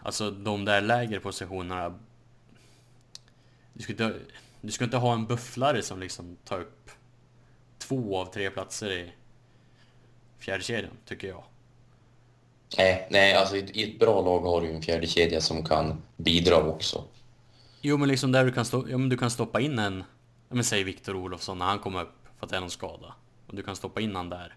Alltså 0.03 0.31
de 0.31 0.65
där 0.65 0.81
lägre 0.81 1.19
positionerna... 1.19 1.99
Du 3.73 3.83
ska 3.83 3.91
inte, 3.91 4.13
du 4.61 4.71
ska 4.71 4.83
inte 4.83 4.97
ha 4.97 5.13
en 5.13 5.25
bufflare 5.25 5.81
som 5.81 5.99
liksom 5.99 6.37
tar 6.45 6.59
upp 6.59 6.91
två 7.77 8.17
av 8.17 8.25
tre 8.25 8.49
platser 8.49 8.91
i 8.91 9.11
fjärde 10.39 10.63
kedjan 10.63 10.91
tycker 11.05 11.27
jag. 11.27 11.43
Nej, 12.77 13.07
nej, 13.11 13.33
alltså 13.33 13.55
i, 13.55 13.83
ett 13.93 13.99
bra 13.99 14.21
lag 14.21 14.39
har 14.39 14.61
du 14.61 14.67
ju 14.67 14.75
en 14.75 14.81
fjärde 14.81 15.07
kedja 15.07 15.41
som 15.41 15.65
kan 15.65 16.01
bidra 16.17 16.57
också. 16.63 17.03
Jo 17.81 17.97
men 17.97 18.07
liksom 18.07 18.31
där 18.31 18.45
du 18.45 18.51
kan, 18.51 18.65
stå, 18.65 18.85
ja, 18.89 18.97
men 18.97 19.09
du 19.09 19.17
kan 19.17 19.31
stoppa 19.31 19.61
in 19.61 19.79
en... 19.79 20.03
Ja, 20.49 20.55
men 20.55 20.63
säg 20.63 20.83
Viktor 20.83 21.15
Olofsson 21.15 21.57
när 21.57 21.65
han 21.65 21.79
kommer 21.79 22.01
upp 22.01 22.13
för 22.39 22.45
att 22.45 22.49
det 22.49 22.55
är 22.57 22.61
någon 22.61 22.69
skada. 22.71 23.13
Och 23.47 23.55
du 23.55 23.63
kan 23.63 23.75
stoppa 23.75 24.01
in 24.01 24.15
han 24.15 24.29
där. 24.29 24.55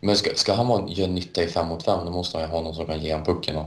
Men 0.00 0.16
ska, 0.16 0.30
ska 0.34 0.54
han 0.54 0.68
vara- 0.68 0.88
göra 0.88 1.10
nytta 1.10 1.42
i 1.42 1.46
fem 1.48 1.68
mot 1.68 1.82
fem, 1.84 2.04
då 2.04 2.10
måste 2.12 2.38
han 2.38 2.46
ju 2.46 2.52
ha 2.52 2.62
någon 2.62 2.74
som 2.74 2.86
kan 2.86 3.00
ge 3.00 3.12
han 3.12 3.24
pucken. 3.24 3.54
då. 3.54 3.66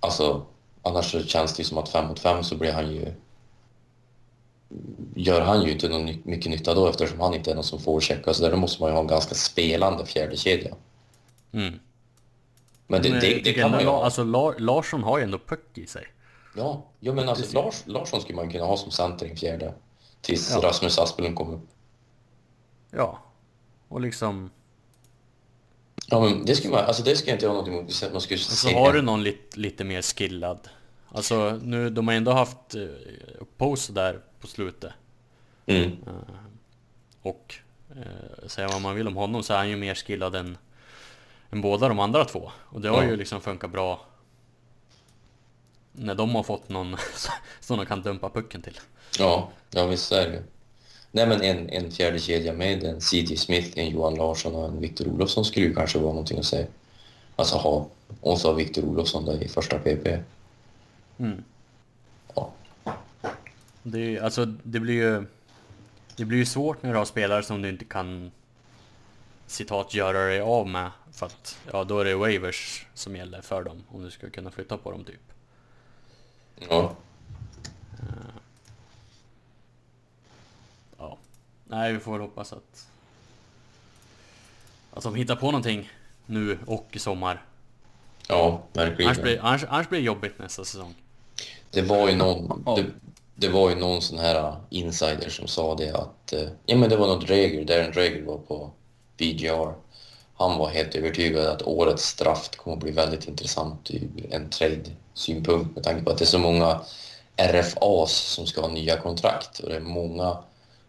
Alltså, 0.00 0.46
annars 0.82 1.10
så 1.12 1.22
känns 1.22 1.56
det 1.56 1.60
ju 1.62 1.64
som 1.64 1.78
att 1.78 1.88
fem 1.88 2.06
mot 2.06 2.18
fem 2.18 2.44
så 2.44 2.56
blir 2.56 2.72
han 2.72 2.90
ju... 2.92 3.12
Gör 5.14 5.40
han 5.40 5.62
ju 5.62 5.72
inte 5.72 5.88
någon 5.88 6.04
mycket 6.24 6.50
nytta 6.50 6.74
då 6.74 6.88
eftersom 6.88 7.20
han 7.20 7.34
inte 7.34 7.50
är 7.50 7.54
någon 7.54 7.64
som 7.64 7.80
får 7.80 8.00
checka. 8.00 8.34
Så 8.34 8.42
där 8.42 8.50
då 8.50 8.56
måste 8.56 8.82
man 8.82 8.90
ju 8.90 8.94
ha 8.94 9.00
en 9.00 9.06
ganska 9.06 9.34
spelande 9.34 10.06
fjärde 10.06 10.36
kedja. 10.36 10.74
Mm. 11.52 11.74
Men 12.86 13.02
det, 13.02 13.10
Men 13.10 13.20
det, 13.20 13.26
det 13.28 13.34
tycker 13.34 13.62
kan 13.62 13.70
man 13.70 13.80
ju 13.80 13.86
ha. 13.86 14.04
Alltså 14.04 14.24
Lar, 14.24 14.54
Larsson 14.58 15.02
har 15.02 15.18
ju 15.18 15.24
ändå 15.24 15.38
puck 15.38 15.78
i 15.78 15.86
sig. 15.86 16.06
Ja, 16.56 16.90
ja 17.00 17.12
men 17.12 17.28
alltså 17.28 17.54
Lars, 17.54 17.82
Larsson 17.86 18.20
skulle 18.20 18.36
man 18.36 18.50
kunna 18.50 18.64
ha 18.64 18.76
som 18.76 18.90
center 18.90 19.26
en 19.26 19.36
fjärde. 19.36 19.74
Tills 20.20 20.50
Ja. 20.50 20.68
Rasmus 20.68 20.98
Asplund 20.98 21.36
kommer 21.36 21.54
upp. 21.54 21.68
Ja. 22.90 23.18
Och 23.88 24.00
liksom... 24.00 24.50
Ja 26.06 26.20
men 26.20 26.44
det 26.44 26.54
skulle 26.54 26.74
man, 26.74 26.84
alltså 26.84 27.02
det 27.02 27.16
skulle 27.16 27.30
jag 27.30 27.36
inte 27.36 27.46
ha 27.46 27.54
något 27.54 27.68
emot. 27.68 28.12
Man 28.12 28.20
skulle 28.20 28.38
Och 28.38 28.40
så 28.40 28.68
se 28.68 28.74
har 28.74 28.92
du 28.92 29.02
någon 29.02 29.22
lite, 29.22 29.60
lite 29.60 29.84
mer 29.84 30.02
skillad. 30.02 30.68
Alltså 31.08 31.58
nu, 31.62 31.90
de 31.90 32.08
har 32.08 32.14
ändå 32.14 32.32
haft 32.32 32.74
eh, 32.74 32.82
Pose 33.56 33.92
där 33.92 34.20
på 34.44 34.48
slutet. 34.48 34.92
Mm. 35.66 35.96
Och 37.22 37.54
eh, 37.96 38.48
säga 38.48 38.68
vad 38.68 38.80
man 38.82 38.94
vill 38.94 39.08
om 39.08 39.16
honom 39.16 39.42
så 39.42 39.52
är 39.52 39.56
han 39.56 39.68
ju 39.68 39.76
mer 39.76 39.94
skillad 39.94 40.34
än, 40.34 40.58
än 41.50 41.60
båda 41.60 41.88
de 41.88 41.98
andra 41.98 42.24
två. 42.24 42.50
Och 42.64 42.80
det 42.80 42.88
har 42.88 43.02
Ja. 43.02 43.08
ju 43.08 43.16
liksom 43.16 43.40
funkat 43.40 43.70
bra. 43.70 44.00
När 45.92 46.14
de 46.14 46.34
har 46.34 46.42
fått 46.42 46.68
någon 46.68 46.96
som 47.60 47.76
de 47.76 47.86
kan 47.86 48.02
dumpa 48.02 48.30
pucken 48.30 48.62
till. 48.62 48.78
Ja, 49.18 49.48
ja 49.70 49.86
visst 49.86 50.12
är 50.12 50.30
det. 50.30 50.42
Nej 51.12 51.26
men 51.26 51.42
en, 51.42 51.68
en 51.68 51.90
fjärde 51.90 52.18
kedja 52.18 52.52
med 52.52 52.84
en 52.84 53.00
C.J. 53.00 53.36
Smith, 53.36 53.78
en 53.78 53.90
Johan 53.90 54.14
Larsson 54.14 54.54
och 54.54 54.64
en 54.68 54.80
Victor 54.80 55.08
Olofsson 55.08 55.44
skulle 55.44 55.66
ju 55.66 55.74
kanske 55.74 55.98
vara 55.98 56.12
någonting 56.12 56.38
att 56.38 56.44
säga. 56.44 56.66
Alltså 57.36 57.56
ha, 57.56 57.88
och 58.20 58.40
så 58.40 58.48
har 58.48 58.54
Victor 58.54 58.84
Olofsson 58.84 59.24
där 59.24 59.42
i 59.42 59.48
första 59.48 59.78
PP. 59.78 60.06
Mm. 61.18 61.44
Det, 63.86 64.20
alltså, 64.20 64.44
det 64.46 64.80
blir 64.80 64.94
ju... 64.94 65.26
Det 66.16 66.24
blir 66.24 66.38
ju 66.38 66.46
svårt 66.46 66.82
när 66.82 66.92
du 66.92 66.98
har 66.98 67.04
spelare 67.04 67.42
som 67.42 67.62
du 67.62 67.68
inte 67.68 67.84
kan 67.84 68.30
citat 69.46 69.94
göra 69.94 70.24
dig 70.24 70.40
av 70.40 70.68
med 70.68 70.90
för 71.12 71.26
att 71.26 71.58
ja, 71.72 71.84
då 71.84 71.98
är 71.98 72.04
det 72.04 72.14
waivers 72.14 72.86
som 72.94 73.16
gäller 73.16 73.40
för 73.40 73.64
dem 73.64 73.84
om 73.88 74.02
du 74.04 74.10
ska 74.10 74.30
kunna 74.30 74.50
flytta 74.50 74.76
på 74.78 74.90
dem 74.90 75.04
typ. 75.04 75.20
Ja. 76.70 76.94
Ja. 80.98 81.18
Nej, 81.64 81.92
vi 81.92 81.98
får 81.98 82.12
väl 82.12 82.20
hoppas 82.20 82.52
att 82.52 82.88
att 84.90 85.02
de 85.02 85.14
hittar 85.14 85.36
på 85.36 85.46
någonting 85.46 85.90
nu 86.26 86.58
och 86.66 86.88
i 86.92 86.98
sommar. 86.98 87.44
Ja, 88.28 88.62
verkligen. 88.72 89.08
Annars 89.08 89.22
blir, 89.22 89.38
annars, 89.40 89.64
annars 89.64 89.88
blir 89.88 89.98
det 89.98 90.04
jobbigt 90.06 90.38
nästa 90.38 90.64
säsong. 90.64 90.94
Det 91.70 91.82
var 91.82 92.08
ju 92.08 92.16
någon, 92.16 92.62
Ja. 92.66 92.76
det, 92.76 92.90
det 93.34 93.48
var 93.48 93.70
ju 93.70 93.76
någon 93.76 94.02
sån 94.02 94.18
här 94.18 94.48
uh, 94.48 94.56
insider 94.70 95.30
som 95.30 95.48
sa 95.48 95.74
det 95.74 95.90
att, 95.90 96.32
eh, 96.32 96.48
ja 96.66 96.76
men 96.76 96.90
det 96.90 96.96
var 96.96 97.06
något 97.06 97.26
Dreger, 97.26 97.64
Darren 97.64 97.92
Dreger 97.92 98.22
var 98.22 98.38
på 98.38 98.70
VGR. 99.18 99.74
Han 100.36 100.58
var 100.58 100.68
helt 100.68 100.94
övertygad 100.94 101.46
att 101.46 101.62
årets 101.62 102.14
draft 102.14 102.56
kommer 102.56 102.76
att 102.76 102.82
bli 102.82 102.92
väldigt 102.92 103.28
intressant 103.28 103.90
ur 103.90 104.28
en 104.30 104.50
trade-synpunkt 104.50 105.74
med 105.74 105.84
tanke 105.84 106.04
på 106.04 106.10
att 106.10 106.18
det 106.18 106.24
är 106.24 106.26
så 106.26 106.38
många 106.38 106.80
RFAs 107.36 108.12
som 108.12 108.46
ska 108.46 108.60
ha 108.60 108.68
nya 108.68 108.96
kontrakt 108.96 109.58
och 109.58 109.68
det 109.68 109.76
är 109.76 109.80
många 109.80 110.38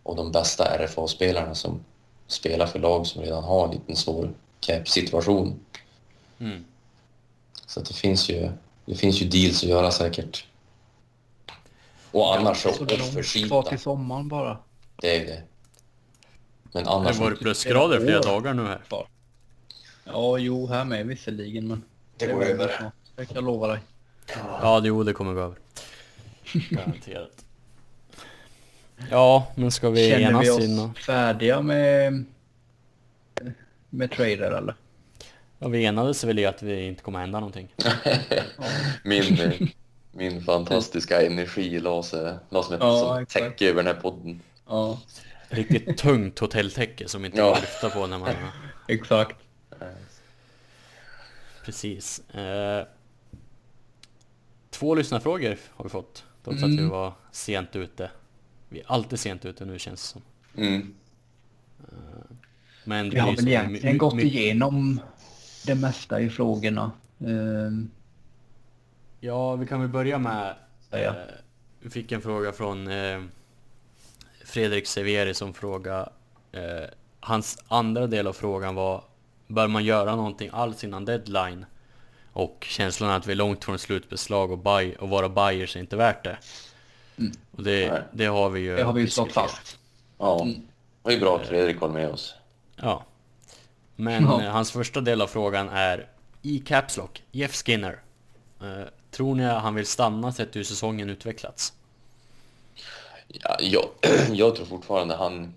av 0.04 0.16
de 0.16 0.32
bästa 0.32 0.78
RFA-spelarna 0.78 1.56
som 1.56 1.84
spelar 2.28 2.68
för 2.68 2.80
lag 2.80 3.08
som 3.08 3.22
redan 3.22 3.44
har 3.44 3.66
en 3.66 3.72
liten 3.72 3.96
svår 3.96 4.34
cap-situation. 4.60 5.60
Mm. 6.40 6.66
Så 7.68 7.80
att 7.80 7.86
det 7.86 7.94
finns 7.94 8.30
ju, 8.30 8.52
det 8.86 8.96
finns 8.96 9.22
ju 9.22 9.30
deals 9.30 9.64
att 9.64 9.70
göra 9.70 9.92
säkert. 9.92 10.46
Och 12.16 12.36
annars 12.36 12.58
så 12.58 12.74
Så 12.74 12.86
kvar 12.86 12.98
offersida, 12.98 13.64
till 13.64 13.80
sommaren 13.80 14.28
bara. 14.28 14.58
det 15.02 15.16
är 15.18 15.26
det. 15.26 15.44
Men 16.74 16.84
Det 16.84 16.90
har 16.90 17.00
annars, 17.00 17.18
varit 17.20 17.40
plusgrader 17.40 18.00
flera 18.00 18.22
dagar 18.22 18.54
nu 18.54 18.64
här. 18.64 18.82
Ja, 20.04 20.38
jo, 20.38 20.68
här 20.68 20.86
med 20.86 21.08
visserligen, 21.08 21.68
men... 21.68 21.84
Det 22.18 22.28
går 22.28 22.44
över. 22.44 22.76
snart. 22.80 22.94
Det 23.16 23.26
kan 23.26 23.36
jag 23.36 23.44
lova 23.44 23.68
dig. 23.68 23.80
Ja, 24.62 24.80
det, 24.80 24.88
jo, 24.88 25.04
det 25.04 25.14
kommer 25.14 25.34
gå 25.34 25.40
över. 25.40 25.58
Garanterat. 26.70 27.46
Ja, 29.10 29.48
men 29.56 29.72
ska 29.72 29.90
vi 29.90 30.10
Känner 30.10 30.30
enas 30.30 30.46
vi 30.46 30.50
oss 30.50 30.60
in 30.60 30.80
och... 30.80 30.98
färdiga 30.98 31.62
med... 31.62 32.26
Med 33.90 34.12
trader 34.12 34.52
eller? 34.52 34.76
Ja, 35.60 35.68
vi 35.68 35.86
enades 35.86 36.24
väl 36.24 36.40
i 36.40 36.46
att 36.46 36.64
vi 36.64 36.88
inte 36.88 37.04
kommer 37.04 37.20
hända 37.20 37.40
någonting. 37.40 37.74
min, 39.04 39.40
eh, 39.40 39.68
min 40.16 40.42
fantastiska 40.44 41.22
energi 41.26 41.80
la 41.80 42.04
sig, 42.04 42.36
la 42.50 42.64
sig 42.64 42.78
Ja, 42.82 43.00
som 43.00 43.18
exakt. 43.18 43.44
täcke 43.46 43.70
över 43.70 43.84
den 43.84 43.96
här 43.96 44.02
podden. 44.02 44.42
Ja, 44.68 45.00
Riktigt 45.50 45.98
tungt 45.98 46.40
hotelltäcke 46.40 47.08
som 47.08 47.26
inte 47.26 47.38
Ja. 47.38 47.44
går 47.46 47.54
att 47.54 47.62
lyfta 47.62 47.90
på 47.90 48.08
när 48.08 48.18
man... 48.20 48.30
exakt. 48.88 49.36
Precis. 51.66 52.20
Eh, 52.30 52.86
två 54.70 54.96
lyssnarfrågor 54.96 55.58
har 55.70 55.84
vi 55.84 55.90
fått. 55.90 56.24
Trots 56.44 56.64
att 56.64 56.70
vi 56.70 56.78
Mm. 56.78 56.90
var 56.90 57.14
sent 57.32 57.76
ute. 57.76 58.12
Vi 58.70 58.80
är 58.80 58.86
alltid 58.88 59.20
sent 59.20 59.46
ute 59.46 59.66
nu 59.66 59.80
känns 59.80 60.02
det 60.02 60.08
som. 60.08 60.22
Mm. 60.64 60.94
Men 62.84 63.10
Vi 63.10 63.20
har 63.20 63.36
väl 63.36 63.48
egentligen 63.48 63.98
gått 63.98 64.20
igenom 64.20 65.00
det 65.66 65.76
mesta 65.76 66.22
i 66.22 66.30
frågorna. 66.30 66.92
Ehm, 67.20 67.92
Ja, 69.26 69.56
vi 69.56 69.66
kan 69.66 69.80
väl 69.80 69.90
börja 69.90 70.18
med... 70.18 70.56
säga. 70.90 71.10
Eh, 71.10 71.16
vi 71.80 71.90
fick 71.90 72.12
en 72.12 72.22
fråga 72.22 72.52
från 72.52 72.88
eh, 72.88 73.22
Fredrik 74.46 74.88
Severi 74.88 75.34
som 75.34 75.54
fråga 75.54 76.10
eh, 76.52 76.90
Hans 77.20 77.64
andra 77.68 78.08
del 78.08 78.28
av 78.28 78.34
frågan 78.34 78.76
var 78.76 79.04
Bör 79.48 79.68
man 79.68 79.84
göra 79.84 80.16
någonting 80.16 80.50
alls 80.54 80.84
innan 80.84 81.06
deadline? 81.06 81.66
Och 82.34 82.66
känslan 82.70 83.10
att 83.10 83.28
vi 83.28 83.32
är 83.32 83.36
långt 83.36 83.64
från 83.66 83.80
slutbeslag 83.80 84.52
och, 84.52 84.58
buy, 84.58 84.96
och 84.96 85.10
vara 85.10 85.30
buyers 85.30 85.76
är 85.76 85.80
inte 85.80 85.96
värt 85.96 86.24
det. 86.24 86.38
Och 87.52 87.64
det, 87.64 88.04
det 88.12 88.26
har 88.26 88.50
vi 88.50 88.60
ju 88.60 88.68
Mm. 88.68 88.78
Det 88.80 88.84
har 88.84 88.94
vi 88.94 89.00
ju 89.00 89.06
diskuterat. 89.06 89.34
fast. 89.52 89.80
Ja, 90.18 90.48
det 91.04 91.14
är 91.14 91.20
bra 91.20 91.36
att 91.36 91.48
Fredrik 91.48 91.80
håller 91.80 91.94
med 91.94 92.10
oss. 92.10 92.36
Ja. 92.76 93.04
Men 93.96 94.24
Ja. 94.24 94.44
eh, 94.44 94.52
hans 94.52 94.72
första 94.72 95.02
del 95.02 95.22
av 95.22 95.28
frågan 95.28 95.70
är 95.70 96.08
i 96.42 96.60
Caps 96.60 96.98
Lock, 96.98 97.24
Jeff 97.32 97.56
Skinner. 97.56 98.00
Tror 99.16 99.36
ni 99.36 99.46
att 99.46 99.62
han 99.62 99.76
vill 99.76 99.86
stanna 99.86 100.32
sett 100.32 100.56
hur 100.56 100.64
säsongen 100.64 101.10
utvecklats? 101.10 101.74
Ja, 103.28 103.58
jag, 103.60 103.86
jag 104.32 104.56
tror 104.56 104.66
fortfarande 104.66 105.16
han, 105.16 105.54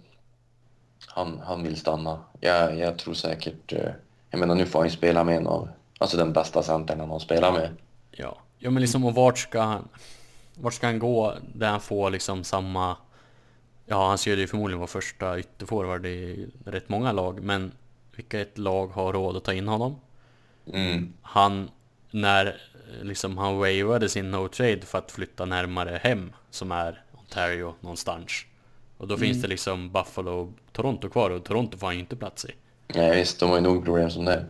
han, 1.06 1.40
han 1.44 1.62
vill 1.62 1.76
stanna. 1.76 2.24
Jag, 2.40 2.78
jag 2.78 2.98
tror 2.98 3.14
säkert... 3.14 3.72
eh, 3.72 3.90
Jag 4.30 4.40
menar, 4.40 4.54
nu 4.54 4.66
får 4.66 4.78
han 4.78 4.88
ju 4.88 4.94
spela 4.96 5.24
med 5.24 5.36
en 5.36 5.46
av... 5.46 5.68
Alltså 5.98 6.16
den 6.16 6.32
bästa 6.32 6.62
centern 6.62 7.00
han 7.00 7.10
har 7.10 7.18
spelat 7.18 7.54
med. 7.54 7.76
Ja, 8.10 8.36
ja 8.58 8.70
men 8.70 8.80
liksom 8.80 9.04
och 9.04 9.14
vart 9.14 9.38
ska 9.38 9.60
han... 9.60 9.88
Vart 10.54 10.74
ska 10.74 10.86
han 10.86 10.98
gå 10.98 11.34
där 11.54 11.70
han 11.70 11.80
får 11.80 12.10
liksom 12.10 12.44
samma... 12.44 12.96
Ja, 13.86 14.08
han 14.08 14.18
skulle 14.18 14.40
ju 14.40 14.46
förmodligen 14.46 14.78
vara 14.78 14.88
första 14.88 15.38
ytterforward 15.38 16.06
i 16.06 16.48
rätt 16.64 16.88
många 16.88 17.12
lag, 17.12 17.42
men 17.42 17.72
vilket 18.16 18.58
lag 18.58 18.86
har 18.88 19.12
råd 19.12 19.36
att 19.36 19.44
ta 19.44 19.52
in 19.52 19.68
honom? 19.68 20.00
Mm. 20.72 21.12
Han, 21.22 21.70
när 22.10 22.60
liksom 23.02 23.38
han 23.38 23.58
waivade 23.58 24.08
sin 24.08 24.30
no 24.30 24.48
trade 24.48 24.80
för 24.82 24.98
att 24.98 25.10
flytta 25.10 25.44
närmare 25.44 26.00
hem, 26.02 26.32
som 26.50 26.72
är 26.72 27.02
Ontario 27.12 27.74
någonstans. 27.80 28.32
Och 28.98 29.08
då 29.08 29.16
finns 29.16 29.42
det 29.42 29.48
liksom 29.48 29.92
Buffalo 29.92 30.30
och 30.30 30.52
Toronto 30.72 31.08
kvar 31.08 31.30
och 31.30 31.44
Toronto 31.44 31.78
får 31.78 31.86
han 31.86 31.94
ju 31.94 32.00
inte 32.00 32.16
plats 32.16 32.44
i. 32.44 32.54
Nej, 32.94 33.16
visst, 33.16 33.40
de 33.40 33.48
har 33.48 33.56
ju 33.56 33.62
nog 33.62 33.84
problem 33.84 34.10
som 34.10 34.24
det. 34.24 34.46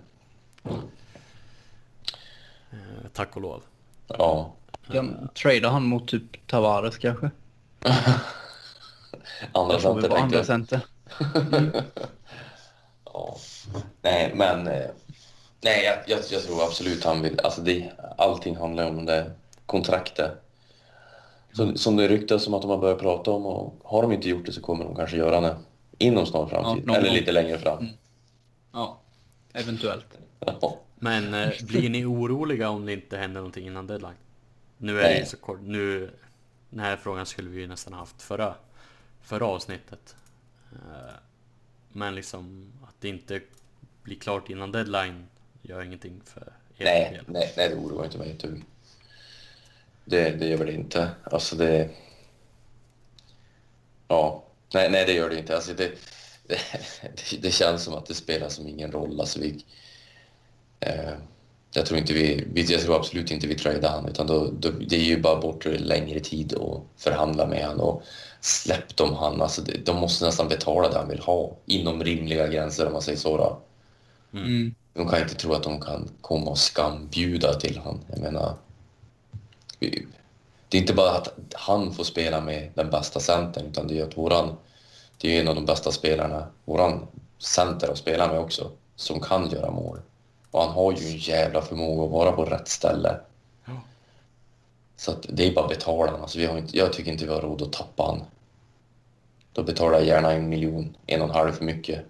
Eh, 2.70 3.08
tack 3.12 3.36
och 3.36 3.42
lov. 3.42 3.62
Ja. 4.06 4.54
Kan 4.92 5.28
trada 5.42 5.68
han 5.68 5.84
mot 5.84 6.08
typ 6.08 6.46
Tavares 6.46 6.98
kanske? 6.98 7.30
Andra 9.52 9.80
center 9.80 10.08
tänkte 10.08 10.18
andra 10.18 10.36
jag. 10.36 10.46
center. 10.46 10.80
Ja. 13.04 13.36
Nej, 14.02 14.32
men... 14.34 14.66
eh, 14.66 14.90
Nej, 15.60 15.84
jag, 15.84 15.96
jag, 16.06 16.24
jag 16.30 16.42
tror 16.42 16.62
absolut 16.62 17.04
han 17.04 17.22
vill... 17.22 17.40
Alltså 17.40 17.60
det, 17.60 17.92
allting 18.18 18.56
handlar 18.56 18.88
om 18.88 19.06
det 19.06 19.30
kontraktet. 19.66 20.32
Så, 21.52 21.74
som 21.74 21.96
det 21.96 22.08
ryktas 22.08 22.44
som 22.44 22.54
att 22.54 22.62
de 22.62 22.70
har 22.70 22.78
börjat 22.78 22.98
prata 22.98 23.30
om 23.30 23.46
och 23.46 23.74
har 23.84 24.02
de 24.02 24.12
inte 24.12 24.28
gjort 24.28 24.46
det 24.46 24.52
så 24.52 24.60
kommer 24.60 24.84
de 24.84 24.94
kanske 24.96 25.16
göra 25.16 25.40
det 25.40 25.56
inom 25.98 26.26
snar 26.26 26.46
framtid. 26.46 26.86
någon 26.86 26.96
eller 26.96 27.10
lite 27.10 27.32
längre 27.32 27.58
fram. 27.58 27.88
Ja, 28.72 29.00
eventuellt. 29.52 30.06
Ja. 30.40 30.78
Men 30.94 31.34
eh, 31.34 31.50
blir 31.62 31.90
ni 31.90 32.04
oroliga 32.04 32.70
om 32.70 32.86
det 32.86 32.92
inte 32.92 33.16
händer 33.16 33.40
någonting 33.40 33.66
innan 33.66 33.86
deadline? 33.86 34.14
Nu 34.78 35.00
är 35.00 35.08
det 35.08 35.14
Nej. 35.14 35.26
så 35.26 35.36
kort. 35.36 35.60
Nu, 35.62 36.10
den 36.70 36.80
här 36.80 36.96
frågan 36.96 37.26
skulle 37.26 37.50
vi 37.50 37.60
ju 37.60 37.66
nästan 37.66 37.92
haft 37.92 38.22
förra, 38.22 38.54
förra 39.22 39.46
avsnittet. 39.46 40.16
Eh, 40.72 41.14
Men 41.92 42.14
liksom 42.14 42.72
att 42.88 42.94
det 43.00 43.08
inte 43.08 43.40
blir 44.02 44.16
klart 44.16 44.50
innan 44.50 44.72
deadline 44.72 45.26
gör 45.62 45.82
ingenting 45.82 46.20
för 46.24 46.40
ert 46.40 46.84
Nej, 46.84 47.10
del. 47.12 47.24
nej, 47.26 47.52
nej, 47.56 47.68
det 47.68 47.74
oroar 47.74 48.04
inte 48.04 48.18
mig 48.18 48.30
ett 48.30 48.40
dugg. 48.40 48.64
Det, 50.04 50.30
det 50.30 50.46
gör 50.46 50.66
det 50.66 50.72
inte. 50.72 51.10
Alltså 51.24 51.56
det... 51.56 51.88
Ja, 54.08 54.44
nej, 54.74 54.90
nej 54.90 55.06
det 55.06 55.12
gör 55.12 55.30
det 55.30 55.38
inte. 55.38 55.56
Alltså 55.56 55.74
det, 55.74 55.90
det, 56.46 57.42
det 57.42 57.50
känns 57.50 57.84
som 57.84 57.94
att 57.94 58.06
det 58.06 58.14
spelar 58.14 58.48
som 58.48 58.68
ingen 58.68 58.92
roll. 58.92 59.20
Alltså 59.20 59.40
vi, 59.40 59.64
eh, 60.80 61.12
jag, 61.72 61.86
tror 61.86 61.98
inte 61.98 62.12
vi, 62.12 62.44
vi, 62.52 62.62
jag 62.62 62.80
tror 62.80 62.96
absolut 62.96 63.30
inte 63.30 63.46
vi 63.46 63.54
tradar 63.54 63.90
han 63.90 64.08
utan 64.08 64.26
då, 64.26 64.50
då, 64.50 64.70
det 64.70 64.96
är 64.96 65.04
ju 65.04 65.20
bara 65.20 65.40
bort 65.40 65.64
längre 65.64 66.20
tid 66.20 66.54
att 66.54 67.02
förhandla 67.02 67.46
med 67.46 67.64
han 67.64 67.80
och 67.80 68.02
släpp 68.40 68.96
dem 68.96 69.14
han. 69.14 69.42
Alltså 69.42 69.62
det, 69.62 69.86
de 69.86 69.96
måste 69.96 70.24
nästan 70.24 70.48
betala 70.48 70.88
det 70.88 70.98
han 70.98 71.08
vill 71.08 71.20
ha 71.20 71.56
inom 71.66 72.04
rimliga 72.04 72.48
gränser 72.48 72.86
om 72.86 72.92
man 72.92 73.02
säger 73.02 73.18
så. 73.18 73.36
Då. 73.36 73.60
Mm. 74.38 74.74
De 74.98 75.08
kan 75.08 75.22
inte 75.22 75.34
tro 75.34 75.52
att 75.52 75.62
de 75.62 75.80
kan 75.80 76.08
komma 76.20 76.50
och 76.50 76.58
skambjuda 76.58 77.54
till 77.54 77.80
han. 77.84 78.00
Jag 78.06 78.18
menar, 78.18 78.54
det 80.68 80.76
är 80.76 80.80
inte 80.80 80.94
bara 80.94 81.10
att 81.10 81.28
han 81.52 81.92
får 81.92 82.04
spela 82.04 82.40
med 82.40 82.70
den 82.74 82.90
bästa 82.90 83.20
centern 83.20 83.66
utan 83.66 83.88
det 83.88 83.98
är 83.98 84.04
att 84.04 84.16
våran, 84.16 84.56
det 85.18 85.36
är 85.36 85.40
en 85.40 85.48
av 85.48 85.54
de 85.54 85.64
bästa 85.66 85.92
spelarna, 85.92 86.46
våran 86.64 87.06
center 87.38 87.88
att 87.88 87.98
spela 87.98 88.28
med 88.28 88.40
också, 88.40 88.70
som 88.96 89.20
kan 89.20 89.50
göra 89.50 89.70
mål. 89.70 89.98
Och 90.50 90.62
han 90.62 90.70
har 90.70 90.92
ju 90.92 91.06
en 91.06 91.16
jävla 91.16 91.62
förmåga 91.62 92.04
att 92.04 92.10
vara 92.10 92.32
på 92.32 92.44
rätt 92.44 92.68
ställe. 92.68 93.20
Ja. 93.64 93.72
Så 94.96 95.14
det 95.28 95.46
är 95.46 95.54
bara 95.54 95.64
att 95.64 95.70
betala. 95.70 96.12
Alltså 96.12 96.38
vi 96.38 96.46
har 96.46 96.58
inte, 96.58 96.78
jag 96.78 96.92
tycker 96.92 97.12
inte 97.12 97.24
vi 97.24 97.32
har 97.32 97.40
råd 97.40 97.62
att 97.62 97.72
tappa 97.72 98.02
han. 98.02 98.22
Då 99.52 99.62
betalar 99.62 99.98
jag 99.98 100.06
gärna 100.06 100.32
en 100.32 100.48
miljon, 100.48 100.96
en 101.06 101.22
och 101.22 101.28
en 101.28 101.34
halv 101.34 101.52
för 101.52 101.64
mycket. 101.64 102.04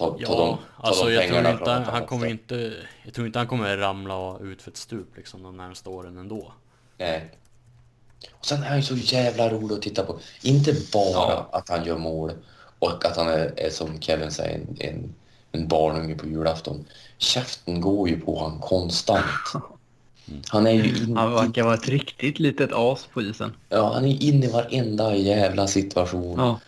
Ta, 0.00 0.10
ta 0.10 0.16
Ja, 0.18 0.28
de, 0.28 0.36
ta 0.36 0.58
alltså 0.76 1.04
de 1.04 1.12
jag 1.14 1.28
tror, 1.28 1.50
inte, 1.50 1.70
han 1.70 2.06
kommer 2.06 2.26
inte, 2.26 2.72
jag 3.04 3.14
tror 3.14 3.26
inte 3.26 3.38
han 3.38 3.48
kommer 3.48 3.76
ramla 3.76 4.38
ut 4.38 4.62
för 4.62 4.70
ett 4.70 4.76
stup 4.76 5.16
liksom 5.16 5.42
de 5.42 5.56
närmaste 5.56 5.88
åren 5.88 6.18
ändå. 6.18 6.52
Nej. 6.98 7.30
Och 8.38 8.46
sen 8.46 8.62
är 8.62 8.66
han 8.68 8.76
ju 8.76 8.82
så 8.82 8.94
jävla 8.96 9.48
rolig 9.48 9.74
att 9.74 9.82
titta 9.82 10.04
på. 10.04 10.18
Inte 10.42 10.72
bara 10.92 11.12
Ja. 11.12 11.48
att 11.52 11.68
han 11.68 11.84
gör 11.84 11.98
mål 11.98 12.32
och 12.78 13.04
att 13.04 13.16
han 13.16 13.28
är, 13.28 13.52
är 13.56 13.70
som 13.70 14.00
Kevin 14.00 14.30
säger, 14.30 14.54
en, 14.54 14.76
en, 14.80 15.14
en 15.52 15.68
barnunge 15.68 16.14
på 16.14 16.26
julafton. 16.26 16.84
Käften 17.18 17.80
går 17.80 18.08
ju 18.08 18.20
på 18.20 18.38
han 18.42 18.58
konstant. 18.58 19.24
Han 20.48 20.66
är 20.66 20.70
ju 20.70 20.96
in, 21.04 21.16
Han 21.16 21.32
verkar 21.32 21.62
vara 21.62 21.74
ett 21.74 21.88
riktigt 21.88 22.38
litet 22.38 22.70
as 22.72 23.06
på 23.12 23.22
isen. 23.22 23.52
ja, 23.68 23.92
han 23.94 24.04
är 24.04 24.22
inne 24.22 24.46
i 24.46 24.50
varenda 24.50 25.14
jävla 25.16 25.66
situation. 25.66 26.34
Ja. 26.38 26.60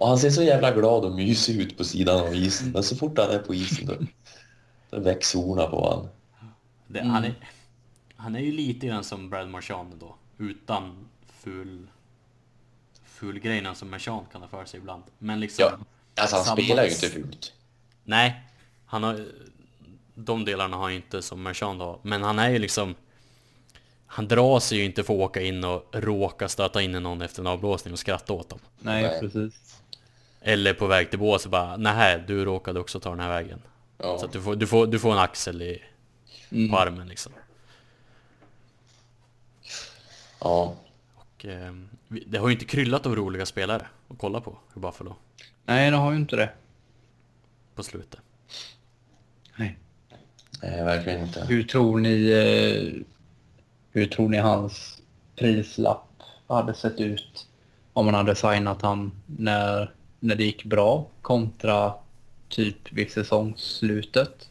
Och 0.00 0.08
han 0.08 0.18
ser 0.18 0.30
så 0.30 0.42
jävla 0.42 0.70
glad 0.72 1.04
och 1.04 1.12
mysig 1.12 1.60
ut 1.60 1.78
på 1.78 1.84
sidan 1.84 2.20
av 2.20 2.34
isen. 2.34 2.70
Men 2.70 2.82
så 2.82 2.96
fort 2.96 3.18
han 3.18 3.30
är 3.30 3.38
på 3.38 3.54
isen 3.54 3.86
då, 3.86 3.94
då 4.90 5.00
väcks 5.00 5.34
horna 5.34 5.66
på 5.66 5.90
han. 5.90 6.08
Det, 6.86 7.00
han, 7.08 7.24
är, 7.24 7.34
han 8.16 8.36
är 8.36 8.40
ju 8.40 8.52
lite 8.52 8.86
grann 8.86 9.04
som 9.04 9.30
Brad 9.30 9.48
Marchand 9.48 9.94
då. 10.00 10.14
Utan 10.38 11.08
ful, 11.26 11.86
ful 13.04 13.38
grejerna 13.38 13.74
som 13.74 13.90
Marchand 13.90 14.26
kan 14.32 14.40
ha 14.40 14.48
för 14.48 14.64
sig 14.64 14.80
ibland. 14.80 15.02
Men 15.18 15.40
liksom... 15.40 15.64
Ja, 15.70 16.22
alltså 16.22 16.36
han 16.36 16.44
samma- 16.44 16.62
spelar 16.62 16.84
ju 16.84 16.90
inte 16.90 17.08
fult. 17.08 17.52
Nej, 18.04 18.42
han 18.86 19.02
har... 19.02 19.26
De 20.14 20.44
delarna 20.44 20.76
har 20.76 20.82
han 20.82 20.92
ju 20.92 20.96
inte 20.96 21.22
som 21.22 21.42
Marchand 21.42 21.80
har. 21.80 21.98
Men 22.02 22.22
han 22.22 22.38
är 22.38 22.50
ju 22.50 22.58
liksom... 22.58 22.94
Han 24.06 24.28
drar 24.28 24.60
sig 24.60 24.78
ju 24.78 24.84
inte 24.84 25.02
för 25.02 25.14
att 25.14 25.20
åka 25.20 25.42
in 25.42 25.64
och 25.64 25.88
råka 25.92 26.48
stöta 26.48 26.82
in 26.82 26.94
i 26.94 27.00
någon 27.00 27.22
efter 27.22 27.40
en 27.40 27.46
avblåsning 27.46 27.92
och 27.92 27.98
skratta 27.98 28.32
åt 28.32 28.48
dem. 28.48 28.58
Nej, 28.78 29.02
Nej. 29.02 29.20
precis. 29.20 29.69
Eller 30.40 30.74
på 30.74 30.86
väg 30.86 31.10
till 31.10 31.18
bås 31.18 31.44
och 31.44 31.50
bara 31.50 31.76
nej 31.76 32.24
du 32.26 32.44
råkade 32.44 32.80
också 32.80 33.00
ta 33.00 33.10
den 33.10 33.20
här 33.20 33.28
vägen. 33.28 33.62
Ja. 33.98 34.18
Så 34.18 34.24
att 34.26 34.32
du 34.32 34.42
får, 34.42 34.56
du 34.56 34.66
får, 34.66 34.86
du 34.86 34.98
får 34.98 35.12
en 35.12 35.18
axel 35.18 35.62
i, 35.62 35.82
Mm. 36.52 36.70
på 36.70 36.78
armen 36.78 37.08
liksom. 37.08 37.32
ja. 40.40 40.74
Och, 41.14 41.44
eh, 41.44 41.72
det 42.08 42.38
har 42.38 42.48
ju 42.48 42.52
inte 42.52 42.64
kryllat 42.64 43.06
av 43.06 43.16
roliga 43.16 43.46
spelare 43.46 43.86
att 44.08 44.18
kolla 44.18 44.40
på 44.40 44.58
i 44.76 44.78
Buffalo 44.78 45.16
Nej, 45.64 45.90
det 45.90 45.96
har 45.96 46.10
ju 46.12 46.16
inte 46.16 46.36
det. 46.36 46.50
på 47.74 47.82
slutet. 47.82 48.20
Nej. 49.56 49.78
Nej, 50.62 50.84
verkligen 50.84 51.20
inte. 51.22 51.44
Hur 51.44 51.62
tror 51.62 51.98
ni... 52.00 52.30
Eh, 52.30 53.02
hur 53.92 54.06
tror 54.06 54.28
ni 54.28 54.36
hans 54.38 55.02
prislapp 55.36 56.06
hade 56.48 56.74
sett 56.74 57.00
ut 57.00 57.46
om 57.92 58.04
man 58.06 58.14
hade 58.14 58.34
signat 58.34 58.82
han 58.82 59.12
när, 59.26 59.94
när 60.20 60.34
det 60.34 60.44
gick 60.44 60.64
bra 60.64 61.06
kontra 61.22 61.94
typ 62.48 62.92
vid 62.92 63.10
säsongsslutet? 63.10 64.48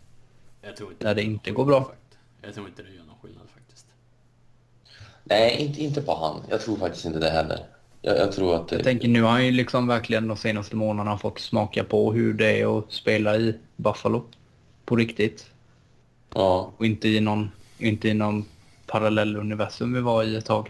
Jag 0.61 0.75
tror 0.75 0.91
inte 0.91 1.05
När 1.05 1.15
det 1.15 1.23
inte 1.23 1.51
går 1.51 1.65
bra. 1.65 1.91
Jag 2.41 2.53
tror 2.53 2.67
inte 2.67 2.83
det 2.83 2.89
gör 2.89 3.03
någon 3.03 3.15
skillnad 3.21 3.47
faktiskt. 3.53 3.85
Nej, 5.23 5.55
inte, 5.57 5.83
inte 5.83 6.01
på 6.01 6.15
han. 6.15 6.41
Jag 6.49 6.61
tror 6.61 6.77
faktiskt 6.77 7.05
inte 7.05 7.19
det 7.19 7.29
heller. 7.29 7.59
Jag, 8.01 8.17
jag 8.17 8.31
tror 8.31 8.55
att... 8.55 8.71
Jag 8.71 8.83
tänker 8.83 9.07
nu 9.07 9.21
har 9.21 9.29
han 9.29 9.45
ju 9.45 9.51
liksom 9.51 9.87
verkligen 9.87 10.27
de 10.27 10.37
senaste 10.37 10.75
månaderna 10.75 11.17
fått 11.17 11.39
smaka 11.39 11.83
på 11.83 12.13
hur 12.13 12.33
det 12.33 12.61
är 12.61 12.79
att 12.79 12.91
spela 12.91 13.37
i 13.37 13.55
Buffalo. 13.75 14.23
På 14.85 14.95
riktigt. 14.95 15.45
Ja. 16.33 16.71
Och 16.77 16.85
inte 16.85 17.07
i 17.07 17.19
någon, 17.19 17.51
inte 17.77 18.09
i 18.09 18.13
någon 18.13 18.45
parallell 18.85 19.35
universum 19.37 19.93
vi 19.93 20.01
var 20.01 20.23
i 20.23 20.35
ett 20.35 20.45
tag. 20.45 20.69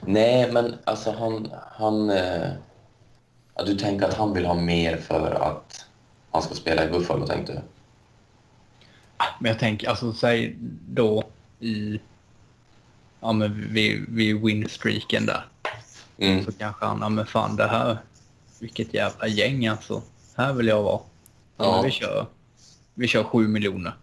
Nej, 0.00 0.52
men 0.52 0.74
alltså 0.84 1.10
han... 1.10 1.50
han 1.72 2.10
eh... 2.10 2.48
ja, 3.54 3.64
du 3.64 3.76
tänker 3.76 4.06
att 4.06 4.14
han 4.14 4.32
vill 4.32 4.46
ha 4.46 4.54
mer 4.54 4.96
för 4.96 5.30
att 5.30 5.86
han 6.30 6.42
ska 6.42 6.54
spela 6.54 6.84
i 6.84 6.88
Buffalo, 6.88 7.26
tänkte 7.26 7.52
du? 7.52 7.60
Men 9.40 9.50
jag 9.50 9.58
tänker, 9.58 9.88
alltså 9.88 10.12
säg 10.12 10.56
då 10.88 11.24
i... 11.60 12.00
Ja 13.20 13.32
men 13.32 13.72
vid, 13.72 14.04
vid 14.08 14.42
winstreaken 14.42 15.26
där. 15.26 15.46
Mm. 16.18 16.44
Så 16.44 16.52
kanske 16.52 16.84
han, 16.86 16.98
ja 17.00 17.08
men 17.08 17.26
fan 17.26 17.56
det 17.56 17.66
här, 17.66 17.98
vilket 18.58 18.94
jävla 18.94 19.26
gäng 19.26 19.66
alltså. 19.66 20.02
Här 20.36 20.52
vill 20.52 20.66
jag 20.66 20.82
vara. 20.82 21.00
Ja, 21.56 21.82
vi 21.82 21.90
kör. 21.90 22.26
Vi 22.94 23.08
kör 23.08 23.24
sju 23.24 23.48
miljoner. 23.48 23.96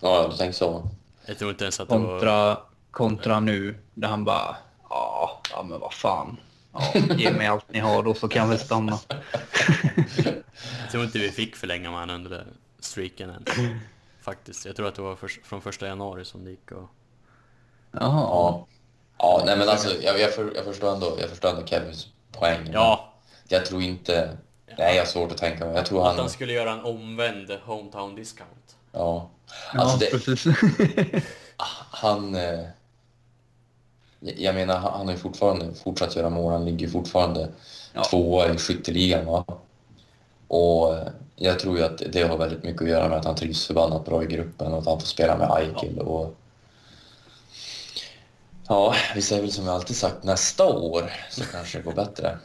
Ja, 0.00 0.28
du 0.30 0.36
tänker 0.36 0.56
så. 0.56 0.88
Jag 1.26 1.38
tror 1.38 1.50
inte 1.50 1.64
ens 1.64 1.80
att 1.80 1.88
det 1.88 1.98
var... 1.98 2.08
Kontra, 2.08 2.58
kontra 2.90 3.40
nu 3.40 3.78
där 3.94 4.08
han 4.08 4.24
bara, 4.24 4.56
ja, 4.88 5.40
ja 5.50 5.62
men 5.62 5.80
vad 5.80 5.92
fan. 5.92 6.36
Ja, 6.72 6.92
ge 7.16 7.32
mig 7.32 7.46
allt 7.46 7.72
ni 7.72 7.78
har 7.78 8.02
då 8.02 8.14
så 8.14 8.28
kan 8.28 8.50
vi 8.50 8.58
stanna. 8.58 8.98
Jag 10.82 10.90
tror 10.90 11.04
inte 11.04 11.18
vi 11.18 11.30
fick 11.30 11.56
förlänga 11.56 11.90
med 11.90 12.00
honom 12.00 12.16
under 12.16 12.46
streaken 12.80 13.30
än. 13.30 13.44
Faktiskt. 14.20 14.66
Jag 14.66 14.76
tror 14.76 14.88
att 14.88 14.94
det 14.94 15.02
var 15.02 15.16
först, 15.16 15.46
från 15.46 15.60
första 15.60 15.86
januari 15.86 16.24
som 16.24 16.44
det 16.44 16.50
gick 16.50 16.72
och... 16.72 16.90
Jaha. 17.92 18.20
Ja. 18.20 18.66
Ja, 19.18 19.42
nej 19.46 19.58
men 19.58 19.68
alltså 19.68 20.02
jag, 20.02 20.20
jag, 20.20 20.34
för, 20.34 20.52
jag, 20.54 20.64
förstår 20.64 20.92
ändå, 20.94 21.16
jag 21.20 21.30
förstår 21.30 21.48
ändå 21.48 21.66
Kevins 21.66 22.06
poäng. 22.32 22.70
Ja! 22.72 23.14
Jag 23.48 23.66
tror 23.66 23.82
inte... 23.82 24.36
Nej, 24.78 24.96
jag 24.96 25.02
har 25.02 25.06
svårt 25.06 25.32
att 25.32 25.38
tänka 25.38 25.66
mig. 25.66 25.74
Jag 25.74 25.86
tror 25.86 26.00
Att 26.00 26.06
han... 26.06 26.18
han 26.18 26.30
skulle 26.30 26.52
göra 26.52 26.72
en 26.72 26.80
omvänd 26.80 27.50
hometown 27.64 28.14
discount. 28.14 28.76
Ja. 28.92 29.30
Ja, 29.74 29.80
Alltså 29.80 29.98
det, 29.98 30.10
precis. 30.10 30.46
han... 31.90 32.34
Eh, 32.34 32.60
jag 34.20 34.54
menar, 34.54 34.78
han 34.78 35.06
har 35.06 35.12
ju 35.12 35.18
fortfarande 35.18 35.74
fortsatt 35.74 36.16
göra 36.16 36.30
mål. 36.30 36.52
Han 36.52 36.64
ligger 36.64 36.88
fortfarande 36.88 37.48
Ja. 37.94 38.04
tvåa 38.04 38.48
i 38.54 38.58
skytteligan. 38.58 39.26
Va? 39.26 39.44
Och 40.48 40.94
eh, 40.96 41.08
jag 41.36 41.58
tror 41.58 41.78
ju 41.78 41.84
att 41.84 42.02
det 42.12 42.22
har 42.22 42.38
väldigt 42.38 42.62
mycket 42.64 42.82
att 42.82 42.88
göra 42.88 43.08
med 43.08 43.18
att 43.18 43.24
han 43.24 43.34
trivs 43.34 43.66
förbannat 43.66 44.04
bra 44.04 44.22
i 44.22 44.26
gruppen 44.26 44.72
och 44.72 44.78
att 44.78 44.86
han 44.86 45.00
får 45.00 45.06
spela 45.06 45.36
med 45.36 45.50
Eichel. 45.50 45.98
Och... 45.98 46.36
Ja, 48.68 48.94
vi 49.14 49.22
säger 49.22 49.42
väl 49.42 49.52
som 49.52 49.66
jag 49.66 49.74
alltid 49.74 49.96
sagt, 49.96 50.24
nästa 50.24 50.66
år 50.66 51.12
så 51.30 51.44
kanske 51.44 51.78
det 51.78 51.84
går 51.84 51.92
bättre. 51.92 52.38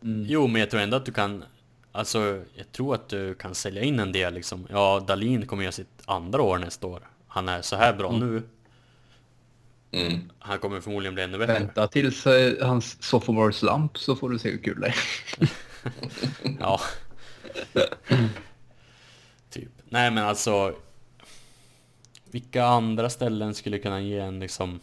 Jo, 0.00 0.46
men 0.46 0.60
jag 0.60 0.70
tror 0.70 0.80
ändå 0.80 0.96
att 0.96 1.04
du 1.06 1.12
kan... 1.12 1.44
Alltså, 1.92 2.18
jag 2.54 2.72
tror 2.72 2.94
att 2.94 3.08
du 3.08 3.34
kan 3.34 3.54
sälja 3.54 3.82
in 3.82 4.00
en 4.00 4.12
del 4.12 4.34
liksom. 4.34 4.66
Ja, 4.70 5.04
Dalin 5.06 5.46
kommer 5.46 5.62
göra 5.62 5.72
sitt 5.72 6.02
andra 6.04 6.42
år 6.42 6.58
nästa 6.58 6.86
år. 6.86 7.08
Han 7.26 7.48
är 7.48 7.62
så 7.62 7.76
här 7.76 7.92
bra 7.92 8.12
nu. 8.12 8.42
Mm. 9.92 10.30
Han 10.38 10.58
kommer 10.58 10.80
förmodligen 10.80 11.14
bli 11.14 11.22
ännu 11.24 11.38
bättre. 11.38 11.52
Vänta 11.54 11.88
tills 11.88 12.26
eh, 12.26 12.66
hans 12.66 13.02
sophomore 13.02 13.52
slump 13.52 13.98
så 13.98 14.16
får 14.16 14.30
du 14.30 14.38
se 14.38 14.50
hur 14.50 14.58
kul 14.58 14.80
det 14.80 14.86
är. 14.86 14.94
Ja. 16.60 16.80
typ. 19.50 19.68
Nej 19.84 20.10
men 20.10 20.24
alltså. 20.24 20.74
Vilka 22.30 22.64
andra 22.64 23.10
ställen 23.10 23.54
skulle 23.54 23.78
kunna 23.78 24.00
ge 24.00 24.18
en 24.18 24.40
liksom... 24.40 24.80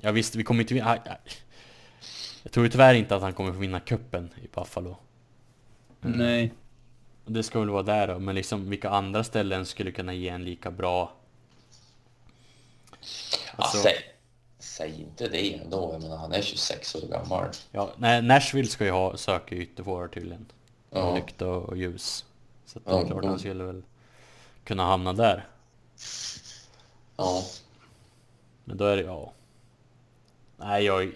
Ja 0.00 0.12
visst, 0.12 0.34
vi 0.34 0.44
kommer 0.44 0.60
inte... 0.62 0.74
vinna- 0.74 0.98
Jag, 1.04 1.16
jag 2.42 2.52
tror 2.52 2.68
tyvärr 2.68 2.94
inte 2.94 3.16
att 3.16 3.22
han 3.22 3.32
kommer 3.32 3.52
få 3.52 3.58
vinna 3.58 3.80
kuppen 3.80 4.30
i 4.42 4.48
Buffalo. 4.54 4.96
Nej. 6.00 6.52
Och 7.24 7.32
Det 7.32 7.42
ska 7.42 7.60
väl 7.60 7.68
vara 7.70 7.82
där 7.82 8.08
då, 8.08 8.18
men 8.18 8.34
liksom 8.34 8.70
vilka 8.70 8.90
andra 8.90 9.24
ställen 9.24 9.66
skulle 9.66 9.90
kunna 9.92 10.14
ge 10.14 10.28
en 10.28 10.44
lika 10.44 10.70
bra... 10.70 11.12
Alltså- 13.56 13.76
Ja, 13.78 13.82
säg, 13.82 13.94
säg 14.78 15.00
inte 15.00 15.28
det 15.28 15.54
ändå. 15.54 15.90
Jag 15.92 16.02
menar, 16.02 16.16
han 16.16 16.32
är 16.32 16.42
26 16.42 16.94
år 16.94 17.00
gammal. 17.00 17.46
Ja, 17.72 17.92
nej, 17.96 18.22
Nashville 18.22 18.68
ska 18.68 18.84
ju 18.84 18.90
ha, 18.90 19.16
söka 19.16 19.54
ytterforward 19.54 20.14
tydligen. 20.14 20.46
Ja. 20.90 21.14
Lykt 21.14 21.42
och, 21.42 21.62
och 21.62 21.76
ljus. 21.76 22.24
Så 22.66 22.78
att 22.78 22.84
det 22.84 22.90
är 22.90 22.94
Ja, 22.94 23.06
klart 23.06 23.24
ja. 23.24 23.30
han 23.30 23.38
skulle 23.38 23.64
väl 23.64 23.82
kunna 24.64 24.84
hamna 24.84 25.12
där. 25.12 25.46
Ja. 27.16 27.44
Men 28.64 28.76
då 28.76 28.84
är 28.84 28.96
det, 28.96 29.02
ja... 29.02 29.32
Nej, 30.56 30.84
jag... 30.84 31.12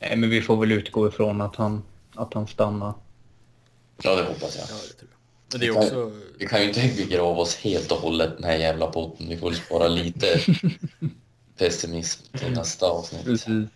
Nej, 0.00 0.16
men 0.16 0.30
vi 0.30 0.42
får 0.42 0.56
väl 0.56 0.72
utgå 0.72 1.08
ifrån 1.08 1.40
att 1.40 1.56
han, 1.56 1.82
att 2.14 2.34
han 2.34 2.46
stannar. 2.46 2.94
ja, 4.02 4.16
det 4.16 4.22
hoppas 4.24 4.56
jag. 4.56 4.66
det 4.66 4.94
tror 4.94 5.10
jag. 5.10 5.18
Men 5.50 5.60
det 5.60 5.66
är 5.66 5.76
också... 5.76 6.12
Vi 6.38 6.46
kan 6.46 6.60
ju 6.60 6.68
inte 6.68 6.80
begrava 7.06 7.40
oss 7.40 7.56
helt 7.56 7.92
och 7.92 7.98
hållet 7.98 8.30
den 8.36 8.44
här 8.44 8.56
jävla 8.56 8.86
potten. 8.86 9.28
Vi 9.28 9.36
får 9.36 9.52
spara 9.52 9.88
lite 9.88 10.40
pessimism 11.58 12.36
till 12.38 12.52
nästa 12.52 12.86
avsnitt. 12.86 13.24
Precis. 13.24 13.68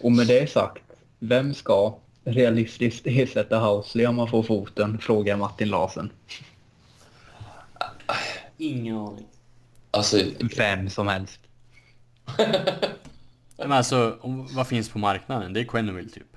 Och 0.00 0.12
med 0.12 0.26
det 0.26 0.50
sagt, 0.50 0.82
vem 1.18 1.54
ska 1.54 1.98
realistiskt 2.24 3.06
ersätta 3.06 3.58
Housley 3.58 4.06
om 4.06 4.16
man 4.16 4.28
får 4.28 4.42
foten? 4.42 4.98
Frågar 4.98 5.36
Martin 5.36 5.68
Larsen. 5.68 6.10
Ingen 8.56 8.96
aning. 8.96 9.26
Alltså, 9.90 10.20
Vem 10.56 10.90
som 10.90 11.08
helst. 11.08 11.40
Men 13.56 13.72
alltså, 13.72 14.18
vad 14.54 14.66
finns 14.66 14.88
på 14.88 14.98
marknaden? 14.98 15.52
Det 15.52 15.60
är 15.60 15.64
Quenneville 15.64 16.10
typ. 16.10 16.36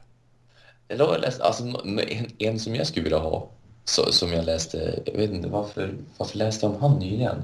eller 0.88 1.06
har 1.06 1.14
jag 1.14 1.22
läst, 1.22 1.42
alltså 1.42 1.64
en, 1.64 2.00
en 2.38 2.60
som 2.60 2.76
jag 2.76 2.88
skulle 2.88 3.04
vilja 3.04 3.18
ha, 3.20 3.50
så, 3.86 4.12
som 4.12 4.30
jag 4.34 4.46
läste, 4.46 5.00
jag 5.06 5.14
vet 5.14 5.32
inte 5.32 5.48
varför, 5.48 5.94
varför 6.18 6.38
läste 6.38 6.66
jag 6.66 6.76
om 6.76 6.82
han 6.82 7.00
nyligen? 7.00 7.44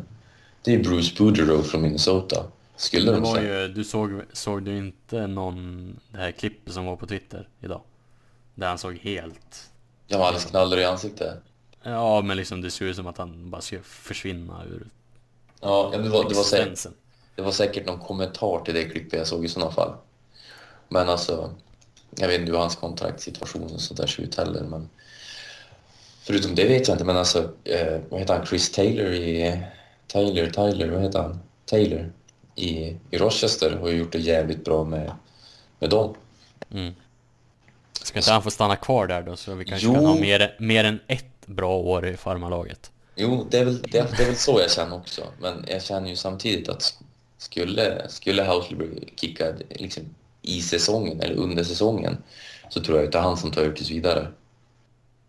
Det 0.64 0.74
är 0.74 0.84
Bruce 0.84 1.16
Boudreau 1.18 1.64
från 1.64 1.82
Minnesota. 1.82 2.46
Skulle 2.76 3.12
Det 3.12 3.12
de 3.12 3.24
var 3.24 3.42
ju, 3.42 3.68
du 3.68 3.84
såg, 3.84 4.22
såg 4.34 4.64
du 4.64 4.78
inte 4.78 5.28
någon, 5.28 6.00
det 6.12 6.18
här 6.18 6.32
klippet 6.32 6.74
som 6.74 6.86
var 6.86 6.96
på 6.96 7.08
Twitter 7.08 7.48
idag? 7.62 7.82
Där 8.56 8.68
han 8.68 8.78
såg 8.78 8.98
helt... 8.98 9.70
Jag 10.08 10.18
var 10.18 10.26
alldeles 10.26 10.46
knallröd 10.46 10.82
i 10.82 10.86
ansiktet. 10.86 11.38
Ja, 11.84 12.22
men 12.22 12.38
liksom 12.38 12.62
det 12.62 12.72
såg 12.72 12.88
ut 12.88 12.96
som 12.96 13.08
att 13.08 13.18
han 13.18 13.50
bara 13.50 13.62
ska 13.62 13.80
försvinna 13.84 14.64
ur 14.66 14.88
Ja, 15.62 15.90
det 15.94 16.10
var, 16.10 16.30
det, 16.30 16.36
var 16.36 16.44
säkert, 16.44 16.86
det 17.36 17.42
var 17.42 17.52
säkert 17.52 17.86
någon 17.86 18.00
kommentar 18.00 18.62
till 18.66 18.74
det 18.74 18.84
klippet 18.84 19.14
jag 19.20 19.28
såg 19.28 19.46
i 19.46 19.48
sådana 19.48 19.72
fall. 19.72 19.96
Men 20.90 21.10
alltså, 21.10 21.54
jag 22.16 22.28
vet 22.28 22.40
inte 22.40 22.52
hur 22.52 22.60
hans 22.60 22.76
kontraktssituation 22.76 23.64
och 23.64 23.82
sånt 23.82 24.00
där 24.00 24.08
ser 24.08 24.24
ut 24.24 24.36
heller. 24.36 24.64
Men 24.64 24.90
förutom 26.24 26.56
det 26.56 26.68
vet 26.68 26.88
jag 26.88 26.96
inte, 26.96 27.06
men 27.06 27.18
alltså, 27.18 27.50
eh, 27.64 28.00
vad 28.10 28.20
heter 28.20 28.34
han, 28.38 28.46
Chris 28.46 28.72
Taylor 28.72 29.14
i... 29.14 29.60
Taylor, 30.08 30.46
Tyler, 30.46 30.90
vad 30.90 31.02
heter 31.02 31.20
han? 31.20 31.40
Taylor 31.66 32.12
i, 32.56 32.98
i 33.12 33.18
Rochester 33.18 33.78
har 33.78 33.90
ju 33.90 33.98
gjort 33.98 34.12
det 34.12 34.20
jävligt 34.20 34.66
bra 34.66 34.84
med, 34.84 35.12
med 35.80 35.90
dem. 35.90 36.16
Mm. 36.72 36.94
Ska 38.04 38.20
inte 38.20 38.32
han 38.32 38.44
få 38.44 38.52
stanna 38.52 38.76
kvar 38.76 39.08
där 39.08 39.22
då 39.22 39.36
så 39.36 39.56
vi 39.56 39.66
kanske 39.66 39.88
Jo. 39.88 39.94
kan 39.94 40.06
ha 40.06 40.16
mer, 40.16 40.56
mer 40.60 40.84
än 40.84 41.00
ett 41.08 41.46
bra 41.46 41.78
år 41.78 42.08
i 42.08 42.18
farmarlaget? 42.18 42.92
Jo, 43.16 43.48
det 43.50 43.60
är, 43.60 43.66
väl, 43.66 43.82
det, 43.82 43.90
det 43.92 44.24
är 44.24 44.28
väl 44.28 44.36
så 44.36 44.60
jag 44.60 44.72
känner 44.72 44.96
också. 44.96 45.22
Men 45.40 45.66
jag 45.68 45.84
känner 45.84 46.10
ju 46.10 46.16
samtidigt 46.16 46.70
att 46.70 46.98
skulle, 47.38 48.10
skulle 48.10 48.44
Housley 48.44 48.78
bli 48.78 49.14
kickad 49.16 49.64
liksom, 49.70 50.04
i 50.42 50.62
säsongen 50.62 51.22
eller 51.22 51.36
under 51.36 51.64
säsongen 51.64 52.18
så 52.70 52.82
tror 52.82 52.98
jag 52.98 53.06
att 53.06 53.12
det 53.12 53.18
är 53.18 53.22
han 53.22 53.38
som 53.38 53.52
tar 53.52 53.62
över 53.62 53.76
tills 53.76 53.92
vidare. 53.92 54.28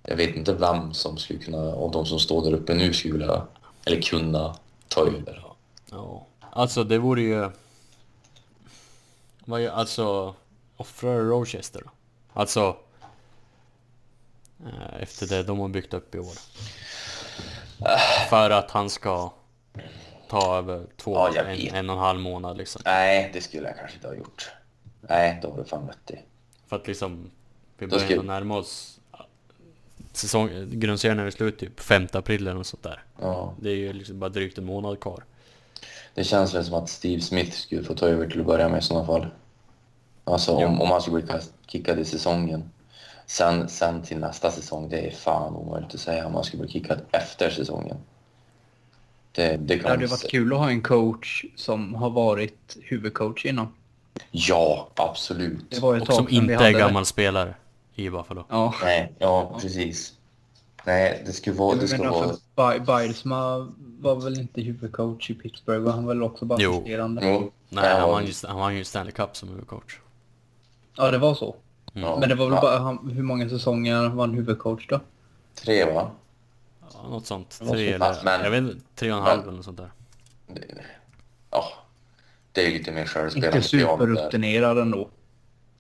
Jag 0.03 0.17
vet 0.17 0.37
inte 0.37 0.55
vem 0.55 0.95
som 0.95 1.19
skulle 1.19 1.39
kunna, 1.39 1.59
av 1.59 1.91
de 1.91 2.07
som 2.07 2.19
står 2.19 2.45
där 2.45 2.53
uppe 2.53 2.75
nu 2.75 2.93
skulle 2.93 3.13
vilja, 3.13 3.47
eller 3.85 4.03
kunna 4.03 4.57
ta 4.95 5.01
över. 5.07 5.45
Ja. 5.91 6.27
Alltså 6.51 6.85
det 6.85 6.99
vore 6.99 7.23
ju... 7.23 7.51
Vad 9.45 9.61
gör, 9.63 9.73
alltså... 9.73 10.35
Offrar 10.77 11.21
Rochester 11.21 11.83
då? 11.85 11.91
Alltså... 12.33 12.77
eh, 14.67 15.03
Efter 15.03 15.27
det 15.27 15.43
de 15.43 15.59
har 15.59 15.69
byggt 15.69 15.95
upp 15.95 16.15
i 16.15 16.19
år. 16.19 16.35
För 18.29 18.51
att 18.51 18.71
han 18.71 18.91
ska 18.91 19.33
ta 20.29 20.57
över 20.59 20.87
två, 20.97 21.15
Ja, 21.35 21.43
en, 21.43 21.75
en 21.75 21.91
och 21.91 21.97
en 21.97 22.03
halv 22.03 22.21
månad 22.21 22.57
liksom. 22.57 22.83
Nej, 22.85 23.31
det 23.33 23.41
skulle 23.41 23.67
jag 23.69 23.77
kanske 23.79 23.97
inte 23.97 24.09
ha 24.09 24.15
gjort. 24.15 24.51
Nej, 25.01 25.39
då 25.43 25.51
var 25.51 25.59
det 25.59 25.65
fan 25.65 25.89
rätt 25.89 26.11
i. 26.11 26.19
För 26.67 26.77
att 26.77 26.87
liksom... 26.87 27.31
Vi 27.79 27.87
börjar 27.87 28.11
ändå 28.11 28.23
närma 28.23 28.57
oss... 28.57 28.94
Säsong, 30.17 30.51
grundserien 30.71 31.19
är 31.19 31.25
väl 31.25 31.33
slut 31.33 31.59
typ 31.59 31.81
5 31.81 32.07
april 32.13 32.41
eller 32.41 32.55
något 32.55 32.67
sånt 32.67 32.83
där. 32.83 33.03
Ja. 33.21 33.55
Det 33.61 33.71
är 33.71 33.77
ju 33.77 33.93
liksom 33.93 34.19
bara 34.19 34.31
drygt 34.31 34.59
en 34.59 34.65
månad 34.65 35.01
kvar. 35.01 35.25
Det 36.15 36.25
känns 36.25 36.55
väl 36.55 36.65
som 36.65 36.75
att 36.75 36.89
Steve 36.89 37.21
Smith 37.21 37.51
skulle 37.51 37.83
få 37.83 37.95
ta 37.95 38.07
över 38.07 38.31
till 38.31 38.41
att 38.41 38.47
börja 38.47 38.69
med 38.69 38.79
i 38.79 38.83
sådana 38.83 39.07
fall. 39.07 39.27
Alltså 40.25 40.53
om, 40.53 40.81
om 40.81 40.91
han 40.91 41.03
skulle 41.03 41.23
bli 41.23 41.33
kickad 41.67 41.99
i 41.99 42.05
säsongen. 42.05 42.71
Sen, 43.27 43.69
sen 43.69 44.03
till 44.03 44.19
nästa 44.19 44.51
säsong, 44.51 44.89
det 44.89 45.07
är 45.07 45.11
fan 45.11 45.57
omöjligt 45.57 45.95
att 45.95 46.01
säga 46.01 46.27
om 46.27 46.35
han 46.35 46.45
skulle 46.45 46.63
bli 46.63 46.73
kickad 46.73 47.01
efter 47.11 47.51
säsongen. 47.51 47.97
Det, 49.33 49.57
det 49.57 49.77
Det 49.77 49.89
hade 49.89 50.07
varit 50.07 50.31
kul 50.31 50.53
att 50.53 50.59
ha 50.59 50.71
en 50.71 50.83
coach 50.83 51.45
som 51.57 51.95
har 51.95 52.11
varit 52.11 52.77
huvudcoach 52.83 53.45
innan. 53.45 53.69
Ja, 54.31 54.89
absolut. 54.95 55.71
Det 55.71 55.81
var 55.81 55.97
ett 55.97 56.09
Och 56.09 56.15
som 56.15 56.29
inte 56.29 56.55
är 56.55 56.73
gammal 56.73 57.07
spelare 57.07 57.55
i 57.95 58.11
Buffalo. 58.11 58.45
Ja. 58.49 58.75
Nej, 58.83 59.13
ja, 59.19 59.59
precis. 59.63 60.13
Nej, 60.87 61.23
det 61.27 61.33
skulle 61.33 61.57
vara... 61.57 61.77
Det 61.77 61.99
menar, 61.99 62.11
vara... 62.11 62.29
för 62.29 62.79
Bi- 62.79 62.81
Bylsma 62.81 63.73
var 64.01 64.17
väl 64.17 64.41
inte 64.41 64.61
huvudcoach 64.61 65.31
i 65.31 65.35
Pittsburgh 65.35 65.85
och 65.87 65.93
han 65.93 66.05
var 66.07 66.15
väl 66.15 66.23
också 66.23 66.45
bara 66.45 66.59
Jo. 66.63 66.73
assisterande. 66.73 67.21
Jo, 67.25 67.53
Nej, 67.69 68.01
han 68.01 68.11
vann 68.11 68.27
ju, 68.27 68.33
han 68.49 68.57
vann 68.59 68.77
ju 68.77 68.85
Stanley 68.85 69.13
Cup 69.13 69.37
som 69.37 69.49
huvudcoach. 69.49 69.99
Ja, 70.97 71.11
det 71.11 71.19
var 71.19 71.35
så. 71.35 71.57
ja, 71.93 72.17
Men 72.21 72.29
det 72.29 72.35
var 72.35 72.45
väl 72.47 72.55
ja, 72.55 72.61
bara 72.61 72.79
han, 72.79 73.11
hur 73.15 73.23
många 73.23 73.49
säsonger 73.49 74.09
var 74.09 74.27
han 74.27 74.35
huvudcoach 74.35 74.87
då? 74.89 75.01
Tre, 75.55 75.93
va? 75.93 76.11
Ja, 76.95 77.09
något 77.09 77.27
sånt. 77.27 77.61
var 77.63 77.75
Tre 77.75 77.89
så 77.89 77.95
eller... 78.05 78.25
men- 78.25 78.41
Jag 78.45 78.51
vet 78.51 78.59
inte, 78.59 78.87
tre 78.95 79.13
och 79.13 79.19
en 79.19 79.25
halv 79.25 79.43
eller 79.43 79.53
något 79.53 79.65
sånt 79.65 79.77
där. 79.77 79.91
Det- 80.47 80.61
Ja, 81.51 81.65
det 82.53 82.63
är 82.65 82.69
ju 82.71 82.79
lite 82.79 82.93
mer 82.93 83.05
självspelande. 83.07 83.57
Inte 83.57 83.69
superrutinerad 83.69 84.79
ändå. 84.79 85.09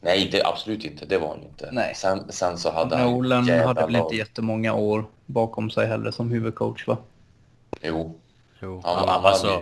Nej, 0.04 0.28
det 0.32 0.44
absolut 0.44 0.84
inte. 0.84 1.06
Det 1.06 1.18
var 1.18 1.28
han 1.28 1.40
ju 1.40 1.44
inte. 1.48 1.68
Nej. 1.72 1.94
Sen, 1.94 2.32
sen 2.32 2.58
så 2.58 2.70
hade 2.72 2.96
han 2.96 3.06
ju 3.08 3.12
Nolan 3.12 3.48
hade 3.48 3.86
väl 3.86 3.96
inte 3.96 4.16
jättemånga 4.16 4.74
år 4.74 5.06
bakom 5.26 5.70
sig 5.70 5.86
heller 5.86 6.10
som 6.10 6.30
huvudcoach 6.30 6.86
va? 6.86 6.96
Jo, 7.82 8.18
Jo, 8.60 8.82
Han- 8.84 8.98
han, 8.98 9.08
han 9.08 9.22
var 9.22 9.30
vann 9.30 9.38
så... 9.40 9.46
ju. 9.46 9.60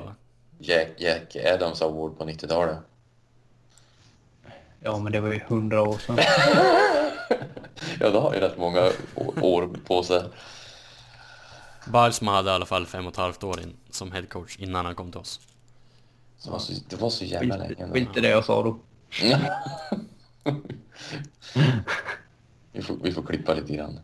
Jack, 0.58 0.88
Jack 0.98 1.36
Adams 1.54 1.82
Award 1.82 2.18
på 2.18 2.24
90-talet. 2.24 2.76
Ja, 4.80 4.98
men 4.98 5.12
det 5.12 5.20
var 5.20 5.32
ju 5.32 5.40
hundra 5.48 5.82
år 5.82 5.98
sedan. 5.98 6.18
Ja, 8.00 8.10
då 8.10 8.20
har 8.20 8.34
ju 8.34 8.40
rätt 8.40 8.58
många 8.58 8.90
år 9.42 9.70
på 9.86 10.02
sig. 10.02 10.22
Balsma 11.86 12.32
hade 12.32 12.50
i 12.50 12.52
alla 12.52 12.66
fall 12.66 12.86
fem 12.86 13.06
och 13.06 13.12
ett 13.12 13.16
halvt 13.18 13.44
år 13.44 13.60
in, 13.60 13.72
som 13.90 14.12
headcoach 14.12 14.56
innan 14.58 14.86
han 14.86 14.94
kom 14.94 15.10
till 15.10 15.20
oss. 15.20 15.40
Det 16.44 16.50
var 16.50 16.58
så, 16.58 16.72
det 16.88 16.96
var 16.96 17.10
så 17.10 17.24
jävla 17.24 17.56
länge. 17.56 17.86
var 17.86 17.96
inte 17.96 18.20
det 18.20 18.28
jag 18.28 18.44
sa 18.44 18.62
då. 18.62 18.78
vi, 22.72 22.82
får, 22.82 22.96
vi 23.02 23.12
får 23.12 23.22
klippa 23.22 23.54
lite 23.54 23.72
grann. 23.72 24.00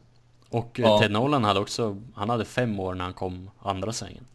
Och 0.48 0.78
Ja. 0.78 0.88
ja. 0.88 0.98
Ted 1.00 1.10
Nolan 1.10 1.44
hade 1.44 1.60
också, 1.60 2.02
han 2.14 2.30
hade 2.30 2.44
fem 2.44 2.80
år 2.80 2.94
när 2.94 3.04
han 3.04 3.14
kom 3.14 3.50
andra 3.62 3.92
svängen. 3.92 4.26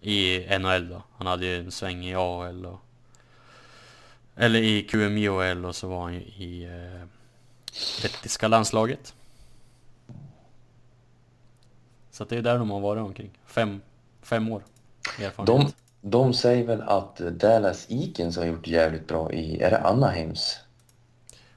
I 0.00 0.46
NHL 0.58 0.88
då. 0.88 1.02
Han 1.16 1.26
hade 1.26 1.46
ju 1.46 1.60
en 1.60 1.70
sväng 1.70 2.04
i 2.04 2.14
AHL 2.14 2.66
och... 2.66 2.80
Eller 4.36 4.58
i 4.62 4.82
QMJHL 4.82 5.64
och 5.64 5.76
så 5.76 5.88
var 5.88 6.02
han 6.02 6.14
ju 6.14 6.20
i 6.20 6.64
eh, 6.64 7.06
lettiska 8.02 8.48
landslaget. 8.48 9.14
Så 12.10 12.22
att 12.22 12.28
det 12.28 12.36
är 12.36 12.42
där 12.42 12.58
de 12.58 12.70
har 12.70 12.80
varit 12.80 13.02
omkring. 13.02 13.30
Fem, 13.46 13.80
fem 14.22 14.52
år 14.52 14.62
erfarenhet. 15.18 15.74
De, 16.00 16.10
de 16.10 16.34
säger 16.34 16.64
väl 16.66 16.82
att 16.82 17.16
Dallas 17.16 17.86
Eakins 17.90 18.36
har 18.36 18.44
gjort 18.44 18.66
jävligt 18.66 19.06
bra 19.08 19.32
i, 19.32 19.60
är 19.62 19.70
det 19.70 19.78
Anaheims? 19.78 20.60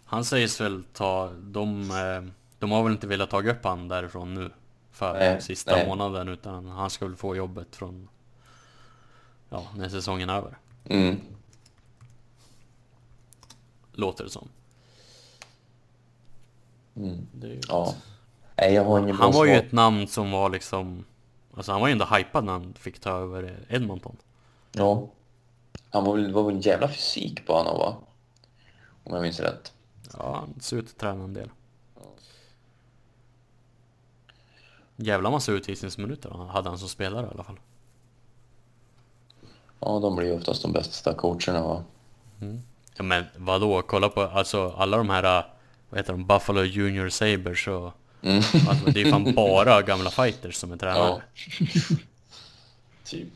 Han 0.09 0.25
sägs 0.25 0.61
väl 0.61 0.84
ta, 0.93 1.29
de, 1.29 1.91
eh, 1.91 2.34
de 2.59 2.71
har 2.71 2.84
väl 2.84 2.91
inte 2.91 3.07
velat 3.07 3.29
ta 3.29 3.41
upp 3.41 3.63
han 3.63 3.88
därifrån 3.88 4.34
nu 4.34 4.51
för 4.91 5.13
Nej, 5.13 5.41
sista 5.41 5.71
nej. 5.71 5.88
månaden 5.88 6.27
utan 6.27 6.67
han 6.67 6.89
ska 6.89 7.05
väl 7.05 7.15
få 7.15 7.35
jobbet 7.35 7.75
från 7.75 8.09
ja, 9.49 9.67
när 9.75 9.89
säsongen 9.89 10.29
är 10.29 10.38
över. 10.38 10.57
Mm. 10.85 11.21
Låter 13.93 14.23
det 14.23 14.29
som. 14.29 14.49
Mm. 16.95 17.27
Det 17.31 17.47
ju... 17.47 17.61
Ja. 17.67 17.95
Nej, 18.55 18.73
jag 18.73 18.85
har 18.85 18.99
ingen 18.99 19.15
Han 19.15 19.31
var 19.31 19.45
ju 19.45 19.51
ett 19.51 19.71
namn 19.71 20.07
som 20.07 20.31
var 20.31 20.49
liksom 20.49 21.05
Alltså 21.57 21.71
han 21.71 21.81
var 21.81 21.88
ju 21.88 21.91
ändå 21.91 22.05
hypad 22.05 22.43
när 22.43 22.53
han 22.53 22.73
fick 22.73 22.99
ta 22.99 23.09
över 23.09 23.65
Edmonton. 23.69 24.17
Ja. 24.71 25.07
Han 25.89 26.03
var 26.03 26.15
väl, 26.15 26.34
var 26.34 26.43
väl 26.43 26.55
en 26.55 26.61
jävla 26.61 26.88
fysik 26.88 27.45
på 27.45 27.53
honom 27.53 27.77
va? 27.77 27.97
Om 29.03 29.13
jag 29.13 29.21
minns 29.21 29.39
rätt. 29.39 29.73
Ja, 30.13 30.35
han 30.35 30.59
ser 30.61 30.77
ut 30.77 30.85
att 30.89 30.97
träna 30.97 31.23
en 31.23 31.34
del. 31.34 31.49
Jävla 34.95 35.29
massa 35.31 35.51
utvisningsminuter 35.51 36.29
hade 36.29 36.69
han 36.69 36.77
som 36.79 36.89
spelare 36.89 37.25
i 37.25 37.29
alla 37.29 37.43
fall. 37.43 37.59
Ja, 39.79 39.99
de 39.99 40.15
blir 40.15 40.27
ju 40.27 40.34
oftast 40.38 40.61
de 40.61 40.71
bästa 40.71 41.13
coacherna 41.13 41.61
va? 41.67 41.84
Ja, 42.97 43.03
men 43.03 43.23
vadå, 43.35 43.81
kolla 43.81 44.09
på 44.09 44.21
alltså 44.21 44.69
alla 44.77 44.97
de 44.97 45.09
här, 45.09 45.45
vad 45.89 45.99
heter 45.99 46.13
de, 46.13 46.25
Buffalo 46.25 46.61
Junior 46.63 47.09
Sabres 47.09 47.67
och 47.67 47.93
Mm. 48.21 48.38
alltså, 48.69 48.85
det 48.91 49.01
är 49.01 49.11
fan 49.11 49.34
bara 49.35 49.81
gamla 49.81 50.09
fighters 50.09 50.55
som 50.55 50.71
är 50.71 50.77
tränare. 50.77 51.21
typ. 53.03 53.27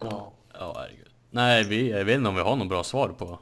Ja. 0.00 0.32
Ja, 0.52 0.74
herregud. 0.78 1.08
Nej, 1.30 1.64
vi, 1.64 1.90
jag 1.90 2.04
vet 2.04 2.16
inte 2.16 2.28
om 2.28 2.34
vi 2.34 2.40
har 2.40 2.56
något 2.56 2.68
bra 2.68 2.84
svar 2.84 3.08
på. 3.08 3.38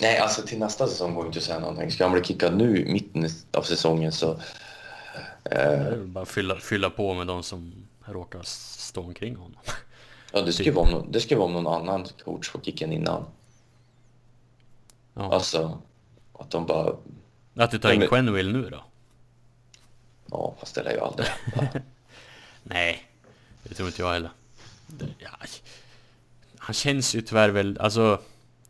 Nej, 0.00 0.18
alltså 0.18 0.42
till 0.42 0.58
nästa 0.58 0.86
säsong 0.86 1.14
går 1.14 1.26
inte 1.26 1.38
att 1.38 1.44
säga 1.44 1.58
någonting. 1.58 1.90
Ska 1.90 2.04
han 2.04 2.12
bli 2.12 2.22
kickad 2.24 2.56
nu 2.56 2.84
mitten 2.84 3.28
av 3.52 3.62
säsongen 3.62 4.12
så... 4.12 4.40
Eh, 5.44 5.96
bara 5.96 6.24
fylla, 6.26 6.56
fylla 6.56 6.90
på 6.90 7.14
med 7.14 7.26
de 7.26 7.42
som 7.42 7.72
råkar 8.04 8.42
stå 8.42 9.00
omkring 9.02 9.36
honom. 9.36 9.60
ja, 10.32 10.42
det 10.42 10.52
ska 10.52 10.64
ju 10.64 10.70
vara 10.70 10.84
om, 10.86 10.92
någon- 10.92 11.12
det 11.12 11.20
ska 11.20 11.36
vara 11.36 11.46
om 11.46 11.52
någon 11.52 11.66
annan 11.66 12.06
coach 12.24 12.48
får 12.48 12.60
kicken 12.60 12.92
innan. 12.92 13.24
Ja. 15.14 15.34
Alltså, 15.34 15.78
att 16.32 16.50
de 16.50 16.66
bara... 16.66 16.96
Att 17.54 17.70
du 17.70 17.78
tar 17.78 17.92
in 17.92 18.08
Quenneville 18.08 18.52
nu 18.52 18.70
då? 18.70 18.84
Ja, 20.26 20.54
fast 20.60 20.74
det 20.74 20.82
lär 20.82 20.92
ju 20.92 21.00
aldrig. 21.00 21.28
Nej, 22.62 23.04
det 23.62 23.74
tror 23.74 23.88
inte 23.88 24.02
jag 24.02 24.12
heller. 24.12 24.30
Det, 24.86 25.06
ja, 25.18 25.28
han 26.58 26.74
känns 26.74 27.14
ju 27.14 27.20
tyvärr 27.22 27.48
väl, 27.48 27.78
alltså 27.80 28.20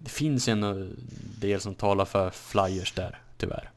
det 0.02 0.10
finns 0.10 0.48
ju 0.48 0.52
en 0.52 0.97
del 1.40 1.60
som 1.60 1.74
talar 1.74 2.05
för 2.05 2.31
flyers 2.31 2.93
där, 2.93 3.18
tyvärr. 3.36 3.70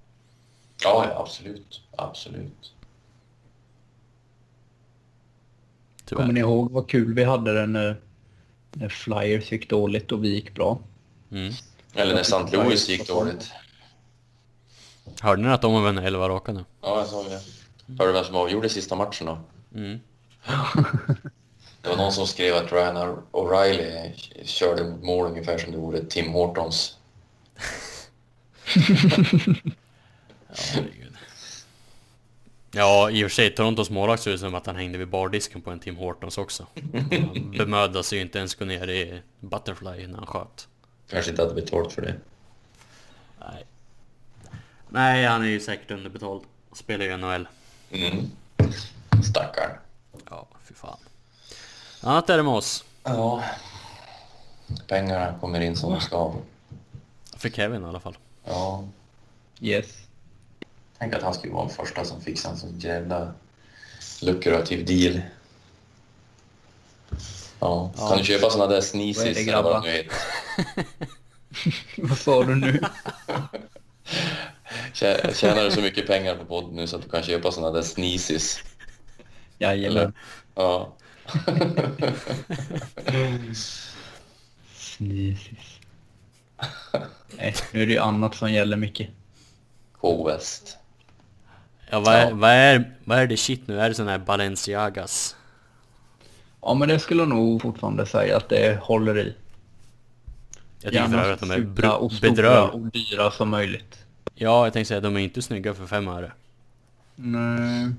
Ja, 0.83 1.05
ja, 1.09 1.21
absolut. 1.21 1.81
Absolut. 1.95 2.73
tyvärr. 6.05 6.21
Kommer 6.21 6.33
ni 6.33 6.39
ihåg 6.39 6.71
vad 6.71 6.89
kul 6.89 7.13
vi 7.13 7.23
hade 7.23 7.53
det 7.53 7.65
när, 7.65 8.01
när 8.71 8.89
Flyers 8.89 9.51
gick 9.51 9.69
dåligt 9.69 10.11
och 10.11 10.23
vi 10.23 10.29
gick 10.29 10.55
bra? 10.55 10.79
Mm. 11.31 11.53
Eller 11.93 12.13
när 12.13 12.21
St. 12.21 12.57
Louis 12.57 12.89
gick 12.89 13.07
dåligt. 13.07 13.51
Hörde 15.21 15.41
ni 15.41 15.49
att 15.49 15.61
de 15.61 15.73
har 15.73 15.81
vunnit 15.81 16.03
11 16.03 16.29
raka 16.29 16.51
nu? 16.51 16.65
Ja, 16.81 16.97
jag 16.97 17.07
såg 17.07 17.25
det. 17.25 17.41
Hörde 17.97 18.11
du 18.11 18.13
vem 18.13 18.23
som 18.23 18.35
avgjorde 18.35 18.69
sista 18.69 18.95
matchen 18.95 19.27
då? 19.27 19.37
Mm. 19.75 19.99
Det 21.83 21.89
var 21.89 21.97
någon 21.97 22.11
som 22.11 22.27
skrev 22.27 22.55
att 22.55 22.71
Ryan 22.71 22.97
O'Reilly 23.31 24.13
körde 24.43 24.83
mot 24.83 25.03
mål 25.03 25.25
ungefär 25.25 25.57
som 25.57 25.71
det 25.71 25.77
vore 25.77 26.05
Tim 26.05 26.31
Hortons. 26.31 26.97
Ja. 30.47 30.81
Ja, 32.75 33.09
i 33.11 33.25
och 33.25 33.31
för 33.31 33.35
sig, 33.35 33.55
Torontos 33.55 33.89
målvakt 33.89 34.23
ser 34.23 34.31
ut 34.31 34.39
som 34.39 34.55
att 34.55 34.65
han 34.65 34.75
hängde 34.75 34.97
vid 34.97 35.07
bardisken 35.07 35.61
på 35.61 35.71
en 35.71 35.79
Tim 35.79 35.95
Hortons 35.95 36.37
också. 36.37 36.67
Han 36.93 37.51
bemödade 37.57 38.03
sig 38.03 38.17
ju 38.17 38.21
inte 38.21 38.37
ens 38.37 38.55
gå 38.55 38.65
ner 38.65 38.87
i 38.89 39.21
Butterfly 39.39 40.07
när 40.07 40.17
han 40.17 40.27
sköt. 40.27 40.67
Kanske 41.09 41.31
inte 41.31 41.43
hade 41.43 41.53
betalt 41.53 41.93
för 41.93 42.01
det. 42.01 42.15
Nej. 43.39 43.65
Nej, 44.89 45.25
han 45.25 45.41
är 45.41 45.47
ju 45.47 45.59
säkert 45.59 45.91
underbetald. 45.91 46.41
Spelar 46.73 47.05
ju 47.05 47.17
NHL. 47.17 47.47
Mm. 47.91 48.31
Stackarn. 49.23 49.71
Ja, 50.29 50.47
fy 50.63 50.73
fan. 50.73 50.97
Annat 52.03 52.29
är 52.29 52.37
det 52.37 52.43
med 52.43 52.53
oss. 52.53 52.83
Ja. 53.03 53.43
Pengarna 54.87 55.35
kommer 55.41 55.59
in 55.61 55.75
som 55.75 55.91
de 55.91 56.01
ska. 56.01 56.33
För 57.37 57.49
Kevin 57.49 57.83
i 57.83 57.85
alla 57.85 57.99
fall. 57.99 58.17
Ja. 58.45 58.83
Yes. 59.61 59.85
Tänk 60.97 61.13
att 61.15 61.21
han 61.23 61.33
skulle 61.33 61.53
vara 61.53 61.65
den 61.65 61.75
första 61.75 62.05
som 62.05 62.21
fixar 62.21 62.49
en 62.49 62.57
sån 62.57 62.79
jävla 62.79 63.33
lukrativ 64.21 64.85
deal. 64.85 65.21
Ja. 67.59 67.91
Ja. 67.97 68.09
Kan 68.09 68.17
du 68.17 68.23
köpa 68.23 68.49
såna 68.49 68.67
där 68.67 68.81
det, 68.81 69.49
eller 69.49 69.63
vad 69.63 69.83
de 69.83 69.87
nu 69.89 69.91
heter? 69.95 70.17
vad 72.09 72.17
sa 72.17 72.43
du 72.43 72.55
nu? 72.55 72.81
Tjä- 74.93 75.33
Tjänar 75.33 75.63
du 75.63 75.71
så 75.71 75.81
mycket 75.81 76.07
pengar 76.07 76.35
på 76.35 76.45
podden 76.45 76.75
nu 76.75 76.87
så 76.87 76.95
att 76.95 77.01
du 77.01 77.09
kan 77.09 77.23
köpa 77.23 77.51
såna 77.51 77.71
där 77.71 77.81
sneezies? 77.81 78.59
Jajamän. 79.59 80.13
Ja. 80.55 80.93
Sneezes. 84.75 85.79
Nej, 87.37 87.55
nu 87.73 87.81
är 87.81 87.85
det 87.87 87.93
ju 87.93 87.99
annat 87.99 88.35
som 88.35 88.51
gäller 88.53 88.77
mycket. 88.77 89.09
K-West. 90.01 90.77
Ja, 91.89 91.99
vad 91.99 92.13
är, 92.15 92.29
Ja. 92.29 92.35
vad 92.35 92.49
är, 92.49 92.91
vad 93.03 93.19
är 93.19 93.27
det 93.27 93.37
shit 93.37 93.67
nu? 93.67 93.79
Är 93.79 93.89
det 93.89 93.95
sån 93.95 94.07
här 94.07 94.17
Balenciagas? 94.19 95.35
Ja, 96.61 96.73
men 96.73 96.89
det 96.89 96.99
skulle 96.99 97.21
jag 97.21 97.29
nog 97.29 97.61
fortfarande 97.61 98.05
säga 98.05 98.37
att 98.37 98.49
det 98.49 98.79
håller 98.81 99.17
i. 99.19 99.35
Jag 100.81 100.91
tycker 100.93 101.07
för 101.07 101.17
övrigt 101.17 101.33
att 101.43 101.49
de 101.49 101.51
är 101.51 101.75
fula 101.75 101.95
och 101.95 102.11
stora 102.11 102.29
bedrövliga. 102.31 102.61
och 102.63 102.79
dyra 102.81 103.31
som 103.31 103.49
möjligt. 103.49 103.97
Ja, 104.35 104.63
jag 104.65 104.73
tänkte 104.73 104.87
säga 104.87 105.01
de 105.01 105.15
är 105.17 105.19
inte 105.21 105.41
snygga 105.41 105.73
för 105.73 105.85
fem 105.85 106.07
öre. 106.07 106.31
Nej. 107.15 107.89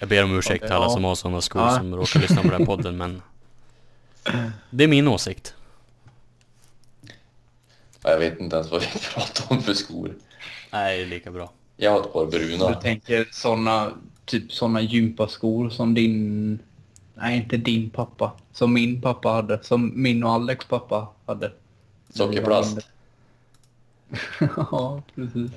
Jag 0.00 0.08
ber 0.08 0.24
om 0.24 0.38
ursäkt 0.38 0.64
till 0.64 0.72
alla 0.72 0.84
Ja. 0.84 0.90
som 0.90 1.04
har 1.04 1.14
sådana 1.14 1.40
skor 1.40 1.62
Ja. 1.62 1.76
som 1.76 1.96
råkar 1.96 2.20
lyssna 2.20 2.42
på 2.42 2.48
den 2.48 2.58
här 2.60 2.66
podden, 2.66 2.96
men... 2.96 3.22
Det 4.70 4.84
är 4.84 4.88
min 4.88 5.08
åsikt. 5.08 5.54
Ja, 8.02 8.10
Jag 8.10 8.18
vet 8.18 8.40
inte 8.40 8.56
ens 8.56 8.70
vad 8.70 8.80
vi 8.80 8.86
pratar 9.14 9.56
om 9.56 9.62
för 9.62 9.74
skor. 9.74 10.14
Nej, 10.70 11.06
lika 11.06 11.30
bra. 11.30 11.50
Jag 11.76 11.90
har 11.90 12.00
ett 12.00 12.12
par 12.12 12.26
Du 12.26 12.30
bruna. 12.30 12.74
tänker 12.74 13.28
såna, 13.32 13.92
typ 14.24 14.52
såna 14.52 14.80
gympaskor 14.80 15.70
som 15.70 15.94
din... 15.94 16.58
Nej, 17.14 17.36
inte 17.36 17.56
din 17.56 17.90
pappa. 17.90 18.32
Som 18.52 18.72
min 18.72 19.00
pappa 19.02 19.28
hade. 19.28 19.62
Som 19.64 20.02
min 20.02 20.24
och 20.24 20.30
Alex 20.32 20.64
pappa 20.64 21.08
hade. 21.26 21.52
Sockerplast. 22.14 22.78
ja, 24.56 25.02
precis. 25.14 25.50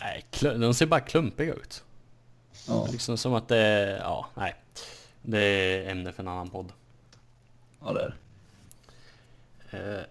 Nej, 0.00 0.24
de 0.40 0.74
ser 0.74 0.86
bara 0.86 1.00
klumpiga 1.00 1.54
ut. 1.54 1.82
Ja, 2.68 2.88
Liksom 2.92 3.18
som 3.18 3.34
att 3.34 3.48
det... 3.48 3.96
Ja, 4.02 4.26
nej. 4.34 4.54
Det 5.22 5.38
är 5.38 5.90
ämne 5.90 6.12
för 6.12 6.22
en 6.22 6.28
annan 6.28 6.50
podd. 6.50 6.72
ja 7.84 7.92
det 7.92 8.00
är 8.00 8.14
det. 9.70 9.76
Eh, 9.78 10.02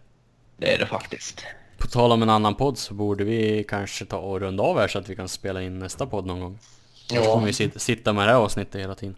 Det 0.57 0.73
är 0.73 0.77
det 0.79 0.85
faktiskt. 0.85 1.43
på 1.77 1.87
tal 1.87 2.11
om 2.11 2.21
en 2.23 2.29
annan 2.29 2.55
podd 2.55 2.77
så 2.77 2.93
borde 2.93 3.23
vi 3.23 3.65
kanske 3.67 4.05
ta 4.05 4.17
och 4.17 4.39
runda 4.39 4.63
av 4.63 4.77
här 4.79 4.87
så 4.87 4.99
att 4.99 5.09
vi 5.09 5.15
kan 5.15 5.29
spela 5.29 5.61
in 5.61 5.79
nästa 5.79 6.05
podd 6.05 6.25
någon 6.25 6.39
gång. 6.39 6.59
Då 7.09 7.15
kommer 7.15 7.47
Ja, 7.47 7.53
vi 7.59 7.79
sitta, 7.79 8.13
med 8.13 8.27
det 8.27 8.31
här 8.31 8.39
avsnittet 8.39 8.81
hela 8.81 8.95
tiden. 8.95 9.15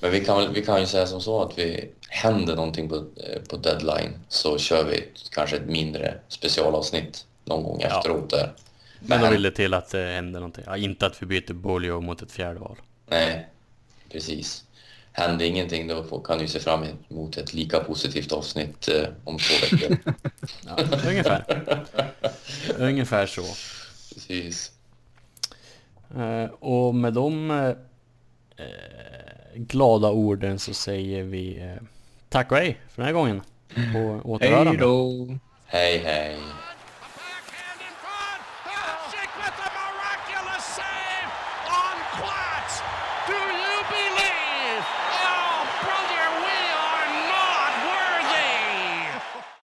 men 0.00 0.10
vi 0.10 0.24
kan, 0.24 0.52
vi 0.52 0.64
kan 0.64 0.80
ju 0.80 0.86
säga 0.86 1.06
som 1.06 1.20
så 1.20 1.42
att 1.42 1.58
vi 1.58 1.90
händer 2.08 2.56
någonting 2.56 2.88
på, 2.88 3.04
på 3.48 3.56
deadline 3.56 4.10
så 4.28 4.58
kör 4.58 4.84
vi 4.84 5.08
kanske 5.32 5.56
ett 5.56 5.66
mindre 5.66 6.14
specialavsnitt 6.28 7.26
någon 7.44 7.62
gång 7.62 7.78
Ja. 7.80 7.98
efteråt 7.98 8.30
där. 8.30 8.52
Men 9.00 9.18
då 9.18 9.24
Men- 9.24 9.32
vill 9.32 9.42
det 9.42 9.50
till 9.50 9.74
att 9.74 9.88
det 9.90 10.06
händer 10.06 10.40
någonting. 10.40 10.64
Ja, 10.66 10.76
inte 10.76 11.06
att 11.06 11.22
vi 11.22 11.26
byter 11.26 11.52
Bolio 11.52 12.00
mot 12.00 12.22
ett 12.22 12.32
fjärde 12.32 12.60
val. 12.60 12.76
Nej, 13.08 13.46
precis. 14.12 14.64
Händer 15.12 15.44
ingenting 15.46 15.88
då 15.88 16.20
kan 16.20 16.38
du 16.38 16.48
se 16.48 16.58
fram 16.60 16.84
emot 17.10 17.36
ett 17.36 17.54
lika 17.54 17.80
positivt 17.80 18.32
avsnitt 18.32 18.88
eh, 18.88 19.08
om 19.24 19.38
två 19.38 19.76
veckor. 19.76 19.96
Ja, 20.66 20.76
ungefär. 21.08 21.44
ungefär 22.78 23.26
så. 23.26 23.42
precis. 24.14 24.72
Eh, 26.16 26.44
och 26.44 26.94
med 26.94 27.12
de 27.12 27.50
eh, 27.50 27.68
eh, 28.56 28.64
glada 29.54 30.08
orden 30.10 30.58
så 30.58 30.74
säger 30.74 31.22
vi 31.22 31.60
eh, 31.60 31.82
tack 32.28 32.52
och 32.52 32.58
hej 32.58 32.80
för 32.88 33.02
den 33.02 33.06
här 33.06 33.12
gången. 33.12 33.40
På 33.92 34.20
återhörande. 34.24 34.70
Hej 34.70 34.78
då! 34.80 35.38
Hej, 35.66 35.98
hej. 36.04 36.36